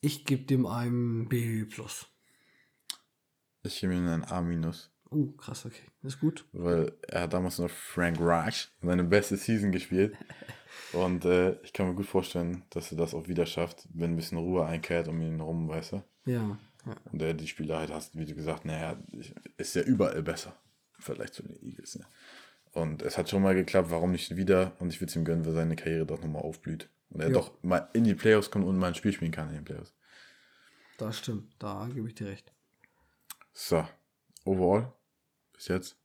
Ich 0.00 0.24
gebe 0.24 0.44
dem 0.44 0.66
einem 0.66 1.28
B+. 1.28 1.66
Ich 3.64 3.80
gebe 3.80 3.94
ihm 3.94 4.06
ein 4.08 4.24
A-, 4.24 4.72
Oh, 5.10 5.32
krass, 5.32 5.64
okay. 5.64 5.82
Ist 6.02 6.20
gut. 6.20 6.46
weil 6.52 6.92
er 7.08 7.22
hat 7.22 7.32
damals 7.32 7.58
noch 7.58 7.70
Frank 7.70 8.18
Reich 8.20 8.68
seine 8.82 9.04
beste 9.04 9.36
Season 9.36 9.72
gespielt. 9.72 10.16
Und 10.92 11.24
äh, 11.24 11.60
ich 11.62 11.72
kann 11.72 11.88
mir 11.88 11.94
gut 11.94 12.06
vorstellen, 12.06 12.62
dass 12.70 12.92
er 12.92 12.98
das 12.98 13.14
auch 13.14 13.26
wieder 13.26 13.46
schafft, 13.46 13.88
wenn 13.92 14.12
ein 14.12 14.16
bisschen 14.16 14.38
Ruhe 14.38 14.66
einkehrt 14.66 15.08
um 15.08 15.20
ihn 15.20 15.36
herum, 15.36 15.68
weißt 15.68 15.92
du? 15.92 16.04
Ja. 16.26 16.58
ja. 16.86 16.96
Und 17.10 17.22
er 17.22 17.34
die 17.34 17.48
Spieler 17.48 17.78
halt 17.78 17.90
hast, 17.90 18.16
wie 18.18 18.26
du 18.26 18.34
gesagt, 18.34 18.64
naja, 18.64 18.98
ist 19.56 19.74
ja 19.74 19.82
überall 19.82 20.22
besser 20.22 20.54
im 20.96 21.02
Vergleich 21.02 21.32
zu 21.32 21.42
den 21.42 21.56
Eagles. 21.62 21.98
Ne? 21.98 22.06
Und 22.72 23.02
es 23.02 23.16
hat 23.16 23.30
schon 23.30 23.42
mal 23.42 23.54
geklappt, 23.54 23.90
warum 23.90 24.12
nicht 24.12 24.36
wieder? 24.36 24.72
Und 24.78 24.92
ich 24.92 25.00
würde 25.00 25.10
es 25.10 25.16
ihm 25.16 25.24
gönnen, 25.24 25.46
weil 25.46 25.54
seine 25.54 25.76
Karriere 25.76 26.06
doch 26.06 26.20
nochmal 26.20 26.42
aufblüht. 26.42 26.90
Und 27.10 27.20
er 27.20 27.28
Ja. 27.28 27.34
doch 27.34 27.62
mal 27.62 27.88
in 27.94 28.04
die 28.04 28.14
Playoffs 28.14 28.50
kommt 28.50 28.64
und 28.66 28.78
mal 28.78 28.88
ein 28.88 28.94
Spiel 28.94 29.12
spielen 29.12 29.32
kann 29.32 29.48
in 29.48 29.54
den 29.56 29.64
Playoffs. 29.64 29.94
Das 30.98 31.18
stimmt. 31.18 31.54
Da 31.58 31.88
gebe 31.92 32.08
ich 32.08 32.14
dir 32.14 32.26
recht. 32.28 32.52
So, 33.52 33.86
overall, 34.44 34.92
bis 35.52 35.68
jetzt. 35.68 35.96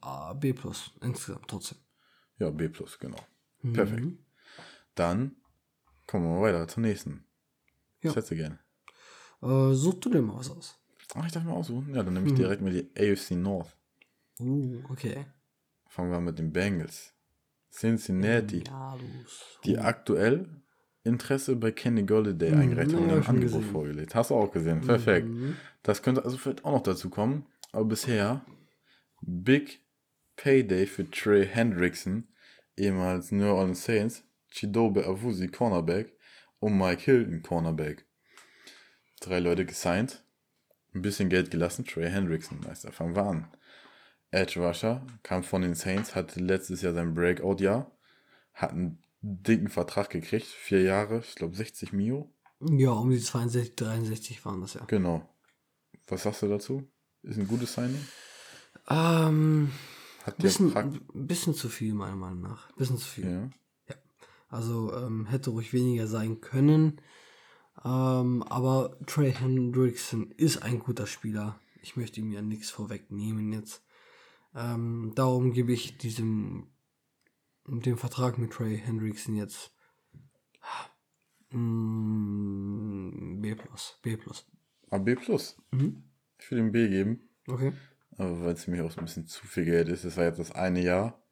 A, 0.00 0.32
B+. 0.32 0.54
Insgesamt 1.02 1.48
trotzdem. 1.48 1.78
Ja, 2.38 2.50
B, 2.50 2.68
genau. 2.98 3.18
Perfekt. 3.72 4.00
Mhm. 4.02 4.18
Dann 4.94 5.36
kommen 6.06 6.24
wir 6.26 6.34
mal 6.34 6.42
weiter 6.42 6.66
zur 6.68 6.82
nächsten. 6.82 7.24
Ja. 8.02 8.10
Hättest 8.10 8.30
du 8.30 8.36
gerne? 8.36 8.58
Äh, 9.42 9.74
such 9.74 10.00
du 10.00 10.10
dir 10.10 10.22
mal 10.22 10.36
was 10.38 10.50
aus. 10.50 10.78
Ach, 11.14 11.26
ich 11.26 11.32
darf 11.32 11.44
mal 11.44 11.52
aussuchen. 11.52 11.94
Ja, 11.94 12.02
dann 12.02 12.14
nehme 12.14 12.26
ich 12.26 12.32
Mhm. 12.32 12.36
direkt 12.36 12.62
mal 12.62 12.72
die 12.72 12.90
AFC 12.96 13.32
North. 13.32 13.76
Uh, 14.40 14.82
okay. 14.88 15.26
Fangen 15.86 16.10
wir 16.10 16.20
mit 16.20 16.38
den 16.38 16.52
Bengals. 16.52 17.13
Cincinnati. 17.74 18.62
Die 19.64 19.78
aktuell 19.78 20.48
Interesse 21.02 21.56
bei 21.56 21.70
Kenny 21.70 22.04
Golladay 22.04 22.52
Mhm, 22.52 22.58
eingereicht 22.60 22.94
haben 22.94 23.02
und 23.04 23.10
ein 23.10 23.22
Angebot 23.26 23.60
gesehen. 23.60 23.72
vorgelegt. 23.72 24.14
Hast 24.14 24.30
du 24.30 24.34
auch 24.36 24.50
gesehen. 24.52 24.80
Perfekt. 24.80 25.28
Mhm. 25.28 25.56
Das 25.82 26.02
könnte 26.02 26.24
also 26.24 26.36
vielleicht 26.38 26.64
auch 26.64 26.72
noch 26.72 26.82
dazu 26.82 27.10
kommen. 27.10 27.46
Aber 27.72 27.84
bisher 27.84 28.44
Big 29.20 29.80
Payday 30.36 30.86
für 30.86 31.10
Trey 31.10 31.46
Hendrickson, 31.46 32.28
ehemals 32.76 33.32
New 33.32 33.46
Orleans 33.46 33.84
Saints, 33.84 34.24
Chidobe 34.50 35.04
Awusi 35.06 35.48
Cornerback 35.48 36.12
und 36.60 36.78
Mike 36.78 37.02
Hilton 37.02 37.42
Cornerback. 37.42 38.06
Drei 39.20 39.40
Leute 39.40 39.64
gesigned, 39.66 40.24
ein 40.94 41.02
bisschen 41.02 41.28
Geld 41.28 41.50
gelassen, 41.50 41.84
Trey 41.84 42.08
Hendrickson, 42.10 42.60
Meister, 42.60 42.92
fangen 42.92 43.14
wir 43.16 43.24
an. 43.24 43.48
Edge 44.34 44.60
Rusher 44.60 45.06
kam 45.22 45.42
von 45.42 45.62
den 45.62 45.74
Saints, 45.74 46.14
hatte 46.14 46.40
letztes 46.40 46.82
Jahr 46.82 46.92
sein 46.92 47.14
Breakout-Jahr, 47.14 47.90
hat 48.52 48.72
einen 48.72 48.98
dicken 49.20 49.68
Vertrag 49.68 50.10
gekriegt, 50.10 50.46
vier 50.46 50.82
Jahre, 50.82 51.20
ich 51.20 51.34
glaube 51.34 51.56
60 51.56 51.92
Mio. 51.92 52.30
Ja, 52.60 52.90
um 52.90 53.10
die 53.10 53.20
62, 53.20 53.76
63 53.76 54.44
waren 54.44 54.60
das 54.60 54.74
ja. 54.74 54.84
Genau. 54.86 55.28
Was 56.06 56.24
sagst 56.24 56.42
du 56.42 56.48
dazu? 56.48 56.88
Ist 57.22 57.38
ein 57.38 57.48
gutes 57.48 57.74
Signing? 57.74 58.04
Ähm, 58.88 59.70
Hat 60.24 60.36
bisschen, 60.38 61.00
bisschen 61.14 61.54
zu 61.54 61.68
viel, 61.68 61.94
meiner 61.94 62.16
Meinung 62.16 62.42
nach. 62.42 62.70
Bisschen 62.72 62.98
zu 62.98 63.06
viel. 63.06 63.30
ja. 63.30 63.50
Also 64.48 64.94
ähm, 64.94 65.26
hätte 65.26 65.50
ruhig 65.50 65.72
weniger 65.72 66.06
sein 66.06 66.40
können. 66.40 67.00
Ähm, 67.84 68.42
aber 68.44 68.96
Trey 69.06 69.32
Hendrickson 69.32 70.30
ist 70.30 70.62
ein 70.62 70.78
guter 70.78 71.06
Spieler. 71.06 71.58
Ich 71.82 71.96
möchte 71.96 72.20
ihm 72.20 72.30
ja 72.30 72.40
nichts 72.40 72.70
vorwegnehmen 72.70 73.52
jetzt. 73.52 73.82
Ähm, 74.54 75.12
darum 75.14 75.52
gebe 75.52 75.72
ich 75.72 75.98
diesem 75.98 76.68
dem 77.66 77.96
Vertrag 77.96 78.38
mit 78.38 78.52
Trey 78.52 78.78
Hendrickson 78.78 79.34
jetzt 79.34 79.74
mm, 81.50 83.40
B 83.40 83.54
plus. 83.54 83.98
B 84.02 84.16
plus. 84.16 84.46
Aber 84.90 85.04
B 85.04 85.14
plus. 85.14 85.56
Mhm. 85.72 86.04
Ich 86.38 86.50
will 86.50 86.58
ihm 86.58 86.72
B 86.72 86.88
geben. 86.88 87.28
Okay. 87.48 87.72
Aber 88.16 88.42
weil 88.42 88.54
es 88.54 88.66
mir 88.66 88.84
auch 88.84 88.90
so 88.90 88.98
ein 88.98 89.06
bisschen 89.06 89.26
zu 89.26 89.46
viel 89.46 89.64
Geld 89.64 89.88
ist. 89.88 90.04
Das 90.04 90.16
war 90.16 90.24
jetzt 90.24 90.38
das 90.38 90.52
eine 90.52 90.80
Jahr. 90.80 91.22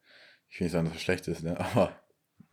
Ich 0.49 0.59
will 0.59 0.65
nicht 0.65 0.73
sagen, 0.73 0.87
dass 0.87 0.95
es 0.95 1.01
schlecht 1.01 1.27
ist, 1.27 1.43
ne? 1.43 1.59
aber 1.59 1.95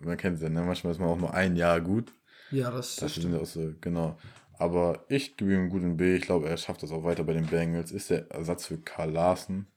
man 0.02 0.16
kennt 0.16 0.36
es 0.36 0.42
ja, 0.42 0.48
ne? 0.48 0.62
manchmal 0.62 0.92
ist 0.92 0.98
man 0.98 1.08
auch 1.08 1.18
nur 1.18 1.34
ein 1.34 1.56
Jahr 1.56 1.80
gut. 1.80 2.14
Ja, 2.50 2.70
das, 2.70 2.96
Das 2.96 3.14
das 3.14 3.22
sind 3.22 3.34
auch 3.34 3.46
so, 3.46 3.72
genau. 3.80 4.18
Aber 4.54 5.04
ich 5.08 5.36
gebe 5.36 5.52
ihm 5.52 5.60
einen 5.60 5.70
guten 5.70 5.96
B. 5.96 6.16
Ich 6.16 6.22
glaube, 6.22 6.48
er 6.48 6.56
schafft 6.56 6.82
das 6.82 6.92
auch 6.92 7.04
weiter 7.04 7.24
bei 7.24 7.32
den 7.32 7.46
Bengals. 7.46 7.92
Ist 7.92 8.10
der 8.10 8.30
Ersatz 8.30 8.66
für 8.66 8.78
Karl 8.78 9.10
Larsen. 9.10 9.68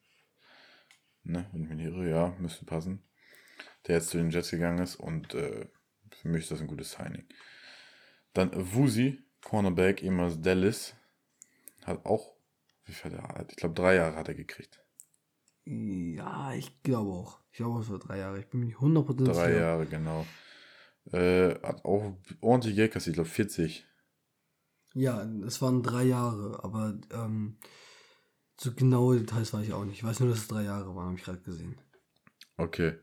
Ne, 1.24 1.48
wenn 1.52 1.64
ich 1.64 1.70
mich 1.70 1.78
nicht 1.78 1.88
irre, 1.88 2.10
ja, 2.10 2.36
müsste 2.40 2.66
passen. 2.66 3.04
Der 3.88 3.96
jetzt 3.96 4.10
zu 4.10 4.18
den 4.18 4.30
Jets 4.30 4.52
gegangen 4.52 4.80
ist 4.84 4.96
und 4.98 5.34
äh, 5.34 5.68
für 6.12 6.28
mich 6.28 6.44
ist 6.44 6.52
das 6.52 6.62
ein 6.62 6.68
gutes 6.68 6.92
Signing. 6.92 7.26
Dann 8.34 8.52
Wusi, 8.74 9.20
Cornerback, 9.42 10.04
ehemals 10.04 10.42
Dallas, 10.42 10.96
hat 11.86 12.06
auch, 12.06 12.36
wie 12.86 12.94
viel 12.94 13.12
hat 13.12 13.36
er? 13.38 13.46
Ich 13.50 13.56
glaube, 13.58 13.76
drei 13.76 13.96
Jahre 13.96 14.16
hat 14.16 14.28
er 14.28 14.36
gekriegt. 14.36 14.80
Ja, 15.66 16.54
ich 16.54 16.82
glaube 16.84 17.12
auch. 17.12 17.40
Ich 17.52 17.58
glaube, 17.58 17.82
es 17.82 17.90
war 17.90 18.00
drei 18.00 18.18
Jahre. 18.18 18.40
Ich 18.40 18.48
bin 18.50 18.60
mir 18.62 18.66
nicht 18.68 18.80
100% 18.80 19.24
Drei 19.26 19.34
sicher. 19.34 19.60
Jahre, 19.60 19.86
genau. 19.86 20.26
Äh, 21.12 21.56
hat 21.62 21.86
auch 21.86 22.18
ordentlich 22.42 22.76
Geld 22.76 22.92
kassiert, 22.92 23.14
ich 23.14 23.18
glaube 23.18 23.30
40. 23.30 23.86
Ja, 24.94 25.24
es 25.46 25.62
waren 25.62 25.82
drei 25.84 26.04
Jahre, 26.04 26.64
aber 26.64 26.98
ähm, 27.12 27.58
so 28.60 28.74
genaue 28.74 29.20
Details 29.20 29.54
weiß 29.54 29.68
ich 29.68 29.74
auch 29.74 29.86
nicht. 29.86 29.98
Ich 29.98 30.04
weiß 30.04 30.20
nur, 30.20 30.30
dass 30.30 30.40
es 30.40 30.48
drei 30.48 30.64
Jahre 30.64 30.96
waren, 30.96 31.08
habe 31.08 31.18
ich 31.18 31.24
gerade 31.24 31.42
gesehen. 31.42 31.78
Okay. 32.58 32.96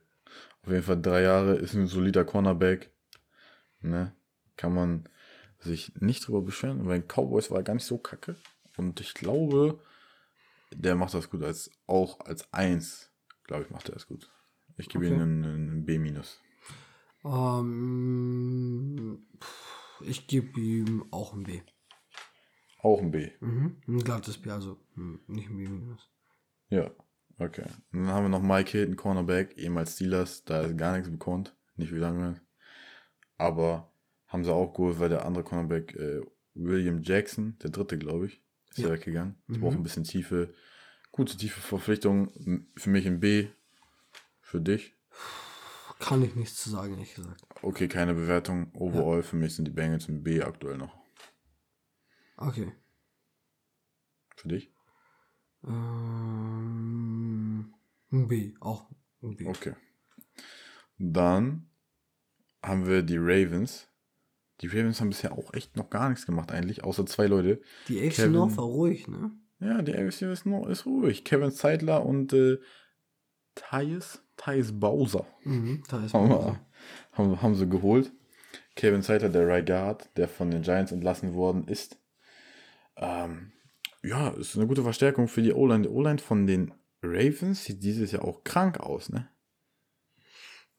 Auf 0.63 0.71
jeden 0.71 0.83
Fall 0.83 1.01
drei 1.01 1.23
Jahre 1.23 1.57
ist 1.57 1.75
ein 1.75 1.87
solider 1.87 2.25
Cornerback. 2.25 2.91
Ne? 3.81 4.15
Kann 4.57 4.75
man 4.75 5.09
sich 5.59 5.93
nicht 6.01 6.27
drüber 6.27 6.43
beschweren. 6.43 6.87
Weil 6.87 7.03
Cowboys 7.03 7.51
war 7.51 7.63
gar 7.63 7.75
nicht 7.75 7.87
so 7.87 7.99
kacke. 7.99 8.37
Und 8.77 9.01
ich 9.01 9.15
glaube, 9.15 9.81
der 10.73 10.95
macht 10.95 11.15
das 11.15 11.31
gut 11.31 11.43
als 11.43 11.71
auch 11.87 12.21
als 12.21 12.53
Eins. 12.53 13.11
Glaube 13.45 13.65
ich, 13.65 13.71
macht 13.71 13.89
er 13.89 13.95
das 13.95 14.07
gut. 14.07 14.31
Ich 14.77 14.89
gebe 14.89 15.05
Okay. 15.05 15.15
ihm 15.15 15.21
einen, 15.21 15.45
einen 15.45 15.85
B-. 15.85 16.15
Ähm, 17.25 19.27
ich 20.01 20.27
gebe 20.27 20.61
ihm 20.61 21.05
auch 21.11 21.35
ein 21.35 21.43
B. 21.43 21.61
Auch 22.83 23.01
ein 23.01 23.11
B. 23.11 23.31
Mhm. 23.41 23.77
Ein 23.87 23.99
glattes 24.05 24.39
B, 24.39 24.51
also 24.51 24.79
hm, 24.95 25.21
nicht 25.27 25.49
ein 25.51 25.57
B 25.57 25.69
minus. 25.69 26.09
Ja. 26.71 26.91
Okay. 27.39 27.65
Und 27.93 28.05
dann 28.05 28.09
haben 28.09 28.25
wir 28.25 28.29
noch 28.29 28.43
Mike 28.43 28.71
Hilton, 28.71 28.97
Cornerback, 28.97 29.57
ehemals 29.57 29.95
Steelers. 29.95 30.45
Da 30.45 30.61
ist 30.63 30.77
gar 30.77 30.93
nichts 30.95 31.11
bekannt. 31.11 31.57
Nicht 31.77 31.93
wie 31.93 31.99
lange. 31.99 32.41
Aber 33.39 33.91
haben 34.27 34.45
sie 34.45 34.53
auch 34.53 34.73
geholt, 34.75 34.99
weil 34.99 35.09
der 35.09 35.25
andere 35.25 35.43
Cornerback, 35.45 35.95
äh, 35.97 36.21
William 36.55 37.03
Jackson, 37.03 37.57
der 37.63 37.71
dritte, 37.71 37.97
glaube 37.99 38.27
ich, 38.27 38.43
ist 38.71 38.79
ja 38.79 38.89
Ja. 38.89 38.95
weggegangen. 38.95 39.37
Ich 39.49 39.57
Mhm. 39.57 39.61
brauche 39.63 39.75
ein 39.77 39.83
bisschen 39.83 40.05
Tiefe. 40.05 40.53
Gute 41.13 41.37
tiefe 41.37 41.61
Verpflichtung. 41.61 42.31
Für 42.77 42.91
mich 42.91 43.07
ein 43.07 43.21
B. 43.21 43.49
Für 44.43 44.61
dich. 44.61 44.95
Kann 45.99 46.23
ich 46.23 46.35
nichts 46.35 46.57
zu 46.63 46.71
sagen, 46.71 46.93
ehrlich 46.95 47.15
gesagt. 47.15 47.43
Okay, 47.63 47.89
keine 47.89 48.15
Bewertung. 48.15 48.71
Overall 48.75 49.23
für 49.23 49.37
mich 49.37 49.55
sind 49.57 49.65
die 49.67 49.71
Bengals 49.73 50.09
ein 50.09 50.23
B 50.23 50.43
aktuell 50.43 50.77
noch. 50.77 51.00
Okay. 52.41 52.73
Für 54.37 54.49
dich? 54.49 54.73
Ähm, 55.65 57.75
ein 58.11 58.29
B, 58.29 58.55
auch 58.61 58.87
ein 59.23 59.37
B. 59.37 59.47
Okay. 59.47 59.75
Dann 60.99 61.69
haben 62.63 62.87
wir 62.87 63.03
die 63.03 63.19
Ravens. 63.19 63.89
Die 64.63 64.69
Ravens 64.69 65.01
haben 65.01 65.11
bisher 65.11 65.33
auch 65.33 65.55
echt 65.55 65.77
noch 65.77 65.91
gar 65.91 66.09
nichts 66.09 66.27
gemacht 66.27 66.51
eigentlich, 66.51 66.85
außer 66.85 67.07
zwei 67.07 67.27
Leute. 67.27 67.61
Die 67.89 68.07
AFC 68.07 68.29
North 68.29 68.57
war 68.57 68.65
ruhig, 68.65 69.09
ne? 69.09 69.31
Ja, 69.61 69.83
die 69.83 69.95
AFC 69.95 70.23
ist, 70.23 70.47
noch, 70.47 70.67
ist 70.67 70.87
ruhig. 70.87 71.25
Kevin 71.25 71.51
Zeitler 71.51 72.05
und 72.05 72.33
äh, 72.33 72.59
Thais, 73.55 74.23
Thais 74.37 74.73
Bowser 74.73 75.27
Mhm, 75.45 75.83
ist 76.05 76.15
haben, 76.15 76.31
wir, 76.31 76.61
haben, 77.13 77.43
haben 77.43 77.55
sie 77.55 77.69
geholt. 77.69 78.13
Kevin 78.75 79.03
Zeitler, 79.03 79.29
der 79.29 79.47
Right 79.47 79.67
Guard, 79.67 80.17
der 80.17 80.29
von 80.29 80.51
den 80.51 80.63
Giants 80.63 80.93
entlassen 80.93 81.35
worden 81.35 81.69
ist. 81.69 82.00
Ähm, 83.01 83.53
ja, 84.03 84.29
ist 84.31 84.57
eine 84.57 84.67
gute 84.67 84.83
Verstärkung 84.83 85.27
für 85.27 85.43
die 85.43 85.53
O-Line. 85.53 85.83
Die 85.83 85.89
O-Line 85.89 86.19
von 86.19 86.47
den 86.47 86.73
Ravens 87.03 87.65
sieht 87.65 87.83
dieses 87.83 88.13
Jahr 88.13 88.25
auch 88.25 88.45
krank 88.45 88.79
aus, 88.79 89.09
ne? 89.11 89.29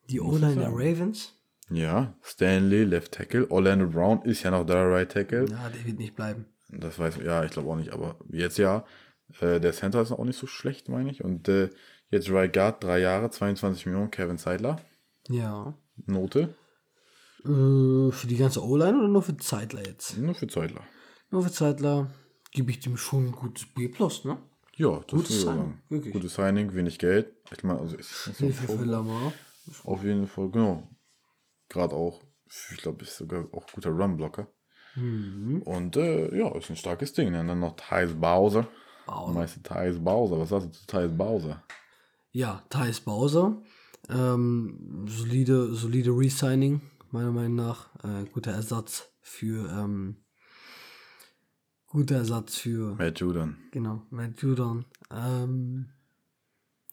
Die 0.10 0.16
ich 0.16 0.22
O-Line 0.22 0.56
der. 0.56 0.70
Ravens? 0.70 1.36
Ja, 1.70 2.16
Stanley, 2.22 2.84
Left 2.84 3.14
Tackle. 3.14 3.50
Orlando 3.50 3.88
Brown 3.88 4.22
ist 4.24 4.44
ja 4.44 4.52
noch 4.52 4.66
der 4.66 4.90
Right 4.90 5.12
Tackle. 5.12 5.46
Ja, 5.50 5.70
der 5.70 5.86
wird 5.86 5.98
nicht 6.00 6.16
bleiben. 6.16 6.46
Das 6.70 7.00
weiß 7.00 7.18
ja, 7.24 7.44
ich 7.44 7.52
glaube 7.52 7.70
auch 7.70 7.76
nicht, 7.76 7.92
aber 7.92 8.18
jetzt 8.30 8.58
ja. 8.58 8.86
Äh, 9.40 9.60
der 9.60 9.72
Center 9.74 10.02
ist 10.02 10.12
auch 10.12 10.24
nicht 10.26 10.38
so 10.38 10.48
schlecht, 10.48 10.90
meine 10.90 11.10
ich. 11.12 11.24
Und 11.24 11.48
äh, 11.48 11.70
jetzt 12.10 12.30
Right 12.30 12.52
Guard, 12.54 12.84
drei 12.84 13.00
Jahre, 13.00 13.30
22 13.30 13.86
Millionen, 13.86 14.12
Kevin 14.12 14.38
Zeitler. 14.38 14.82
Ja. 15.30 15.74
Note, 16.06 16.54
Äh, 17.46 18.12
für 18.12 18.28
die 18.28 18.38
ganze 18.38 18.64
O-Line 18.64 18.98
oder 18.98 19.08
nur 19.08 19.24
für 19.24 19.38
Zeitler 19.38 19.86
jetzt? 19.86 20.18
nur 20.18 20.36
für 20.36 20.48
Zeitler. 20.48 20.82
Nur 21.32 21.44
für 21.44 21.52
Zeitler 21.52 22.12
gebe 22.52 22.72
ich 22.72 22.80
dem 22.82 22.98
schon 22.98 23.28
ein 23.28 23.32
gutes 23.32 23.66
B+, 23.66 23.88
ne? 24.24 24.38
Ja, 24.76 25.00
das 25.00 25.12
Gutes 25.12 25.42
Signing, 25.42 25.82
wirklich. 25.90 26.14
Gutes 26.14 26.36
Signing, 26.36 26.74
wenig 26.74 27.00
Geld. 27.00 27.34
Ich 27.52 27.64
meine, 27.64 27.80
also 27.80 27.96
ist 27.98 28.28
ist 28.28 28.38
Hilfe 28.38 28.68
für 28.78 28.86
Lamar. 28.86 29.34
auf 29.84 30.04
jeden 30.04 30.28
Fall, 30.28 30.50
genau. 30.50 30.88
Gerade 31.70 31.96
auch, 31.96 32.22
ich 32.72 32.78
glaube, 32.78 33.04
ist 33.04 33.18
sogar 33.18 33.46
auch 33.54 33.66
guter 33.68 33.92
Run-Blocker. 33.92 34.48
Mhm. 34.96 35.62
Und 35.64 35.96
äh, 35.98 36.36
ja, 36.38 36.54
ist 36.56 36.70
ein 36.70 36.76
starkes 36.76 37.14
Ding. 37.14 37.28
Und 37.28 37.48
dann 37.48 37.60
noch 37.60 37.76
Thais 37.76 38.14
Bowser. 38.14 38.68
Bowser. 39.06 39.34
Meister 39.34 39.64
Thais 39.64 40.00
Bowser. 40.00 40.40
Was 40.40 40.50
sagst 40.50 40.68
du 40.68 40.72
zu 40.72 40.86
Thais 40.88 41.10
Bowser? 41.16 41.64
Ja, 42.32 42.64
Thais 42.70 43.00
Bowser. 43.02 43.62
Ähm, 44.10 45.06
solide, 45.08 45.74
solide 45.76 46.12
Resigning, 46.12 46.82
meiner 47.12 47.32
Meinung 47.32 47.56
nach. 47.56 47.90
Äh, 48.04 48.26
guter 48.32 48.52
Ersatz 48.52 49.10
für, 49.22 49.70
ähm, 49.70 50.18
guter 51.92 52.16
Ersatz 52.16 52.58
für, 52.58 52.96
Matt 52.96 53.20
Judon. 53.20 53.58
genau, 53.72 54.04
Matt 54.12 54.42
Judon. 54.42 54.86
Ähm, 55.12 55.88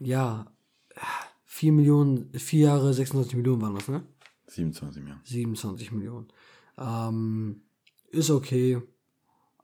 ja, 0.01 0.47
4 1.45 1.73
Millionen, 1.73 2.33
4 2.33 2.61
Jahre, 2.61 2.93
26 2.93 3.37
Millionen 3.37 3.63
waren 3.63 3.77
das, 3.77 3.87
ne? 3.87 4.03
27 4.49 5.07
Jahre. 5.07 5.21
27 5.23 5.93
Millionen. 5.93 6.27
Ähm, 6.77 7.63
ist 8.11 8.31
okay. 8.31 8.83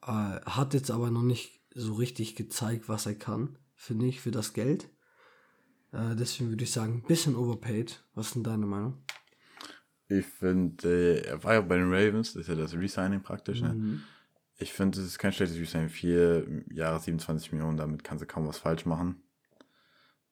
Äh, 0.03 0.07
hat 0.07 0.73
jetzt 0.73 0.93
aber 0.93 1.11
noch 1.11 1.23
nicht 1.23 1.61
so 1.75 1.95
richtig 1.95 2.37
gezeigt, 2.37 2.89
was 2.89 3.07
er 3.07 3.17
kann, 3.17 3.59
finde 3.75 4.07
ich, 4.07 4.21
für 4.21 4.31
das 4.31 4.53
Geld. 4.53 4.89
Äh, 5.91 6.15
deswegen 6.15 6.51
würde 6.51 6.63
ich 6.63 6.71
sagen, 6.71 7.03
ein 7.03 7.09
bisschen 7.09 7.35
overpaid. 7.35 8.05
Was 8.15 8.29
ist 8.29 8.35
denn 8.37 8.45
deine 8.45 8.67
Meinung? 8.67 8.99
Ich 10.07 10.27
finde, 10.27 10.89
äh, 10.89 11.27
er 11.27 11.43
war 11.43 11.55
ja 11.55 11.61
bei 11.61 11.77
den 11.77 11.93
Ravens, 11.93 12.35
das 12.35 12.43
ist 12.43 12.49
ja 12.49 12.55
das 12.55 12.75
Resigning 12.75 13.21
praktisch. 13.21 13.63
Ne? 13.63 13.75
Mhm. 13.75 14.03
Ich 14.59 14.73
finde, 14.73 15.01
es 15.01 15.07
ist 15.07 15.19
kein 15.19 15.33
schlechtes 15.33 15.59
Resigning. 15.59 15.89
Vier 15.89 16.47
Jahre, 16.73 17.01
27 17.01 17.53
Millionen, 17.53 17.77
damit 17.77 18.05
kannst 18.05 18.23
du 18.23 18.27
kaum 18.27 18.47
was 18.47 18.59
falsch 18.59 18.87
machen. 18.87 19.23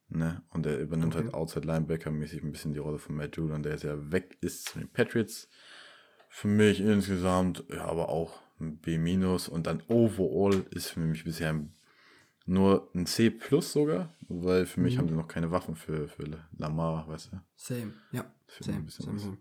Ne? 0.08 0.42
Und 0.50 0.66
er 0.66 0.78
übernimmt 0.78 1.14
Okay. 1.14 1.24
halt 1.24 1.34
Outside 1.34 1.66
Linebacker-mäßig 1.66 2.42
ein 2.42 2.52
bisschen 2.52 2.72
die 2.72 2.78
Rolle 2.78 2.98
von 2.98 3.16
Matt 3.16 3.36
Judon, 3.36 3.62
der 3.62 3.72
jetzt 3.72 3.84
ja 3.84 4.12
weg 4.12 4.36
ist 4.40 4.66
zu 4.66 4.78
den 4.78 4.88
Patriots. 4.88 5.48
Für 6.28 6.48
mich 6.48 6.80
insgesamt, 6.80 7.64
ja, 7.68 7.84
aber 7.84 8.08
auch 8.08 8.40
ein 8.60 8.78
B- 8.78 8.96
und 8.96 9.66
dann 9.66 9.82
overall 9.88 10.64
ist 10.70 10.90
für 10.90 11.00
mich 11.00 11.24
bisher 11.24 11.60
Nur 12.44 12.90
ein 12.94 13.06
C 13.06 13.30
plus 13.30 13.72
sogar, 13.72 14.12
weil 14.28 14.66
für 14.66 14.80
Mhm. 14.80 14.84
mich 14.86 14.98
haben 14.98 15.08
sie 15.08 15.14
noch 15.14 15.28
keine 15.28 15.50
Waffen 15.50 15.76
für, 15.76 16.08
für 16.08 16.24
Lamar, 16.56 17.06
weißt 17.08 17.32
du? 17.32 17.40
Same. 17.54 17.94
Ja. 18.12 18.24
Same. 18.48 18.90
same, 18.90 19.18
same. 19.18 19.38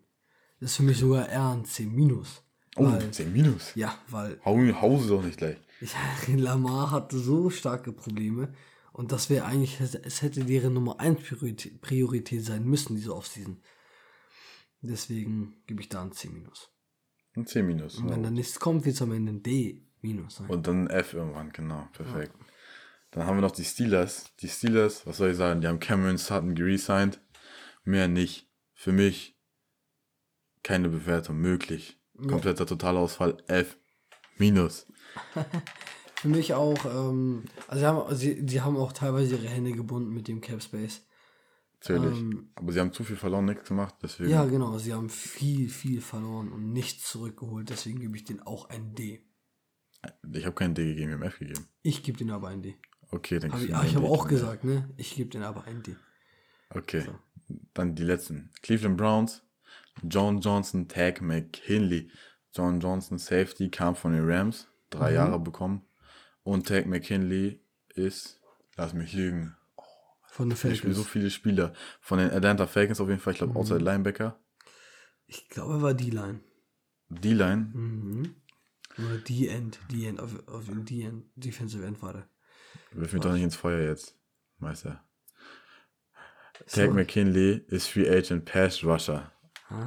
Das 0.59 0.71
ist 0.71 0.77
für 0.77 0.83
mich 0.83 0.99
sogar 0.99 1.27
eher 1.27 1.49
ein 1.49 1.65
C 1.65 1.85
minus. 1.85 2.43
Oh, 2.77 2.85
Weil, 2.85 3.11
C 3.11 3.25
minus. 3.25 3.75
ja, 3.75 3.97
weil 4.07 4.39
Hau, 4.45 4.57
hau 4.81 4.97
sie 4.97 5.09
doch 5.09 5.23
nicht 5.23 5.37
gleich. 5.37 5.57
ich, 5.81 5.93
Lamar 6.27 6.91
hatte 6.91 7.17
so 7.19 7.49
starke 7.49 7.91
Probleme 7.91 8.53
und 8.93 9.11
das 9.11 9.29
wäre 9.29 9.45
eigentlich, 9.45 9.79
es 9.79 10.21
hätte 10.21 10.43
deren 10.45 10.73
Nummer 10.73 10.99
1 10.99 11.21
Priorität, 11.21 11.81
Priorität 11.81 12.45
sein 12.45 12.63
müssen, 12.65 12.95
diese 12.95 13.15
Offseason. 13.15 13.61
Deswegen 14.81 15.61
gebe 15.67 15.81
ich 15.81 15.89
da 15.89 16.01
ein 16.01 16.11
C 16.11 16.29
minus. 16.29 16.69
Ein 17.35 17.45
C 17.45 17.61
minus. 17.61 17.97
Und 17.97 18.09
wenn 18.09 18.23
dann 18.23 18.33
nichts 18.33 18.59
kommt, 18.59 18.85
wird 18.85 18.95
es 18.95 19.01
am 19.01 19.11
Ende 19.11 19.31
ein 19.33 19.43
D 19.43 19.85
minus 20.01 20.37
sein. 20.37 20.49
Und 20.49 20.67
dann 20.67 20.87
ein 20.87 20.89
F 20.89 21.13
irgendwann, 21.13 21.51
genau, 21.51 21.87
perfekt. 21.93 22.33
Dann 23.11 23.25
haben 23.25 23.37
wir 23.37 23.41
noch 23.41 23.51
die 23.51 23.65
Steelers. 23.65 24.33
Die 24.37 24.47
Steelers, 24.47 25.05
was 25.05 25.17
soll 25.17 25.31
ich 25.31 25.37
sagen, 25.37 25.61
die 25.61 25.67
haben 25.67 25.79
Cameron 25.79 26.17
Sutton 26.17 26.55
geresigned. 26.55 27.21
Mehr 27.83 28.07
nicht. 28.07 28.49
Für 28.73 28.91
mich 28.91 29.37
keine 30.63 30.89
Bewertung 30.89 31.37
möglich. 31.37 32.00
Kompletter 32.27 32.65
Totalausfall 32.65 33.37
F 33.47 33.77
minus. 34.37 34.87
Für 36.15 36.27
mich 36.27 36.53
auch, 36.53 36.85
ähm, 36.85 37.45
also 37.67 37.79
sie 37.79 37.87
haben, 37.87 38.15
sie, 38.15 38.45
die 38.45 38.61
haben 38.61 38.77
auch 38.77 38.93
teilweise 38.93 39.35
ihre 39.35 39.47
Hände 39.47 39.71
gebunden 39.71 40.13
mit 40.13 40.27
dem 40.27 40.39
Cap 40.39 40.61
Space. 40.61 41.03
Natürlich. 41.79 42.19
Ähm, 42.19 42.51
Aber 42.53 42.71
sie 42.71 42.79
haben 42.79 42.93
zu 42.93 43.03
viel 43.03 43.15
verloren, 43.15 43.45
nichts 43.45 43.67
gemacht, 43.67 43.95
deswegen. 44.03 44.29
Ja, 44.29 44.45
genau, 44.45 44.77
sie 44.77 44.93
haben 44.93 45.09
viel, 45.09 45.67
viel 45.67 45.99
verloren 45.99 46.51
und 46.51 46.71
nichts 46.71 47.09
zurückgeholt, 47.09 47.69
deswegen 47.69 47.99
gebe 47.99 48.15
ich 48.15 48.23
denen 48.23 48.41
auch 48.41 48.69
ein 48.69 48.93
D. 48.93 49.25
Ich 50.31 50.45
habe 50.45 50.55
keinen 50.55 50.75
D 50.75 50.85
gegeben, 50.85 51.09
wir 51.09 51.15
haben 51.15 51.23
F 51.23 51.39
gegeben. 51.39 51.67
Ich 51.81 52.03
gebe 52.03 52.19
denen 52.19 52.31
aber 52.31 52.49
ein 52.49 52.61
D. 52.61 52.75
Okay, 53.09 53.39
dann 53.39 53.51
Hab 53.51 53.61
ich 53.61 53.75
ah, 53.75 53.83
ich 53.83 53.95
habe 53.95 54.05
auch 54.05 54.27
gesagt, 54.27 54.63
ne? 54.63 54.89
Ich 54.97 55.15
gebe 55.15 55.29
denen 55.29 55.43
aber 55.43 55.63
ein 55.65 55.81
D. 55.81 55.95
Okay, 56.69 57.03
dann 57.73 57.95
die 57.95 58.03
letzten. 58.03 58.51
Cleveland 58.61 58.97
Browns, 58.97 59.43
John 60.03 60.39
Johnson, 60.41 60.87
Tag 60.87 61.21
McKinley. 61.21 62.09
John 62.53 62.79
Johnson, 62.79 63.17
Safety, 63.17 63.69
kam 63.69 63.95
von 63.95 64.13
den 64.13 64.29
Rams, 64.29 64.67
drei 64.89 65.09
Mhm. 65.11 65.15
Jahre 65.15 65.39
bekommen. 65.39 65.85
Und 66.43 66.67
Tag 66.67 66.85
McKinley 66.85 67.61
ist, 67.95 68.41
lass 68.75 68.93
mich 68.93 69.13
lügen, 69.13 69.55
Von 70.27 70.49
den 70.49 70.53
ich 70.53 70.59
spiele 70.59 70.75
Falcons. 70.75 70.97
so 70.97 71.03
viele 71.03 71.29
Spieler. 71.29 71.73
Von 72.01 72.19
den 72.19 72.31
Atlanta 72.31 72.67
Falcons 72.67 72.99
auf 72.99 73.07
jeden 73.09 73.19
Fall, 73.21 73.33
ich 73.33 73.37
glaube, 73.39 73.53
Mhm. 73.53 73.57
Outside 73.57 73.79
Linebacker. 73.79 74.39
Ich 75.27 75.47
glaube, 75.49 75.75
er 75.75 75.81
war 75.81 75.93
D-Line. 75.93 76.39
D-Line, 77.09 77.71
Mhm. 77.73 78.35
Oder 78.97 79.17
D-End. 79.19 79.79
D-End. 79.91 80.19
Auf, 80.19 80.45
auf 80.49 80.65
D-End. 80.69 81.25
Defensive 81.35 81.85
End 81.85 82.01
war 82.01 82.13
der. 82.13 82.27
wirf 82.91 83.13
mich 83.13 83.21
doch 83.21 83.31
nicht 83.33 83.43
ins 83.43 83.55
Feuer 83.55 83.87
jetzt, 83.87 84.17
Meister. 84.57 85.03
Tag 86.67 86.87
So. 86.89 86.91
McKinley 86.91 87.63
ist 87.67 87.87
Free 87.87 88.09
Agent 88.09 88.43
Pass 88.45 88.83
Rusher. 88.83 89.31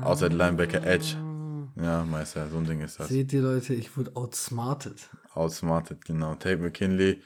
Outside 0.03 0.35
Linebacker 0.35 0.83
Edge. 0.85 1.17
Ja, 1.77 2.05
Meister, 2.05 2.49
so 2.49 2.59
ein 2.59 2.65
Ding 2.65 2.81
ist 2.81 3.01
das. 3.01 3.09
Seht 3.09 3.33
ihr, 3.33 3.43
Leute, 3.43 3.75
ich 3.75 3.97
wurde 3.97 4.15
outsmarted. 4.15 5.11
Outsmarted, 5.35 6.05
genau. 6.05 6.35
Tate 6.35 6.59
McKinley 6.59 7.21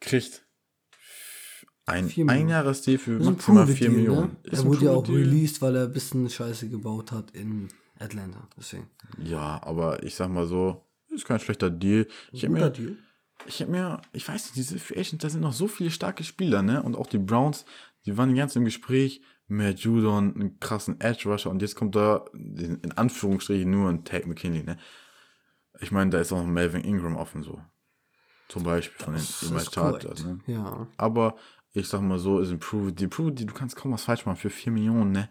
kriegt 0.00 0.44
ein 1.86 2.08
Vier 2.08 2.24
Millionen. 2.24 2.48
Einjahresdeal 2.48 2.98
für 2.98 3.12
ein 3.12 3.24
maximal 3.24 3.64
Prove-It 3.64 3.78
4 3.78 3.88
Deal, 3.88 3.98
Millionen. 3.98 4.28
Ne? 4.28 4.36
Er 4.50 4.58
ein 4.58 4.64
wurde 4.66 4.84
ja 4.86 4.90
auch 4.90 5.04
Deal. 5.04 5.18
released, 5.18 5.62
weil 5.62 5.76
er 5.76 5.84
ein 5.84 5.92
bisschen 5.92 6.28
Scheiße 6.28 6.68
gebaut 6.68 7.12
hat 7.12 7.30
in 7.30 7.68
Atlanta. 7.98 8.46
Deswegen. 8.58 8.90
Ja, 9.22 9.60
aber 9.62 10.02
ich 10.02 10.14
sag 10.14 10.28
mal 10.28 10.46
so, 10.46 10.84
ist 11.08 11.24
kein 11.24 11.40
schlechter 11.40 11.70
Deal. 11.70 12.06
Ich 12.32 12.42
Guter 12.42 12.52
mir, 12.52 12.70
Deal. 12.70 12.98
ich 13.46 13.62
hab 13.62 13.68
mir, 13.68 14.02
ich 14.12 14.28
weiß 14.28 14.44
nicht, 14.44 14.56
diese 14.56 14.78
Free 14.78 14.98
Agents, 14.98 15.22
da 15.22 15.30
sind 15.30 15.40
noch 15.40 15.52
so 15.54 15.68
viele 15.68 15.90
starke 15.90 16.24
Spieler, 16.24 16.62
ne? 16.62 16.82
Und 16.82 16.96
auch 16.96 17.06
die 17.06 17.18
Browns, 17.18 17.64
die 18.04 18.18
waren 18.18 18.34
ganz 18.34 18.54
im 18.56 18.64
Gespräch. 18.64 19.22
Matt 19.48 19.80
Judon, 19.80 20.34
einen 20.34 20.60
krassen 20.60 21.00
Edge 21.00 21.28
Rusher 21.28 21.50
und 21.50 21.62
jetzt 21.62 21.76
kommt 21.76 21.94
da 21.94 22.24
in 22.34 22.92
Anführungsstrichen 22.96 23.70
nur 23.70 23.88
ein 23.88 24.04
Tag 24.04 24.26
McKinley, 24.26 24.62
ne? 24.62 24.78
Ich 25.80 25.92
meine, 25.92 26.10
da 26.10 26.20
ist 26.20 26.32
auch 26.32 26.38
noch 26.38 26.46
Melvin 26.46 26.82
Ingram 26.82 27.16
offen 27.16 27.42
so. 27.42 27.60
Zum 28.48 28.62
Beispiel 28.62 29.04
von 29.04 29.14
den 29.14 29.22
Das 29.22 29.42
ist 29.42 29.74
Chargers, 29.74 30.24
ne? 30.24 30.40
Ja. 30.46 30.88
Aber 30.96 31.36
ich 31.72 31.88
sag 31.88 32.00
mal 32.00 32.18
so, 32.18 32.40
ist 32.40 32.50
ein 32.50 32.58
Prove 32.58 32.92
die 32.92 33.06
Prove 33.06 33.32
die 33.32 33.46
du 33.46 33.54
kannst 33.54 33.76
kaum 33.76 33.92
was 33.92 34.04
falsch 34.04 34.26
machen 34.26 34.36
für 34.36 34.50
4 34.50 34.72
Millionen, 34.72 35.12
ne? 35.12 35.28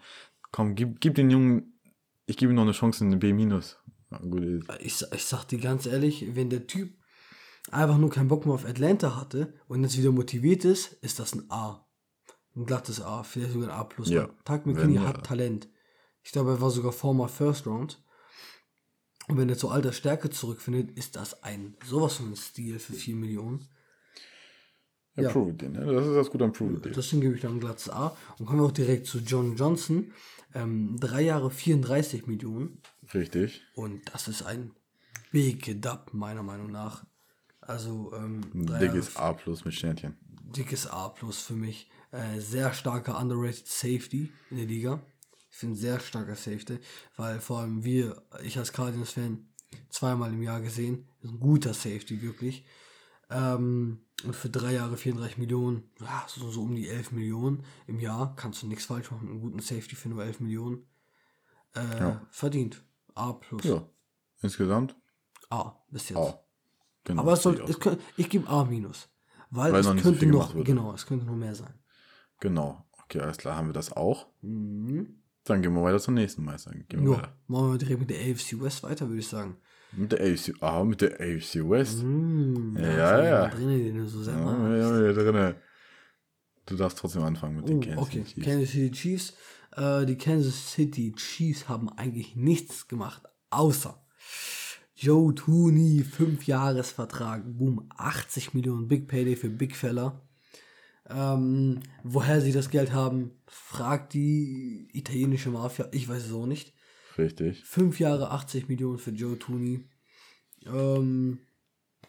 Komm, 0.51 0.75
gib, 0.75 1.01
gib 1.01 1.15
den 1.15 1.29
Jungen, 1.29 1.79
ich 2.25 2.37
gebe 2.37 2.53
ihm 2.53 2.55
noch 2.55 2.63
eine 2.63 2.71
Chance 2.71 3.03
in 3.03 3.09
eine 3.09 3.17
B 3.17 3.33
minus. 3.33 3.77
Ja, 4.11 4.19
gut, 4.19 4.63
Ich, 4.79 5.03
ich 5.11 5.25
sag 5.25 5.45
dir 5.45 5.59
ganz 5.59 5.85
ehrlich, 5.85 6.35
wenn 6.35 6.49
der 6.49 6.67
Typ 6.67 6.93
einfach 7.71 7.97
nur 7.97 8.09
keinen 8.09 8.27
Bock 8.27 8.45
mehr 8.45 8.55
auf 8.55 8.65
Atlanta 8.65 9.19
hatte 9.19 9.53
und 9.67 9.83
jetzt 9.83 9.97
wieder 9.97 10.11
motiviert 10.11 10.63
ist, 10.65 10.93
ist 11.01 11.19
das 11.19 11.33
ein 11.33 11.49
A. 11.49 11.84
Ein 12.55 12.65
glattes 12.65 13.01
A, 13.01 13.23
vielleicht 13.23 13.53
sogar 13.53 13.69
ein 13.69 13.75
A+. 13.75 13.83
plus. 13.83 14.09
Ja, 14.09 14.29
Tag 14.45 14.65
McKinney 14.65 14.97
hat 14.97 15.17
äh, 15.19 15.21
Talent. 15.21 15.67
Ich 16.23 16.31
glaube, 16.31 16.51
er 16.51 16.61
war 16.61 16.71
sogar 16.71 16.91
former 16.91 17.27
First 17.27 17.67
Round. 17.67 18.01
Und 19.27 19.37
wenn 19.37 19.49
er 19.49 19.57
zu 19.57 19.69
alter 19.69 19.91
Stärke 19.91 20.29
zurückfindet, 20.29 20.91
ist 20.97 21.15
das 21.15 21.43
ein 21.43 21.75
sowas 21.85 22.15
von 22.15 22.31
ein 22.31 22.35
Stil 22.35 22.79
für 22.79 22.93
4 22.93 23.15
Millionen. 23.15 23.67
ja, 25.15 25.23
ja. 25.23 25.51
Den, 25.51 25.71
ne? 25.73 25.93
Das 25.93 26.07
ist 26.07 26.15
das 26.15 26.29
gut 26.29 26.41
am 26.41 26.53
Prove 26.53 26.79
den. 26.79 26.93
Deswegen 26.93 27.21
gebe 27.21 27.35
ich 27.35 27.41
dann 27.41 27.53
ein 27.55 27.59
glattes 27.59 27.89
A. 27.89 28.15
Und 28.37 28.45
kommen 28.45 28.59
wir 28.59 28.65
auch 28.65 28.71
direkt 28.71 29.07
zu 29.07 29.19
John 29.19 29.55
Johnson. 29.55 30.13
Ähm, 30.53 30.97
drei 30.99 31.21
Jahre 31.21 31.51
34 31.51 32.27
Millionen. 32.27 32.81
Richtig. 33.13 33.61
Und 33.73 34.01
das 34.13 34.27
ist 34.27 34.43
ein 34.43 34.71
Big 35.31 35.81
Dub, 35.81 36.13
meiner 36.13 36.43
Meinung 36.43 36.71
nach. 36.71 37.05
Also, 37.61 38.13
ähm, 38.15 38.41
dickes 38.53 39.15
Jahre, 39.15 39.25
A 39.25 39.33
plus 39.33 39.65
mit 39.65 39.73
Sternchen. 39.73 40.15
dickes 40.55 40.87
A 40.87 41.09
plus 41.09 41.41
für 41.41 41.53
mich. 41.55 41.89
Äh, 42.15 42.39
sehr 42.39 42.73
starker 42.73 43.19
underrated 43.19 43.67
Safety 43.67 44.31
in 44.49 44.57
der 44.57 44.65
Liga. 44.65 45.01
Ich 45.51 45.57
finde 45.57 45.75
sehr 45.77 45.99
starker 45.99 46.35
Safety, 46.35 46.79
weil 47.17 47.39
vor 47.39 47.59
allem 47.59 47.83
wir, 47.83 48.21
ich 48.43 48.57
als 48.57 48.71
Cardinals-Fan, 48.73 49.47
zweimal 49.89 50.31
im 50.33 50.41
Jahr 50.41 50.61
gesehen, 50.61 51.07
ist 51.21 51.31
ein 51.31 51.39
guter 51.39 51.73
Safety, 51.73 52.21
wirklich. 52.21 52.65
Ähm, 53.29 54.01
und 54.23 54.35
für 54.35 54.49
drei 54.49 54.73
Jahre 54.73 54.95
34 54.97 55.37
Millionen, 55.37 55.83
ja, 55.99 56.25
so, 56.27 56.49
so 56.49 56.61
um 56.61 56.75
die 56.75 56.87
11 56.87 57.11
Millionen 57.11 57.63
im 57.87 57.99
Jahr, 57.99 58.35
kannst 58.35 58.61
du 58.63 58.67
nichts 58.67 58.85
falsch 58.85 59.11
machen. 59.11 59.27
Einen 59.29 59.41
guten 59.41 59.59
Safety 59.59 59.95
für 59.95 60.09
nur 60.09 60.23
11 60.23 60.39
Millionen. 60.39 60.85
Äh, 61.75 61.99
Ja. 61.99 62.21
Verdient. 62.31 62.81
A 63.13 63.33
plus. 63.33 63.63
Ja. 63.63 63.87
Insgesamt 64.41 64.95
A 65.49 65.73
bis 65.89 66.09
jetzt. 66.09 66.17
A. 66.17 66.39
Genau. 67.05 67.21
Aber 67.21 67.33
es 67.33 67.43
soll, 67.43 67.59
es 67.61 67.77
ich 68.17 68.29
gebe 68.29 68.47
A 68.47 68.63
minus. 68.65 69.09
Weil, 69.51 69.71
Weil 69.73 69.79
es 69.81 69.85
noch 69.87 70.01
könnte 70.01 70.25
noch, 70.25 70.53
wurde. 70.53 70.63
genau, 70.63 70.93
es 70.93 71.05
könnte 71.05 71.25
noch 71.25 71.35
mehr 71.35 71.55
sein. 71.55 71.73
Genau. 72.39 72.85
Okay, 73.03 73.19
alles 73.19 73.37
klar, 73.37 73.55
haben 73.57 73.67
wir 73.69 73.73
das 73.73 73.91
auch. 73.91 74.27
Mhm. 74.41 75.21
Dann 75.43 75.61
gehen 75.61 75.73
wir 75.75 75.83
weiter 75.83 75.99
zum 75.99 76.15
nächsten 76.15 76.43
Meister. 76.43 76.71
Ja, 76.91 76.99
weiter. 77.09 77.35
machen 77.47 77.71
wir 77.73 77.77
direkt 77.77 77.99
mit 77.99 78.09
der 78.09 78.17
AFC 78.19 78.59
West 78.59 78.81
weiter, 78.83 79.07
würde 79.07 79.19
ich 79.19 79.27
sagen. 79.27 79.57
Mit 79.91 80.11
der 80.11 80.19
AFC, 80.21 80.53
ah, 80.61 80.83
mit 80.83 81.01
der 81.01 81.13
AFC 81.21 81.69
West. 81.69 82.01
Mhm, 82.03 82.75
Ja, 82.79 82.87
ja, 82.87 83.23
ja. 83.23 83.47
Drin, 83.49 83.69
den 83.69 83.97
du 83.97 84.07
so 84.07 84.23
sehr 84.23 84.33
Ja, 84.33 84.75
ja, 84.75 85.01
ja, 85.05 85.13
drinne. 85.13 85.55
Du 86.65 86.75
darfst 86.75 86.97
trotzdem 86.97 87.21
anfangen 87.23 87.57
mit 87.57 87.69
den 87.69 87.77
Oh, 87.77 87.81
Kansas 87.81 88.03
okay, 88.07 88.23
City 88.23 88.33
Chiefs. 88.33 88.45
Kansas 88.47 88.69
City 88.71 88.91
Chiefs. 88.91 89.33
Äh, 89.75 90.05
die 90.07 90.17
Kansas 90.17 90.71
City 90.71 91.13
Chiefs 91.15 91.69
haben 91.69 91.89
eigentlich 91.89 92.35
nichts 92.35 92.87
gemacht, 92.87 93.21
außer 93.51 94.01
Joe 94.95 95.35
Tooney, 95.35 96.03
5 96.03 96.47
Jahresvertrag, 96.47 97.43
boom, 97.45 97.87
80 97.97 98.53
Millionen 98.55 98.87
Big 98.87 99.07
Payday 99.07 99.35
für 99.35 99.49
Big 99.49 99.75
Fella. 99.75 100.21
Ähm, 101.09 101.81
woher 102.03 102.41
sie 102.41 102.51
das 102.51 102.69
Geld 102.69 102.91
haben, 102.91 103.31
fragt 103.47 104.13
die 104.13 104.87
italienische 104.93 105.49
Mafia, 105.49 105.87
ich 105.91 106.09
weiß 106.09 106.25
es 106.25 106.33
auch 106.33 106.47
nicht. 106.47 106.73
Richtig. 107.17 107.63
Fünf 107.63 107.99
Jahre 107.99 108.31
80 108.31 108.67
Millionen 108.67 108.97
für 108.97 109.11
Joe 109.11 109.37
Tooney. 109.37 109.87
Ähm, 110.65 111.39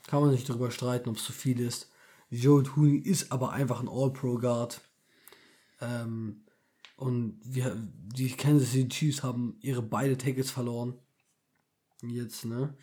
kann 0.06 0.22
man 0.22 0.30
sich 0.32 0.44
darüber 0.44 0.70
streiten, 0.70 1.08
ob 1.08 1.16
es 1.16 1.24
zu 1.24 1.32
viel 1.32 1.60
ist. 1.60 1.90
Joe 2.30 2.62
Tooney 2.62 2.98
ist 2.98 3.30
aber 3.32 3.52
einfach 3.52 3.80
ein 3.80 3.88
All-Pro-Guard. 3.88 4.80
Ähm, 5.80 6.44
und 6.96 7.38
wir, 7.44 7.76
die 7.76 8.30
Kansas 8.30 8.72
City 8.72 8.88
Chiefs 8.88 9.22
haben 9.22 9.58
ihre 9.60 9.82
beide 9.82 10.16
Tackles 10.16 10.50
verloren. 10.50 10.98
Jetzt, 12.02 12.44
ne? 12.44 12.74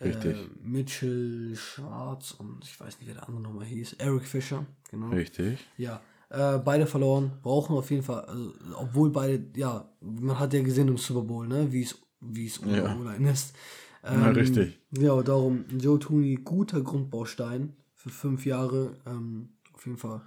Richtig. 0.00 0.36
Äh, 0.36 0.48
Mitchell 0.62 1.54
Schwarz 1.56 2.32
und 2.32 2.64
ich 2.64 2.78
weiß 2.78 2.98
nicht, 2.98 3.08
wer 3.08 3.14
der 3.14 3.26
andere 3.28 3.42
nochmal 3.42 3.66
hieß. 3.66 3.94
Eric 3.94 4.24
Fischer, 4.24 4.64
genau. 4.90 5.08
Richtig. 5.10 5.58
Ja, 5.76 6.00
äh, 6.30 6.58
beide 6.58 6.86
verloren, 6.86 7.32
brauchen 7.42 7.76
auf 7.76 7.90
jeden 7.90 8.02
Fall, 8.02 8.20
also, 8.26 8.52
obwohl 8.76 9.10
beide, 9.10 9.44
ja, 9.58 9.88
man 10.00 10.38
hat 10.38 10.52
ja 10.54 10.62
gesehen 10.62 10.88
im 10.88 10.98
Super 10.98 11.22
Bowl, 11.22 11.48
ne, 11.48 11.72
wie 11.72 11.82
es 11.82 11.98
wie 12.20 12.46
es 12.46 12.60
ohne 12.62 12.78
Ja. 12.78 12.96
O-Line 12.96 13.30
ist. 13.30 13.54
Ähm, 14.04 14.20
Ja, 14.20 14.30
richtig. 14.30 14.78
Ja, 14.90 15.22
darum, 15.22 15.64
Joe 15.78 15.98
Tooney, 15.98 16.36
guter 16.36 16.80
Grundbaustein 16.82 17.74
für 17.94 18.10
fünf 18.10 18.44
Jahre, 18.44 18.96
ähm, 19.06 19.50
auf 19.72 19.86
jeden 19.86 19.98
Fall 19.98 20.20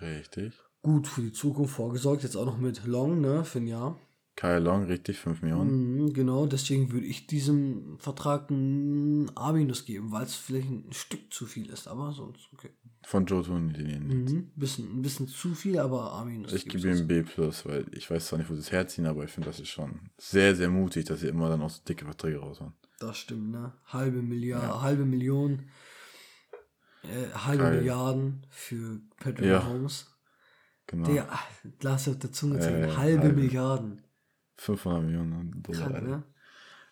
Richtig. 0.00 0.52
gut 0.82 1.08
für 1.08 1.22
die 1.22 1.32
Zukunft 1.32 1.74
vorgesorgt, 1.74 2.22
jetzt 2.22 2.36
auch 2.36 2.46
noch 2.46 2.58
mit 2.58 2.84
Long, 2.86 3.20
ne, 3.20 3.44
für 3.44 3.58
ein 3.58 3.66
Jahr. 3.66 3.98
Kyle 4.38 4.60
Long, 4.60 4.84
richtig, 4.84 5.18
5 5.18 5.42
Millionen. 5.42 5.96
Mhm, 5.96 6.12
genau, 6.12 6.46
deswegen 6.46 6.92
würde 6.92 7.06
ich 7.06 7.26
diesem 7.26 7.98
Vertrag 7.98 8.48
ein 8.50 9.28
A- 9.34 9.52
geben, 9.52 10.12
weil 10.12 10.22
es 10.26 10.36
vielleicht 10.36 10.70
ein 10.70 10.92
Stück 10.92 11.32
zu 11.32 11.44
viel 11.44 11.68
ist, 11.70 11.88
aber 11.88 12.12
sonst 12.12 12.48
okay. 12.52 12.70
Von 13.02 13.26
Joe 13.26 13.42
Tooney. 13.42 13.98
Mhm, 13.98 14.52
bisschen, 14.54 14.96
ein 14.96 15.02
bisschen 15.02 15.26
zu 15.26 15.56
viel, 15.56 15.80
aber 15.80 16.12
A-. 16.12 16.28
Ich 16.52 16.66
gebe 16.66 16.88
ihm 16.88 17.08
B+, 17.08 17.24
weil 17.64 17.86
ich 17.90 18.08
weiß 18.08 18.28
zwar 18.28 18.38
nicht, 18.38 18.48
wo 18.48 18.54
sie 18.54 18.60
es 18.60 18.70
herziehen, 18.70 19.06
aber 19.06 19.24
ich 19.24 19.30
finde, 19.32 19.48
das 19.48 19.58
ist 19.58 19.70
schon 19.70 20.08
sehr, 20.18 20.54
sehr 20.54 20.70
mutig, 20.70 21.06
dass 21.06 21.18
sie 21.18 21.26
immer 21.28 21.48
dann 21.48 21.60
auch 21.62 21.70
so 21.70 21.82
dicke 21.82 22.04
Verträge 22.04 22.38
raushauen. 22.38 22.74
Das 23.00 23.18
stimmt, 23.18 23.50
ne? 23.50 23.72
Halbe 23.86 24.22
Milliarde, 24.22 24.80
halbe 24.82 25.04
Million, 25.04 25.64
äh, 27.02 27.28
halbe 27.34 27.64
Geil. 27.64 27.76
Milliarden 27.78 28.46
für 28.50 29.00
Patrick 29.16 29.46
Ja. 29.48 29.58
Mahomes. 29.58 30.14
Genau. 30.86 31.08
Der, 31.08 31.28
lass 31.82 32.08
auf 32.08 32.20
der 32.20 32.30
Zunge 32.30 32.60
ziehen, 32.60 32.84
Äh, 32.84 32.94
halbe, 32.94 33.22
halbe. 33.22 33.32
Milliarden. 33.40 34.04
500 34.58 35.02
Millionen 35.02 35.62
Dollar. 35.62 35.90
Krank, 35.90 36.02
ne? 36.06 36.22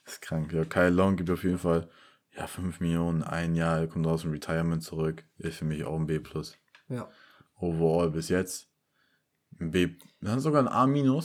Das 0.05 0.15
ist 0.15 0.23
krank. 0.23 0.53
Ja, 0.53 0.65
Kyle 0.65 0.91
Long 0.91 1.17
gibt 1.17 1.31
auf 1.31 1.45
jeden 1.45 1.59
Fall 1.59 1.89
ja, 2.37 2.47
5 2.47 2.81
Millionen, 2.81 3.23
ein 3.23 3.55
Jahr, 3.55 3.79
er 3.79 3.89
kommt 3.89 4.07
aus 4.07 4.23
dem 4.23 4.31
Retirement 4.33 4.83
zurück. 4.83 5.25
Ist 5.39 5.59
für 5.59 5.65
mich 5.65 5.85
auch 5.85 5.99
ein 5.99 6.07
B+. 6.07 6.21
Ja. 6.89 7.09
Overall 7.59 8.11
bis 8.11 8.29
jetzt. 8.29 8.69
Ein 9.59 9.71
B. 9.71 9.97
Dann 10.21 10.41
sogar 10.41 10.63
ein 10.63 10.69
A-, 10.69 11.23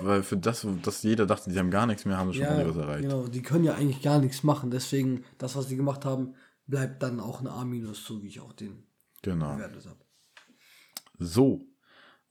weil 0.00 0.22
für 0.22 0.36
das, 0.36 0.66
dass 0.82 1.02
jeder 1.02 1.26
dachte, 1.26 1.50
die 1.50 1.58
haben 1.58 1.70
gar 1.70 1.86
nichts 1.86 2.04
mehr, 2.04 2.16
haben 2.16 2.32
sie 2.32 2.38
schon 2.38 2.46
Ja, 2.46 2.56
einiges 2.56 2.76
erreicht. 2.76 3.02
genau. 3.02 3.26
Die 3.28 3.42
können 3.42 3.64
ja 3.64 3.74
eigentlich 3.74 4.02
gar 4.02 4.18
nichts 4.18 4.42
machen. 4.42 4.70
Deswegen, 4.70 5.24
das, 5.38 5.54
was 5.54 5.68
sie 5.68 5.76
gemacht 5.76 6.04
haben, 6.04 6.34
bleibt 6.66 7.02
dann 7.02 7.20
auch 7.20 7.40
ein 7.40 7.46
A-, 7.46 7.94
so 7.94 8.22
wie 8.22 8.28
ich 8.28 8.40
auch 8.40 8.52
den 8.52 8.84
Genau. 9.22 9.54
bewertet 9.54 9.86
habe. 9.86 10.00
So, 11.18 11.68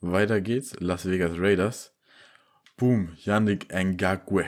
weiter 0.01 0.41
geht's. 0.41 0.77
Las 0.80 1.05
Vegas 1.05 1.38
Raiders. 1.38 1.95
Boom, 2.82 3.14
Yannick 3.16 3.68
Ngakwe. 3.72 4.48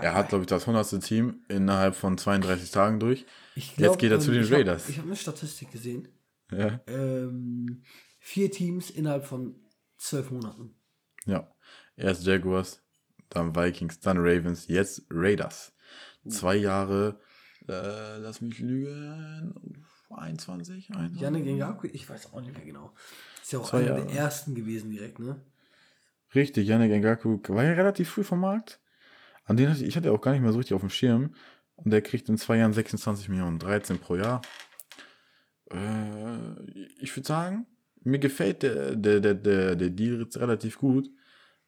Er 0.00 0.14
hat, 0.14 0.30
glaube 0.30 0.44
ich, 0.44 0.46
das 0.46 0.62
100. 0.66 1.02
Team 1.04 1.44
innerhalb 1.48 1.94
von 1.94 2.16
32 2.16 2.70
Tagen 2.70 2.98
durch. 2.98 3.26
Ich 3.54 3.76
Jetzt 3.76 3.98
geht 3.98 4.10
er 4.10 4.20
zu 4.20 4.30
den 4.30 4.42
ich 4.42 4.50
hab- 4.50 4.56
Raiders. 4.58 4.88
ich 4.88 4.96
habe 4.96 5.08
eine 5.08 5.16
Statistik 5.16 5.70
gesehen. 5.70 6.08
Ja. 6.50 6.80
Ähm, 6.86 7.82
vier 8.20 8.50
Teams 8.50 8.88
innerhalb 8.88 9.26
von 9.26 9.54
zwölf 9.98 10.30
Monaten. 10.30 10.74
ja. 11.26 11.46
Erst 11.94 12.24
Jaguars, 12.24 12.80
dann 13.28 13.54
Vikings, 13.54 14.00
dann 14.00 14.16
Ravens, 14.16 14.66
jetzt 14.68 15.02
Raiders. 15.10 15.74
Zwei 16.26 16.56
Jahre, 16.56 17.20
äh, 17.68 18.16
lass 18.16 18.40
mich 18.40 18.58
lügen, 18.60 19.84
21, 20.08 20.88
21. 20.90 21.20
Janik 21.20 21.44
Ngakwe, 21.44 21.88
ich 21.88 22.08
weiß 22.08 22.32
auch 22.32 22.40
nicht 22.40 22.54
mehr 22.56 22.64
genau. 22.64 22.94
Ist 23.42 23.52
ja 23.52 23.58
auch 23.58 23.68
Zwei 23.68 23.80
einer 23.80 23.88
Jahre. 23.98 24.06
der 24.06 24.16
ersten 24.16 24.54
gewesen 24.54 24.90
direkt, 24.90 25.18
ne? 25.18 25.44
Richtig, 26.34 26.68
Yannick 26.68 26.90
Ngaku 26.90 27.40
war 27.48 27.64
ja 27.64 27.72
relativ 27.72 28.10
früh 28.10 28.24
vom 28.24 28.40
Markt. 28.40 28.80
An 29.44 29.56
den 29.56 29.68
hatte 29.68 29.82
ich, 29.82 29.88
ich 29.88 29.96
hatte 29.96 30.12
auch 30.12 30.20
gar 30.20 30.32
nicht 30.32 30.40
mehr 30.40 30.52
so 30.52 30.58
richtig 30.58 30.74
auf 30.74 30.80
dem 30.80 30.90
Schirm. 30.90 31.34
Und 31.76 31.90
der 31.90 32.02
kriegt 32.02 32.28
in 32.28 32.38
zwei 32.38 32.58
Jahren 32.58 32.72
26 32.72 33.28
Millionen, 33.28 33.58
13 33.58 33.98
pro 33.98 34.16
Jahr. 34.16 34.40
Äh, 35.70 36.72
ich 37.00 37.14
würde 37.16 37.26
sagen, 37.26 37.66
mir 38.02 38.18
gefällt 38.18 38.62
der, 38.62 38.94
der, 38.96 39.20
der, 39.20 39.34
der, 39.34 39.76
der 39.76 39.90
Deal 39.90 40.20
jetzt 40.20 40.38
relativ 40.38 40.78
gut, 40.78 41.08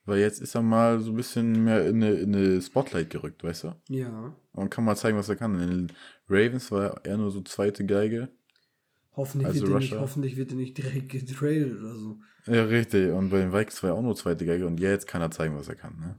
weil 0.05 0.19
jetzt 0.19 0.41
ist 0.41 0.55
er 0.55 0.63
mal 0.63 1.01
so 1.01 1.11
ein 1.11 1.17
bisschen 1.17 1.65
mehr 1.65 1.87
in 1.87 2.03
eine, 2.03 2.15
in 2.15 2.35
eine 2.35 2.63
Spotlight 2.63 3.11
gerückt, 3.11 3.43
weißt 3.43 3.65
du? 3.65 3.75
Ja. 3.89 4.35
Und 4.53 4.71
kann 4.71 4.85
mal 4.85 4.97
zeigen, 4.97 5.17
was 5.17 5.29
er 5.29 5.37
kann. 5.37 5.59
In 5.61 5.71
den 5.71 5.93
Ravens 6.29 6.71
war 6.71 7.01
er 7.05 7.17
nur 7.17 7.31
so 7.31 7.41
zweite 7.41 7.85
Geige. 7.85 8.29
Hoffentlich, 9.17 9.47
Also 9.49 9.61
wird 9.63 9.71
er 9.71 9.79
nicht, 9.79 9.93
Russia. 9.93 10.01
hoffentlich 10.01 10.37
wird 10.37 10.51
er 10.51 10.57
nicht 10.57 10.77
direkt 10.79 11.09
getradet 11.11 11.79
oder 11.79 11.95
so. 11.95 12.19
Ja, 12.47 12.65
richtig. 12.65 13.13
Und 13.13 13.31
bei 13.31 13.39
den 13.39 13.53
Vikings 13.53 13.83
war 13.83 13.91
er 13.91 13.95
auch 13.97 14.03
nur 14.03 14.17
zweite 14.17 14.45
Geige. 14.45 14.67
Und 14.67 14.81
jetzt 14.81 15.07
kann 15.07 15.23
er 15.23 15.31
zeigen, 15.31 15.57
was 15.57 15.69
er 15.69 15.77
kann. 15.77 15.99
Ne? 15.99 16.19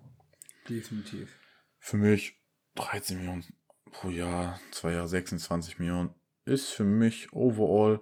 Definitiv. 0.69 1.29
Für 1.79 1.97
mich 1.97 2.41
13 2.75 3.17
Millionen 3.17 3.43
pro 3.91 4.09
Jahr, 4.09 4.59
zwei 4.71 4.93
Jahre 4.93 5.07
26 5.07 5.77
Millionen, 5.79 6.13
ist 6.45 6.69
für 6.69 6.83
mich 6.83 7.31
overall 7.33 8.01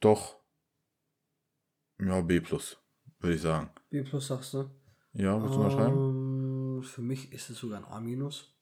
doch 0.00 0.36
ja 2.00 2.20
B 2.20 2.40
würde 3.20 3.34
ich 3.34 3.40
sagen. 3.40 3.70
B 3.90 4.02
plus 4.02 4.26
sagst 4.26 4.52
du? 4.54 4.70
Ja, 5.14 5.40
willst 5.42 5.54
du 5.54 5.60
mal 5.60 5.70
schreiben? 5.70 6.76
Ähm, 6.78 6.82
für 6.82 7.02
mich 7.02 7.32
ist 7.32 7.48
es 7.50 7.58
sogar 7.58 7.78
ein 7.78 7.84
A 7.90 8.00
minus, 8.00 8.54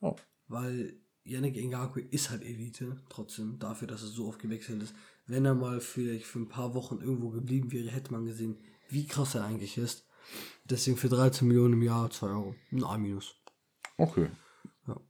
Oh. 0.00 0.16
weil 0.46 1.00
Yannick 1.24 1.56
Ngakwe 1.56 2.02
ist 2.02 2.30
halt 2.30 2.42
Elite, 2.42 3.00
trotzdem, 3.08 3.58
dafür, 3.58 3.88
dass 3.88 4.02
er 4.02 4.08
so 4.08 4.28
oft 4.28 4.40
gewechselt 4.40 4.82
ist. 4.82 4.94
Wenn 5.26 5.46
er 5.46 5.54
mal 5.54 5.80
vielleicht 5.80 6.26
für 6.26 6.38
ein 6.38 6.48
paar 6.48 6.74
Wochen 6.74 7.00
irgendwo 7.00 7.30
geblieben 7.30 7.72
wäre, 7.72 7.90
hätte 7.90 8.12
man 8.12 8.26
gesehen, 8.26 8.58
wie 8.90 9.06
krass 9.06 9.34
er 9.34 9.44
eigentlich 9.44 9.78
ist. 9.78 10.06
Deswegen 10.64 10.96
für 10.96 11.08
13 11.08 11.48
Millionen 11.48 11.74
im 11.74 11.82
Jahr 11.82 12.10
2 12.10 12.26
Euro. 12.26 12.54
Ein 12.70 12.84
A 12.84 12.98
minus. 12.98 13.34
Okay. 13.96 14.28
Ja. 14.86 15.00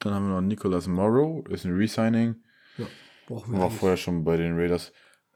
Dann 0.00 0.14
haben 0.14 0.26
wir 0.26 0.34
noch 0.34 0.40
Nicholas 0.40 0.88
Morrow, 0.88 1.46
ist 1.48 1.64
ein 1.64 1.76
Resigning. 1.76 2.36
Ja, 2.76 2.86
brauchen 3.26 3.52
wir 3.52 3.60
War 3.60 3.70
vorher 3.70 3.96
schon 3.96 4.24
bei 4.24 4.36
den 4.36 4.56
Raiders. 4.56 4.92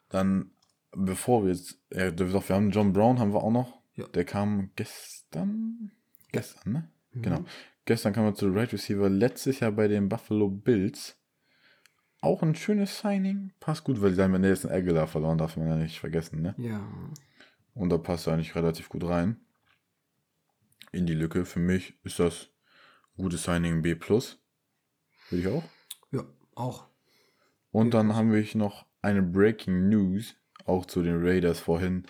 Dann, 0.08 0.50
bevor 0.92 1.44
wir 1.44 1.52
jetzt, 1.52 1.78
äh, 1.90 2.12
wir 2.16 2.48
haben 2.48 2.70
John 2.70 2.92
Brown, 2.92 3.18
haben 3.20 3.32
wir 3.32 3.42
auch 3.42 3.52
noch. 3.52 3.82
Ja. 3.94 4.08
Der 4.08 4.24
kam 4.24 4.70
gestern. 4.74 5.92
Gestern, 6.32 6.72
ne? 6.72 6.90
Mhm. 7.12 7.22
Genau. 7.22 7.44
Gestern 7.84 8.12
kam 8.12 8.24
er 8.24 8.34
zu 8.34 8.48
Right 8.48 8.72
Receiver. 8.72 9.08
Letztes 9.08 9.60
Jahr 9.60 9.72
bei 9.72 9.88
den 9.88 10.08
Buffalo 10.08 10.48
Bills. 10.48 11.16
Auch 12.20 12.42
ein 12.42 12.54
schönes 12.54 12.98
Signing. 12.98 13.52
Passt 13.60 13.84
gut, 13.84 14.00
weil 14.00 14.14
sie 14.14 14.22
haben 14.22 14.32
ja 14.32 14.38
Nelson 14.38 14.70
Aguilar 14.70 15.06
verloren, 15.06 15.36
darf 15.36 15.56
man 15.58 15.68
ja 15.68 15.76
nicht 15.76 16.00
vergessen, 16.00 16.40
ne? 16.40 16.54
Ja. 16.56 16.80
Und 17.74 17.90
da 17.90 17.98
passt 17.98 18.26
er 18.26 18.32
eigentlich 18.32 18.54
relativ 18.54 18.88
gut 18.88 19.04
rein. 19.04 19.40
In 20.92 21.06
die 21.06 21.14
Lücke. 21.14 21.44
Für 21.44 21.60
mich 21.60 21.94
ist 22.04 22.18
das 22.20 22.48
gutes 23.16 23.42
Signing 23.42 23.82
B. 23.82 23.94
Würde 23.94 24.38
ich 25.30 25.48
auch. 25.48 25.64
Ja, 26.12 26.24
auch. 26.54 26.86
Und 27.70 27.92
dann 27.92 28.14
haben 28.14 28.32
wir 28.32 28.46
noch 28.54 28.86
eine 29.02 29.22
Breaking 29.22 29.88
News, 29.88 30.36
auch 30.64 30.86
zu 30.86 31.02
den 31.02 31.22
Raiders 31.22 31.60
vorhin. 31.60 32.06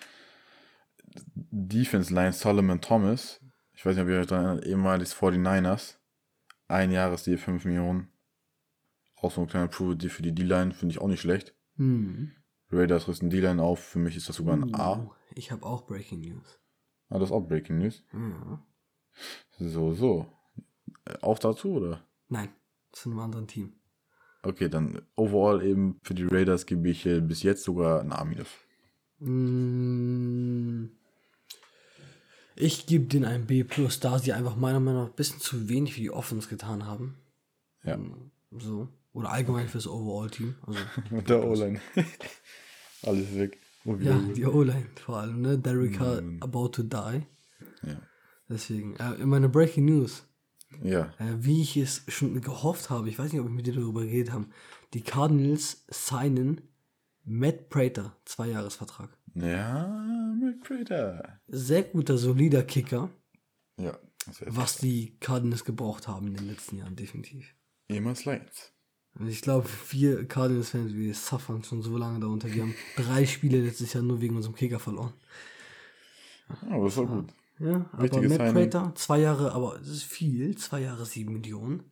Defense 1.34 2.12
Line 2.12 2.32
Solomon 2.32 2.80
Thomas, 2.80 3.40
ich 3.74 3.84
weiß 3.84 3.96
nicht, 3.96 4.04
ob 4.04 4.10
ihr 4.10 4.20
euch 4.20 4.26
daran 4.26 4.44
erinnert, 4.46 4.66
ehemals 4.66 5.14
49ers, 5.16 5.96
ein 6.68 6.90
Jahresdeal 6.90 7.38
5 7.38 7.64
Millionen. 7.64 8.08
Auch 9.16 9.30
so 9.30 9.40
ein 9.42 9.46
kleiner 9.46 9.68
Prove 9.68 10.08
für 10.08 10.22
die 10.22 10.34
D-Line, 10.34 10.72
finde 10.72 10.92
ich 10.92 11.00
auch 11.00 11.08
nicht 11.08 11.20
schlecht. 11.20 11.54
Hm. 11.76 12.32
Raiders 12.70 13.08
rüsten 13.08 13.30
D-Line 13.30 13.62
auf, 13.62 13.80
für 13.80 13.98
mich 13.98 14.16
ist 14.16 14.28
das 14.28 14.36
sogar 14.36 14.54
ein 14.54 14.74
A. 14.74 14.98
Uh, 14.98 15.10
Ich 15.34 15.50
habe 15.50 15.64
auch 15.64 15.86
Breaking 15.86 16.20
News. 16.20 16.60
Ah, 17.08 17.18
das 17.18 17.28
ist 17.28 17.32
auch 17.32 17.46
Breaking 17.46 17.78
News. 17.78 18.02
Ja. 18.12 18.62
So, 19.58 19.92
so. 19.92 20.26
Auch 21.20 21.38
dazu, 21.38 21.74
oder? 21.74 22.04
Nein, 22.28 22.48
zu 22.92 23.10
einem 23.10 23.20
anderen 23.20 23.46
Team. 23.46 23.74
Okay, 24.42 24.68
dann 24.68 25.00
overall 25.16 25.64
eben 25.64 26.00
für 26.02 26.14
die 26.14 26.24
Raiders 26.24 26.66
gebe 26.66 26.88
ich 26.88 27.04
bis 27.04 27.42
jetzt 27.42 27.64
sogar 27.64 28.00
ein 28.00 28.12
A-. 28.12 28.24
Mm, 29.20 30.90
Ich 32.56 32.86
gebe 32.86 33.06
denen 33.06 33.24
ein 33.24 33.46
B+, 33.46 33.64
da 34.00 34.18
sie 34.18 34.32
einfach 34.32 34.56
meiner 34.56 34.80
Meinung 34.80 35.02
nach 35.04 35.10
ein 35.10 35.16
bisschen 35.16 35.40
zu 35.40 35.68
wenig 35.68 35.94
für 35.94 36.00
die 36.00 36.10
Offense 36.10 36.48
getan 36.48 36.86
haben. 36.86 37.16
Ja. 37.82 37.98
So. 38.58 38.88
Oder 39.12 39.30
allgemein 39.30 39.68
fürs 39.68 39.86
Overall-Team. 39.86 40.54
Also, 40.66 40.78
Mit 41.10 41.28
der 41.28 41.44
O-Line. 41.44 41.80
Alles 43.02 43.34
weg. 43.34 43.58
Wie 43.84 44.04
ja, 44.04 44.18
die 44.34 44.44
O-Line 44.46 44.86
vor 45.04 45.18
allem, 45.18 45.42
ne? 45.42 45.58
Derek 45.58 45.98
Carr 45.98 46.20
Mhm. 46.22 46.42
about 46.42 46.68
to 46.68 46.82
die. 46.82 47.22
Ja. 47.86 48.00
Deswegen, 48.48 48.96
äh, 48.96 49.14
in 49.14 49.28
meiner 49.28 49.48
Breaking 49.48 49.84
News, 49.84 50.24
Ja. 50.82 51.12
äh, 51.18 51.34
wie 51.38 51.60
ich 51.62 51.76
es 51.76 52.02
schon 52.08 52.40
gehofft 52.40 52.88
habe, 52.90 53.08
ich 53.08 53.18
weiß 53.18 53.32
nicht, 53.32 53.40
ob 53.40 53.46
ich 53.48 53.52
mit 53.52 53.66
dir 53.66 53.74
darüber 53.74 54.02
geredet 54.04 54.32
habe, 54.32 54.46
die 54.94 55.02
Cardinals 55.02 55.84
signen 55.90 56.60
Matt 57.24 57.68
Prater, 57.68 58.16
Zweijahresvertrag. 58.24 59.10
Ja, 59.34 59.86
mit 60.40 60.60
Prater. 60.62 61.40
Sehr 61.48 61.82
guter, 61.84 62.18
solider 62.18 62.62
Kicker, 62.62 63.10
Ja. 63.78 63.98
Das 64.26 64.40
was 64.46 64.78
die 64.78 65.18
Cardinals 65.20 65.64
gebraucht 65.64 66.08
haben 66.08 66.28
in 66.28 66.34
den 66.34 66.48
letzten 66.48 66.78
Jahren, 66.78 66.96
definitiv. 66.96 67.54
Ehemals 67.88 68.24
Lions. 68.24 68.72
Und 69.18 69.28
ich 69.28 69.42
glaube, 69.42 69.68
wir 69.90 70.26
Cardinals-Fans, 70.26 70.94
wir 70.94 71.14
suffern 71.14 71.62
schon 71.62 71.82
so 71.82 71.96
lange 71.98 72.20
darunter. 72.20 72.52
Wir 72.52 72.62
haben 72.62 72.74
drei 72.96 73.26
Spiele 73.26 73.60
letztes 73.60 73.92
Jahr 73.92 74.02
nur 74.02 74.20
wegen 74.20 74.34
unserem 74.36 74.54
Kicker 74.54 74.78
verloren. 74.80 75.12
Ja, 76.48 76.74
aber 76.76 76.86
ist 76.86 76.96
doch 76.96 77.06
gut. 77.06 77.32
Ja, 77.58 77.88
aber 77.92 78.02
Matt 78.02 78.14
Signing. 78.14 78.52
Prater, 78.52 78.92
zwei 78.96 79.20
Jahre, 79.20 79.52
aber 79.52 79.78
es 79.80 79.88
ist 79.88 80.04
viel, 80.04 80.56
zwei 80.56 80.80
Jahre 80.80 81.06
sieben 81.06 81.34
Millionen. 81.34 81.90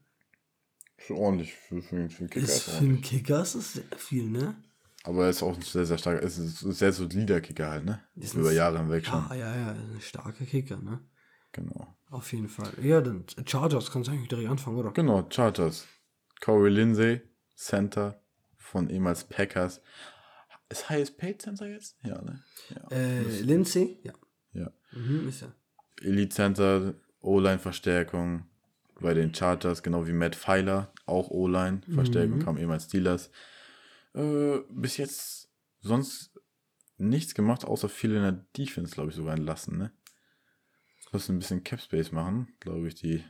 Ist 0.97 1.11
ordentlich 1.11 1.53
für, 1.55 1.83
für, 1.83 2.09
für 2.09 2.19
einen 2.21 2.31
Kicker. 2.31 2.41
Ist 2.41 2.57
Ist 2.57 2.63
für 2.71 2.85
einen 2.85 3.01
Kicker 3.03 3.43
ist 3.43 3.55
es 3.55 3.73
sehr 3.75 3.85
viel, 3.97 4.29
ne? 4.29 4.57
Aber 5.05 5.25
er 5.25 5.31
ist 5.31 5.43
auch 5.43 5.57
ein 5.57 5.63
sehr, 5.63 5.85
sehr 5.85 5.99
starker, 5.99 6.23
ist 6.23 6.39
ein 6.39 6.73
sehr 6.73 6.93
solider 6.93 7.41
Kicker 7.41 7.71
halt, 7.71 7.85
ne? 7.85 8.01
Ist 8.15 8.35
Über 8.35 8.53
Jahre 8.53 8.79
hinweg 8.79 9.05
schon. 9.05 9.25
Ja, 9.31 9.35
ja, 9.35 9.57
ja, 9.57 9.71
ein 9.71 10.01
starker 10.01 10.45
Kicker, 10.45 10.77
ne? 10.77 11.01
Genau. 11.51 11.89
Auf 12.11 12.33
jeden 12.33 12.49
Fall. 12.49 12.71
Ja, 12.83 13.01
dann 13.01 13.25
Chargers 13.47 13.91
kannst 13.91 14.09
du 14.09 14.13
eigentlich 14.13 14.29
direkt 14.29 14.49
anfangen, 14.49 14.77
oder? 14.77 14.93
Genau, 14.93 15.27
Chargers. 15.29 15.87
Corey 16.41 16.71
Lindsay, 16.71 17.21
Center 17.55 18.21
von 18.57 18.89
ehemals 18.91 19.25
Packers. 19.25 19.81
Ist 20.69 20.89
Highest 20.89 21.19
Paid 21.19 21.43
Center 21.43 21.69
jetzt? 21.69 21.97
Ja, 22.03 22.21
ne? 22.23 22.43
Ja. 22.71 22.97
Äh, 22.97 23.41
Lindsay? 23.43 23.99
Ja. 24.03 24.13
ja. 24.53 24.73
Mhm, 24.93 25.29
ist 25.29 25.43
er. 25.43 25.55
Elite 26.01 26.35
Center, 26.35 26.95
O-Line-Verstärkung 27.21 28.45
bei 29.01 29.15
den 29.15 29.35
Chargers, 29.35 29.83
genau 29.83 30.07
wie 30.07 30.13
Matt 30.13 30.37
Pfeiler, 30.37 30.93
auch 31.07 31.31
O-Line-Verstärkung, 31.31 32.39
kam 32.39 32.57
ehemals 32.57 32.85
Steelers. 32.85 33.31
Äh, 34.15 34.61
bis 34.71 34.97
jetzt 34.97 35.49
sonst 35.81 36.33
nichts 36.99 37.35
gemacht, 37.35 37.65
außer 37.65 37.89
viel 37.89 38.15
in 38.15 38.23
der 38.23 38.47
Defense, 38.57 38.95
glaube 38.95 39.11
ich, 39.11 39.17
sogar 39.17 39.35
entlassen, 39.35 39.79
ne? 39.79 39.93
Müssen 41.13 41.37
ein 41.37 41.41
bisschen 41.41 41.63
Cap 41.63 41.81
Space 41.81 42.11
machen, 42.11 42.55
glaube 42.59 42.89
ich, 42.89 42.95
die, 42.95 43.23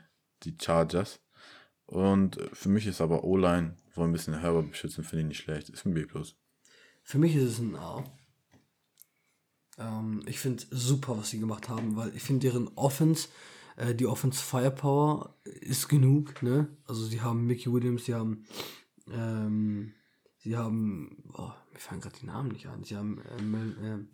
die 0.45 0.57
Chargers. 0.61 1.21
Und 1.87 2.41
für 2.53 2.69
mich 2.69 2.87
ist 2.87 3.01
aber 3.01 3.25
O-Line, 3.25 3.77
wollen 3.95 4.11
ein 4.11 4.13
bisschen 4.13 4.39
Herbert 4.39 4.71
beschützen, 4.71 5.03
finde 5.03 5.23
ich 5.23 5.29
nicht 5.29 5.39
schlecht. 5.39 5.69
Ist 5.69 5.85
ein 5.85 5.95
B+. 5.95 6.07
Für 7.03 7.19
mich 7.19 7.35
ist 7.35 7.43
es 7.43 7.59
ein 7.59 7.75
A. 7.75 8.05
Ähm, 9.79 10.23
ich 10.27 10.39
finde 10.39 10.65
super, 10.71 11.19
was 11.19 11.31
sie 11.31 11.41
gemacht 11.41 11.69
haben, 11.69 11.97
weil 11.97 12.15
ich 12.15 12.23
finde 12.23 12.49
deren 12.49 12.69
Offense, 12.77 13.29
äh, 13.77 13.95
die 13.95 14.07
Offense 14.07 14.41
Firepower 14.43 15.37
ist 15.45 15.89
genug, 15.89 16.43
ne? 16.43 16.69
Also 16.85 17.05
sie 17.05 17.21
haben 17.21 17.47
Mickey 17.47 17.73
Williams, 17.73 18.05
sie 18.05 18.15
haben, 18.15 18.45
ähm, 19.11 19.93
sie 20.43 20.57
haben, 20.57 21.23
boah, 21.25 21.57
mir 21.73 21.79
fallen 21.79 22.01
gerade 22.01 22.19
die 22.21 22.27
Namen 22.27 22.49
nicht 22.51 22.67
an. 22.67 22.85
Sie 22.85 22.97
haben, 22.97 23.23
ähm, 23.39 23.77
ähm, 23.83 24.09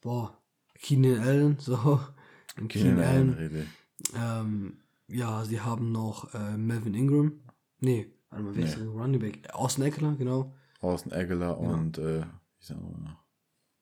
boah, 0.00 0.38
Keenan 0.74 1.20
Allen, 1.20 1.58
so, 1.58 2.00
Keenan, 2.56 2.68
Keenan 2.68 2.98
Allen. 3.00 3.36
Allen 3.36 3.68
ähm, 4.14 4.78
ja, 5.08 5.44
sie 5.44 5.60
haben 5.60 5.92
noch 5.92 6.34
äh, 6.34 6.56
Melvin 6.56 6.94
Ingram. 6.94 7.40
Nee, 7.80 8.12
warte 8.30 8.44
mal, 8.44 8.54
wer 8.54 8.64
nee. 8.64 8.70
ist 8.70 8.78
der 8.78 8.88
Running 8.88 9.20
Back? 9.20 9.54
Austin 9.54 9.84
Eckler, 9.84 10.14
genau. 10.16 10.54
Austin 10.80 11.12
Eckler 11.12 11.56
genau. 11.56 11.72
und 11.72 11.98
äh, 11.98 12.22
wie 12.22 12.64
sagen 12.64 12.82
wir 12.82 13.08
noch? 13.08 13.24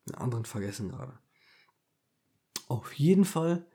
Den 0.06 0.14
anderen 0.16 0.44
vergessen 0.44 0.90
gerade. 0.90 1.18
Auf 2.68 2.92
jeden 2.94 3.24
Fall 3.24 3.66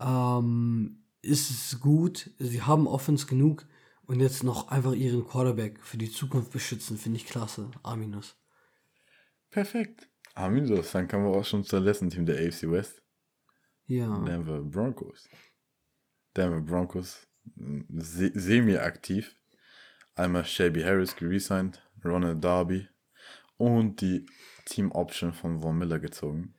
ähm, 0.00 1.04
ist 1.22 1.50
es 1.50 1.80
gut. 1.80 2.30
Sie 2.38 2.62
haben 2.62 2.86
Offense 2.86 3.26
genug 3.26 3.66
und 4.06 4.20
jetzt 4.20 4.44
noch 4.44 4.68
einfach 4.68 4.92
ihren 4.92 5.26
Quarterback 5.26 5.80
für 5.82 5.96
die 5.96 6.10
Zukunft 6.10 6.52
beschützen, 6.52 6.98
finde 6.98 7.18
ich 7.18 7.26
klasse. 7.26 7.70
Aminus. 7.82 8.36
Perfekt. 9.50 10.08
Aminus, 10.34 10.92
dann 10.92 11.08
kommen 11.08 11.24
wir 11.24 11.36
auch 11.36 11.44
schon 11.44 11.64
zum 11.64 11.84
letzten 11.84 12.10
Team 12.10 12.26
der 12.26 12.36
AFC 12.36 12.70
West. 12.70 13.02
Ja. 13.86 14.18
Denver 14.24 14.62
Broncos. 14.62 15.28
Denver 16.36 16.60
Broncos 16.60 17.26
se 17.88 18.32
semi-aktiv. 18.34 19.36
Einmal 20.16 20.44
Shelby 20.44 20.82
Harris 20.82 21.16
geresigned, 21.16 21.82
Ronald 22.04 22.42
Darby 22.42 22.88
und 23.56 24.00
die 24.00 24.26
Team 24.64 24.92
Option 24.92 25.32
von 25.32 25.60
Von 25.60 25.78
Miller 25.78 25.98
gezogen. 25.98 26.54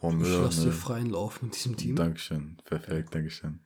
Von 0.00 0.18
Miller. 0.18 0.38
Ich 0.38 0.44
lasse 0.44 0.66
ne, 0.66 0.72
freien 0.72 1.10
Lauf 1.10 1.42
mit 1.42 1.54
diesem 1.54 1.76
Team. 1.76 1.96
Dankeschön, 1.96 2.58
perfekt, 2.64 3.14
Dankeschön. 3.14 3.60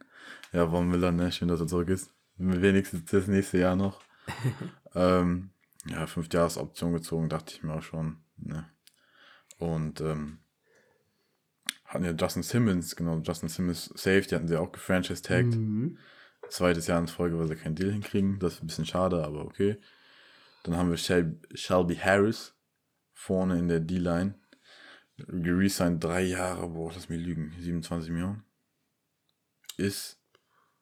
Ja, 0.52 0.68
Von 0.68 0.88
Miller, 0.88 1.10
ne, 1.10 1.32
schön, 1.32 1.48
dass 1.48 1.60
er 1.60 1.66
zurück 1.66 1.88
ist. 1.88 2.12
Wenigstens 2.42 3.04
das 3.10 3.26
nächste 3.26 3.58
Jahr 3.58 3.76
noch. 3.76 4.02
ähm, 4.94 5.50
ja, 5.86 6.06
fünf 6.06 6.32
Jahres 6.32 6.56
Option 6.56 6.94
gezogen, 6.94 7.28
dachte 7.28 7.54
ich 7.54 7.62
mir 7.62 7.74
auch 7.74 7.82
schon. 7.82 8.22
Ne? 8.38 8.66
Und 9.58 10.00
ähm, 10.00 10.38
hatten 11.84 12.04
ja 12.04 12.12
Justin 12.12 12.42
Simmons, 12.42 12.96
genau, 12.96 13.18
Justin 13.18 13.50
Simmons 13.50 13.92
Safety 13.94 14.30
hatten 14.30 14.48
sie 14.48 14.56
auch 14.56 14.72
gefranchise-tagged. 14.72 15.54
Mhm. 15.54 15.98
Zweites 16.48 16.86
Jahr 16.86 16.98
in 16.98 17.08
Folge, 17.08 17.38
weil 17.38 17.46
sie 17.46 17.56
keinen 17.56 17.74
Deal 17.74 17.92
hinkriegen. 17.92 18.38
Das 18.38 18.54
ist 18.54 18.62
ein 18.62 18.68
bisschen 18.68 18.86
schade, 18.86 19.22
aber 19.22 19.44
okay. 19.44 19.78
Dann 20.62 20.76
haben 20.76 20.88
wir 20.88 20.96
Shel 20.96 21.38
Shelby 21.54 21.96
Harris 21.96 22.54
vorne 23.12 23.58
in 23.58 23.68
der 23.68 23.80
D-Line. 23.80 24.34
Geresigned 25.18 26.02
drei 26.02 26.22
Jahre, 26.22 26.70
boah, 26.70 26.90
lass 26.94 27.10
mich 27.10 27.20
lügen, 27.20 27.54
27 27.58 28.10
Millionen. 28.10 28.44
Ist 29.76 30.19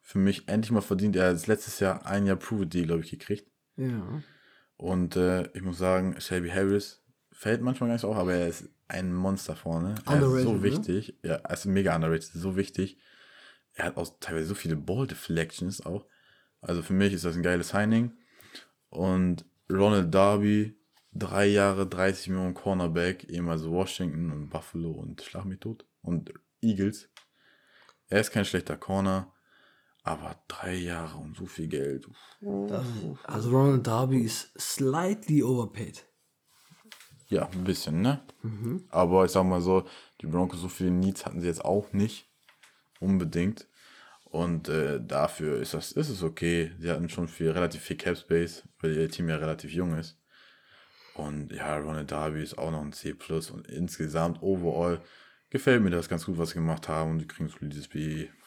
für 0.09 0.19
mich 0.19 0.49
endlich 0.49 0.71
mal 0.71 0.81
verdient. 0.81 1.17
Er 1.17 1.29
hat 1.29 1.47
letztes 1.49 1.81
Jahr 1.81 2.07
ein 2.07 2.25
Jahr 2.25 2.37
Prove-Deal, 2.37 2.87
glaube 2.87 3.03
ich, 3.03 3.11
gekriegt. 3.11 3.47
Ja. 3.77 4.23
Und 4.79 5.17
äh, 5.17 5.51
ich 5.53 5.61
muss 5.61 5.77
sagen, 5.77 6.19
Shelby 6.19 6.49
Harris 6.49 7.05
fällt 7.31 7.61
manchmal 7.61 7.89
gar 7.89 7.95
nicht 7.97 8.07
auf, 8.07 8.17
aber 8.17 8.33
er 8.33 8.49
ist 8.49 8.71
ein 8.89 9.13
Monster 9.13 9.55
vorne. 9.55 9.97
Er 10.07 10.15
ist 10.23 10.45
so 10.45 10.55
ne? 10.55 10.63
wichtig. 10.63 11.19
Ne? 11.23 11.29
Ja, 11.29 11.35
er 11.35 11.53
ist 11.53 11.67
mega 11.67 11.95
underrated, 11.95 12.25
so 12.25 12.57
wichtig. 12.57 12.97
Er 13.75 13.85
hat 13.85 13.99
auch 13.99 14.19
teilweise 14.19 14.47
so 14.47 14.55
viele 14.55 14.77
Ball 14.77 15.07
Deflections 15.07 15.85
auch. 15.85 16.07
Also 16.63 16.81
für 16.81 16.95
mich 16.95 17.13
ist 17.13 17.27
das 17.27 17.37
ein 17.37 17.43
geiles 17.43 17.69
Signing. 17.69 18.13
Und 18.89 19.45
Ronald 19.71 20.15
Darby, 20.15 20.75
drei 21.13 21.49
Jahre, 21.49 21.87
30 21.87 22.29
Millionen 22.29 22.55
Cornerback, 22.55 23.29
ehemals 23.29 23.67
Washington 23.67 24.33
und 24.33 24.49
Buffalo 24.49 24.91
und 24.91 25.21
Schlag 25.21 25.45
mich 25.45 25.61
tot. 25.61 25.85
Und 26.01 26.33
Eagles. 26.63 27.11
Er 28.07 28.23
ist 28.23 28.31
kein 28.31 28.47
schlechter 28.47 28.79
Corner, 28.79 29.35
aber 30.09 30.37
drei 30.49 30.75
Jahre 30.75 31.19
und 31.19 31.37
so 31.37 31.47
viel 31.47 31.69
Geld. 31.69 32.09
Das, 32.41 32.87
also 33.25 33.51
Ronald 33.51 33.87
Darby 33.87 34.21
ist 34.23 34.51
slightly 34.59 35.43
overpaid. 35.43 36.07
Ja, 37.29 37.47
ein 37.49 37.65
bisschen, 37.65 38.01
ne? 38.01 38.23
Mhm. 38.43 38.85
Aber 38.89 39.27
ich 39.27 39.33
sag 39.33 39.45
mal 39.45 39.61
so, 39.61 39.87
die 40.23 40.27
Broncos 40.27 40.61
so 40.61 40.69
viele 40.69 40.91
Needs 40.91 41.27
hatten 41.27 41.41
sie 41.41 41.47
jetzt 41.47 41.65
auch 41.65 41.93
nicht. 41.93 42.27
Unbedingt. 43.01 43.69
Und 44.25 44.69
äh, 44.69 44.99
dafür 45.05 45.61
ist 45.61 45.75
das 45.75 45.93
ist 45.93 46.09
es 46.09 46.23
okay. 46.23 46.73
Sie 46.79 46.91
hatten 46.91 47.09
schon 47.09 47.29
viel, 47.29 47.51
relativ 47.51 47.83
viel 47.83 47.97
Cap 47.97 48.17
Space, 48.17 48.67
weil 48.81 48.97
ihr 48.97 49.11
Team 49.11 49.29
ja 49.29 49.37
relativ 49.37 49.73
jung 49.73 49.95
ist. 49.97 50.19
Und 51.15 51.53
ja, 51.53 51.77
Ronald 51.77 52.11
Darby 52.11 52.43
ist 52.43 52.57
auch 52.57 52.71
noch 52.71 52.81
ein 52.81 52.93
C+. 52.93 53.15
Und 53.53 53.67
insgesamt, 53.67 54.41
overall, 54.41 55.03
gefällt 55.51 55.83
mir 55.83 55.91
das 55.91 56.09
ganz 56.09 56.25
gut, 56.25 56.39
was 56.39 56.51
sie 56.51 56.55
gemacht 56.55 56.89
haben. 56.89 57.13
Und 57.13 57.19
die 57.19 57.27
kriegen 57.27 57.49
solides 57.49 57.89
B 57.89 57.99
mir. 57.99 58.38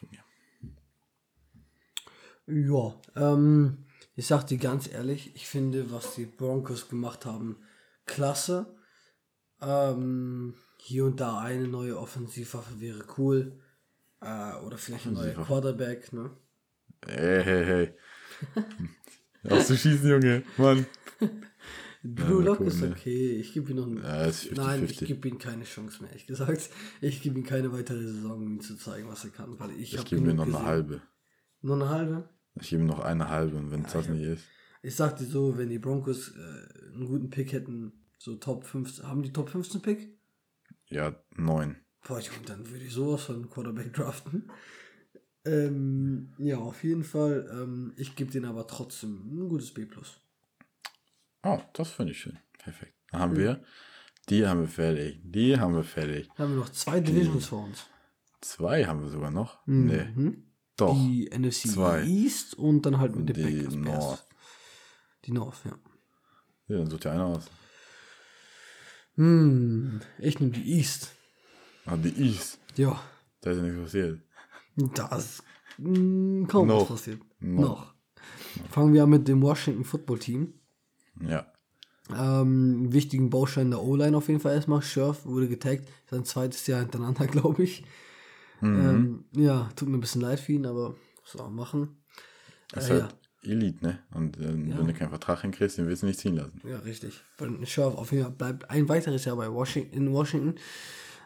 Ja, 2.47 2.99
ähm, 3.15 3.85
ich 4.15 4.27
sag 4.27 4.45
dir 4.47 4.57
ganz 4.57 4.91
ehrlich, 4.91 5.35
ich 5.35 5.47
finde, 5.47 5.91
was 5.91 6.15
die 6.15 6.25
Broncos 6.25 6.89
gemacht 6.89 7.25
haben, 7.25 7.57
klasse. 8.05 8.75
Ähm, 9.61 10.55
hier 10.77 11.05
und 11.05 11.19
da 11.19 11.39
eine 11.39 11.67
neue 11.67 11.97
Offensivwaffe 11.97 12.79
wäre 12.79 13.03
cool. 13.17 13.59
Äh, 14.21 14.55
oder 14.65 14.77
vielleicht 14.77 15.07
ein 15.07 15.13
neuer 15.13 15.33
Quarterback, 15.33 16.11
ne? 16.13 16.31
Hey, 17.05 17.43
hey, 17.43 17.65
hey. 17.65 17.93
Aus 19.49 19.67
zu 19.67 19.77
schießen, 19.77 20.09
Junge. 20.09 20.43
Mann. 20.57 20.85
Drew 22.03 22.39
ja, 22.39 22.45
Lock 22.45 22.61
cool, 22.61 22.67
ist 22.67 22.81
ne? 22.81 22.91
okay. 22.91 23.37
Ich 23.37 23.53
gebe 23.53 23.71
ihm 23.71 23.77
noch 23.77 23.85
einen. 23.85 24.03
Ja, 24.03 24.23
50, 24.23 24.57
Nein, 24.57 24.79
50. 24.79 25.01
ich 25.01 25.07
gebe 25.07 25.27
ihm 25.27 25.37
keine 25.37 25.63
Chance 25.63 26.01
mehr, 26.01 26.09
ehrlich 26.11 26.25
gesagt. 26.25 26.69
Ich 26.99 27.21
gebe 27.21 27.37
ihm 27.39 27.45
keine 27.45 27.71
weitere 27.71 28.01
Saison, 28.07 28.31
um 28.31 28.47
ihm 28.55 28.61
zu 28.61 28.75
zeigen, 28.75 29.07
was 29.07 29.23
er 29.23 29.31
kann. 29.31 29.59
Weil 29.59 29.71
ich 29.71 29.93
ich 29.93 30.05
gebe 30.05 30.29
ihm 30.29 30.35
noch 30.35 30.45
gesehen. 30.45 30.59
eine 30.59 30.65
halbe. 30.65 31.01
Noch 31.61 31.75
eine 31.75 31.89
halbe? 31.89 32.29
Ich 32.59 32.69
gebe 32.69 32.83
noch 32.83 32.99
eine 32.99 33.29
halbe, 33.29 33.71
wenn 33.71 33.85
es 33.85 33.93
ja, 33.93 33.99
das 33.99 34.09
nicht 34.09 34.23
ist. 34.23 34.43
Ich 34.81 34.95
sag 34.95 35.17
dir 35.17 35.25
so, 35.25 35.57
wenn 35.57 35.69
die 35.69 35.79
Broncos 35.79 36.29
äh, 36.29 36.93
einen 36.93 37.05
guten 37.05 37.29
Pick 37.29 37.53
hätten, 37.53 37.93
so 38.17 38.35
Top 38.35 38.65
15, 38.65 39.07
haben 39.07 39.23
die 39.23 39.31
Top 39.31 39.49
15 39.49 39.81
Pick? 39.81 40.17
Ja, 40.87 41.15
9. 41.35 41.77
Boah, 42.07 42.19
ich, 42.19 42.29
dann 42.45 42.67
würde 42.69 42.83
ich 42.83 42.93
sowas 42.93 43.23
von 43.23 43.49
Quarterback 43.49 43.93
draften. 43.93 44.51
Ähm, 45.45 46.33
ja, 46.37 46.57
auf 46.57 46.83
jeden 46.83 47.03
Fall. 47.03 47.49
Ähm, 47.51 47.93
ich 47.95 48.15
gebe 48.15 48.31
denen 48.31 48.45
aber 48.45 48.67
trotzdem 48.67 49.27
ein 49.31 49.49
gutes 49.49 49.73
B. 49.73 49.87
Oh, 51.43 51.59
das 51.73 51.91
finde 51.91 52.11
ich 52.11 52.19
schön. 52.19 52.37
Perfekt. 52.57 52.93
Dann 53.11 53.21
haben 53.21 53.33
mhm. 53.33 53.37
wir, 53.37 53.63
die 54.29 54.45
haben 54.45 54.61
wir 54.61 54.67
fertig. 54.67 55.19
Die 55.23 55.59
haben 55.59 55.75
wir 55.75 55.83
fertig. 55.83 56.27
Dann 56.35 56.47
haben 56.47 56.53
wir 56.55 56.59
noch 56.61 56.69
zwei 56.69 56.99
Divisions 56.99 57.47
vor 57.47 57.65
uns. 57.65 57.87
Zwei 58.41 58.85
haben 58.85 59.01
wir 59.01 59.09
sogar 59.09 59.31
noch. 59.31 59.65
Mhm. 59.65 59.85
Nee. 59.85 60.43
Doch. 60.77 60.95
Die 60.95 61.29
NFC 61.29 61.69
zwei. 61.69 62.03
East 62.03 62.55
und 62.55 62.85
dann 62.85 62.99
halt 62.99 63.15
mit 63.15 63.29
dem 63.29 63.35
die 63.35 63.43
Packers 63.43 63.75
North. 63.75 64.25
Die 65.25 65.31
North, 65.31 65.57
ja. 65.65 65.77
Ja, 66.67 66.77
dann 66.77 66.89
sucht 66.89 67.05
ja 67.05 67.11
einer 67.11 67.25
aus. 67.25 67.45
Hm, 69.15 70.01
ich 70.19 70.39
nehme 70.39 70.51
die 70.51 70.77
East. 70.77 71.11
Ah, 71.85 71.97
die 71.97 72.09
East? 72.09 72.59
Ja. 72.75 72.99
Da 73.41 73.51
ist 73.51 73.57
ja 73.57 73.63
nichts 73.63 73.81
passiert. 73.81 74.21
Das 74.75 75.43
mh, 75.77 75.95
hm, 75.95 76.47
kaum 76.47 76.67
noch. 76.67 76.81
was 76.81 76.87
passiert. 76.87 77.21
Noch. 77.39 77.61
noch. 77.61 77.93
Fangen 78.69 78.93
wir 78.93 79.03
an 79.03 79.09
mit 79.09 79.27
dem 79.27 79.41
Washington 79.41 79.83
Football 79.83 80.19
Team. 80.19 80.53
Ja. 81.19 81.51
Ähm, 82.15 82.91
wichtigen 82.91 83.29
Baustein 83.29 83.71
der 83.71 83.81
O-Line 83.81 84.15
auf 84.15 84.27
jeden 84.27 84.39
Fall 84.39 84.55
erstmal. 84.55 84.81
Scherf 84.81 85.25
wurde 85.25 85.47
getaggt. 85.47 85.87
Sein 86.09 86.25
zweites 86.25 86.65
Jahr 86.67 86.81
hintereinander, 86.81 87.27
glaube 87.27 87.63
ich. 87.63 87.83
Mhm. 88.61 89.25
Ähm, 89.33 89.43
ja, 89.43 89.69
tut 89.75 89.89
mir 89.89 89.97
ein 89.97 90.01
bisschen 90.01 90.21
leid 90.21 90.39
für 90.39 90.53
ihn, 90.53 90.65
aber 90.65 90.95
soll 91.25 91.43
man 91.43 91.55
machen? 91.55 92.03
Das 92.71 92.89
äh, 92.89 92.95
ist 92.95 93.01
halt 93.01 93.15
ja. 93.43 93.51
Elite, 93.51 93.83
ne? 93.83 93.99
Und 94.13 94.37
äh, 94.37 94.43
ja. 94.43 94.77
wenn 94.77 94.87
du 94.87 94.93
keinen 94.93 95.09
Vertrag 95.09 95.41
hinkriegst, 95.41 95.77
den 95.77 95.87
willst 95.87 96.03
du 96.03 96.07
nicht 96.07 96.19
ziehen 96.19 96.35
lassen. 96.35 96.61
Ja, 96.67 96.77
richtig. 96.79 97.21
Weil 97.37 97.65
Scherf 97.65 97.95
auf 97.95 98.11
jeden 98.11 98.23
Fall 98.25 98.33
bleibt 98.33 98.69
ein 98.69 98.87
weiteres 98.87 99.25
Jahr 99.25 99.35
bei 99.35 99.51
Washington, 99.51 99.95
in 99.95 100.13
Washington. 100.13 100.55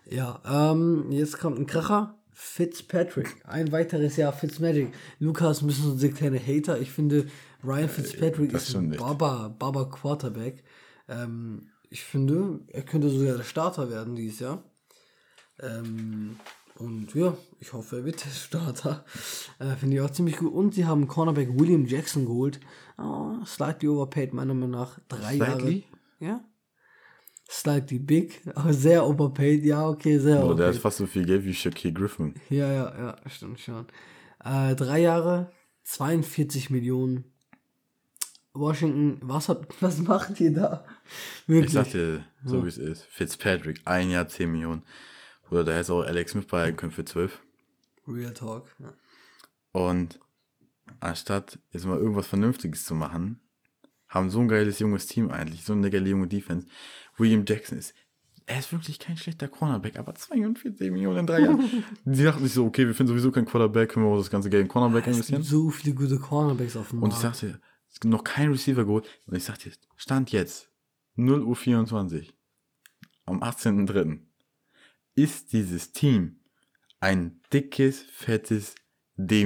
Ja, 0.10 0.42
ähm, 0.46 1.12
jetzt 1.12 1.40
kommt 1.40 1.60
ein 1.60 1.66
Kracher. 1.66 2.18
Fitzpatrick. 2.38 3.34
Ein 3.46 3.72
weiteres 3.72 4.18
Jahr 4.18 4.34
Fitzmagic. 4.34 4.94
Lukas 5.20 5.62
müssen 5.62 5.98
so 5.98 6.10
kleine 6.10 6.38
Hater. 6.38 6.80
Ich 6.82 6.92
finde, 6.92 7.28
Ryan 7.64 7.88
Fitzpatrick 7.88 8.52
das 8.52 8.70
ist 8.70 8.76
ein 8.76 8.92
Baba, 8.92 9.56
Baba 9.58 9.86
Quarterback. 9.86 10.64
Ähm, 11.08 11.70
ich 11.90 12.04
finde, 12.04 12.60
er 12.68 12.84
könnte 12.84 13.10
sogar 13.10 13.38
der 13.38 13.44
Starter 13.46 13.90
werden 13.90 14.16
dieses 14.16 14.40
Jahr. 14.40 14.64
Ähm, 15.62 16.36
Und 16.78 17.14
ja, 17.16 17.38
ich 17.60 17.72
hoffe, 17.72 17.98
er 17.98 18.06
wird 18.06 18.24
der 18.26 18.30
Starter. 18.32 19.06
Äh, 19.60 19.76
Finde 19.76 19.96
ich 19.96 20.02
auch 20.02 20.10
ziemlich 20.10 20.38
gut. 20.38 20.54
Und 20.54 20.74
sie 20.74 20.86
haben 20.86 21.08
Cornerback 21.08 21.58
William 21.58 21.86
Jackson 21.86 22.26
geholt. 22.26 22.60
Oh, 22.98 23.38
slightly 23.46 23.88
overpaid, 23.88 24.34
meiner 24.34 24.54
Meinung 24.54 24.72
nach. 24.72 25.00
Drei 25.08 25.36
Slightly? 25.36 25.86
Jahre. 26.20 26.34
Ja. 26.38 26.46
Slightly 27.50 28.00
big, 28.00 28.42
aber 28.56 28.74
sehr 28.74 29.06
overpaid. 29.06 29.64
Ja, 29.64 29.88
okay, 29.88 30.18
sehr 30.18 30.38
der 30.38 30.46
overpaid. 30.46 30.76
hat 30.76 30.82
fast 30.82 30.98
so 30.98 31.06
viel 31.06 31.26
Geld 31.26 31.46
wie 31.46 31.54
Shaquille 31.54 31.94
Griffin. 31.94 32.34
Ja, 32.50 32.72
ja, 32.72 32.98
ja, 32.98 33.30
stimmt 33.30 33.60
schon. 33.60 33.86
Äh, 34.44 34.76
drei 34.76 35.00
Jahre, 35.02 35.52
42 35.84 36.72
Millionen. 36.72 37.26
Washington, 38.54 39.20
was, 39.22 39.48
hat, 39.48 39.68
was 39.82 40.00
macht 40.00 40.40
ihr 40.42 40.54
da? 40.54 40.86
Wirklich. 41.46 41.68
Ich 41.68 41.74
sag 41.74 41.92
dir, 41.92 42.26
so 42.44 42.64
wie 42.64 42.70
es 42.70 42.78
ist. 42.78 43.04
Fitzpatrick, 43.04 43.82
ein 43.86 44.10
Jahr 44.10 44.28
10 44.28 44.52
Millionen. 44.52 44.84
Oder 45.52 45.64
da 45.64 45.74
hätte 45.74 45.94
auch 45.94 46.04
Alex 46.04 46.32
Smith 46.32 46.48
behalten 46.48 46.78
können 46.78 46.92
für 46.92 47.06
12. 47.06 47.42
Real 48.08 48.34
Talk. 48.34 48.68
Ja. 48.80 48.94
Und 49.72 50.20
anstatt 51.00 51.60
jetzt 51.72 51.86
mal 51.86 51.98
irgendwas 51.98 52.28
Vernünftiges 52.28 52.86
zu 52.86 52.96
machen, 52.96 53.40
haben 54.08 54.30
so 54.30 54.40
ein 54.40 54.48
geiles 54.48 54.80
junges 54.80 55.08
Team 55.08 55.30
eigentlich, 55.32 55.64
so 55.64 55.74
eine 55.74 55.90
geile 55.90 56.10
junge 56.10 56.28
Defense. 56.28 56.68
William 57.18 57.44
Jackson 57.48 57.78
ist, 57.78 57.94
er 58.46 58.60
ist 58.60 58.72
wirklich 58.72 59.00
kein 59.00 59.18
schlechter 59.18 59.48
Cornerback, 59.48 59.98
aber 59.98 60.14
42 60.14 60.92
Millionen 60.92 61.20
in 61.20 61.28
drei 61.28 61.40
Jahren. 61.42 61.84
Die 62.06 62.24
dachten 62.24 62.44
sich 62.44 62.54
so, 62.54 62.66
okay, 62.66 62.86
wir 62.86 62.94
finden 62.94 63.10
sowieso 63.10 63.32
keinen 63.32 63.46
Quarterback, 63.46 63.90
können 63.92 64.06
wir 64.06 64.12
auch 64.12 64.18
das 64.18 64.30
ganze 64.30 64.50
Geld 64.52 64.62
in 64.64 64.68
Cornerback 64.68 65.08
Es 65.08 65.16
investieren. 65.16 65.42
gibt 65.42 65.50
so 65.50 65.70
viele 65.72 65.96
gute 65.96 66.20
Cornerbacks 66.20 66.76
auf 66.78 66.90
dem 66.90 67.02
Und 67.02 67.10
ich 67.14 67.22
Markt. 67.24 67.38
sagte, 67.40 67.60
es 67.92 68.00
gibt 68.00 68.12
noch 68.12 68.24
kein 68.24 68.52
Receiver 68.52 68.86
geholt. 68.86 69.08
Und 69.26 69.36
ich 69.36 69.44
sagte, 69.44 69.72
Stand 69.96 70.32
jetzt, 70.32 70.70
0 71.16 71.42
Uhr 71.44 71.56
24, 71.56 72.34
am 73.26 73.42
18.03. 73.42 74.20
ist 75.16 75.54
dieses 75.54 75.92
Team 75.92 76.40
ein 77.00 77.40
dickes, 77.54 78.02
fettes 78.02 78.76
D-, 79.18 79.46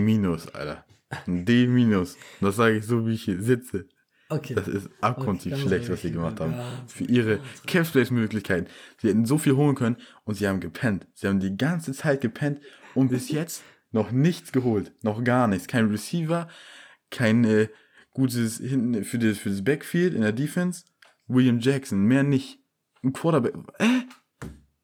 Alter. 0.53 0.85
Ein 1.25 1.45
D-. 1.45 2.05
Das 2.41 2.55
sage 2.55 2.77
ich 2.77 2.85
so, 2.85 3.05
wie 3.05 3.13
ich 3.13 3.23
hier 3.23 3.41
sitze. 3.41 3.87
Okay. 4.31 4.53
Das 4.53 4.67
ist 4.67 4.89
abgrundtief 5.01 5.53
Okay, 5.53 5.61
schlecht, 5.63 5.89
was 5.89 6.03
sie 6.03 6.11
gemacht 6.11 6.39
haben. 6.39 6.53
ja. 6.53 6.83
Für 6.87 7.03
ihre 7.05 7.39
Capspace-Möglichkeiten. 7.65 8.67
Sie 9.01 9.09
hätten 9.09 9.25
so 9.25 9.39
viel 9.39 9.55
holen 9.55 9.75
können 9.75 9.97
und 10.23 10.35
sie 10.35 10.47
haben 10.47 10.59
gepennt. 10.59 11.07
Sie 11.15 11.27
haben 11.27 11.39
die 11.39 11.57
ganze 11.57 11.93
Zeit 11.93 12.21
gepennt 12.21 12.61
und 12.93 13.09
bis 13.09 13.29
jetzt 13.31 13.63
noch 13.91 14.11
nichts 14.11 14.51
geholt. 14.51 14.91
Noch 15.01 15.23
gar 15.23 15.47
nichts. 15.47 15.67
Kein 15.67 15.89
Receiver, 15.89 16.47
kein 17.09 17.43
äh, 17.43 17.69
gutes 18.11 18.59
hinten 18.59 19.03
für 19.03 19.17
das, 19.17 19.39
für 19.39 19.49
das 19.49 19.63
Backfield 19.63 20.13
in 20.13 20.21
der 20.21 20.31
Defense. 20.31 20.83
William 21.27 21.59
Jackson, 21.59 22.03
mehr 22.03 22.23
nicht. 22.23 22.59
Ein 23.03 23.13
Quarterback. 23.13 23.55
Äh? 23.79 24.01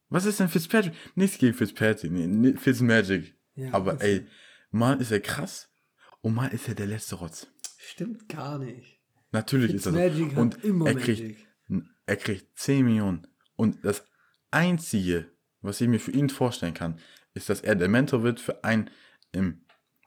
Was 0.10 0.26
ist 0.26 0.40
denn 0.40 0.49
Fitzpatrick? 0.49 0.94
Nichts 1.15 1.38
gegen 1.38 1.53
Fitzpatrick. 1.53 2.11
Nee, 2.11 2.53
Fitzmagic. 2.57 3.34
Ja, 3.56 3.73
Aber 3.73 3.94
Fitz- 3.94 4.03
ey, 4.03 4.27
mal 4.72 4.99
ist 5.02 5.11
er 5.11 5.19
krass 5.19 5.69
und 6.22 6.34
mal 6.36 6.48
ist 6.48 6.68
er 6.68 6.76
der 6.76 6.88
letzte 6.88 7.15
Rotz. 7.15 7.48
Stimmt 7.77 8.27
gar 8.30 8.60
nicht. 8.60 8.99
Natürlich 9.32 9.73
ist 9.73 9.86
er 9.86 10.11
so. 10.14 10.26
Und 10.40 10.64
immer 10.64 10.88
er 10.88 10.94
Magic. 10.95 11.38
kriegt, 11.68 11.86
er 12.06 12.15
kriegt 12.18 12.57
10 12.60 12.86
Millionen. 12.86 13.27
Und 13.56 13.84
das 13.84 14.06
Einzige, 14.52 15.26
was 15.61 15.82
ich 15.82 15.88
mir 15.88 15.99
für 15.99 16.11
ihn 16.11 16.30
vorstellen 16.30 16.73
kann, 16.73 16.99
ist, 17.34 17.49
dass 17.49 17.61
er 17.61 17.76
der 17.76 17.90
Mentor 17.90 18.23
wird 18.23 18.40
für 18.40 18.64
einen 18.64 18.90
im 19.32 19.61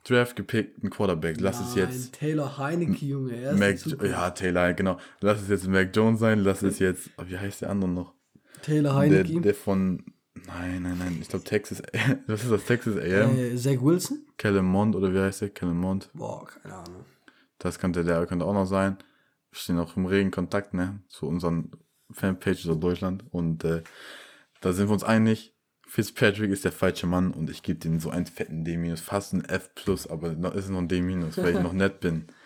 Draft 0.05 0.37
gepickten 0.37 0.89
Quarterback. 0.91 1.39
Lass 1.41 1.61
es 1.61 1.75
Nein, 1.77 1.91
jetzt 1.91 2.15
Taylor 2.15 2.57
Heineke, 2.57 3.05
Junge. 3.05 3.37
Er 3.37 3.53
ist 3.53 3.87
Mac, 3.87 4.03
ja, 4.09 4.31
Taylor, 4.31 4.73
genau. 4.73 4.99
Lass 5.21 5.43
es 5.43 5.49
jetzt 5.49 5.67
Mac 5.67 5.95
Jones 5.95 6.21
sein, 6.21 6.39
lass 6.39 6.63
es 6.63 6.79
jetzt, 6.79 7.11
wie 7.27 7.37
heißt 7.37 7.63
der 7.63 7.71
andere 7.71 7.91
noch? 7.91 8.15
Taylor 8.63 8.91
Der, 8.91 9.25
Heineke. 9.25 9.41
der 9.41 9.55
von, 9.55 10.05
nein, 10.47 10.83
nein, 10.83 10.99
nein, 10.99 11.19
ich 11.21 11.29
glaube 11.29 11.45
Texas, 11.45 11.83
was 12.27 12.43
ist 12.43 12.51
das, 12.51 12.65
Texas 12.65 12.97
AM? 12.97 13.37
äh, 13.37 13.57
Zach 13.57 13.81
Wilson? 13.83 14.27
Kellen 14.37 14.65
Mond 14.67 14.95
oder 14.97 15.13
wie 15.13 15.19
heißt 15.19 15.43
der? 15.43 15.51
Kellen 15.51 15.79
Mond. 15.79 16.11
Boah, 16.15 16.47
keine 16.47 16.75
Ahnung. 16.75 17.05
Das 17.59 17.79
könnte 17.79 18.05
der 18.05 18.25
könnte 18.27 18.45
auch 18.45 18.55
noch 18.55 18.67
sein. 18.67 18.99
Wir 19.51 19.59
stehen 19.59 19.79
auch 19.79 19.97
im 19.97 20.07
regen 20.07 20.31
Kontakt, 20.31 20.75
ne, 20.75 21.01
zu 21.09 21.27
unseren 21.27 21.73
Fanpages 22.11 22.69
aus 22.69 22.79
Deutschland. 22.79 23.25
Und 23.31 23.65
äh, 23.65 23.83
da 24.61 24.73
sind 24.73 24.89
wir 24.89 24.93
uns 24.93 25.05
einig. 25.05 25.55
Fitzpatrick 25.87 26.51
ist 26.51 26.65
der 26.65 26.73
falsche 26.73 27.07
Mann 27.07 27.33
und 27.33 27.49
ich 27.49 27.63
gebe 27.63 27.79
denen 27.79 27.99
so 27.99 28.11
einen 28.11 28.27
fetten 28.27 28.63
D-, 28.63 28.97
fast 28.97 29.33
ein 29.33 29.45
F+, 29.47 29.71
aber 30.11 30.35
noch 30.35 30.55
ist 30.55 30.69
noch 30.69 30.79
ein 30.81 30.89
D-, 30.89 31.03
weil 31.03 31.55
ich 31.57 31.63
noch 31.63 31.73
nett 31.73 32.01
bin. 32.01 32.27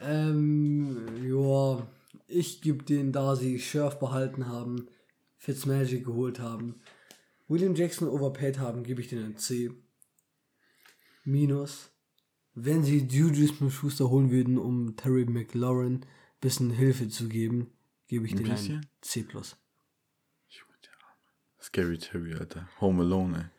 Ähm, 0.00 1.08
ja, 1.24 1.84
ich 2.28 2.60
gebe 2.60 2.84
denen, 2.84 3.10
da 3.10 3.34
sie 3.34 3.58
Scherf 3.58 3.98
behalten 3.98 4.46
haben, 4.46 4.86
Fitzmagic 5.38 6.04
geholt 6.04 6.38
haben, 6.40 6.80
William 7.48 7.74
Jackson 7.74 8.08
overpaid 8.08 8.58
haben, 8.58 8.82
gebe 8.82 9.00
ich 9.00 9.08
denen 9.08 9.24
ein 9.24 9.36
C. 9.38 9.70
Minus. 11.24 11.90
Wenn 12.54 12.84
sie 12.84 13.06
Juju 13.06 13.46
Smith-Schuster 13.46 14.10
holen 14.10 14.30
würden, 14.30 14.58
um 14.58 14.96
Terry 14.96 15.24
McLaurin 15.24 16.04
bisschen 16.40 16.70
Hilfe 16.70 17.08
zu 17.08 17.28
geben, 17.28 17.70
gebe 18.06 18.26
ich 18.26 18.32
Ein 18.32 18.44
denen 18.44 18.50
ein? 18.50 18.86
C+. 19.00 19.24
Scary 21.60 21.98
Terry, 21.98 22.34
Alter. 22.34 22.68
Home 22.80 23.02
Alone, 23.02 23.50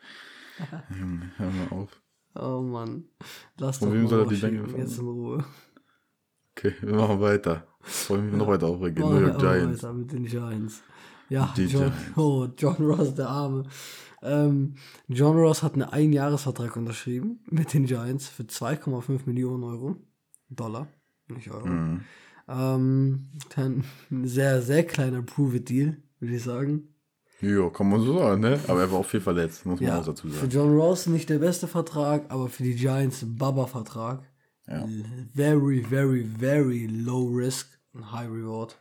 ey. 0.59 0.69
Junge, 0.99 1.31
hör 1.37 1.51
mal 1.51 1.67
auf. 1.69 2.01
Oh 2.35 2.61
Mann. 2.61 3.05
Lass 3.57 3.77
Von 3.77 3.89
doch 3.89 3.95
wem 3.95 4.03
mal 4.03 4.09
soll 4.09 4.19
er 4.21 4.27
die 4.27 4.35
Bänke 4.35 4.77
jetzt 4.77 4.97
in 4.97 5.05
Ruhe. 5.05 5.45
Okay, 6.51 6.73
wir 6.81 6.95
machen 6.95 7.21
weiter. 7.21 7.67
Wollen 8.07 8.31
wir 8.31 8.37
noch 8.37 8.47
weiter 8.47 8.67
aufregen? 8.67 9.03
New 9.03 9.19
York 9.19 9.39
Giants. 9.39 9.83
weiter 9.83 9.93
mit 9.93 10.11
den 10.11 10.25
Giants. 10.25 10.81
Ja, 11.29 11.53
John. 11.55 11.91
Oh, 12.15 12.47
John 12.57 12.75
Ross, 12.77 13.15
der 13.15 13.29
Arme. 13.29 13.63
Ähm, 14.21 14.75
John 15.07 15.37
Ross 15.37 15.63
hat 15.63 15.73
einen 15.73 15.83
Einjahresvertrag 15.83 16.75
unterschrieben 16.75 17.39
mit 17.49 17.73
den 17.73 17.85
Giants 17.85 18.27
für 18.27 18.43
2,5 18.43 19.21
Millionen 19.25 19.63
Euro. 19.63 19.95
Dollar, 20.49 20.87
nicht 21.27 21.51
Euro. 21.51 21.67
Mhm. 21.67 22.01
Ähm, 22.47 23.29
dann 23.55 23.83
ein 24.09 24.27
sehr, 24.27 24.61
sehr 24.61 24.83
kleiner 24.83 25.21
Prove-It-Deal, 25.21 25.97
würde 26.19 26.35
ich 26.35 26.43
sagen. 26.43 26.95
Ja, 27.41 27.69
kann 27.69 27.87
man 27.89 28.01
so 28.01 28.17
sagen, 28.19 28.41
ne? 28.41 28.59
Aber 28.67 28.81
er 28.81 28.91
war 28.91 28.99
auch 28.99 29.05
viel 29.05 29.21
verletzt, 29.21 29.65
muss 29.65 29.79
man 29.79 29.87
Ja, 29.89 29.99
auch 29.99 30.05
dazu 30.05 30.27
für 30.27 30.33
sagen. 30.33 30.49
John 30.49 30.75
Ross 30.77 31.07
nicht 31.07 31.29
der 31.29 31.39
beste 31.39 31.67
Vertrag, 31.67 32.25
aber 32.29 32.49
für 32.49 32.63
die 32.63 32.75
Giants 32.75 33.23
Baba-Vertrag. 33.25 34.23
Ja. 34.67 34.85
Very, 35.33 35.81
very, 35.81 36.25
very 36.25 36.87
low 36.87 37.27
risk 37.27 37.79
and 37.93 38.11
high 38.11 38.27
reward. 38.29 38.77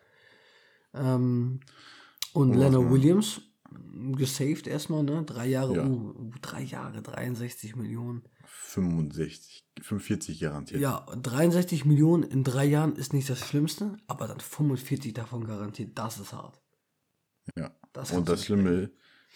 Ähm, 0.95 1.61
und 2.33 2.51
was 2.51 2.59
Leonard 2.59 2.91
Williams, 2.91 3.41
gesaved 4.17 4.67
erstmal, 4.67 5.03
ne? 5.03 5.23
Drei 5.25 5.47
Jahre, 5.47 5.77
Ja. 5.77 5.87
uh, 5.87 6.31
drei 6.41 6.63
Jahre, 6.63 7.03
63 7.03 7.77
Millionen. 7.77 8.23
65, 8.47 9.65
45 9.83 10.41
garantiert. 10.41 10.81
Ja, 10.81 11.07
63 11.23 11.85
Millionen 11.85 12.23
in 12.23 12.45
drei 12.45 12.65
Jahren 12.65 12.97
ist 12.97 13.13
nicht 13.13 13.29
das 13.29 13.41
Schlimmste, 13.41 13.97
aber 14.07 14.27
dann 14.27 14.41
45 14.41 15.15
davon 15.15 15.45
garantiert, 15.45 15.99
das 15.99 16.19
ist 16.19 16.33
hart. 16.33 16.61
Ja. 17.57 17.71
Das 17.93 18.13
und 18.13 18.29
das 18.29 18.45
Schlimme 18.45 18.91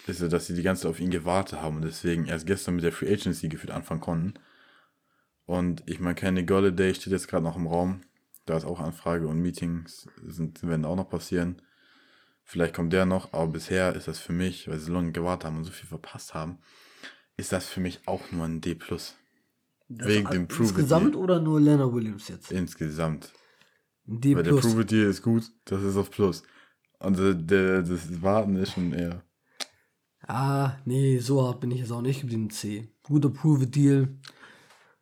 ist 0.07 0.21
ja, 0.21 0.29
dass 0.29 0.47
sie 0.47 0.55
die 0.55 0.63
ganze 0.63 0.83
Zeit 0.83 0.91
auf 0.91 1.01
ihn 1.01 1.11
gewartet 1.11 1.61
haben 1.61 1.77
und 1.77 1.83
deswegen 1.83 2.27
erst 2.27 2.47
gestern 2.47 2.75
mit 2.75 2.85
der 2.85 2.93
Free 2.93 3.13
Agency 3.13 3.49
gefühlt 3.49 3.73
anfangen 3.73 4.01
konnten. 4.01 4.35
Und 5.45 5.83
ich 5.87 6.01
meine, 6.01 6.15
Kenny 6.15 6.45
Golladay 6.45 6.95
steht 6.95 7.13
jetzt 7.13 7.29
gerade 7.29 7.45
noch 7.45 7.57
im 7.57 7.67
Raum. 7.67 8.03
Da 8.47 8.57
ist 8.57 8.65
auch 8.65 8.81
Anfrage 8.81 9.27
und 9.29 9.39
Meetings 9.41 10.07
sind, 10.27 10.63
werden 10.63 10.85
auch 10.85 10.97
noch 10.97 11.09
passieren. 11.09 11.63
Vielleicht 12.45 12.75
kommt 12.75 12.93
der 12.93 13.07
noch, 13.07 13.33
aber 13.33 13.47
bisher 13.47 13.95
ist 13.95 14.09
das 14.09 14.19
für 14.19 14.33
mich, 14.33 14.69
weil 14.69 14.79
sie 14.79 14.87
so 14.87 14.93
lange 14.93 15.13
gewartet 15.13 15.47
haben 15.47 15.59
und 15.59 15.65
so 15.65 15.71
viel 15.71 15.89
verpasst 15.89 16.35
haben, 16.35 16.59
ist 17.37 17.53
das 17.53 17.67
für 17.67 17.81
mich 17.81 18.01
auch 18.07 18.31
nur 18.31 18.45
ein 18.45 18.61
D+. 18.61 18.77
Wegen 19.89 20.29
dem 20.31 20.49
Prove 20.49 20.69
Insgesamt 20.69 21.15
Deal. 21.15 21.23
oder 21.23 21.41
nur 21.41 21.61
Leonard 21.61 21.93
Williams 21.93 22.29
jetzt? 22.29 22.51
Insgesamt. 22.51 23.33
D 24.05 24.35
Weil 24.35 24.43
der. 24.43 24.55
Prove 24.55 24.85
Deal 24.85 25.09
ist 25.09 25.23
gut, 25.23 25.45
das 25.65 25.83
ist 25.83 25.97
auf 25.97 26.11
Plus. 26.11 26.43
Und 26.99 27.19
der, 27.19 27.35
der, 27.35 27.83
das 27.83 28.23
Warten 28.23 28.57
ist 28.57 28.73
schon 28.73 28.93
eher. 28.93 29.23
Ah, 30.27 30.79
nee, 30.85 31.19
so 31.19 31.45
hart 31.47 31.61
bin 31.61 31.73
ich 31.73 31.81
jetzt 31.81 31.91
auch 31.91 32.01
nicht. 32.01 32.31
Dem 32.31 32.49
C. 32.51 32.89
Guter 33.03 33.29
Prove-Deal. 33.31 34.17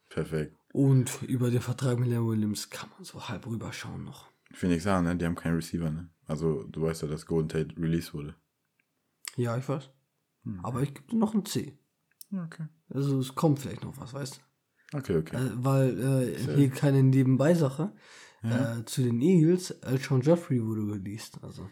Perfekt. 0.09 0.57
Und 0.73 1.23
über 1.23 1.51
den 1.51 1.61
Vertrag 1.61 1.99
mit 1.99 2.09
Leonard 2.09 2.29
Williams 2.29 2.71
kann 2.71 2.89
man 2.97 3.05
so 3.05 3.29
halb 3.29 3.47
rüberschauen 3.47 4.05
noch. 4.05 4.31
Ich 4.53 4.62
will 4.62 4.71
nicht 4.71 4.83
sagen, 4.83 5.05
ne? 5.05 5.15
Die 5.15 5.25
haben 5.25 5.35
keinen 5.35 5.57
Receiver, 5.57 5.91
ne? 5.91 6.09
Also, 6.31 6.62
du 6.65 6.82
weißt 6.82 7.02
ja, 7.02 7.09
dass 7.09 7.27
Golden 7.27 7.48
Tate 7.48 7.77
released 7.77 8.15
wurde. 8.15 8.36
Ja, 9.36 9.57
ich 9.57 9.69
weiß. 9.69 9.90
Hm. 10.44 10.61
Aber 10.65 10.81
ich 10.82 10.94
gebe 10.94 11.09
dir 11.09 11.16
noch 11.16 11.35
ein 11.35 11.44
C. 11.44 11.77
Okay. 12.32 12.69
Also 12.89 13.19
es 13.19 13.35
kommt 13.35 13.59
vielleicht 13.59 13.82
noch 13.82 13.98
was, 13.98 14.15
weißt 14.15 14.40
du? 14.93 14.98
Okay, 14.98 15.16
okay. 15.16 15.36
Äh, 15.36 15.51
weil 15.55 16.01
äh, 16.01 16.55
hier 16.55 16.70
keine 16.70 17.02
Nebenbei-Sache. 17.02 17.93
Ja. 18.43 18.78
Äh, 18.78 18.85
zu 18.85 19.02
den 19.02 19.20
Eagles, 19.20 19.70
Elshon 19.70 20.23
Jeffrey 20.23 20.65
wurde 20.65 20.82
released. 20.82 21.43
Also, 21.43 21.69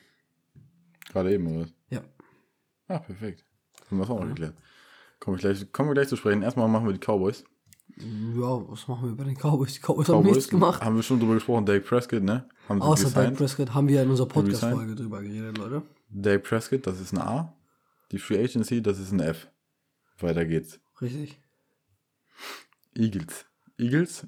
Gerade 1.09 1.32
eben, 1.35 1.47
oder? 1.47 1.68
ja. 1.90 2.02
Ah, 2.89 2.98
perfekt. 2.98 3.44
Haben 3.86 3.98
wir 3.98 4.01
das 4.01 4.10
auch 4.10 4.20
noch 4.20 4.28
geklärt. 4.28 4.56
Komm 5.20 5.35
ich 5.35 5.40
gleich, 5.40 5.72
kommen 5.72 5.90
wir 5.90 5.94
gleich 5.94 6.09
zu 6.09 6.16
sprechen. 6.16 6.43
Erstmal 6.43 6.68
machen 6.68 6.86
wir 6.86 6.93
die 6.93 6.98
Cowboys. 6.98 7.44
Ja, 8.01 8.70
was 8.70 8.87
machen 8.87 9.09
wir 9.09 9.16
bei 9.16 9.25
den 9.25 9.37
Cowboys? 9.37 9.75
Die 9.75 9.81
Cowboys, 9.81 10.09
haben 10.09 10.25
nichts 10.25 10.49
gemacht. 10.49 10.83
Haben 10.83 10.97
wir 10.97 11.03
schon 11.03 11.19
drüber 11.19 11.35
gesprochen. 11.35 11.66
Dave 11.66 11.81
Prescott, 11.81 12.23
ne? 12.23 12.49
Haben 12.69 12.81
Außer 12.83 13.05
Dak 13.05 13.15
gesigned. 13.15 13.37
Prescott 13.39 13.75
haben 13.75 13.89
wir 13.89 14.03
in 14.03 14.11
unserer. 14.11 14.29
Podcast-Folge 14.29 14.95
drüber 14.95 15.23
geredet, 15.23 15.59
Leute. 15.59 15.83
Dave 16.11 16.39
Prescott, 16.39 16.87
das 16.87 17.01
ist 17.01 17.12
ein 17.12 17.19
A. 17.19 17.55
Die 18.12 18.19
Free 18.19 18.43
Agency, 18.43 18.83
das 18.83 18.99
ist 18.99 19.12
ein 19.12 19.20
F. 19.20 19.49
Weiter 20.20 20.45
geht's. 20.45 20.81
Richtig. 21.01 21.41
Eagles. 22.95 23.47
Eagles, 23.79 24.27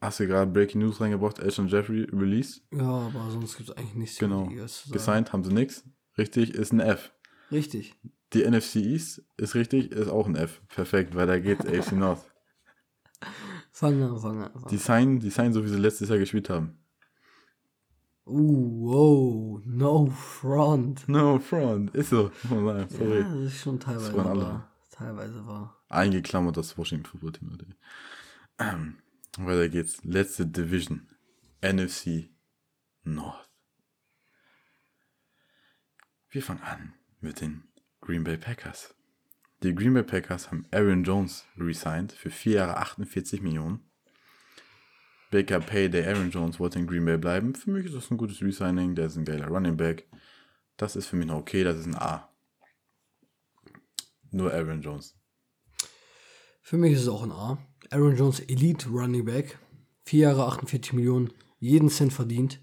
hast 0.00 0.20
du 0.20 0.26
gerade 0.26 0.50
Breaking 0.50 0.80
News 0.80 1.00
reingebracht, 1.00 1.38
Elton 1.38 1.68
Jeffrey 1.68 2.06
released. 2.12 2.62
Ja, 2.72 2.82
aber 2.82 3.30
sonst 3.30 3.56
gibt 3.56 3.70
es 3.70 3.76
eigentlich 3.76 3.94
nichts 3.94 4.18
Genau. 4.18 4.48
Gesigned 4.90 5.32
haben 5.32 5.44
sie 5.44 5.52
nix. 5.52 5.84
Richtig, 6.16 6.54
ist 6.54 6.72
ein 6.72 6.80
F. 6.80 7.12
Richtig. 7.50 7.94
Die 8.32 8.42
NFC 8.48 8.76
East 8.76 9.22
ist 9.36 9.54
richtig, 9.54 9.92
ist 9.92 10.08
auch 10.08 10.26
ein 10.26 10.34
F. 10.34 10.62
Perfekt, 10.68 11.14
weil 11.14 11.26
da 11.26 11.38
geht's 11.38 11.66
AFC 11.66 11.92
North. 11.92 12.24
Fang 13.76 14.02
an, 14.02 14.18
fang 14.18 14.42
an. 14.42 14.52
Fang 14.54 14.70
Die 14.70 14.76
an. 14.76 14.80
signen, 14.80 15.20
die 15.20 15.28
signen 15.28 15.52
so, 15.52 15.62
wie 15.62 15.68
sie 15.68 15.76
letztes 15.76 16.08
Jahr 16.08 16.16
gespielt 16.18 16.48
haben. 16.48 16.78
Uh, 18.24 18.86
wow, 18.88 19.60
no 19.66 20.06
front. 20.06 21.06
No 21.06 21.38
front, 21.38 21.94
ist 21.94 22.08
so. 22.08 22.30
sagen. 22.48 22.88
Sorry. 22.88 23.20
Ja, 23.20 23.28
das 23.34 23.52
ist 23.52 23.60
schon 23.60 23.78
teilweise 23.78 24.16
waren 24.16 24.26
alle. 24.28 24.40
wahr. 24.40 24.72
Teilweise 24.90 25.46
war. 25.46 25.76
Eingeklammert 25.90 26.56
das 26.56 26.78
Washington 26.78 27.06
Football 27.06 27.32
Team. 27.32 27.74
Ähm, 28.58 28.96
weiter 29.36 29.68
geht's. 29.68 30.02
Letzte 30.04 30.46
Division. 30.46 31.06
NFC 31.60 32.30
North. 33.04 33.50
Wir 36.30 36.42
fangen 36.42 36.62
an 36.62 36.94
mit 37.20 37.42
den 37.42 37.64
Green 38.00 38.24
Bay 38.24 38.38
Packers. 38.38 38.95
Die 39.62 39.74
Green 39.74 39.94
Bay 39.94 40.02
Packers 40.02 40.50
haben 40.50 40.66
Aaron 40.70 41.02
Jones 41.02 41.46
resigned 41.56 42.12
für 42.12 42.30
4 42.30 42.52
Jahre 42.52 42.76
48 42.76 43.40
Millionen. 43.40 43.80
Baker 45.30 45.60
Payday 45.60 46.06
Aaron 46.06 46.30
Jones 46.30 46.60
wollte 46.60 46.78
in 46.78 46.86
Green 46.86 47.04
Bay 47.04 47.16
bleiben. 47.16 47.54
Für 47.54 47.70
mich 47.70 47.86
ist 47.86 47.94
das 47.94 48.10
ein 48.10 48.16
gutes 48.16 48.42
Resigning. 48.42 48.94
Der 48.94 49.06
ist 49.06 49.16
ein 49.16 49.24
geiler 49.24 49.48
Running 49.48 49.76
Back. 49.76 50.08
Das 50.76 50.94
ist 50.94 51.06
für 51.06 51.16
mich 51.16 51.26
noch 51.26 51.36
okay. 51.36 51.64
Das 51.64 51.78
ist 51.78 51.86
ein 51.86 51.96
A. 51.96 52.28
Nur 54.30 54.52
Aaron 54.52 54.82
Jones. 54.82 55.16
Für 56.60 56.76
mich 56.76 56.92
ist 56.92 57.02
es 57.02 57.08
auch 57.08 57.22
ein 57.22 57.32
A. 57.32 57.58
Aaron 57.90 58.16
Jones 58.16 58.40
Elite 58.40 58.88
Running 58.88 59.24
Back. 59.24 59.58
Vier 60.04 60.28
Jahre, 60.28 60.46
48 60.46 60.92
Millionen. 60.92 61.32
Jeden 61.58 61.88
Cent 61.88 62.12
verdient. 62.12 62.60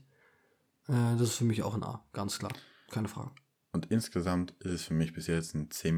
Äh, 0.87 1.17
das 1.17 1.21
ist 1.29 1.35
für 1.35 1.45
mich 1.45 1.63
auch 1.63 1.73
ein 1.73 1.83
A. 1.83 2.05
Ganz 2.13 2.37
klar. 2.37 2.53
Keine 2.91 3.07
Frage. 3.07 3.31
Und 3.71 3.87
insgesamt 3.87 4.51
ist 4.59 4.71
es 4.71 4.83
für 4.83 4.93
mich 4.93 5.13
bis 5.13 5.27
jetzt 5.27 5.55
ein 5.55 5.71
C-, 5.71 5.91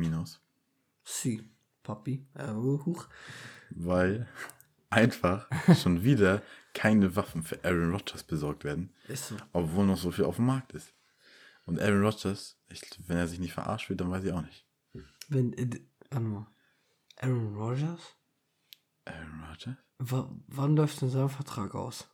C. 1.05 1.43
Papi. 1.83 2.27
Äh, 2.33 2.51
huch. 2.53 3.07
weil 3.69 4.27
einfach 4.89 5.47
schon 5.81 6.03
wieder 6.03 6.41
keine 6.73 7.15
Waffen 7.15 7.43
für 7.43 7.63
Aaron 7.63 7.91
Rodgers 7.91 8.23
besorgt 8.23 8.63
werden, 8.63 8.93
Ist 9.07 9.29
so. 9.29 9.37
obwohl 9.53 9.85
noch 9.85 9.97
so 9.97 10.11
viel 10.11 10.25
auf 10.25 10.35
dem 10.37 10.45
Markt 10.47 10.73
ist. 10.73 10.93
Und 11.65 11.79
Aaron 11.79 12.03
Rodgers, 12.03 12.57
ich, 12.69 12.81
wenn 13.07 13.17
er 13.17 13.27
sich 13.27 13.39
nicht 13.39 13.53
verarscht 13.53 13.89
wird, 13.89 14.01
dann 14.01 14.11
weiß 14.11 14.23
ich 14.23 14.31
auch 14.33 14.41
nicht. 14.41 14.67
Wenn, 15.29 15.53
äh, 15.53 15.69
warte 16.11 16.25
mal. 16.25 16.47
Aaron 17.17 17.55
Rodgers? 17.55 18.01
Aaron 19.05 19.43
Rodgers? 19.49 19.75
W 19.99 20.23
wann 20.47 20.75
läuft 20.75 21.01
denn 21.01 21.09
sein 21.09 21.29
Vertrag 21.29 21.73
aus? 21.73 22.07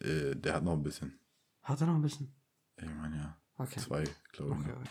Äh, 0.00 0.34
der 0.34 0.54
hat 0.54 0.64
noch 0.64 0.72
ein 0.72 0.82
bisschen. 0.82 1.18
Hat 1.62 1.80
er 1.80 1.86
noch 1.86 1.94
ein 1.94 2.02
bisschen? 2.02 2.34
Ich 2.76 2.90
meine, 2.90 3.16
ja. 3.16 3.38
Okay. 3.56 3.78
Zwei, 3.80 4.04
glaube 4.32 4.54
ich. 4.54 4.58
Okay, 4.60 4.70
noch. 4.70 4.80
okay. 4.80 4.90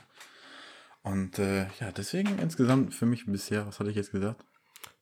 Und 1.04 1.40
äh, 1.40 1.64
ja, 1.80 1.92
deswegen 1.96 2.38
insgesamt 2.40 2.94
für 2.94 3.06
mich 3.06 3.26
bisher, 3.26 3.66
was 3.66 3.80
hatte 3.80 3.90
ich 3.90 3.96
jetzt 3.96 4.12
gesagt? 4.12 4.46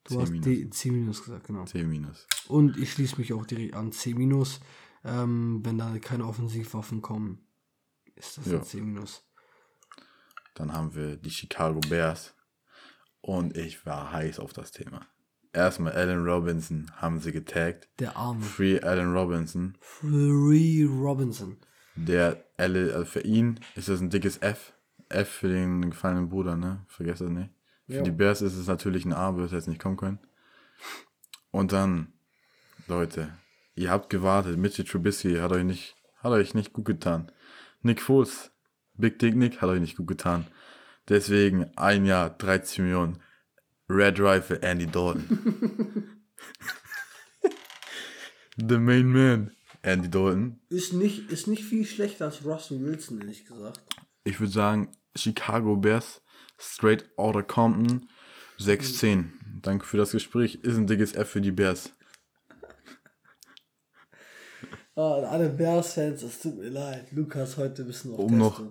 Du 0.06 0.16
C 0.16 0.22
hast 0.22 0.30
minus. 0.32 0.46
die 0.46 0.70
C 0.70 0.92
minus 0.92 1.24
gesagt, 1.24 1.48
genau. 1.48 1.66
C 1.66 1.84
minus. 1.84 2.26
Und 2.48 2.78
ich 2.78 2.92
schließe 2.94 3.18
mich 3.18 3.34
auch 3.34 3.46
direkt 3.46 3.76
an 3.76 3.92
C 3.92 4.14
minus. 4.14 4.60
Ähm, 5.04 5.62
wenn 5.64 5.78
da 5.78 5.98
keine 6.00 6.26
Offensivwaffen 6.26 7.02
kommen, 7.02 7.46
ist 8.16 8.38
das 8.38 8.46
Ja. 8.48 8.58
ein 8.60 8.64
C 8.64 8.82
minus. 8.82 9.24
Dann 10.56 10.74
haben 10.74 10.94
wir 10.96 11.16
die 11.18 11.30
Chicago 11.32 11.80
Bears. 11.82 12.34
Und 13.22 13.56
ich 13.58 13.86
war 13.86 14.12
heiß 14.14 14.40
auf 14.40 14.54
das 14.54 14.72
Thema. 14.72 15.06
Erstmal 15.52 15.94
Allen 15.94 16.24
Robinson 16.26 16.92
haben 16.96 17.20
sie 17.20 17.32
getaggt. 17.32 17.90
Der 18.00 18.16
arme. 18.16 18.42
Free 18.42 18.80
Allen 18.82 19.14
Robinson. 19.14 19.78
Free 19.82 20.86
Robinson. 20.86 21.58
Der 21.96 22.46
L, 22.58 22.92
also 22.94 23.06
für 23.06 23.22
ihn 23.22 23.60
ist 23.76 23.90
das 23.90 24.00
ein 24.00 24.10
dickes 24.10 24.38
F. 24.42 24.74
F 25.10 25.30
für 25.30 25.48
den 25.49 25.90
gefallenen 25.90 26.30
Bruder, 26.30 26.56
ne? 26.56 26.86
Vergesst 26.88 27.22
das 27.22 27.30
nicht. 27.30 27.49
Für 27.88 27.95
Ja. 27.98 28.02
die 28.03 28.11
Bears 28.11 28.41
ist 28.41 28.56
es 28.56 28.68
natürlich 28.68 29.06
ein 29.06 29.14
A, 29.14 29.36
wird 29.36 29.52
jetzt 29.52 29.68
nicht 29.68 29.81
kommen 29.81 29.98
können. 29.98 30.19
Und 31.52 31.72
dann, 31.72 32.14
Leute, 32.88 33.34
ihr 33.76 33.90
habt 33.91 34.10
gewartet. 34.10 34.57
Mitchell 34.57 34.86
Trubisky 34.86 35.36
hat 35.38 35.52
euch 35.52 35.64
nicht, 35.64 35.95
hat 36.18 36.31
euch 36.31 36.53
nicht 36.53 36.73
gut 36.73 36.86
getan. 36.86 37.31
Nick 37.81 38.02
Foles, 38.02 38.52
Big 38.94 39.18
Dick 39.19 39.36
Nick 39.36 39.61
hat 39.61 39.69
euch 39.69 39.80
nicht 39.80 39.98
gut 39.98 40.07
getan. 40.07 40.45
Deswegen 41.07 41.65
ein 41.76 42.06
Jahr, 42.06 42.30
13 42.30 42.84
Millionen. 42.86 43.19
Red 43.90 44.19
Rifle, 44.19 44.61
Andy 44.61 44.86
Dalton. 44.86 46.19
The 48.57 48.77
main 48.77 49.07
man, 49.11 49.52
Andy 49.81 50.10
Dalton. 50.10 50.60
Ist 50.69 50.94
nicht, 50.94 51.31
ist 51.31 51.48
nicht 51.48 51.64
viel 51.64 51.86
schlechter 51.86 52.26
als 52.26 52.44
Russell 52.45 52.81
Wilson, 52.81 53.19
ehrlich 53.22 53.45
gesagt. 53.45 53.81
Ich 54.26 54.40
würde 54.40 54.52
sagen, 54.52 54.90
Chicago 55.15 55.76
Bears, 55.76 56.22
straight 56.57 57.10
Order 57.18 57.44
Compton, 57.44 58.10
6-10. 58.60 59.30
Danke 59.61 59.86
für 59.86 59.98
das 59.98 60.11
Gespräch. 60.11 60.56
Ist 60.56 60.77
ein 60.77 60.88
dickes 60.88 61.15
F 61.15 61.30
für 61.30 61.41
die 61.41 61.52
Bears. 61.52 61.94
Ah, 64.95 65.15
und 65.15 65.26
alle 65.26 65.49
Bears-Fans, 65.49 66.23
es 66.23 66.41
tut 66.41 66.57
mir 66.57 66.69
leid. 66.69 67.11
Lukas 67.11 67.56
heute 67.56 67.84
ein 67.84 67.88
bisschen 67.88 68.11
auf 68.11 68.19
Um 68.19 68.38
noch, 68.38 68.61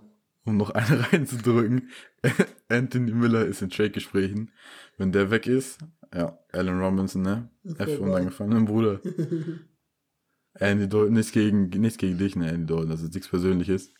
um 0.44 0.58
noch 0.58 0.70
eine 0.70 1.12
reinzudrücken. 1.12 1.90
Anthony 2.68 3.12
Miller 3.12 3.46
ist 3.46 3.62
in 3.62 3.70
Trade-Gesprächen. 3.70 4.52
Wenn 4.98 5.12
der 5.12 5.30
weg 5.30 5.46
ist, 5.46 5.78
ja, 6.14 6.38
Allen 6.52 6.80
Robinson, 6.80 7.22
ne? 7.22 7.50
F 7.64 7.76
für 7.76 8.00
unseren 8.00 8.26
gefallenen 8.26 8.64
Bruder. 8.66 9.00
Andy 10.60 10.88
Dalton, 10.88 11.12
nichts 11.14 11.32
gegen, 11.32 11.68
nichts 11.68 11.98
gegen 11.98 12.18
dich, 12.18 12.36
ne, 12.36 12.50
Andy 12.50 12.66
Dalton, 12.66 12.90
das 12.90 13.02
ist 13.02 13.14
nichts 13.14 13.28
Persönliches. 13.28 13.92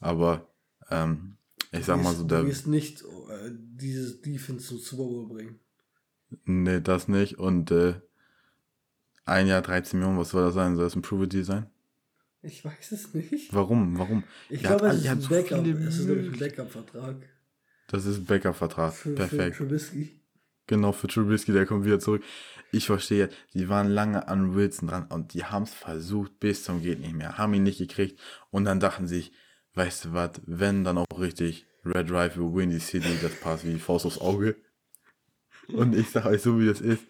Aber, 0.00 0.48
ähm, 0.90 1.36
ich 1.78 1.84
sag 1.84 2.02
mal 2.02 2.14
so, 2.14 2.22
Du 2.22 2.28
der, 2.28 2.46
wirst 2.46 2.66
nicht 2.66 3.02
äh, 3.02 3.50
dieses 3.52 4.20
Defense 4.22 4.66
zum 4.66 4.78
Super 4.78 5.04
Bowl 5.04 5.28
bringen. 5.28 5.60
Nee, 6.44 6.80
das 6.80 7.08
nicht. 7.08 7.38
Und 7.38 7.70
äh, 7.70 7.94
ein 9.24 9.46
Jahr 9.46 9.62
13 9.62 9.98
Millionen, 9.98 10.18
was 10.18 10.30
soll 10.30 10.44
das 10.44 10.54
sein? 10.54 10.76
Soll 10.76 10.84
das 10.84 10.96
ein 10.96 11.02
Prove 11.02 11.28
Deal 11.28 11.44
sein? 11.44 11.66
Ich 12.42 12.64
weiß 12.64 12.92
es 12.92 13.14
nicht. 13.14 13.54
Warum? 13.54 13.98
Warum? 13.98 14.24
Ich 14.50 14.62
glaube, 14.62 14.88
es 14.88 15.02
ist 15.02 15.08
ein 15.08 15.20
so 15.20 15.28
Backup. 15.30 15.66
Es 15.66 15.98
ist 15.98 16.08
ein 16.08 16.38
Backup-Vertrag. 16.38 17.16
Das 17.88 18.04
ist 18.04 18.18
ein 18.18 18.24
Backup-Vertrag. 18.26 18.92
Perfekt. 19.14 19.56
für 19.56 19.64
Trubisky. 19.64 20.20
Genau, 20.66 20.92
für 20.92 21.08
Trubisky, 21.08 21.52
der 21.52 21.66
kommt 21.66 21.84
wieder 21.84 22.00
zurück. 22.00 22.22
Ich 22.72 22.86
verstehe, 22.86 23.28
die 23.52 23.68
waren 23.68 23.88
lange 23.88 24.28
an 24.28 24.54
Wilson 24.54 24.88
dran 24.88 25.06
und 25.08 25.32
die 25.34 25.44
haben 25.44 25.64
es 25.64 25.74
versucht 25.74 26.40
bis 26.40 26.64
zum 26.64 26.82
geht 26.82 27.00
nicht 27.00 27.14
mehr, 27.14 27.38
haben 27.38 27.54
ihn 27.54 27.62
nicht 27.62 27.78
gekriegt 27.78 28.18
und 28.50 28.64
dann 28.64 28.80
dachten 28.80 29.06
sich, 29.06 29.32
weißt 29.74 30.06
du 30.06 30.12
was, 30.12 30.30
wenn 30.46 30.84
dann 30.84 30.98
auch 30.98 31.18
richtig 31.18 31.66
Red 31.84 32.10
Rifle, 32.10 32.54
Windy 32.54 32.80
City, 32.80 33.18
das 33.20 33.34
passt 33.40 33.64
wie 33.66 33.74
die 33.74 33.78
Faust 33.78 34.06
aufs 34.06 34.18
Auge. 34.20 34.56
Und 35.68 35.94
ich 35.94 36.10
sage 36.10 36.28
euch 36.28 36.42
so, 36.42 36.58
wie 36.58 36.66
das 36.66 36.80
ist, 36.80 37.04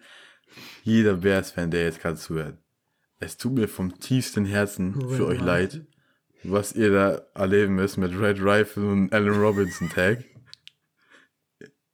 jeder 0.83 1.15
Bears-Fan, 1.15 1.71
der 1.71 1.83
jetzt 1.83 2.01
gerade 2.01 2.17
zuhört, 2.17 2.57
es 3.19 3.37
tut 3.37 3.53
mir 3.53 3.67
vom 3.67 3.99
tiefsten 3.99 4.45
Herzen 4.45 4.95
Red 4.95 5.11
für 5.11 5.25
euch 5.27 5.39
Rifle. 5.39 5.45
leid, 5.45 5.81
was 6.43 6.73
ihr 6.73 6.91
da 6.91 7.21
erleben 7.33 7.75
müsst 7.75 7.97
mit 7.97 8.11
Red 8.17 8.39
Rifle 8.41 8.85
und 8.91 9.13
Allen 9.13 9.33
Robinson 9.33 9.89
Tag. 9.89 10.25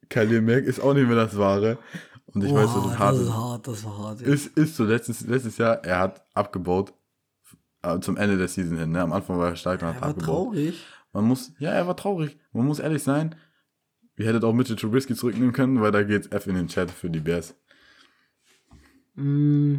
Khalil 0.08 0.42
Mack 0.42 0.64
ist 0.64 0.80
auch 0.80 0.94
nicht 0.94 1.06
mehr 1.06 1.16
das 1.16 1.36
Wahre. 1.38 1.78
Und 2.26 2.44
ich 2.44 2.52
weiß, 2.52 2.74
dass 2.74 2.82
Boah, 2.82 2.92
es 2.92 2.98
hart 2.98 3.14
das 3.14 3.20
ist. 3.22 3.28
ist 3.28 3.34
hart, 3.34 3.68
das 3.68 3.84
war 3.84 3.98
hart. 3.98 4.20
Ja. 4.20 4.26
Ist, 4.26 4.46
ist 4.58 4.76
so, 4.76 4.84
letztes, 4.84 5.20
letztes 5.22 5.58
Jahr, 5.58 5.84
er 5.84 5.98
hat 5.98 6.26
abgebaut. 6.34 6.92
Äh, 7.82 8.00
Zum 8.00 8.16
Ende 8.16 8.36
der 8.36 8.48
Season 8.48 8.78
hin. 8.78 8.92
Ne? 8.92 9.00
Am 9.00 9.12
Anfang 9.12 9.38
war 9.38 9.50
er 9.50 9.56
stark 9.56 9.82
und 9.82 9.88
hat 9.88 9.96
er 9.96 10.02
war 10.02 10.18
traurig. 10.18 10.84
Man 11.12 11.24
muss, 11.24 11.52
ja, 11.58 11.70
er 11.70 11.86
war 11.86 11.96
traurig. 11.96 12.38
Man 12.52 12.66
muss 12.66 12.78
ehrlich 12.78 13.02
sein. 13.02 13.34
Wir 14.14 14.26
hättet 14.26 14.44
auch 14.44 14.52
Mitchell 14.52 14.76
Trubisky 14.76 15.14
zurücknehmen 15.14 15.52
können, 15.52 15.80
weil 15.80 15.92
da 15.92 16.02
geht's 16.02 16.28
F 16.28 16.46
in 16.46 16.54
den 16.54 16.68
Chat 16.68 16.90
für 16.90 17.10
die 17.10 17.20
Bears. 17.20 17.54
Mm. 19.14 19.78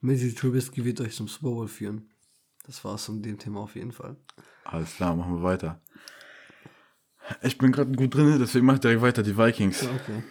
Mitchell 0.00 0.34
Trubisky 0.34 0.84
wird 0.84 1.00
euch 1.00 1.14
zum 1.14 1.28
Super 1.28 1.50
Bowl 1.50 1.68
führen. 1.68 2.10
Das 2.64 2.84
war's 2.84 3.06
von 3.06 3.22
dem 3.22 3.38
Thema 3.38 3.60
auf 3.60 3.74
jeden 3.74 3.92
Fall. 3.92 4.16
Alles 4.64 4.96
klar, 4.96 5.16
machen 5.16 5.36
wir 5.36 5.42
weiter. 5.42 5.80
Ich 7.42 7.58
bin 7.58 7.72
gerade 7.72 7.92
gut 7.92 8.14
drin, 8.14 8.38
deswegen 8.38 8.66
mach 8.66 8.74
ich 8.74 8.80
direkt 8.80 9.02
weiter. 9.02 9.22
Die 9.22 9.36
Vikings. 9.36 9.82
Okay. 9.82 10.22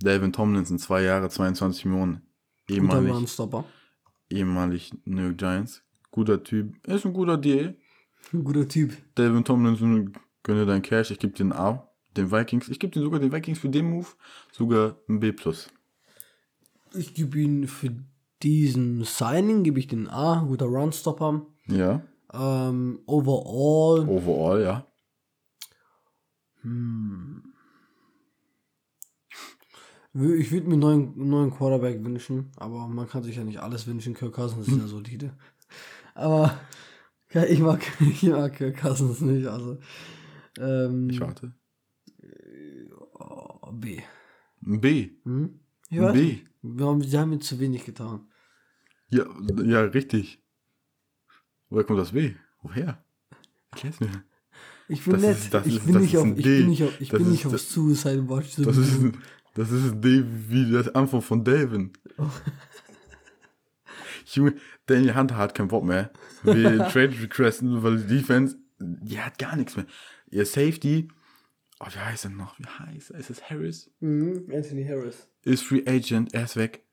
Dalvin 0.00 0.32
Tomlinson, 0.32 0.78
zwei 0.78 1.02
Jahre, 1.02 1.28
22 1.28 1.84
Millionen. 1.84 2.22
Guter 2.80 2.94
Ehemalig, 2.94 3.12
Runstopper. 3.12 3.64
ehemalig 4.30 4.92
New 5.04 5.34
Giants. 5.34 5.82
Guter 6.10 6.42
Typ. 6.42 6.86
Ist 6.86 7.06
ein 7.06 7.12
guter 7.12 7.36
Deal. 7.38 7.76
Ein 8.32 8.44
guter 8.44 8.68
Typ. 8.68 8.92
Dalvin 9.14 9.44
Tomlinson, 9.44 10.12
gönne 10.42 10.66
dein 10.66 10.82
Cash. 10.82 11.10
Ich 11.10 11.18
gebe 11.18 11.32
den 11.34 11.52
A. 11.52 11.88
Den 12.16 12.30
Vikings. 12.30 12.68
Ich 12.68 12.78
gebe 12.78 12.92
den 12.92 13.02
sogar 13.02 13.20
den 13.20 13.32
Vikings 13.32 13.58
für 13.58 13.68
den 13.70 13.88
Move 13.90 14.06
sogar 14.52 14.96
ein 15.08 15.20
B+. 15.20 15.32
Ich 16.94 17.14
gebe 17.14 17.38
ihn 17.38 17.66
für 17.66 17.94
diesen 18.42 19.04
Signing, 19.04 19.62
gebe 19.62 19.78
ich 19.78 19.86
den 19.86 20.08
A. 20.08 20.42
Guter 20.46 20.66
Runstopper. 20.66 21.46
Ja. 21.68 22.02
Ähm, 22.34 23.00
overall, 23.06 24.06
Overall, 24.08 24.62
ja. 24.62 24.86
Wö- 26.64 27.40
Ich 30.14 30.50
würde 30.52 30.66
mir 30.66 30.72
einen 30.74 30.80
neuen, 30.80 31.28
neuen 31.28 31.50
Quarterback 31.50 32.04
wünschen, 32.04 32.50
aber 32.56 32.86
man 32.86 33.08
kann 33.08 33.22
sich 33.22 33.36
ja 33.36 33.44
nicht 33.44 33.60
alles 33.60 33.86
wünschen. 33.86 34.12
Kirk 34.14 34.34
Cousins 34.34 34.68
ist 34.68 34.76
ja 34.78 34.86
solide. 34.86 35.32
Aber 36.14 36.60
ja, 37.32 37.44
ich 37.44 37.60
mag, 37.60 37.80
ich 38.00 38.22
mag 38.24 38.52
Kirk 38.54 38.76
Cousins 38.76 39.20
nicht. 39.22 39.46
Also 39.46 39.78
ähm, 40.58 41.08
Ich 41.08 41.18
warte. 41.20 41.54
oh, 43.14 43.72
B. 43.72 44.00
B. 44.60 45.10
Hm? 45.24 45.60
Ich 45.88 45.98
weiß 46.00 46.12
B. 46.12 46.22
nicht. 46.22 46.46
Wir 46.62 46.86
haben, 46.86 47.02
sie 47.02 47.18
haben 47.18 47.30
mir 47.30 47.38
zu 47.40 47.58
wenig 47.58 47.84
getan. 47.84 48.28
Ja, 49.08 49.24
ja, 49.64 49.80
richtig. 49.82 50.42
Woher 51.70 51.84
kommt 51.84 51.98
das 52.00 52.12
B? 52.12 52.34
Woher? 52.62 53.02
Erklär's 53.72 53.98
mir. 54.00 54.24
Ich 54.88 55.02
bin 55.04 55.14
Das 55.14 55.22
nett. 55.22 55.36
ist- 55.38 55.66
ich 55.66 55.76
ist- 55.76 55.86
bin 55.86 56.00
nicht 56.00 56.14
ist 56.14 56.20
auf, 56.20 56.26
ich 56.36 56.44
bin 56.44 56.68
nicht 56.68 56.82
auf, 56.84 57.00
ich 57.00 57.08
Das 57.08 57.18
bin 57.18 57.26
ist 57.28 57.32
nicht 57.32 57.46
auf 57.46 57.52
das- 57.52 57.70
Suicide 57.72 58.28
Watch. 58.28 58.56
Das 58.56 58.76
ist, 58.76 59.00
ein- 59.00 59.16
das 59.54 59.70
ist 59.70 59.92
ein 59.92 60.00
D 60.00 60.24
wie 60.48 60.70
das 60.70 60.94
Anfang 60.94 61.22
von 61.22 61.44
Delvin. 61.44 61.92
Junge, 64.26 64.54
Daniel 64.86 65.14
Hunter 65.14 65.36
hat 65.36 65.54
keinen 65.54 65.68
Bock 65.68 65.84
mehr. 65.84 66.10
Wir 66.42 66.78
Trade 66.88 67.14
requesten, 67.20 67.82
weil 67.82 67.98
die 67.98 68.18
Defense, 68.18 68.56
die 68.78 69.20
hat 69.20 69.38
gar 69.38 69.56
nichts 69.56 69.76
mehr. 69.76 69.86
Ihr 70.30 70.46
Safety, 70.46 71.08
oh, 71.80 71.86
wie 71.92 71.98
heißt 71.98 72.24
er 72.24 72.30
noch? 72.30 72.58
Wie 72.58 72.64
heißt 72.64 73.10
er? 73.10 73.18
Ist 73.18 73.30
es 73.30 73.50
Harris? 73.50 73.90
Mhm, 74.00 74.50
Anthony 74.52 74.84
Harris. 74.84 75.28
Ist 75.44 75.64
Free 75.64 75.82
Agent, 75.86 76.32
er 76.32 76.44
ist 76.44 76.56
weg. 76.56 76.84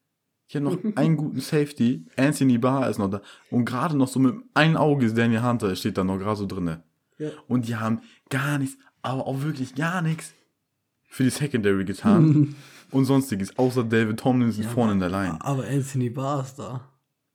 Ich 0.47 0.55
habe 0.55 0.65
noch 0.65 0.77
einen 0.95 1.15
guten 1.17 1.39
Safety. 1.39 2.05
Anthony 2.17 2.57
Barr 2.57 2.89
ist 2.89 2.97
noch 2.97 3.09
da. 3.09 3.21
Und 3.51 3.65
gerade 3.65 3.95
noch 3.95 4.07
so 4.07 4.19
mit 4.19 4.35
einem 4.53 4.77
Auge 4.77 5.05
ist 5.05 5.17
Daniel 5.17 5.43
Hunter, 5.43 5.75
steht 5.75 5.97
da 5.97 6.03
noch 6.03 6.17
gerade 6.17 6.37
so 6.37 6.45
drinne. 6.45 6.83
Ja. 7.19 7.29
Und 7.47 7.67
die 7.67 7.75
haben 7.75 8.01
gar 8.29 8.57
nichts, 8.57 8.77
aber 9.01 9.27
auch 9.27 9.41
wirklich 9.43 9.75
gar 9.75 10.01
nichts 10.01 10.33
für 11.09 11.23
die 11.23 11.29
Secondary 11.29 11.83
getan. 11.83 12.55
und 12.91 13.05
sonstiges, 13.05 13.57
außer 13.57 13.83
David 13.83 14.19
Tomlinson 14.19 14.63
vorne 14.63 14.93
in 14.93 14.99
der 14.99 15.09
Line. 15.09 15.37
Aber 15.41 15.65
Anthony 15.67 16.09
Barr 16.09 16.43
ist 16.43 16.55
da. 16.57 16.87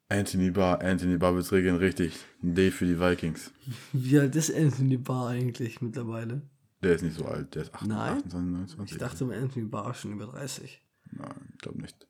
Anthony 0.09 0.51
Barr, 0.51 0.81
Anthony 0.83 1.17
Barr 1.17 1.35
wird's 1.35 1.53
regeln, 1.53 1.77
richtig. 1.77 2.15
Ein 2.43 2.55
D 2.55 2.71
für 2.71 2.87
die 2.87 2.99
Vikings. 2.99 3.53
Wie 3.93 4.19
alt 4.19 4.35
ist 4.37 4.55
Anthony 4.55 4.97
Barr 4.97 5.29
eigentlich 5.29 5.81
mittlerweile? 5.81 6.43
Der 6.83 6.95
ist 6.95 7.03
nicht 7.03 7.17
so 7.17 7.25
alt, 7.25 7.55
der 7.55 7.63
ist 7.63 7.75
28, 7.75 7.89
Nein? 7.97 8.19
28 8.19 8.53
29. 8.79 8.93
Ich 8.93 8.99
dachte 8.99 9.25
mal, 9.25 9.39
Anthony 9.39 9.65
Barr 9.67 9.91
ist 9.91 10.01
schon 10.01 10.13
über 10.13 10.27
30. 10.27 10.83
Nein, 11.13 11.35
ich 11.53 11.59
glaube 11.59 11.81
nicht. 11.81 12.07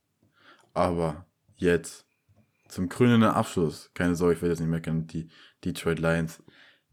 Aber 0.73 1.27
jetzt, 1.57 2.05
zum 2.69 2.89
krönenden 2.89 3.31
Abschluss, 3.31 3.91
keine 3.95 4.16
Sorge, 4.16 4.35
ich 4.35 4.43
werde 4.43 4.53
jetzt 4.55 4.61
nicht 4.61 4.70
meckern, 4.70 5.07
die 5.07 5.28
Detroit 5.65 5.99
Lions. 6.01 6.43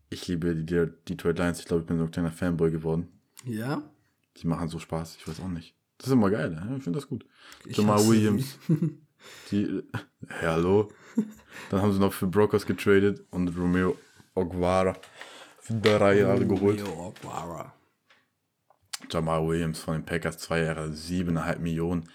Ich 0.09 0.27
liebe 0.27 0.53
die 0.55 0.65
De- 0.65 0.91
Detroit 1.09 1.39
Lions, 1.39 1.59
ich 1.59 1.65
glaube, 1.65 1.81
ich 1.81 1.87
bin 1.87 1.97
so 1.97 2.03
ein 2.03 2.11
kleiner 2.11 2.31
Fanboy 2.31 2.69
geworden. 2.69 3.07
Ja? 3.45 3.81
Die 4.37 4.47
machen 4.47 4.67
so 4.69 4.79
Spaß, 4.79 5.17
ich 5.17 5.27
weiß 5.27 5.39
auch 5.41 5.47
nicht. 5.47 5.75
Das 5.97 6.07
ist 6.07 6.13
immer 6.13 6.31
geil, 6.31 6.49
ne? 6.49 6.75
ich 6.77 6.83
finde 6.83 6.97
das 6.99 7.07
gut. 7.07 7.25
Ich 7.65 7.77
Jamal 7.77 7.99
Williams. 8.07 8.57
Die, 9.51 9.83
ja, 10.41 10.53
hallo. 10.53 10.91
Dann 11.69 11.81
haben 11.81 11.93
sie 11.93 11.99
noch 11.99 12.13
für 12.13 12.27
Brokers 12.27 12.65
getradet 12.65 13.23
und 13.29 13.49
Romeo 13.55 13.97
Oguara 14.33 14.95
für 15.59 15.73
drei 15.75 16.19
Jahre 16.19 16.45
geholt. 16.45 16.81
Romeo 16.81 17.07
Okwara. 17.07 17.73
Jamal 19.09 19.47
Williams 19.47 19.79
von 19.79 19.95
den 19.95 20.05
Packers, 20.05 20.37
zwei 20.37 20.63
Jahre, 20.63 20.87
7,5 20.87 21.59
Millionen. 21.59 22.09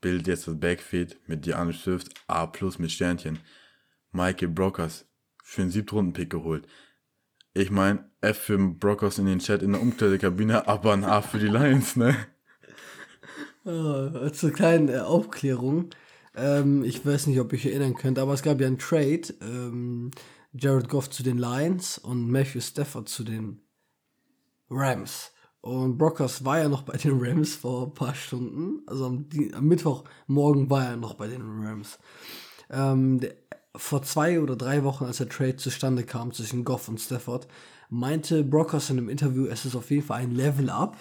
Bildet 0.00 0.26
jetzt 0.26 0.48
das 0.48 0.58
Backfield 0.58 1.16
mit 1.28 1.46
DeAndre 1.46 1.74
Swift, 1.74 2.12
A 2.26 2.46
plus 2.46 2.78
mit 2.78 2.90
Sternchen. 2.90 3.38
Michael 4.10 4.48
Brockers 4.48 5.06
für 5.42 5.62
einen 5.62 5.70
Siebtrunden-Pick 5.70 6.28
geholt. 6.28 6.66
Ich 7.54 7.70
meine, 7.70 8.10
F 8.22 8.38
für 8.38 8.58
Brockers 8.58 9.18
in 9.18 9.26
den 9.26 9.40
Chat 9.40 9.62
in 9.62 9.72
der 9.72 9.82
Umkleidekabine, 9.82 10.66
aber 10.68 10.92
ein 10.92 11.04
A 11.04 11.20
für 11.20 11.38
die 11.38 11.48
Lions, 11.48 11.96
ne? 11.96 12.16
Äh, 13.64 14.32
zur 14.32 14.50
kleinen 14.50 14.88
äh, 14.88 14.98
Aufklärung. 14.98 15.90
Ähm, 16.34 16.82
ich 16.84 17.04
weiß 17.04 17.26
nicht, 17.26 17.38
ob 17.40 17.52
ihr 17.52 17.58
euch 17.58 17.66
erinnern 17.66 17.94
könnt, 17.94 18.18
aber 18.18 18.32
es 18.32 18.42
gab 18.42 18.60
ja 18.60 18.66
einen 18.66 18.78
Trade. 18.78 19.22
Ähm, 19.40 20.10
Jared 20.52 20.88
Goff 20.88 21.10
zu 21.10 21.22
den 21.22 21.38
Lions 21.38 21.98
und 21.98 22.30
Matthew 22.30 22.60
Stafford 22.60 23.08
zu 23.08 23.24
den 23.24 23.60
Rams. 24.68 25.32
Und 25.60 25.96
Brockers 25.96 26.44
war 26.44 26.58
ja 26.58 26.68
noch 26.68 26.82
bei 26.82 26.96
den 26.96 27.20
Rams 27.20 27.54
vor 27.54 27.86
ein 27.86 27.94
paar 27.94 28.14
Stunden. 28.14 28.82
Also 28.86 29.06
am, 29.06 29.28
am 29.54 29.64
Mittwochmorgen 29.66 30.68
war 30.68 30.86
er 30.86 30.96
noch 30.96 31.14
bei 31.14 31.28
den 31.28 31.42
Rams. 31.42 31.98
Ähm, 32.68 33.20
der, 33.20 33.34
vor 33.74 34.02
zwei 34.02 34.40
oder 34.40 34.56
drei 34.56 34.84
Wochen, 34.84 35.04
als 35.04 35.18
der 35.18 35.28
Trade 35.28 35.56
zustande 35.56 36.04
kam 36.04 36.32
zwischen 36.32 36.64
Goff 36.64 36.88
und 36.88 37.00
Stafford, 37.00 37.46
meinte 37.92 38.42
Brockers 38.42 38.88
in 38.88 38.98
einem 38.98 39.10
Interview, 39.10 39.46
es 39.46 39.66
ist 39.66 39.76
auf 39.76 39.90
jeden 39.90 40.02
Fall 40.02 40.22
ein 40.22 40.30
Level 40.30 40.70
up, 40.70 40.96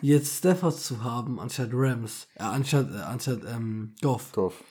jetzt 0.00 0.38
Stafford 0.38 0.78
zu 0.78 1.02
haben 1.02 1.40
anstatt 1.40 1.70
Rams, 1.72 2.28
äh, 2.36 2.44
anstatt, 2.44 2.88
äh, 2.94 2.98
anstatt 2.98 3.40
ähm, 3.46 3.94
Goff. 4.00 4.30
Goff. 4.32 4.62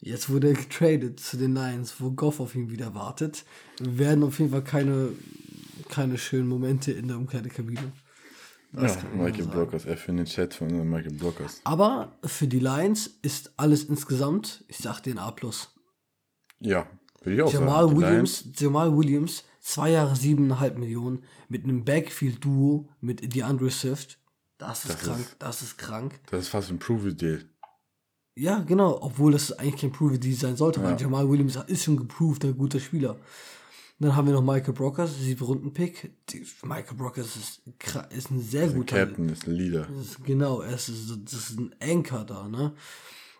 Jetzt 0.00 0.30
wurde 0.30 0.48
er 0.48 0.54
getradet 0.54 1.20
zu 1.20 1.36
den 1.36 1.54
Lions, 1.54 2.00
wo 2.00 2.12
Goff 2.12 2.40
auf 2.40 2.54
ihn 2.54 2.70
wieder 2.70 2.94
wartet. 2.94 3.44
Werden 3.80 4.24
auf 4.24 4.38
jeden 4.38 4.50
Fall 4.50 4.64
keine, 4.64 5.10
keine 5.88 6.16
schönen 6.16 6.48
Momente 6.48 6.92
in 6.92 7.08
der 7.08 7.18
Umkleidekabine. 7.18 7.92
Das 8.72 8.94
Ja, 8.94 9.02
Michael. 9.14 9.46
Brockers, 9.46 9.84
F 9.84 10.00
für 10.00 10.12
den 10.12 10.24
Chat 10.24 10.54
von 10.54 10.68
unseren 10.68 10.88
Michael 10.88 11.14
Brockers. 11.14 11.60
Aber 11.64 12.16
für 12.24 12.46
die 12.46 12.60
Lions 12.60 13.08
ist 13.22 13.52
alles 13.56 13.84
insgesamt, 13.84 14.64
ich 14.68 14.78
sag 14.78 15.00
den 15.00 15.18
A+. 15.18 15.34
Ja, 16.60 16.86
würde 17.22 17.36
ich 17.36 17.42
auch 17.42 17.52
Jamal 17.52 17.88
sagen. 17.88 18.00
Williams, 18.00 18.44
Jamal 18.56 18.96
Williams, 18.96 19.44
zwei 19.68 19.90
Jahre 19.90 20.16
siebeneinhalb 20.16 20.78
Millionen 20.78 21.24
mit 21.48 21.64
einem 21.64 21.84
Backfield-Duo 21.84 22.88
mit 23.00 23.34
DeAndre 23.34 23.70
Swift. 23.70 24.18
Das 24.56 24.84
ist 24.84 24.94
Das 24.94 25.00
krank, 25.02 25.20
ist- 25.20 25.36
das 25.38 25.62
ist 25.62 25.78
krank. 25.78 26.20
Das 26.30 26.40
ist 26.42 26.48
fast 26.48 26.70
ein 26.70 26.78
Prove-Deal. 26.78 27.44
Ja, 28.36 28.60
genau, 28.60 28.98
obwohl 29.02 29.32
das 29.32 29.52
eigentlich 29.52 29.80
kein 29.80 29.92
Prove 29.92 30.18
Deal 30.18 30.34
sein 30.34 30.56
sollte, 30.56 30.80
weil 30.82 30.92
Ja. 30.92 30.96
Jamal 30.98 31.28
Williams 31.28 31.56
ist 31.66 31.82
schon 31.84 31.96
geproved, 31.96 32.44
ein 32.44 32.56
guter 32.56 32.78
Spieler. 32.80 33.18
Dann 34.00 34.14
haben 34.14 34.28
wir 34.28 34.34
noch 34.34 34.42
Michael 34.44 34.74
Brockers, 34.74 35.18
sieben 35.18 35.44
Runden 35.44 35.72
Pick. 35.72 36.12
Die- 36.28 36.46
Michael 36.62 36.96
Brockers 36.96 37.34
ist, 37.34 37.62
ist 38.12 38.30
ein 38.30 38.40
sehr 38.40 38.66
Der 38.68 38.76
guter. 38.76 38.96
Captain 39.06 39.28
ist 39.28 39.48
ein 39.48 39.54
Leader. 39.54 39.88
Ist- 40.00 40.24
Genau, 40.24 40.60
er 40.60 40.74
ist, 40.76 40.88
das 41.24 41.32
ist 41.32 41.58
ein 41.58 41.74
Anchor 41.80 42.24
da, 42.24 42.46
ne? 42.48 42.74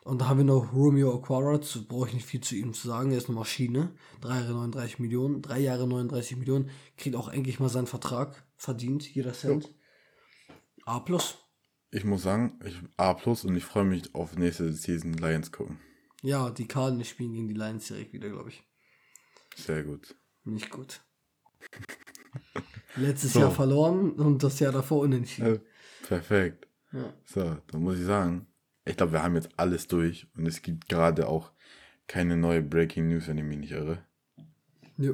Und 0.08 0.22
da 0.22 0.28
haben 0.28 0.38
wir 0.38 0.44
noch 0.46 0.72
Romeo 0.72 1.14
Aquara, 1.14 1.60
brauche 1.86 2.08
ich 2.08 2.14
nicht 2.14 2.24
viel 2.24 2.40
zu 2.40 2.56
ihm 2.56 2.72
zu 2.72 2.88
sagen, 2.88 3.10
er 3.10 3.18
ist 3.18 3.28
eine 3.28 3.36
Maschine. 3.36 3.94
Drei 4.22 4.40
Jahre 4.40 4.54
39 4.54 5.00
Millionen, 5.00 5.42
drei 5.42 5.58
Jahre 5.58 5.86
39 5.86 6.38
Millionen, 6.38 6.70
kriegt 6.96 7.14
auch 7.14 7.28
endlich 7.28 7.60
mal 7.60 7.68
seinen 7.68 7.86
Vertrag, 7.86 8.42
verdient, 8.56 9.06
jeder 9.06 9.34
Cent. 9.34 9.68
A 10.86 11.00
plus. 11.00 11.36
Ich 11.90 12.04
muss 12.04 12.22
sagen, 12.22 12.58
ich 12.64 12.80
A 12.96 13.12
plus 13.12 13.44
und 13.44 13.54
ich 13.54 13.66
freue 13.66 13.84
mich 13.84 14.14
auf 14.14 14.34
nächste 14.34 14.72
Season 14.72 15.12
Lions 15.12 15.52
gucken. 15.52 15.78
Ja, 16.22 16.48
die 16.48 16.66
Cardinals 16.66 17.10
spielen 17.10 17.34
gegen 17.34 17.48
die 17.48 17.54
Lions 17.54 17.88
direkt 17.88 18.14
wieder, 18.14 18.30
glaube 18.30 18.48
ich. 18.48 18.64
Sehr 19.56 19.84
gut. 19.84 20.16
Nicht 20.44 20.70
gut. 20.70 21.02
Letztes 22.96 23.34
So. 23.34 23.40
Jahr 23.40 23.50
verloren 23.50 24.12
und 24.12 24.42
das 24.42 24.58
Jahr 24.58 24.72
davor 24.72 25.00
unentschieden. 25.00 25.60
Perfekt. 26.02 26.66
Ja. 26.92 27.12
So, 27.26 27.58
dann 27.66 27.82
muss 27.82 27.98
ich 27.98 28.06
sagen, 28.06 28.46
ich 28.88 28.96
glaube, 28.96 29.12
wir 29.12 29.22
haben 29.22 29.34
jetzt 29.34 29.48
alles 29.56 29.86
durch 29.86 30.26
und 30.36 30.46
es 30.46 30.62
gibt 30.62 30.88
gerade 30.88 31.28
auch 31.28 31.50
keine 32.06 32.36
neue 32.36 32.62
Breaking 32.62 33.08
News, 33.08 33.28
wenn 33.28 33.38
ich 33.38 33.44
mich 33.44 33.58
nicht 33.58 33.72
irre. 33.72 33.98
Ja. 34.96 35.12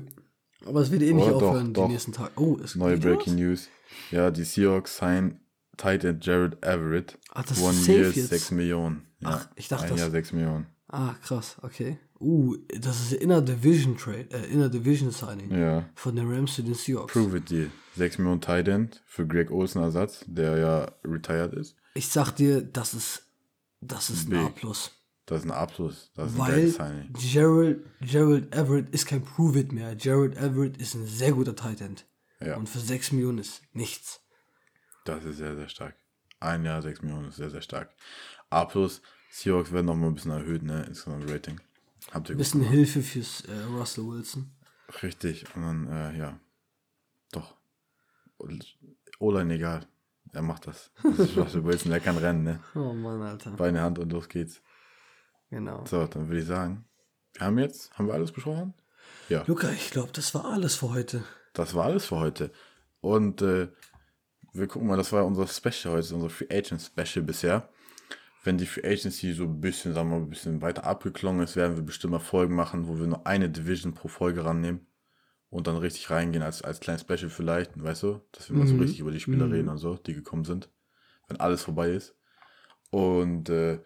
Aber 0.66 0.80
es 0.80 0.90
wird 0.90 1.02
eh 1.02 1.12
nicht 1.12 1.26
Oh, 1.28 1.34
aufhören, 1.36 1.74
doch. 1.74 1.86
die 1.86 1.92
nächsten 1.92 2.12
Tage. 2.12 2.30
Oh, 2.36 2.56
es 2.62 2.74
Neue 2.74 2.96
Breaking 2.96 3.34
was? 3.34 3.40
News. 3.40 3.68
Ja, 4.10 4.30
die 4.30 4.44
Seahawks 4.44 4.96
sign 4.96 5.40
Tight 5.76 6.04
End 6.04 6.24
Jared 6.24 6.64
Everett. 6.64 7.18
Ach, 7.32 7.44
das 7.44 7.60
One 7.60 7.72
ist 7.72 7.84
safe 7.84 7.98
Year, 7.98 8.10
jetzt. 8.12 8.28
6 8.30 8.50
Millionen. 8.52 9.02
Ja, 9.20 9.28
Ach, 9.30 9.48
ich 9.56 9.68
dachte 9.68 9.84
ein 9.84 9.90
das- 9.90 10.00
Jahr 10.00 10.10
6 10.10 10.32
Millionen. 10.32 10.66
Ah, 10.88 11.14
krass, 11.22 11.56
okay. 11.62 11.98
Uh, 12.20 12.56
das 12.80 13.00
ist 13.02 13.12
Inner 13.14 13.42
Division 13.42 13.96
Trade, 13.96 14.28
äh, 14.30 14.46
Inner 14.52 14.68
Division 14.68 15.10
Signing. 15.10 15.50
Ja. 15.50 15.84
Von 15.96 16.14
den 16.16 16.30
Rams 16.32 16.54
zu 16.54 16.62
den 16.62 16.74
Seahawks. 16.74 17.12
Prove 17.12 17.38
it 17.38 17.50
Deal. 17.50 17.70
6 17.96 18.18
Millionen 18.18 18.40
Tight 18.40 18.68
End 18.68 19.02
für 19.06 19.26
Greg 19.26 19.50
Olsen 19.50 19.82
Ersatz, 19.82 20.24
der 20.26 20.56
ja 20.58 20.92
retired 21.04 21.52
ist. 21.52 21.76
Ich 21.94 22.08
sag 22.08 22.32
dir, 22.32 22.62
das 22.62 22.94
ist, 22.94 23.23
das 23.86 24.10
ist 24.10 24.30
ein. 24.30 24.36
A+. 24.36 24.52
Das 25.26 25.38
ist 25.40 25.44
ein 25.46 25.52
Abschluss. 25.52 26.10
Das 26.14 26.32
ist 26.32 26.38
ein 26.38 26.46
Weil 26.46 26.68
Signing. 26.68 27.12
Gerald, 27.14 27.84
Gerald 28.00 28.54
Everett 28.54 28.90
ist 28.90 29.06
kein 29.06 29.24
Prove-It 29.24 29.72
mehr. 29.72 29.94
Gerald 29.96 30.36
Everett 30.36 30.76
ist 30.76 30.94
ein 30.94 31.06
sehr 31.06 31.32
guter 31.32 31.56
Tight 31.56 31.80
End. 31.80 32.06
Ja. 32.40 32.56
Und 32.56 32.68
für 32.68 32.78
6 32.78 33.12
Millionen 33.12 33.38
ist 33.38 33.62
nichts. 33.72 34.20
Das 35.04 35.24
ist 35.24 35.38
sehr, 35.38 35.56
sehr 35.56 35.68
stark. 35.68 35.96
Ein 36.40 36.64
Jahr, 36.64 36.82
6 36.82 37.02
Millionen 37.02 37.28
ist 37.28 37.36
sehr, 37.36 37.48
sehr 37.50 37.62
stark. 37.62 37.94
A 38.50 38.66
plus, 38.66 39.00
Seahawks 39.30 39.72
werden 39.72 39.86
noch 39.86 39.96
mal 39.96 40.08
ein 40.08 40.14
bisschen 40.14 40.30
erhöht, 40.32 40.62
ne? 40.62 40.84
Insgesamt 40.86 41.30
Rating. 41.30 41.60
Habt 42.12 42.28
ihr 42.28 42.34
Ein 42.34 42.38
bisschen 42.38 42.60
gemacht. 42.60 42.74
Hilfe 42.74 43.02
fürs 43.02 43.40
äh, 43.42 43.62
Russell 43.62 44.06
Wilson. 44.06 44.50
Richtig. 45.02 45.46
Und 45.56 45.62
dann, 45.62 45.86
äh, 45.88 46.18
ja. 46.18 46.38
Doch. 47.32 47.56
Olein 49.18 49.50
egal. 49.50 49.86
Er 50.34 50.42
macht 50.42 50.66
das. 50.66 50.90
Das 51.02 51.18
ist 51.20 51.36
Russell 51.36 51.64
Wilson, 51.64 51.92
der 51.92 52.00
kann 52.00 52.18
rennen, 52.18 52.42
ne? 52.42 52.60
Oh 52.74 52.92
Mann, 52.92 53.22
Alter. 53.22 53.52
Beine 53.52 53.80
Hand 53.80 53.98
und 54.00 54.12
los 54.12 54.28
geht's. 54.28 54.60
Genau. 55.50 55.84
So, 55.86 56.06
dann 56.06 56.28
würde 56.28 56.40
ich 56.40 56.46
sagen, 56.46 56.84
wir 57.34 57.46
haben 57.46 57.58
jetzt, 57.58 57.96
haben 57.96 58.08
wir 58.08 58.14
alles 58.14 58.32
besprochen? 58.32 58.74
Ja. 59.28 59.44
Luca, 59.46 59.70
ich 59.70 59.90
glaube, 59.90 60.10
das 60.12 60.34
war 60.34 60.46
alles 60.46 60.74
für 60.74 60.90
heute. 60.90 61.22
Das 61.52 61.74
war 61.74 61.84
alles 61.84 62.06
für 62.06 62.16
heute. 62.16 62.50
Und 63.00 63.42
äh, 63.42 63.68
wir 64.52 64.66
gucken 64.66 64.88
mal, 64.88 64.96
das 64.96 65.12
war 65.12 65.24
unser 65.24 65.46
Special 65.46 65.94
heute, 65.94 66.14
unser 66.14 66.30
Free 66.30 66.48
Agent 66.50 66.82
Special 66.82 67.24
bisher. 67.24 67.68
Wenn 68.42 68.58
die 68.58 68.66
Free 68.66 68.86
Agency 68.86 69.32
so 69.32 69.44
ein 69.44 69.60
bisschen, 69.60 69.94
sagen 69.94 70.10
wir 70.10 70.18
mal, 70.18 70.24
ein 70.24 70.30
bisschen 70.30 70.62
weiter 70.62 70.84
abgeklungen 70.84 71.42
ist, 71.42 71.54
werden 71.54 71.76
wir 71.76 71.82
bestimmt 71.84 72.12
mal 72.12 72.18
Folgen 72.18 72.56
machen, 72.56 72.88
wo 72.88 72.98
wir 72.98 73.06
nur 73.06 73.26
eine 73.26 73.48
Division 73.48 73.94
pro 73.94 74.08
Folge 74.08 74.44
rannehmen 74.44 74.86
und 75.54 75.68
dann 75.68 75.76
richtig 75.76 76.10
reingehen 76.10 76.42
als, 76.42 76.62
als 76.62 76.80
kleines 76.80 77.02
Special 77.02 77.30
vielleicht, 77.30 77.80
weißt 77.80 78.02
du, 78.02 78.20
dass 78.32 78.50
wir 78.50 78.56
mal 78.56 78.66
so 78.66 78.74
Mhm. 78.74 78.80
richtig 78.80 78.98
über 78.98 79.12
die 79.12 79.20
Spieler 79.20 79.46
Mhm. 79.46 79.52
reden 79.52 79.68
und 79.68 79.78
so, 79.78 79.94
die 79.94 80.12
gekommen 80.12 80.44
sind, 80.44 80.68
wenn 81.28 81.38
alles 81.38 81.62
vorbei 81.62 81.90
ist. 81.90 82.16
Und 82.90 83.48
äh, 83.50 83.78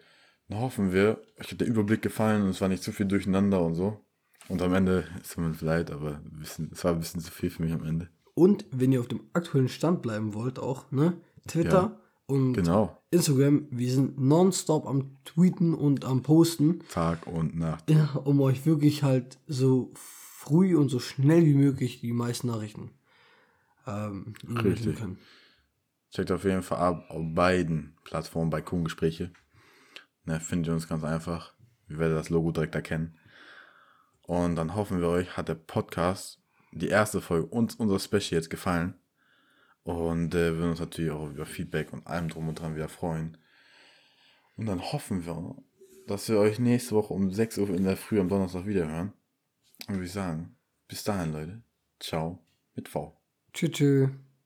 dann 0.47 0.59
hoffen 0.59 0.91
wir, 0.91 1.21
euch 1.39 1.51
hat 1.51 1.61
der 1.61 1.67
Überblick 1.67 2.01
gefallen 2.01 2.41
und 2.41 2.49
es 2.49 2.59
war 2.61 2.69
nicht 2.69 2.81
zu 2.81 2.91
viel 2.91 3.05
durcheinander 3.05 3.61
und 3.61 3.75
so. 3.75 4.03
Und 4.47 4.63
am 4.63 4.73
Ende, 4.73 5.03
es 5.21 5.29
tut 5.29 5.43
mir 5.43 5.55
leid, 5.61 5.91
aber 5.91 6.19
bisschen, 6.39 6.71
es 6.73 6.83
war 6.83 6.93
ein 6.93 6.99
bisschen 6.99 7.21
zu 7.21 7.31
viel 7.31 7.51
für 7.51 7.61
mich 7.61 7.71
am 7.71 7.83
Ende. 7.83 8.09
Und 8.33 8.65
wenn 8.71 8.91
ihr 8.91 8.99
auf 8.99 9.07
dem 9.07 9.29
aktuellen 9.33 9.69
Stand 9.69 10.01
bleiben 10.01 10.33
wollt, 10.33 10.57
auch, 10.57 10.91
ne? 10.91 11.21
Twitter 11.47 11.71
Ja. 11.71 11.99
und 12.25 12.53
Genau, 12.53 12.97
Instagram, 13.11 13.67
wir 13.69 13.91
sind 13.91 14.19
nonstop 14.19 14.87
am 14.87 15.17
Tweeten 15.23 15.75
und 15.75 16.03
am 16.03 16.23
Posten, 16.23 16.79
Tag 16.89 17.27
und 17.27 17.55
Nacht. 17.55 17.91
ja, 17.91 18.09
um 18.23 18.41
euch 18.41 18.65
wirklich 18.65 19.03
halt 19.03 19.37
so 19.45 19.91
früh 20.39 20.77
und 20.77 20.87
so 20.87 20.99
schnell 20.99 21.45
wie 21.45 21.53
möglich 21.53 21.99
die 21.99 22.13
meisten 22.13 22.47
Nachrichten 22.47 22.91
ähm, 23.85 24.33
Richtig. 24.47 24.97
können. 24.97 25.19
Checkt 26.11 26.31
auf 26.31 26.45
jeden 26.45 26.63
Fall 26.63 26.79
ab 26.79 27.05
auf 27.09 27.21
beiden 27.35 27.97
Plattformen 28.05 28.49
bei 28.49 28.61
Kungespräche. 28.61 29.33
Ne, 30.23 30.39
findet 30.39 30.69
ihr 30.69 30.73
uns 30.73 30.87
ganz 30.87 31.03
einfach. 31.03 31.53
Wir 31.87 31.99
werden 31.99 32.15
das 32.15 32.29
Logo 32.29 32.53
direkt 32.53 32.73
erkennen. 32.73 33.17
Und 34.21 34.55
dann 34.55 34.75
hoffen 34.75 35.01
wir 35.01 35.09
euch, 35.09 35.35
hat 35.35 35.49
der 35.49 35.55
Podcast, 35.55 36.41
die 36.71 36.87
erste 36.87 37.19
Folge 37.19 37.47
und 37.47 37.77
unser 37.77 37.99
Special 37.99 38.39
jetzt 38.39 38.49
gefallen. 38.49 38.95
Und 39.83 40.33
äh, 40.35 40.55
würden 40.55 40.71
uns 40.71 40.79
natürlich 40.79 41.11
auch 41.11 41.29
über 41.29 41.45
Feedback 41.45 41.91
und 41.91 42.07
allem 42.07 42.29
drum 42.29 42.47
und 42.47 42.55
dran 42.59 42.75
wieder 42.75 42.87
freuen. 42.87 43.37
Und 44.55 44.67
dann 44.67 44.81
hoffen 44.81 45.25
wir, 45.25 45.55
dass 46.07 46.29
wir 46.29 46.39
euch 46.39 46.59
nächste 46.59 46.95
Woche 46.95 47.13
um 47.13 47.29
6 47.29 47.57
Uhr 47.57 47.69
in 47.71 47.83
der 47.83 47.97
Früh 47.97 48.21
am 48.21 48.29
Donnerstag 48.29 48.65
wieder 48.65 48.87
hören. 48.87 49.13
Und 49.87 50.01
wir 50.01 50.07
sagen, 50.07 50.55
bis 50.87 51.03
dahin, 51.03 51.33
Leute. 51.33 51.61
Ciao 51.99 52.39
mit 52.75 52.87
V. 52.87 53.19
Tschüss. 53.53 53.71
tschüss. 53.71 54.09